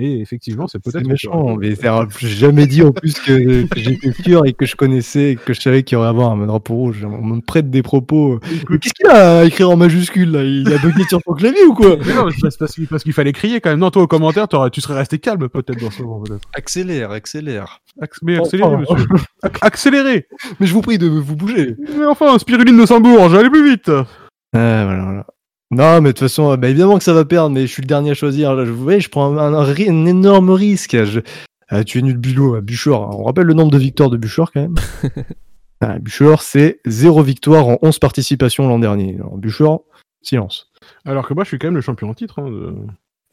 [0.00, 1.74] Et effectivement, c'est peut-être méchant, mais
[2.18, 5.52] j'ai jamais dit en plus que, que j'étais sûr et que je connaissais, et que
[5.52, 7.04] je savais qu'il y aurait à avoir un drapeau rouge.
[7.04, 8.38] On me prête des propos.
[8.70, 10.42] Mais qu'est-ce qu'il a à écrire en majuscule là?
[10.44, 11.96] Il a bugué sur son clavier ou quoi?
[12.06, 13.78] Mais non, parce qu'il parce qu'il fallait crier quand même.
[13.80, 16.20] Non, toi au commentaire, tu serais resté calme peut-être dans ce moment.
[16.20, 16.48] peut-être.
[16.54, 17.80] Accélère, accélère.
[18.00, 18.94] Acc- Mais accélérez, Enfin.
[18.94, 19.06] monsieur.
[19.42, 20.26] Ac- accélérez.
[20.60, 21.74] Mais je vous prie de vous bouger.
[21.98, 23.88] Mais enfin, spiruline de Saint-Bourg, j'allais plus vite.
[23.90, 25.26] Ah, voilà, voilà.
[25.70, 27.86] Non, mais de toute façon, bah, évidemment que ça va perdre, mais je suis le
[27.86, 28.54] dernier à choisir.
[28.54, 30.96] Là, je, vous voyez, je prends un, un ri- un énorme risque.
[31.04, 31.20] Je-
[31.68, 33.18] Ah, tu es nul Bulot à Buchor.
[33.20, 34.76] On rappelle le nombre de victoires de Buchor quand même.
[35.82, 39.16] ah, Buchor, c'est zéro victoire en 11 participations l'an dernier.
[39.16, 39.84] Alors, Buchor,
[40.22, 40.70] silence.
[41.04, 42.74] Alors que moi, je suis quand même le champion en titre, hein, de-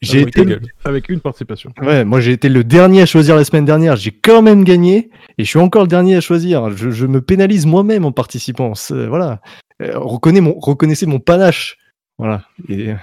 [0.02, 0.44] J'ai été,
[0.84, 1.72] avec une participation.
[1.80, 3.96] ouais, moi j'ai été le dernier à choisir la semaine dernière.
[3.96, 5.08] J'ai quand même gagné
[5.38, 6.70] et je suis encore le dernier à choisir.
[6.76, 8.74] Je, je me pénalise moi-même en participant.
[8.90, 9.40] Voilà.
[9.80, 11.78] Euh, reconnais mon, reconnaissez mon panache.
[12.18, 12.44] Voilà.
[12.68, 12.94] Et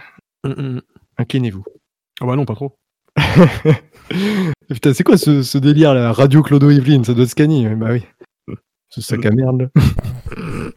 [0.46, 0.82] Mm, mm.
[1.18, 1.64] inclinez-vous.
[2.22, 2.76] Ah bah non, pas trop.
[4.70, 6.12] Putain, c'est quoi ce, ce délire là?
[6.12, 7.68] Radio Clodo Yveline, ça doit se canner.
[7.76, 8.04] Bah oui.
[8.90, 9.70] Ce sac à merde.
[9.76, 9.82] là.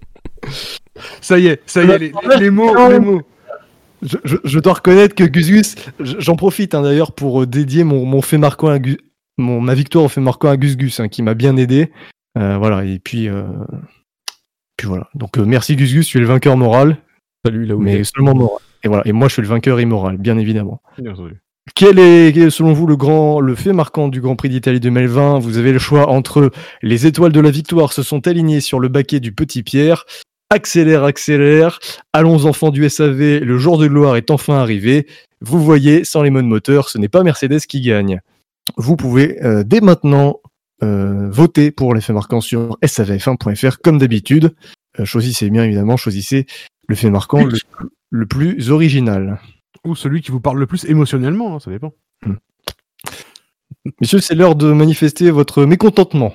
[1.21, 3.21] Ça y est, ça y est, les, les mots, les mots.
[4.03, 8.05] Je, je- je dois reconnaître que Gus j'en profite hein, d'ailleurs pour euh, dédier mon,
[8.07, 8.97] mon fait marquant à Gus,
[9.37, 11.91] mon, ma victoire au fait marquant à Gus Gus, hein, qui m'a bien aidé.
[12.39, 13.43] Euh, voilà, et puis, euh,
[14.77, 15.09] puis voilà.
[15.15, 16.97] Donc euh, merci Gus Gus, tu es le vainqueur moral,
[17.47, 18.59] Salut là où il mais seulement moral.
[18.83, 20.83] Et voilà, et moi je suis le vainqueur immoral, bien évidemment.
[20.99, 21.41] Bien entendu.
[21.77, 25.59] Quel est, selon vous le grand, le fait marquant du Grand Prix d'Italie 2020 Vous
[25.59, 26.51] avez le choix entre
[26.83, 30.07] les étoiles de la victoire se sont alignées sur le baquet du Petit Pierre.
[30.51, 31.79] Accélère, accélère.
[32.13, 35.07] Allons enfants du SAV, le jour de gloire est enfin arrivé.
[35.41, 38.21] Vous voyez, sans les modes moteurs, ce n'est pas Mercedes qui gagne.
[38.77, 40.41] Vous pouvez euh, dès maintenant
[40.83, 44.55] euh, voter pour les faits marquants sur savf1.fr comme d'habitude.
[45.01, 46.47] Euh, choisissez bien évidemment, choisissez
[46.89, 47.59] le fait marquant le,
[48.11, 49.41] le plus original.
[49.85, 51.93] Ou celui qui vous parle le plus émotionnellement, hein, ça dépend.
[54.01, 56.35] Messieurs, c'est l'heure de manifester votre mécontentement.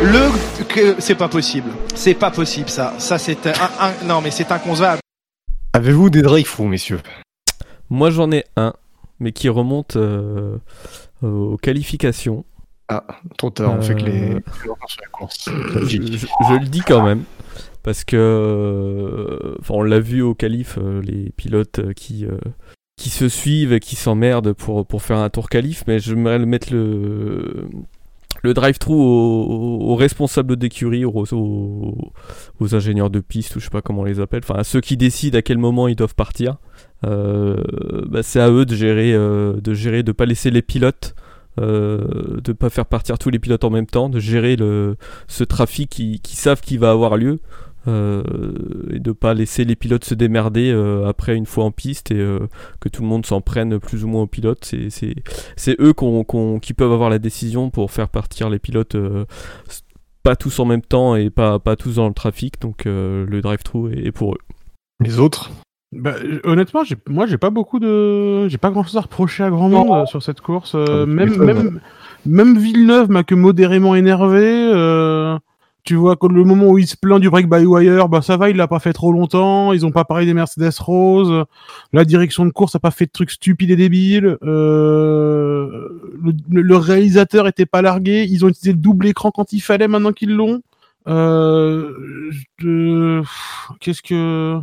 [0.00, 0.30] Le
[0.68, 1.70] que c'est pas possible.
[1.94, 2.94] C'est pas possible ça.
[2.98, 5.00] Ça c'est un, un- non mais c'est inconcevable.
[5.72, 7.00] Avez-vous des drive-through, messieurs?
[7.90, 8.74] Moi j'en ai un,
[9.18, 10.56] mais qui remonte euh,
[11.22, 12.44] aux qualifications.
[12.88, 13.04] Ah,
[13.36, 14.34] trop tard, on fait que les.
[14.34, 14.40] Euh,
[15.86, 17.24] je, je- je le dis quand même
[17.82, 22.38] parce que euh, enfin, on l'a vu au qualif euh, les pilotes qui euh,
[22.96, 26.38] qui se suivent et qui s'emmerdent pour pour faire un tour qualif mais je voudrais
[26.38, 27.68] le mettre le
[28.42, 32.12] le drive-through aux, aux responsables d'écurie, aux, aux,
[32.60, 34.80] aux ingénieurs de piste, ou je sais pas comment on les appelle, enfin à ceux
[34.80, 36.56] qui décident à quel moment ils doivent partir.
[37.04, 37.56] Euh,
[38.08, 41.16] bah, c'est à eux de gérer, euh, de gérer, de pas laisser les pilotes,
[41.60, 45.44] euh, de pas faire partir tous les pilotes en même temps, de gérer le, ce
[45.44, 47.40] trafic qui, savent qu'il va avoir lieu.
[47.86, 48.22] euh,
[48.92, 52.38] et de pas laisser les pilotes se démerder euh, après une fois en piste et
[52.80, 54.64] que tout le monde s'en prenne plus ou moins aux pilotes.
[54.64, 55.94] C'est, eux
[56.60, 58.96] qui peuvent avoir la décision pour faire partir les pilotes
[60.22, 62.60] pas tous en même temps et pas, tous dans le trafic.
[62.60, 64.40] Donc le drive-through est pour eux.
[65.00, 65.50] Les autres?
[65.92, 69.42] Bah, euh, honnêtement, j'ai- moi, j'ai pas beaucoup de, j'ai pas grand chose à reprocher
[69.44, 70.74] à grand monde euh, sur cette course.
[70.74, 71.80] euh, Ah, tu même, même,
[72.26, 74.42] même Villeneuve m'a que modérément énervé.
[74.44, 75.38] euh,
[75.84, 78.50] tu vois, le moment où il se plaint du break by wire, bah ça va,
[78.50, 79.72] il l'a pas fait trop longtemps.
[79.72, 81.44] Ils ont pas parlé des Mercedes Rose.
[81.94, 84.36] La direction de course a pas fait de trucs stupides et débiles.
[84.42, 85.88] Euh,
[86.22, 88.26] le, le réalisateur était pas largué.
[88.28, 89.88] Ils ont utilisé le double écran quand il fallait.
[89.88, 90.60] Maintenant qu'ils l'ont.
[91.06, 91.94] Euh,
[92.58, 93.22] je-
[93.80, 94.58] Qu'est-ce que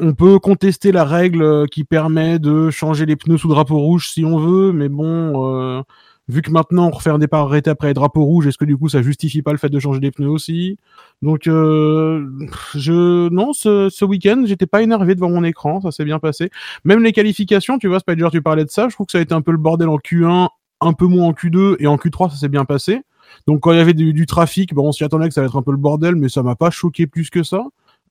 [0.00, 4.24] on peut contester la règle qui permet de changer les pneus sous drapeau rouge si
[4.24, 5.82] on veut, mais bon, euh,
[6.28, 8.76] vu que maintenant on refait un départ arrêté après les drapeaux rouges, est-ce que du
[8.76, 10.78] coup ça justifie pas le fait de changer les pneus aussi?
[11.22, 12.26] Donc, euh,
[12.74, 16.50] je non, ce, week-end, j'étais pas énervé devant mon écran, ça s'est bien passé.
[16.84, 19.22] Même les qualifications, tu vois, Spider, tu parlais de ça, je trouve que ça a
[19.22, 20.48] été un peu le bordel en Q1,
[20.80, 23.02] un peu moins en Q2 et en Q3, ça s'est bien passé.
[23.46, 25.48] Donc quand il y avait du, du trafic, bon, on s'y attendait que ça allait
[25.48, 27.64] être un peu le bordel, mais ça m'a pas choqué plus que ça.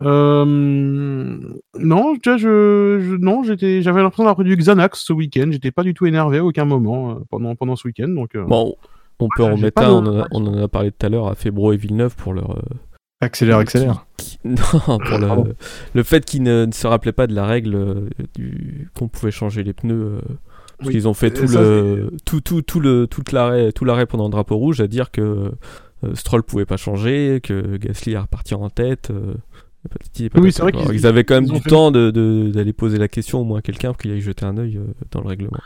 [0.04, 0.46] Euh,
[1.80, 5.48] non, tu vois, je, je- non, j'étais, j'avais l'impression d'avoir pris du Xanax ce week-end.
[5.52, 8.08] J'étais pas du tout énervé à aucun moment euh, pendant pendant ce week-end.
[8.10, 8.76] Donc, euh, Bon,
[9.20, 11.10] on peut en remettre un, de- on en, a, on en a parlé tout à
[11.10, 12.52] l'heure à Fébro et Villeneuve pour leur.
[12.58, 12.62] euh,
[13.22, 14.06] Accélère, accélère.
[14.18, 14.56] qui- Non,
[15.00, 15.46] pour
[15.96, 19.64] le, fait qu'ils ne, ne se rappelaient pas de la règle du, qu'on pouvait changer
[19.64, 19.94] les pneus.
[19.96, 20.22] euh,
[20.78, 20.94] parce Oui.
[20.94, 24.26] qu'ils ont fait tout ça, le, tout, tout, tout le, toute l'arrêt, tout l'arrêt pendant
[24.26, 25.52] le drapeau rouge à dire que
[26.04, 29.12] euh, Stroll pouvait pas changer, que Gasly est reparti en tête.
[30.20, 32.52] Et et Oui, c'est vrai qu'ils- ils avaient quand même du fait- temps de, de-
[32.54, 34.86] d'aller poser la question au moins à quelqu'un pour qu'il aille jeter un œil euh,
[35.12, 35.58] dans le règlement.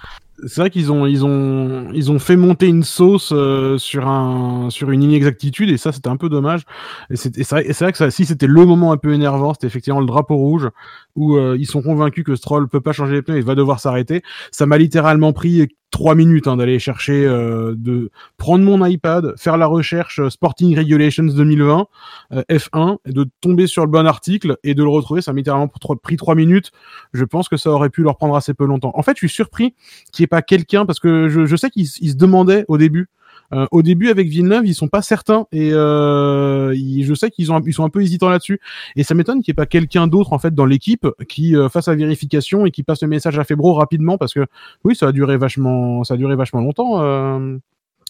[0.45, 4.69] c'est vrai qu'ils ont ils ont ils ont fait monter une sauce euh, sur un
[4.69, 6.61] sur une inexactitude et ça c'était un peu dommage.
[7.09, 9.13] Et c'est et c'est vrai, et vrai que ça, si c'était le moment un peu
[9.13, 10.69] énervant, c'était effectivement le drapeau rouge
[11.15, 13.79] où euh, ils sont convaincus que Stroll peut pas changer les pneus, il va devoir
[13.79, 14.21] s'arrêter.
[14.51, 19.57] Ça m'a littéralement pris trois minutes hein, d'aller chercher euh, de prendre mon iPad, faire
[19.57, 21.87] la recherche euh, Sporting Regulations 2020
[22.31, 25.21] euh, F1 et de tomber sur le bon article et de le retrouver.
[25.21, 25.69] Ça m'a littéralement
[26.01, 26.71] pris trois minutes.
[27.13, 28.91] Je pense que ça aurait pu leur prendre assez peu longtemps.
[28.95, 29.75] En fait, je suis surpris
[30.11, 33.09] qu'il n'y ait pas quelqu'un parce que je, je sais qu'ils se demandaient au début.
[33.53, 37.51] Euh, au début avec Villeneuve, ils sont pas certains et euh, ils- je sais qu'ils
[37.51, 38.59] ont ils sont un peu hésitants là-dessus
[38.95, 41.67] et ça m'étonne qu'il n'y ait pas quelqu'un d'autre en fait dans l'équipe qui euh,
[41.69, 44.45] fasse la vérification et qui passe le message à Febro rapidement parce que
[44.83, 47.01] oui ça a duré vachement ça a duré vachement longtemps.
[47.03, 47.57] Euh,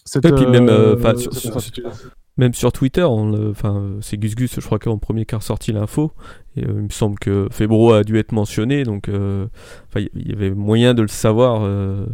[0.04, 1.86] cette, Et puis même, euh, sur- sur- incertitude.
[2.38, 6.12] Même sur Twitter, enfin, c'est Gus Gus, je crois qu'en premier quart sorti l'info.
[6.56, 9.46] Et euh, il me semble que Febro a dû être mentionné, donc euh,
[9.96, 12.06] il y avait moyen de le savoir, euh,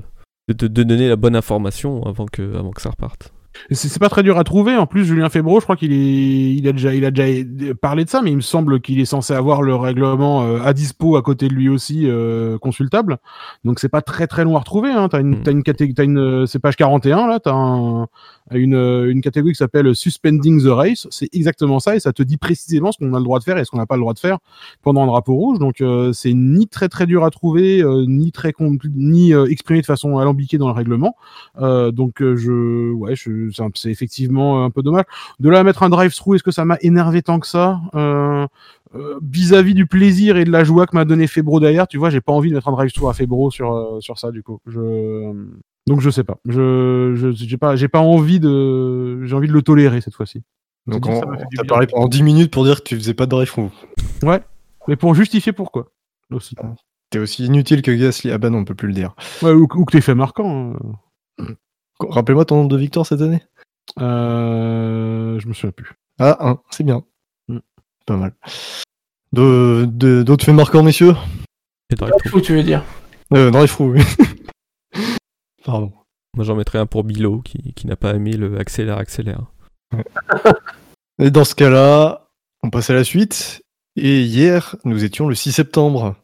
[0.54, 3.32] de, de donner la bonne information avant que, avant que ça reparte.
[3.70, 4.76] C'est pas très dur à trouver.
[4.76, 8.04] En plus, Julien Febro, je crois qu'il est, il a déjà, il a déjà parlé
[8.04, 11.16] de ça, mais il me semble qu'il est censé avoir le règlement euh, à dispo
[11.16, 13.18] à côté de lui aussi euh, consultable.
[13.64, 14.90] Donc c'est pas très très long à retrouver.
[14.90, 15.08] Hein.
[15.08, 15.42] T'as une, Mm.
[15.42, 17.40] t'as une catégorie, une, euh, c'est page 41 là.
[17.40, 18.06] T'as un,
[18.52, 21.06] une, euh, une catégorie qui s'appelle Suspending the Race.
[21.10, 23.58] C'est exactement ça et ça te dit précisément ce qu'on a le droit de faire
[23.58, 24.38] et ce qu'on n'a pas le droit de faire
[24.82, 25.58] pendant un drapeau rouge.
[25.58, 28.52] Donc euh, c'est ni très très dur à trouver, euh, ni très
[28.94, 31.16] ni euh, exprimé de façon alambiquée dans le règlement.
[31.60, 35.04] Euh, donc je, ouais, je, c'est effectivement un peu dommage.
[35.40, 37.80] De là à mettre un drive-through, est-ce que ça m'a énervé tant que ça?
[37.94, 38.46] Euh,
[38.94, 42.10] euh, Vis-à-vis du plaisir et de la joie que m'a donné Febro derrière, tu vois,
[42.10, 44.60] j'ai pas envie de mettre un drive-through à Febro sur euh, sur ça du coup.
[44.66, 45.32] Je
[45.86, 46.38] donc je sais pas.
[46.46, 50.42] Je je j'ai pas j'ai pas envie de j'ai envie de le tolérer cette fois-ci.
[50.86, 52.96] Donc on, ça m'a fait du t'as parlé pendant 10 minutes pour dire que tu
[52.96, 53.70] faisais pas de drive-through.
[54.86, 55.90] Mais pour justifier pourquoi
[56.30, 56.56] aussi.
[57.10, 58.30] T'es aussi inutile que Gasly.
[58.30, 59.14] Ah bah non, on peut plus le dire.
[59.42, 60.74] Ouais, ou, ou que t'es fait marquant.
[61.38, 61.46] hein.
[62.00, 63.42] Rappelle-moi ton nombre de victoires cette année
[64.00, 65.92] Euh, je me souviens plus.
[66.18, 67.04] Ah, un, c'est bien.
[67.48, 67.58] Mm.
[68.06, 68.34] Pas mal.
[69.32, 71.14] De- de- D'autres faits marquants, messieurs?
[71.90, 72.30] Et drive-through.
[72.30, 72.82] Fou, tu veux dire?
[73.34, 74.02] euh, Drive-through, oui.
[75.64, 75.92] Pardon.
[76.36, 79.40] Moi j'en mettrais un pour Bilo qui, qui n'a pas aimé le accélère, accélère.
[81.18, 82.28] Et dans ce cas-là,
[82.62, 83.62] on passe à la suite.
[83.96, 86.14] Et hier, nous étions le 6 septembre.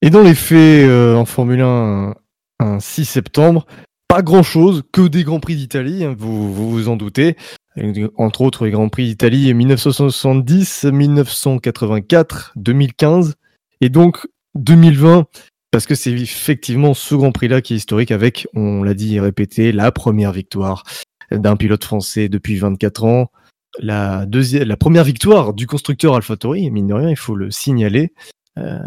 [0.00, 2.14] Et dans les faits, euh, en Formule 1,
[2.60, 3.66] un 6 septembre,
[4.06, 7.36] pas grand-chose, que des Grands Prix d'Italie, hein, vous, vous vous en doutez.
[8.16, 13.34] Entre autres, les Grands Prix d'Italie 1970, 1984, 2015
[13.80, 15.26] et donc 2020,
[15.70, 19.20] parce que c'est effectivement ce Grand Prix-là qui est historique avec, on l'a dit et
[19.20, 20.84] répété, la première victoire
[21.30, 23.30] d'un pilote français depuis 24 ans,
[23.78, 28.12] la, deuxième, la première victoire du constructeur AlphaTauri, mine de rien, il faut le signaler,
[28.58, 28.78] euh,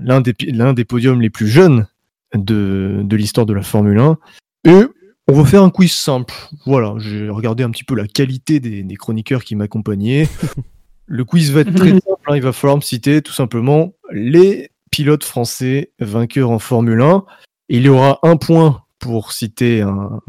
[0.00, 1.86] l'un des, pi- l'un des podiums les plus jeunes
[2.34, 4.18] de, de l'histoire de la Formule 1.
[4.64, 4.82] Et
[5.28, 6.34] on va faire un quiz simple.
[6.66, 10.28] Voilà, j'ai regardé un petit peu la qualité des, des chroniqueurs qui m'accompagnaient.
[11.06, 12.06] Le quiz va être très simple.
[12.26, 17.24] hein, Il va falloir me citer tout simplement les pilotes français vainqueurs en Formule 1.
[17.68, 20.20] Il y aura un point pour citer un,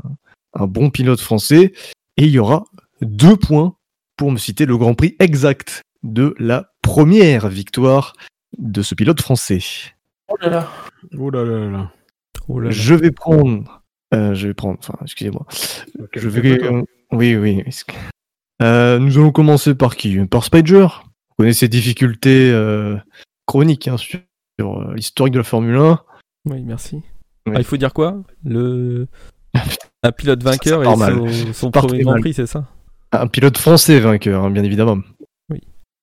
[0.54, 1.74] un bon pilote français.
[2.18, 2.64] Et il y aura
[3.02, 3.76] deux points
[4.18, 8.14] pour me citer le Grand Prix exact de la première victoire
[8.58, 9.60] de ce pilote français.
[10.28, 10.68] Oh là là.
[11.18, 11.92] Oh là là là.
[12.48, 12.72] Oh là là.
[12.72, 13.82] Je vais prendre.
[14.14, 14.78] euh, je vais prendre.
[14.80, 15.46] Enfin, excusez-moi.
[16.16, 16.64] Je vais.
[16.64, 17.64] euh, oui, oui.
[18.62, 20.18] Euh, nous allons commencer par qui?
[20.26, 20.88] Par Spider.
[21.30, 22.98] Vous connaissez ses difficultés euh,
[23.48, 24.20] chroniques hein, sur,
[24.60, 26.00] sur, euh, l'historique de la Formule 1.
[26.46, 26.98] Oui, merci.
[27.48, 27.54] Oui.
[27.56, 28.22] Ah, il faut dire quoi?
[28.46, 29.08] Le
[30.04, 32.20] un pilote vainqueur Ça et son, son premier Grand.
[32.20, 32.68] Prix, c'est ça?
[33.12, 35.00] Un pilote français vainqueur, hein, bien évidemment.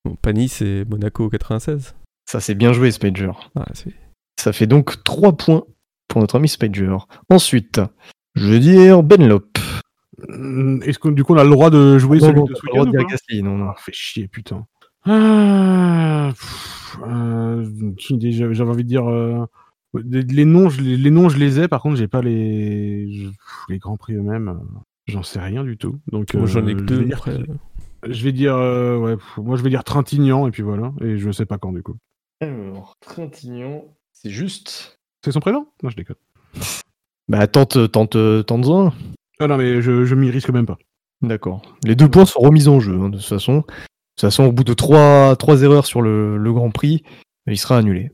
[0.04, 1.94] bon, Panis, c'est Monaco 96.
[2.28, 3.30] Ça, c'est bien joué, Spider.
[3.56, 3.94] Ah, c'est-
[4.38, 5.62] Ça fait donc 3 points
[6.08, 6.94] pour notre ami Spider.
[7.30, 7.80] Ensuite,
[8.34, 9.46] je vais dire Benlop.
[10.28, 12.52] Hum, Est-ce que du coup on a le droit de jouer Non, celui non, de
[12.52, 13.68] dire ou pas Gasly, non, non.
[13.70, 14.66] Ah, fait chier, putain.
[15.06, 16.32] Ah,
[17.06, 17.64] euh,
[17.98, 19.08] J'avais envie de dire.
[19.08, 19.46] euh,
[19.94, 21.68] les, noms, je les, les noms, je les ai.
[21.68, 23.36] Par contre, j'ai pas les je- pff,
[23.70, 24.58] les grands prix eux-mêmes.
[25.06, 25.98] J'en sais rien du tout.
[26.12, 26.96] Donc, Moi, j'en ai euh, que je deux.
[26.98, 27.38] vais dire- après.
[28.06, 30.92] Je vais dire, euh, ouais, pff, moi je vais dire Trintignant et puis voilà.
[31.00, 31.96] Et je sais pas quand du coup.
[32.40, 34.98] Alors, Trintignant, c'est juste.
[35.24, 35.66] C'est son prénom?
[35.82, 36.16] Non, je déconne.
[37.30, 38.90] Bah, tente, tente, tente-en.
[39.38, 40.78] Ah non, mais je, je m'y risque même pas.
[41.20, 41.60] D'accord.
[41.84, 43.56] Les deux points sont remis en jeu, hein, de toute façon.
[43.56, 47.02] De toute façon, au bout de trois, trois erreurs sur le, le Grand Prix,
[47.46, 48.12] il sera annulé.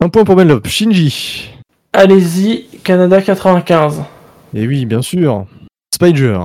[0.00, 0.66] Un point pour Benlop.
[0.66, 1.50] Shinji.
[1.92, 4.02] Allez-y, Canada 95.
[4.54, 5.46] Et oui, bien sûr.
[5.94, 6.40] Spider.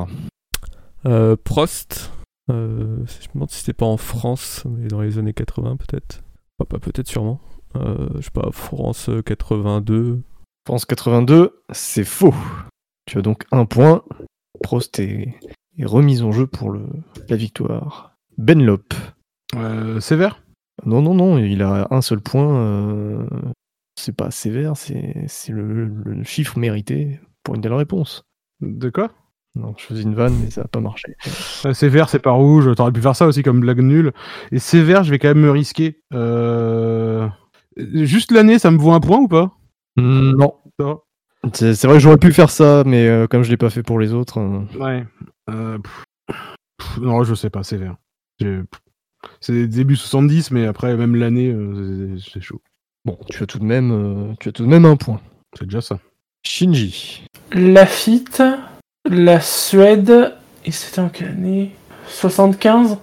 [1.06, 2.12] Euh, Prost.
[2.52, 6.23] Euh, je me demande si c'était pas en France, mais dans les années 80 peut-être.
[6.66, 7.40] Peut-être sûrement.
[7.76, 10.22] Euh, je sais pas, France euh, 82.
[10.66, 12.34] France 82, c'est faux.
[13.06, 14.04] Tu as donc un point.
[14.62, 15.34] Prost est,
[15.78, 16.86] est remise en jeu pour le,
[17.28, 18.16] la victoire.
[18.38, 18.94] Benlop.
[19.56, 20.42] Euh, sévère?
[20.86, 22.56] Non, non, non, il a un seul point.
[22.58, 23.26] euh,
[23.96, 28.24] c'est pas sévère, c'est c'est le, le chiffre mérité pour une telle réponse.
[28.62, 29.12] De quoi?
[29.56, 31.16] Non, je faisais une vanne, mais ça n'a pas marché.
[31.66, 32.74] Euh, Sévère, c'est pas rouge.
[32.76, 34.12] T'aurais pu faire ça aussi comme blague nulle.
[34.52, 36.02] Et sévère, je vais quand même me risquer.
[36.14, 37.28] Euh...
[37.78, 39.52] Juste l'année, ça me vaut un point ou pas?
[39.96, 40.54] Hmm, non.
[41.54, 43.84] C'est c'est vrai que j'aurais pu faire ça, mais euh, comme je l'ai pas fait
[43.84, 44.40] pour les autres.
[44.40, 45.06] euh, Ouais.
[45.50, 46.04] Euh, pff,
[46.78, 47.96] pff, non, je sais pas, sévère.
[48.40, 48.82] J'ai- pff,
[49.40, 52.62] C'est début 70, mais après, même l'année, euh, c'est c'est chaud.
[53.06, 55.20] Bon, tu as tout de même, euh, tu as tout de même un point.
[55.58, 56.00] C'est déjà ça.
[56.46, 57.26] Shinji.
[57.52, 58.42] Lafitte,
[59.10, 60.34] la Suède,
[60.66, 61.72] et c'était en quelle année
[62.08, 62.98] 75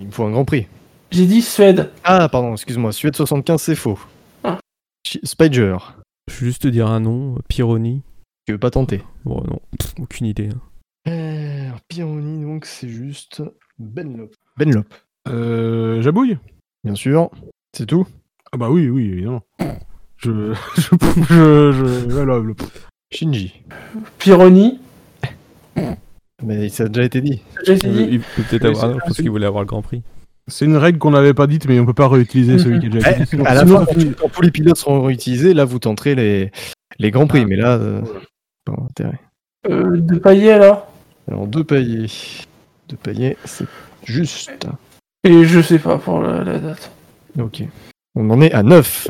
[0.00, 0.66] Il me faut un Grand Prix.
[1.10, 1.90] J'ai dit Suède.
[2.04, 2.92] Ah, pardon, excuse-moi.
[2.92, 3.98] Suède 75, c'est faux.
[4.44, 4.58] Ah.
[5.22, 5.76] Spider.
[6.28, 8.02] Je vais juste te dire un nom, Pironi.
[8.46, 10.48] Tu veux pas tenter Bon, non, pff, aucune idée.
[10.48, 10.60] hein.
[11.08, 13.42] Euh, Pironi, donc c'est juste
[13.78, 14.30] Benlop.
[14.56, 14.86] Benlop,
[15.28, 16.38] Euh, Jabouille
[16.84, 17.30] bien sûr.
[17.76, 18.06] C'est tout
[18.52, 19.42] Ah bah oui, oui, évidemment.
[20.18, 20.54] Je...
[20.76, 20.82] je...
[21.28, 21.72] je...
[21.72, 22.54] je- voilà, le-
[23.12, 23.62] Shinji.
[24.18, 24.80] Pironi.
[26.42, 27.40] Mais ça a déjà été dit.
[27.66, 28.08] Été Euh, dit.
[28.12, 28.84] il peut peut-être avoir.
[28.84, 30.02] ah je pense qu'il voulait avoir le Grand Prix.
[30.48, 32.90] C'est une règle qu'on n'avait pas dite, mais on peut pas réutiliser celui qui est
[32.90, 33.26] déjà Eh, dit.
[33.26, 36.52] Sinon- à la fin, quand, tous les pilotes seront réutilisés, là vous tenterez les,
[36.98, 37.46] les grands prix.
[37.46, 38.02] Mais là, euh,
[38.64, 39.18] pas intérêt.
[39.68, 40.86] Euh, de pailler alors?
[41.28, 42.06] Alors deux paillets.
[42.88, 43.66] Deux paillets, c'est
[44.04, 44.52] juste.
[45.24, 46.90] Et je sais pas pour la, la date.
[47.40, 47.64] Ok.
[48.14, 49.08] On en est à 9.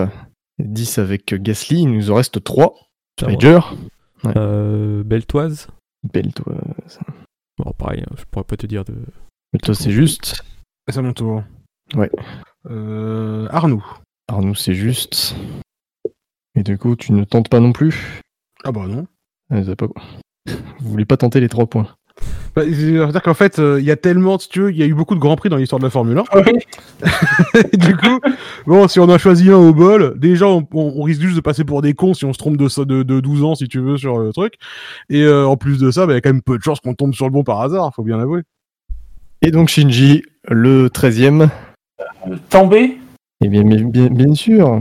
[0.58, 2.72] 10 avec Gasly, il nous en reste 3.
[3.20, 3.32] Ça va.
[3.32, 3.60] Spider.
[4.36, 5.68] Euh, Beltoise.
[6.04, 6.54] Belle toi.
[7.58, 8.94] Bon, pareil, hein, je pourrais pas te dire de.
[9.52, 10.42] Mais toi c'est juste.
[10.88, 11.42] C'est à mon tour.
[11.94, 12.10] Ouais.
[12.70, 13.84] Euh, Arnoux.
[14.28, 15.34] Arnaud c'est juste.
[16.54, 18.20] Et du coup tu ne tentes pas non plus?
[18.64, 19.06] Ah bah non.
[19.50, 19.86] Ah, pas-
[20.80, 21.95] Vous voulez pas tenter les trois points?
[22.54, 24.86] Bah, C'est-à-dire qu'en fait, euh, il y a tellement, si tu veux, il y a
[24.86, 26.22] eu beaucoup de grands prix dans l'histoire de la Formule 1.
[27.72, 28.18] Et du coup,
[28.66, 31.40] bon, si on a choisi un au bol, déjà, on, on- on risque juste de
[31.42, 33.80] passer pour des cons si on se trompe de, de, de 12 ans, si tu
[33.80, 34.54] veux, sur le truc.
[35.10, 36.80] Et euh, en plus de ça, bah, il y a quand même peu de chances
[36.80, 38.40] qu'on tombe sur le bon par hasard, faut bien l'avouer.
[39.42, 41.48] Et donc Shinji, le 13e.
[42.48, 42.96] Tombé?
[43.44, 44.80] Eh bien, bien, bien, bien sûr.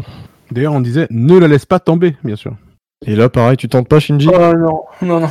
[0.52, 2.54] D'ailleurs, on disait, ne la laisse pas tomber, bien sûr.
[3.06, 4.30] Et là, pareil, tu tentes pas Shinji?
[4.34, 5.30] Oh non, non, non.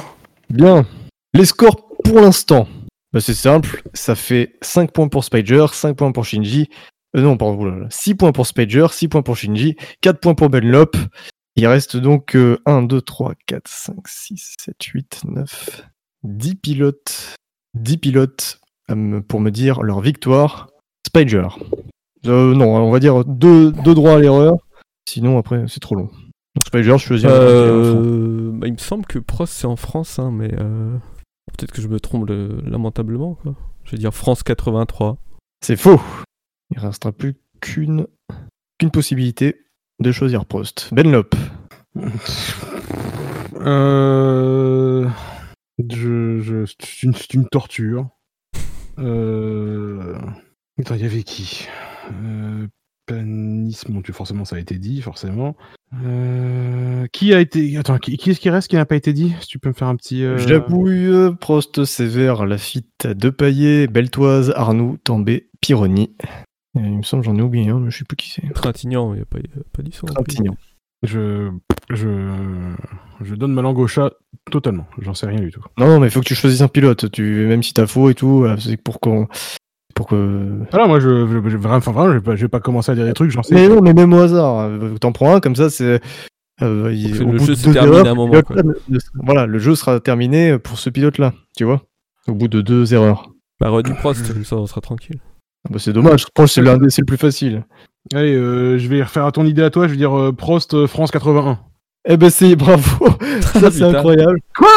[0.50, 0.84] Bien.
[1.32, 2.68] Les scores pour l'instant.
[3.12, 3.82] Bah, c'est simple.
[3.94, 6.68] Ça fait 5 points pour Spider, 5 points pour Shinji.
[7.16, 7.86] Euh, non, pardon, oulala.
[7.90, 10.96] 6 points pour Spider, 6 points pour Shinji, 4 points pour Benlop.
[11.56, 15.84] Il reste donc euh, 1, 2, 3, 4, 5, 6, 7, 8, 9,
[16.24, 17.34] 10 pilotes.
[17.74, 20.68] 10 pilotes me- pour me dire leur victoire.
[21.06, 21.46] Spider.
[22.26, 24.56] Euh, non, on va dire 2 droits à l'erreur.
[25.08, 26.10] Sinon, après, c'est trop long.
[26.56, 30.18] Donc Spider, je choisis un Euh, bah, il me semble que Prost c'est en France,
[30.18, 30.96] hein, mais euh,
[31.56, 33.34] peut-être que je me trompe le- lamentablement.
[33.34, 33.54] Quoi.
[33.84, 35.18] Je vais dire France 83.
[35.60, 36.00] C'est faux.
[36.70, 38.06] Il restera plus qu'une
[38.78, 39.64] qu'une possibilité
[40.00, 40.92] de choisir Prost.
[40.92, 41.34] Benlop.
[43.56, 45.08] Euh...
[45.78, 48.08] Je, je, c'est une, c'est une torture.
[48.98, 50.18] Euh...
[50.78, 51.68] Attends, il y avait qui?
[52.12, 52.66] Euh...
[53.06, 55.56] Panis, bon, tu, forcément, ça a été dit, forcément.
[56.04, 57.06] Euh...
[57.12, 57.76] Qui a été...
[57.76, 59.34] Attends, qui, qui est-ce qui reste qui n'a pas été dit?
[59.40, 60.24] Si tu peux me faire un petit...
[60.24, 66.14] euh, Jabouille, Prost, Sévère, Lafitte, Depaillé, Beltoise, Arnoux, Tambay, Pironi.
[66.76, 68.52] Euh, Il me semble que j'en ai oublié un, mais je sais plus qui c'est.
[68.52, 69.38] Trintignant, il n'y a pas,
[69.72, 70.06] pas dit plus.
[70.06, 70.56] Trintignant.
[71.02, 71.50] Je,
[71.90, 72.30] je,
[73.20, 74.14] je donne ma langue au chat
[74.50, 74.86] totalement.
[74.98, 75.62] J'en sais rien du tout.
[75.78, 77.10] Non, non, mais il faut que tu choisisses un pilote.
[77.12, 79.28] Tu, même si t'as faux et tout, euh, c'est pour qu'on.
[79.94, 80.58] Pour que.
[80.72, 82.90] Alors moi, je, je, je- vraiment, enfin, vraiment, je vais pas, je vais pas commencer
[82.92, 83.30] à dire des trucs.
[83.30, 83.54] J'en sais.
[83.54, 84.58] Mais non, mais même au hasard.
[84.60, 86.00] euh, T'en prends un, comme ça, c'est.
[86.62, 88.14] euh, il- Parce que au le bout jeu de se deux termine erreurs, à un
[88.14, 88.40] moment,
[89.22, 91.82] Voilà, le jeu sera terminé pour ce pilote-là, tu vois
[92.26, 93.30] Au bout de deux erreurs.
[93.60, 95.20] Bah, du Prost, comme ça on sera tranquille.
[95.66, 97.64] Ah bah, c'est dommage, je pense que c'est l'un des- c'est le plus facile.
[98.12, 99.86] Allez, euh, je vais refaire à ton idée à toi.
[99.86, 101.58] Je vais dire euh, Prost France 81.
[102.06, 103.06] Eh ben c'est bravo,
[103.40, 104.38] ça c'est incroyable.
[104.58, 104.68] Quoi?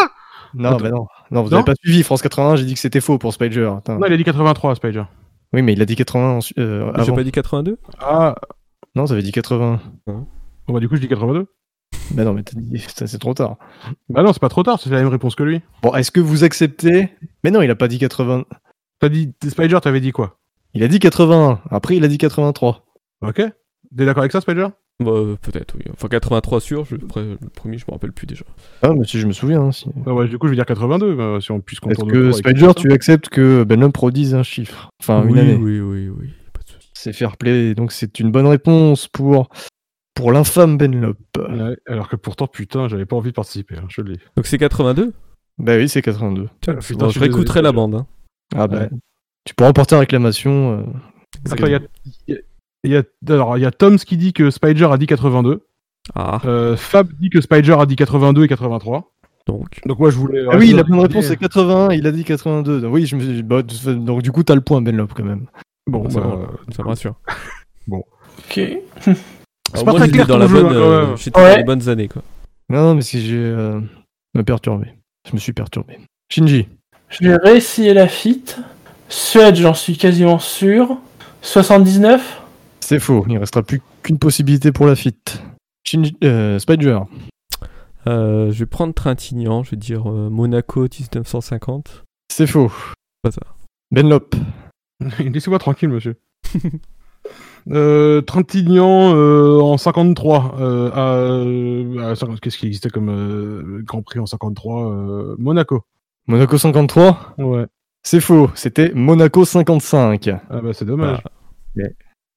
[0.54, 0.78] Non, Attends.
[0.84, 3.18] bah non, non, vous Non avez pas suivi France 81, j'ai dit que c'était faux
[3.18, 3.70] pour Spider.
[3.78, 4.00] Attends.
[4.00, 5.04] Non, il a dit 83, Spider.
[5.54, 8.36] Oui, mais il a dit 80 ensu- euh, J'ai pas dit 82 Ah,
[8.96, 9.80] Non, ça avait dit 80.
[10.08, 10.26] bon,
[10.70, 11.48] bah du coup, je dis 82.
[12.12, 13.58] Bah non, mais t'as dit, ça, c'est trop tard.
[14.10, 14.80] Bah non, c'est pas trop tard.
[14.82, 15.62] C'est la même réponse que lui.
[15.84, 17.10] Bon, est-ce que vous acceptez?
[17.44, 18.44] Mais non, il a pas dit 80.
[19.00, 20.38] T'as dit Spider, t'avais dit quoi?
[20.74, 21.62] Il a dit 81.
[21.70, 22.86] Après, il a dit 83.
[23.22, 23.36] Ok.
[23.36, 24.68] T'es d'accord avec ça, Spider?
[25.04, 25.12] Bah,
[25.44, 25.84] peut-être, oui.
[25.94, 28.44] Enfin, 83 sûr, je, après, le premier, je me rappelle plus déjà.
[28.82, 29.62] Ah, mais si je me souviens.
[29.62, 29.86] hein, si.
[29.96, 31.16] Bah ouais, du coup, je vais dire 82.
[31.16, 34.90] bah, si on puisse Est-ce contourner que Spider, tu acceptes que Benham produise un chiffre?
[35.00, 35.56] Enfin, une oui, année.
[35.56, 36.90] oui, oui, oui, pas de souci.
[36.96, 39.50] C'est fair play, donc c'est une bonne réponse pour,
[40.16, 41.16] pour l'infâme Benlop.
[41.38, 43.76] Ouais, alors que pourtant, putain, j'avais pas envie de participer.
[43.78, 44.20] hein, je le dis.
[44.36, 45.14] Donc c'est 82
[45.60, 46.50] Bah oui, c'est 82.
[46.62, 47.94] Tiens, putain, bon, je réécouterai la bande.
[47.94, 48.08] hein.
[48.56, 48.90] Ah bah, Ouais.
[49.46, 50.80] tu pourras emporter en réclamation.
[50.80, 50.84] euh,
[51.52, 51.72] Attends, il
[52.28, 52.38] y a,
[52.84, 55.66] il y a- alors, il y a Toms qui dit que Spider a dit 82.
[56.16, 59.12] Ah, Euh, Fab dit que Spider a dit 82 et 83.
[59.46, 59.80] donc.
[59.86, 60.46] Donc moi, je voulais...
[60.52, 62.82] Ah oui, la bonne réponse c'est 81, il a dit 82.
[62.82, 63.44] Donc, oui, je me suis...
[63.44, 65.48] bah, de- donc du coup, t'as le point Benlop quand même.
[65.86, 67.16] Bon, ça, bah, va, ça me rassure.
[67.90, 68.58] Ok.
[69.74, 71.58] Alors, pas moi, très j'étais clair dans, la jeu, bonne, hein, euh, j'étais dans Ouais.
[71.58, 72.22] les bonnes années, quoi.
[72.70, 73.80] Non, non, mais si j'ai euh,
[74.36, 74.88] me perturbé.
[75.28, 75.98] Je me suis perturbé.
[76.30, 76.68] Shinji.
[77.10, 78.44] Je vais réessayer la fit.
[79.10, 80.98] Suède, j'en suis quasiment sûr.
[81.42, 82.42] 79
[82.90, 85.14] C'est faux, il restera plus qu'une possibilité pour la fit.
[85.84, 86.16] Shinji...
[86.24, 87.00] Euh, Spider.
[88.08, 92.06] Euh, je vais prendre Trintignant, je vais dire euh, Monaco 1950.
[92.32, 92.72] C'est faux.
[93.24, 93.42] Pas ça.
[93.92, 94.38] Benlop.
[95.20, 96.16] Laissez-moi tranquille, monsieur.
[97.72, 100.56] euh, Trintignant euh, en 53.
[100.58, 105.36] Euh, à, euh, à 50 Qu'est-ce qui existait comme euh, Grand Prix en 53 euh,
[105.40, 105.84] Monaco.
[106.26, 107.36] Monaco 53.
[107.38, 107.66] Ouais.
[108.04, 110.30] C'est faux, c'était Monaco 55.
[110.50, 111.22] Ah bah c'est dommage.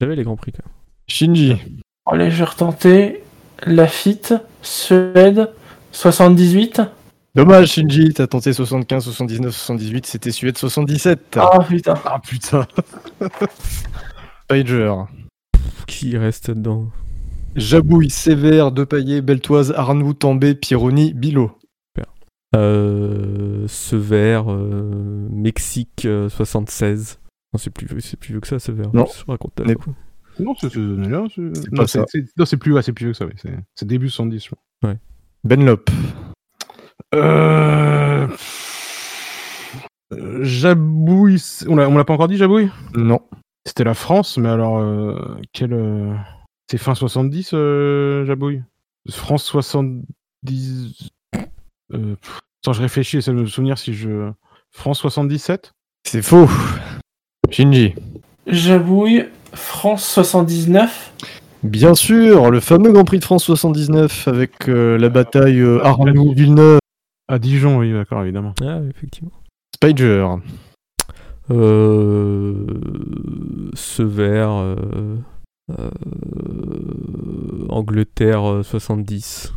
[0.01, 0.75] J'avais les grands prix, quand même.
[1.09, 1.57] Shinji.
[2.07, 3.23] Allez, je vais retenter.
[3.67, 4.21] La fit.
[4.63, 5.51] Suède.
[5.93, 6.83] 78
[7.35, 11.39] Dommage Shinji, t'as tenté 75, 79, 78, c'était Suède 77.
[11.41, 11.95] Ah putain.
[12.05, 12.67] Ah putain.
[13.19, 13.85] Pff,
[15.87, 16.87] Qui reste dedans?
[17.55, 21.53] Jabouille, Sévère, Depaillé, Beltoise, Arnoux, Tambay, Pironi, Bilo.
[22.57, 27.21] euh, Sever, euh, Mexique euh, 76.
[27.53, 28.85] Non, c'est plus, vieux- c'est plus vieux que ça, Sever.
[28.93, 29.07] Non.
[29.07, 29.93] Je raconte quoi.
[30.39, 31.25] Non, c'est là,
[32.47, 33.27] c'est- plus, ouais, c'est plus vieux que ça.
[33.27, 33.33] oui.
[33.75, 34.45] C'est début 70.
[34.45, 34.95] je crois.
[35.45, 35.91] Benlop.
[37.15, 38.29] Euh...
[40.13, 41.43] euh, Jabouille.
[41.69, 42.71] On l'a on l'a pas encore dit, Jabouille?
[42.95, 43.21] Non.
[43.67, 45.73] C'était la France, mais alors, euh, quel.
[45.73, 46.15] euh,
[46.71, 48.63] C'est fin 70, euh, Jabouille?
[49.11, 51.11] France 70.
[51.93, 54.31] Euh, pff, Attends, je réfléchis, essaie de me souvenir si je.
[54.71, 55.73] France 77
[56.07, 56.47] C'est faux.
[57.51, 57.95] Shinji.
[58.47, 59.27] J'abouille.
[59.53, 61.13] France 79.
[61.65, 66.79] Bien sûr, le fameux Grand Prix de France 79 avec euh, la bataille euh, Arnoux-Villeneuve.
[67.29, 68.55] À Dijon, oui, d'accord, évidemment.
[68.63, 69.33] Ah, effectivement.
[69.75, 70.27] Spider.
[71.51, 72.55] Euh,
[73.75, 74.51] ce vert.
[74.53, 74.77] euh,
[75.71, 75.91] euh,
[77.69, 79.53] Angleterre euh, 70.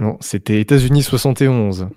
[0.00, 1.88] Non, c'était États-Unis 71.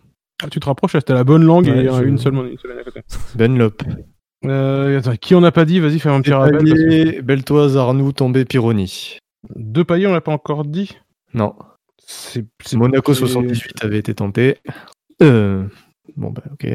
[0.43, 2.57] Ah, tu te rapproches, c'était la bonne langue Ouais, et euh, je- une seule une
[2.57, 3.01] seule à côté.
[3.35, 3.81] Benlop.
[4.45, 6.59] Euh, attends, qui on n'a pas dit Vas-y, fais un petit rappel.
[6.63, 9.17] que- Beltoise, Arnoux, Tombé, Pironi.
[9.55, 10.97] Deux paillets, on l'a pas encore dit.
[11.33, 11.55] Non,
[12.05, 14.57] C'est c'est- Monaco c'est- 78 avait été tenté.
[15.21, 15.63] Euh,
[16.17, 16.67] Bon, bah, ok.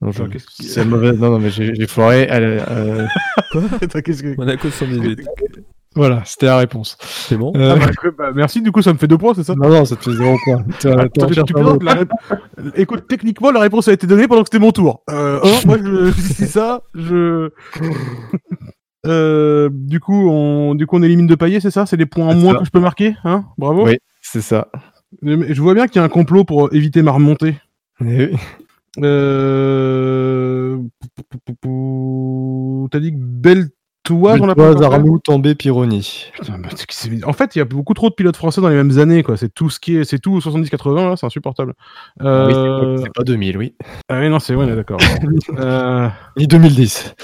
[0.00, 0.22] Non, je-
[0.60, 1.12] C'est mauvais.
[1.12, 2.26] Non, non, mais j'ai j'ai foiré.
[2.30, 3.06] Euh,
[3.80, 5.20] Attends, qu'est-ce que- Monaco 78.
[5.94, 6.96] Voilà, c'était la réponse.
[7.00, 9.44] C'est bon Euh, Ah, bah, bah, merci, du coup, ça me fait deux points, c'est
[9.44, 9.54] ça?
[9.54, 10.64] Non, non, ça te fait zéro point.
[10.82, 15.02] Rép- Écoute, techniquement, la réponse a été donnée pendant que c'était mon tour.
[15.10, 16.10] Euh, moi, je...
[16.34, 17.50] c'est ça, je.
[19.06, 21.86] Euh, du coup, on, du coup, on élimine deux paillets, c'est ça?
[21.86, 22.58] C'est les points en moins ça.
[22.60, 23.44] que je peux marquer, hein?
[23.58, 23.86] Bravo.
[23.86, 23.98] Oui.
[24.20, 24.68] C'est ça.
[25.22, 27.56] Je vois bien qu'il y a un complot pour éviter ma remontée.
[28.00, 28.36] Eh oui.
[29.02, 30.78] Euh...
[32.90, 33.70] T'as dit que Beltoise,
[34.06, 36.26] fait Arnoux, Tombé, Pironi.
[37.24, 39.36] En fait, il y a beaucoup trop de pilotes français dans les mêmes années, quoi.
[39.36, 41.74] C'est tout ce qui est, c'est tout 70-80, là, c'est insupportable.
[42.20, 42.96] Oui, c'est Euh...
[42.96, 43.74] pas- c'est pas 2000, oui.
[44.08, 44.98] Ah oui, non, c'est ouais, on est d'accord.
[45.58, 46.08] euh...
[46.36, 47.14] Ni 2010.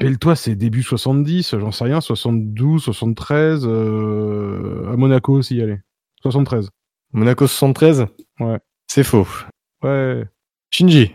[0.00, 4.92] Beltoise, c'est début 70, j'en sais rien, 72, 73, euh...
[4.92, 5.78] à Monaco aussi, allez.
[6.22, 6.70] 73.
[7.12, 8.06] Monaco 73
[8.38, 8.58] Ouais.
[8.86, 9.26] C'est faux.
[9.82, 10.24] Ouais.
[10.70, 11.12] Shinji.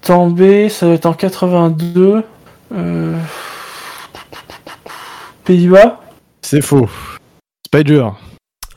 [0.00, 2.22] També, ça va être en 82.
[2.72, 3.18] Euh...
[5.46, 6.00] Pays-Bas.
[6.42, 6.88] C'est faux.
[7.66, 8.08] Spider.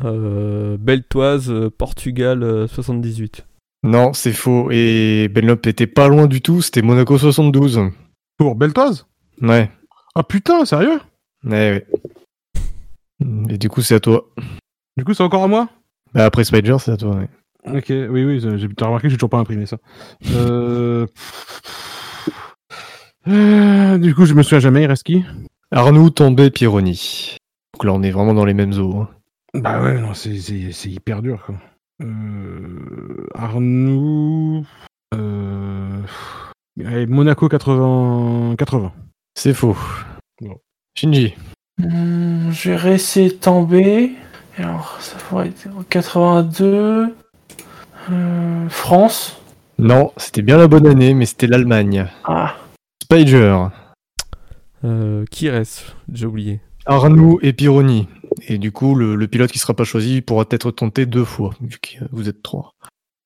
[0.05, 3.45] Euh, Beltoise, euh, Portugal euh, 78.
[3.83, 4.69] Non, c'est faux.
[4.71, 6.61] Et Benlop était pas loin du tout.
[6.61, 7.79] C'était Monaco 72.
[8.37, 9.07] Pour Beltoise?
[9.41, 9.71] Ouais.
[10.15, 10.99] Ah putain, sérieux?
[11.43, 11.85] Ouais,
[13.21, 13.27] ouais.
[13.49, 14.29] Et du coup, c'est à toi.
[14.97, 15.69] Du coup, c'est encore à moi?
[16.13, 17.15] Bah, après Spider, c'est à toi.
[17.15, 17.29] ouais.
[17.65, 19.77] Ok, oui, oui, j'ai remarqué que j'ai toujours pas imprimé ça.
[20.33, 21.05] Euh...
[23.27, 25.23] euh, Du coup, je me souviens jamais, il reste qui?
[25.71, 27.37] Arnoux, Tombé, Pironi.
[27.73, 29.01] Donc là, on est vraiment dans les mêmes eaux.
[29.01, 29.09] hein.
[29.53, 31.55] Bah ouais, non, c'est- c'est c'est hyper dur, quoi.
[32.01, 33.27] Euh...
[33.35, 34.65] Arnoux...
[35.15, 36.01] Euh...
[36.85, 38.55] allez, Monaco 80...
[38.57, 38.91] 80.
[39.35, 39.75] C'est faux.
[40.41, 40.57] Bon.
[40.97, 41.33] Shinji.
[41.79, 42.71] Hmm, je
[43.65, 44.11] vais.
[44.57, 47.15] Et Alors, ça pourrait être en 82.
[48.11, 49.41] Euh, France.
[49.77, 52.07] Non, c'était bien la bonne année, mais c'était l'Allemagne.
[52.25, 52.55] Ah,
[53.03, 53.65] Spider.
[54.83, 56.61] Euh, qui reste J'ai oublié.
[56.85, 58.07] Arnoux et Pironi.
[58.47, 61.53] Et du coup, le, le pilote qui sera pas choisi pourra être tenté deux fois,
[61.61, 62.73] vu que vous êtes trois.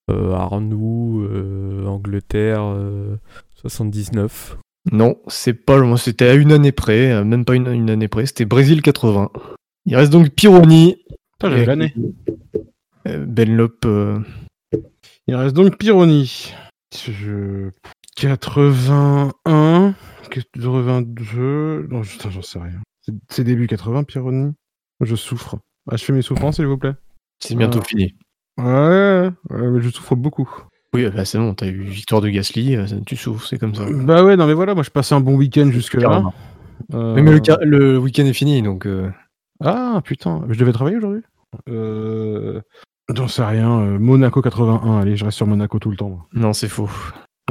[0.10, 3.16] Euh, Arnoux, euh, Angleterre euh,
[3.56, 4.58] 79.
[4.92, 5.96] Non, c'est pas loin.
[5.96, 8.26] C'était à une année près, euh, même pas une, une année près.
[8.26, 9.30] C'était Brésil 80.
[9.86, 10.98] Il reste donc Pironi.
[11.40, 11.94] Putain, l'année.
[13.08, 13.86] euh, Benlop.
[13.86, 14.20] euh,
[15.28, 16.54] Il reste donc Pironi.
[16.96, 17.70] Je...
[18.18, 19.94] 81...
[20.42, 21.88] 82...
[21.90, 22.80] Non, putain, j'en sais rien.
[23.30, 24.54] C'est- début 80, Pironi
[25.02, 25.58] Je souffre.
[25.92, 26.94] Ah, je fais mes souffrances, s'il vous plaît.
[27.40, 27.86] c'est bientôt Ah.
[27.86, 28.16] fini.
[28.58, 30.50] Ouais, ouais, mais je souffre beaucoup.
[30.94, 33.86] Oui, bah c'est bon, t'as eu victoire de Gasly, euh, tu souffres, c'est comme ça.
[33.92, 36.24] Bah ouais, non mais voilà, moi je passais un bon week-end jusque-là.
[36.94, 37.32] Euh, Oui, mais
[37.66, 38.86] le, week-end est fini, donc.
[38.86, 39.10] euh,
[39.60, 41.24] Ah putain, je devais travailler aujourd'hui?
[41.68, 42.62] Euh...
[43.14, 46.10] J'en sais rien, euh, Monaco 81, allez, je reste sur Monaco tout le temps.
[46.10, 46.28] moi.
[46.34, 46.90] Non, c'est faux.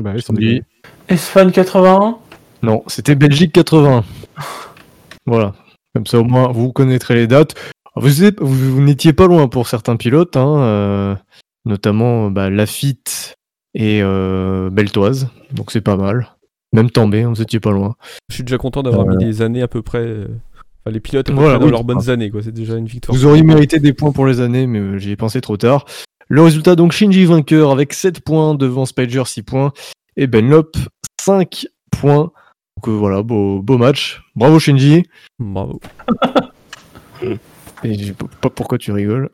[0.01, 0.41] Bah oui, Shinji.
[0.41, 0.63] déconner.
[1.09, 2.19] Espagne 81.
[2.63, 4.05] Non, c'était Belgique 80.
[5.27, 5.55] Voilà.
[5.95, 7.55] Comme ça, au moins, vous connaîtrez les dates.
[7.97, 11.15] Vous, êtes- vous, vous n'étiez pas loin pour certains pilotes, hein, euh,
[11.65, 13.35] notamment bah, Lafitte
[13.75, 15.29] et euh, Beltoise.
[15.53, 16.29] Donc c'est pas mal.
[16.73, 17.97] Même Tambay, vous étiez pas loin.
[18.31, 19.99] Je suis déjà content d'avoir mis des années à peu près.
[19.99, 20.29] euh,
[20.85, 21.71] Enfin, les pilotes à peu Voilà, près dans oui.
[21.73, 22.43] leurs bonnes années, quoi.
[22.43, 23.17] C'est déjà une victoire.
[23.17, 25.85] Vous auriez mérité des points pour les années, mais euh, j'y ai pensé trop tard.
[26.29, 29.73] Le résultat, donc, Shinji vainqueur avec 7 points devant Spider 6 points
[30.17, 30.73] et Benlop
[31.21, 32.33] 5 points.
[32.83, 34.23] Donc euh, voilà, beau, beau match.
[34.35, 35.05] Bravo Shinji.
[35.39, 35.79] Bravo.
[37.85, 39.31] Et je sais pas pourquoi tu rigoles.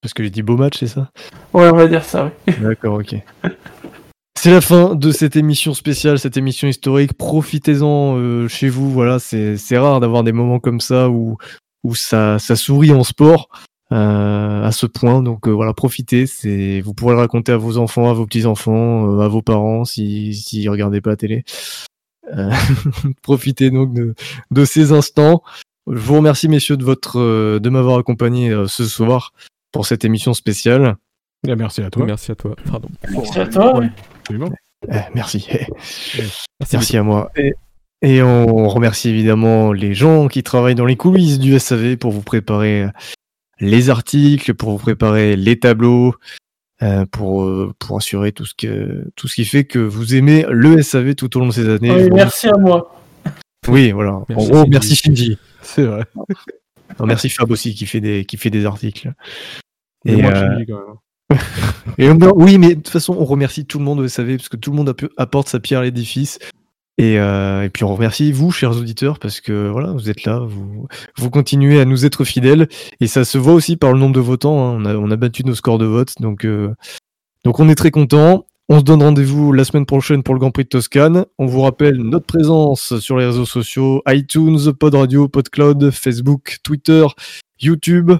[0.00, 1.12] Parce que j'ai dit beau match, c'est ça?
[1.52, 2.54] Ouais, on va dire ça, oui.
[2.60, 3.14] D'accord, ok.
[4.36, 7.12] C'est la fin de cette émission spéciale, cette émission historique.
[7.12, 8.90] Profitez-en euh, chez vous.
[8.90, 11.36] Voilà, c'est c'est rare d'avoir des moments comme ça où,
[11.84, 13.50] où ça, ça sourit en sport
[13.92, 15.22] euh, à ce point.
[15.22, 16.26] Donc euh, voilà, profitez.
[16.26, 19.84] C'est vous pourrez le raconter à vos enfants, à vos petits enfants, à vos parents
[19.84, 21.44] si si regardaient pas la télé.
[22.32, 22.50] Euh,
[23.22, 24.14] profitez donc de,
[24.50, 25.42] de ces instants.
[25.86, 29.32] Je vous remercie messieurs de votre euh, de m'avoir accompagné euh, ce soir
[29.72, 30.96] pour cette émission spéciale.
[31.46, 32.06] Eh, merci à toi.
[32.06, 32.54] Merci à toi.
[32.70, 32.88] Pardon.
[33.10, 33.78] Merci à toi.
[33.78, 33.90] ouais.
[34.20, 34.50] Absolument.
[34.90, 35.46] Eh, merci.
[35.50, 35.66] Eh,
[36.18, 37.30] Merci, Merci à moi.
[37.36, 37.54] Et,
[38.02, 42.22] et on remercie évidemment les gens qui travaillent dans les coulisses du SAV pour vous
[42.22, 42.86] préparer
[43.60, 46.14] les articles, pour vous préparer les tableaux,
[46.82, 50.44] euh, pour, euh, pour assurer tout ce, que, tout ce qui fait que vous aimez
[50.50, 51.90] le SAV tout au long de ces années.
[51.92, 52.94] Oui, merci à moi.
[53.68, 54.20] Oui, voilà.
[54.28, 54.70] Merci, en gros, Shinji.
[54.70, 55.38] merci Shinji.
[55.62, 56.04] C'est vrai.
[56.98, 59.12] Non, merci Fab aussi qui fait des, qui fait des articles.
[60.04, 60.80] Et Et, moi, euh, je dis quand
[61.30, 61.38] même.
[61.98, 64.48] Et on- oui, mais de toute façon, on remercie tout le monde au SAV parce
[64.48, 66.38] que tout le monde apporte sa pierre à l'édifice.
[66.98, 70.40] Et, euh, et puis on remercie vous, chers auditeurs, parce que voilà, vous êtes là,
[70.46, 72.68] vous, continuez à nous être fidèles.
[73.00, 74.64] Et ça se voit aussi par le nombre de votants.
[74.64, 74.76] hein.
[74.78, 76.12] On, a, on a battu nos scores de vote.
[76.20, 76.74] Donc, euh,
[77.44, 78.46] donc on est très content.
[78.68, 81.26] On se donne rendez-vous la semaine prochaine pour le Grand Prix de Toscane.
[81.38, 87.04] On vous rappelle notre présence sur les réseaux sociaux iTunes, Pod Radio, PodCloud, Facebook, Twitter,
[87.60, 88.12] YouTube,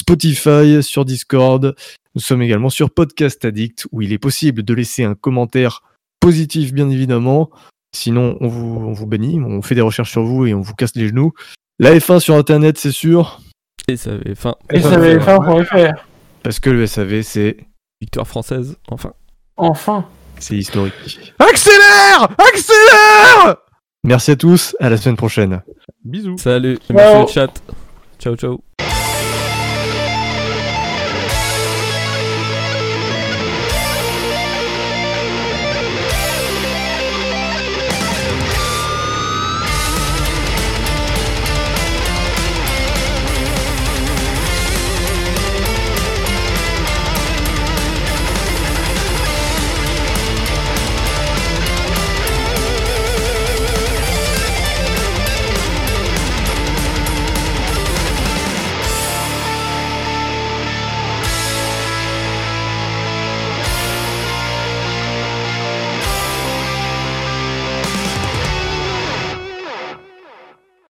[0.00, 1.74] Spotify, sur Discord.
[2.14, 5.82] Nous sommes également sur Podcast Addict où il est possible de laisser un commentaire
[6.20, 7.50] positif, bien évidemment.
[7.94, 10.74] Sinon, on vous, on vous bannit, on fait des recherches sur vous et on vous
[10.74, 11.32] casse les genoux.
[11.78, 13.40] La F1 sur Internet, c'est sûr,
[13.88, 14.54] Et ça avait fin.
[14.70, 16.06] Et ça va faire.
[16.42, 17.56] parce que le SAV, c'est
[18.00, 19.12] Victoire française, enfin.
[19.56, 20.04] Enfin.
[20.40, 20.92] c'est historique.
[21.38, 23.56] Accélère Accélère
[24.04, 25.62] Merci à tous, à la semaine prochaine.
[26.04, 26.36] Bisous.
[26.38, 26.96] Salut, Ciao.
[26.96, 27.62] merci le chat.
[28.18, 28.60] Ciao, ciao.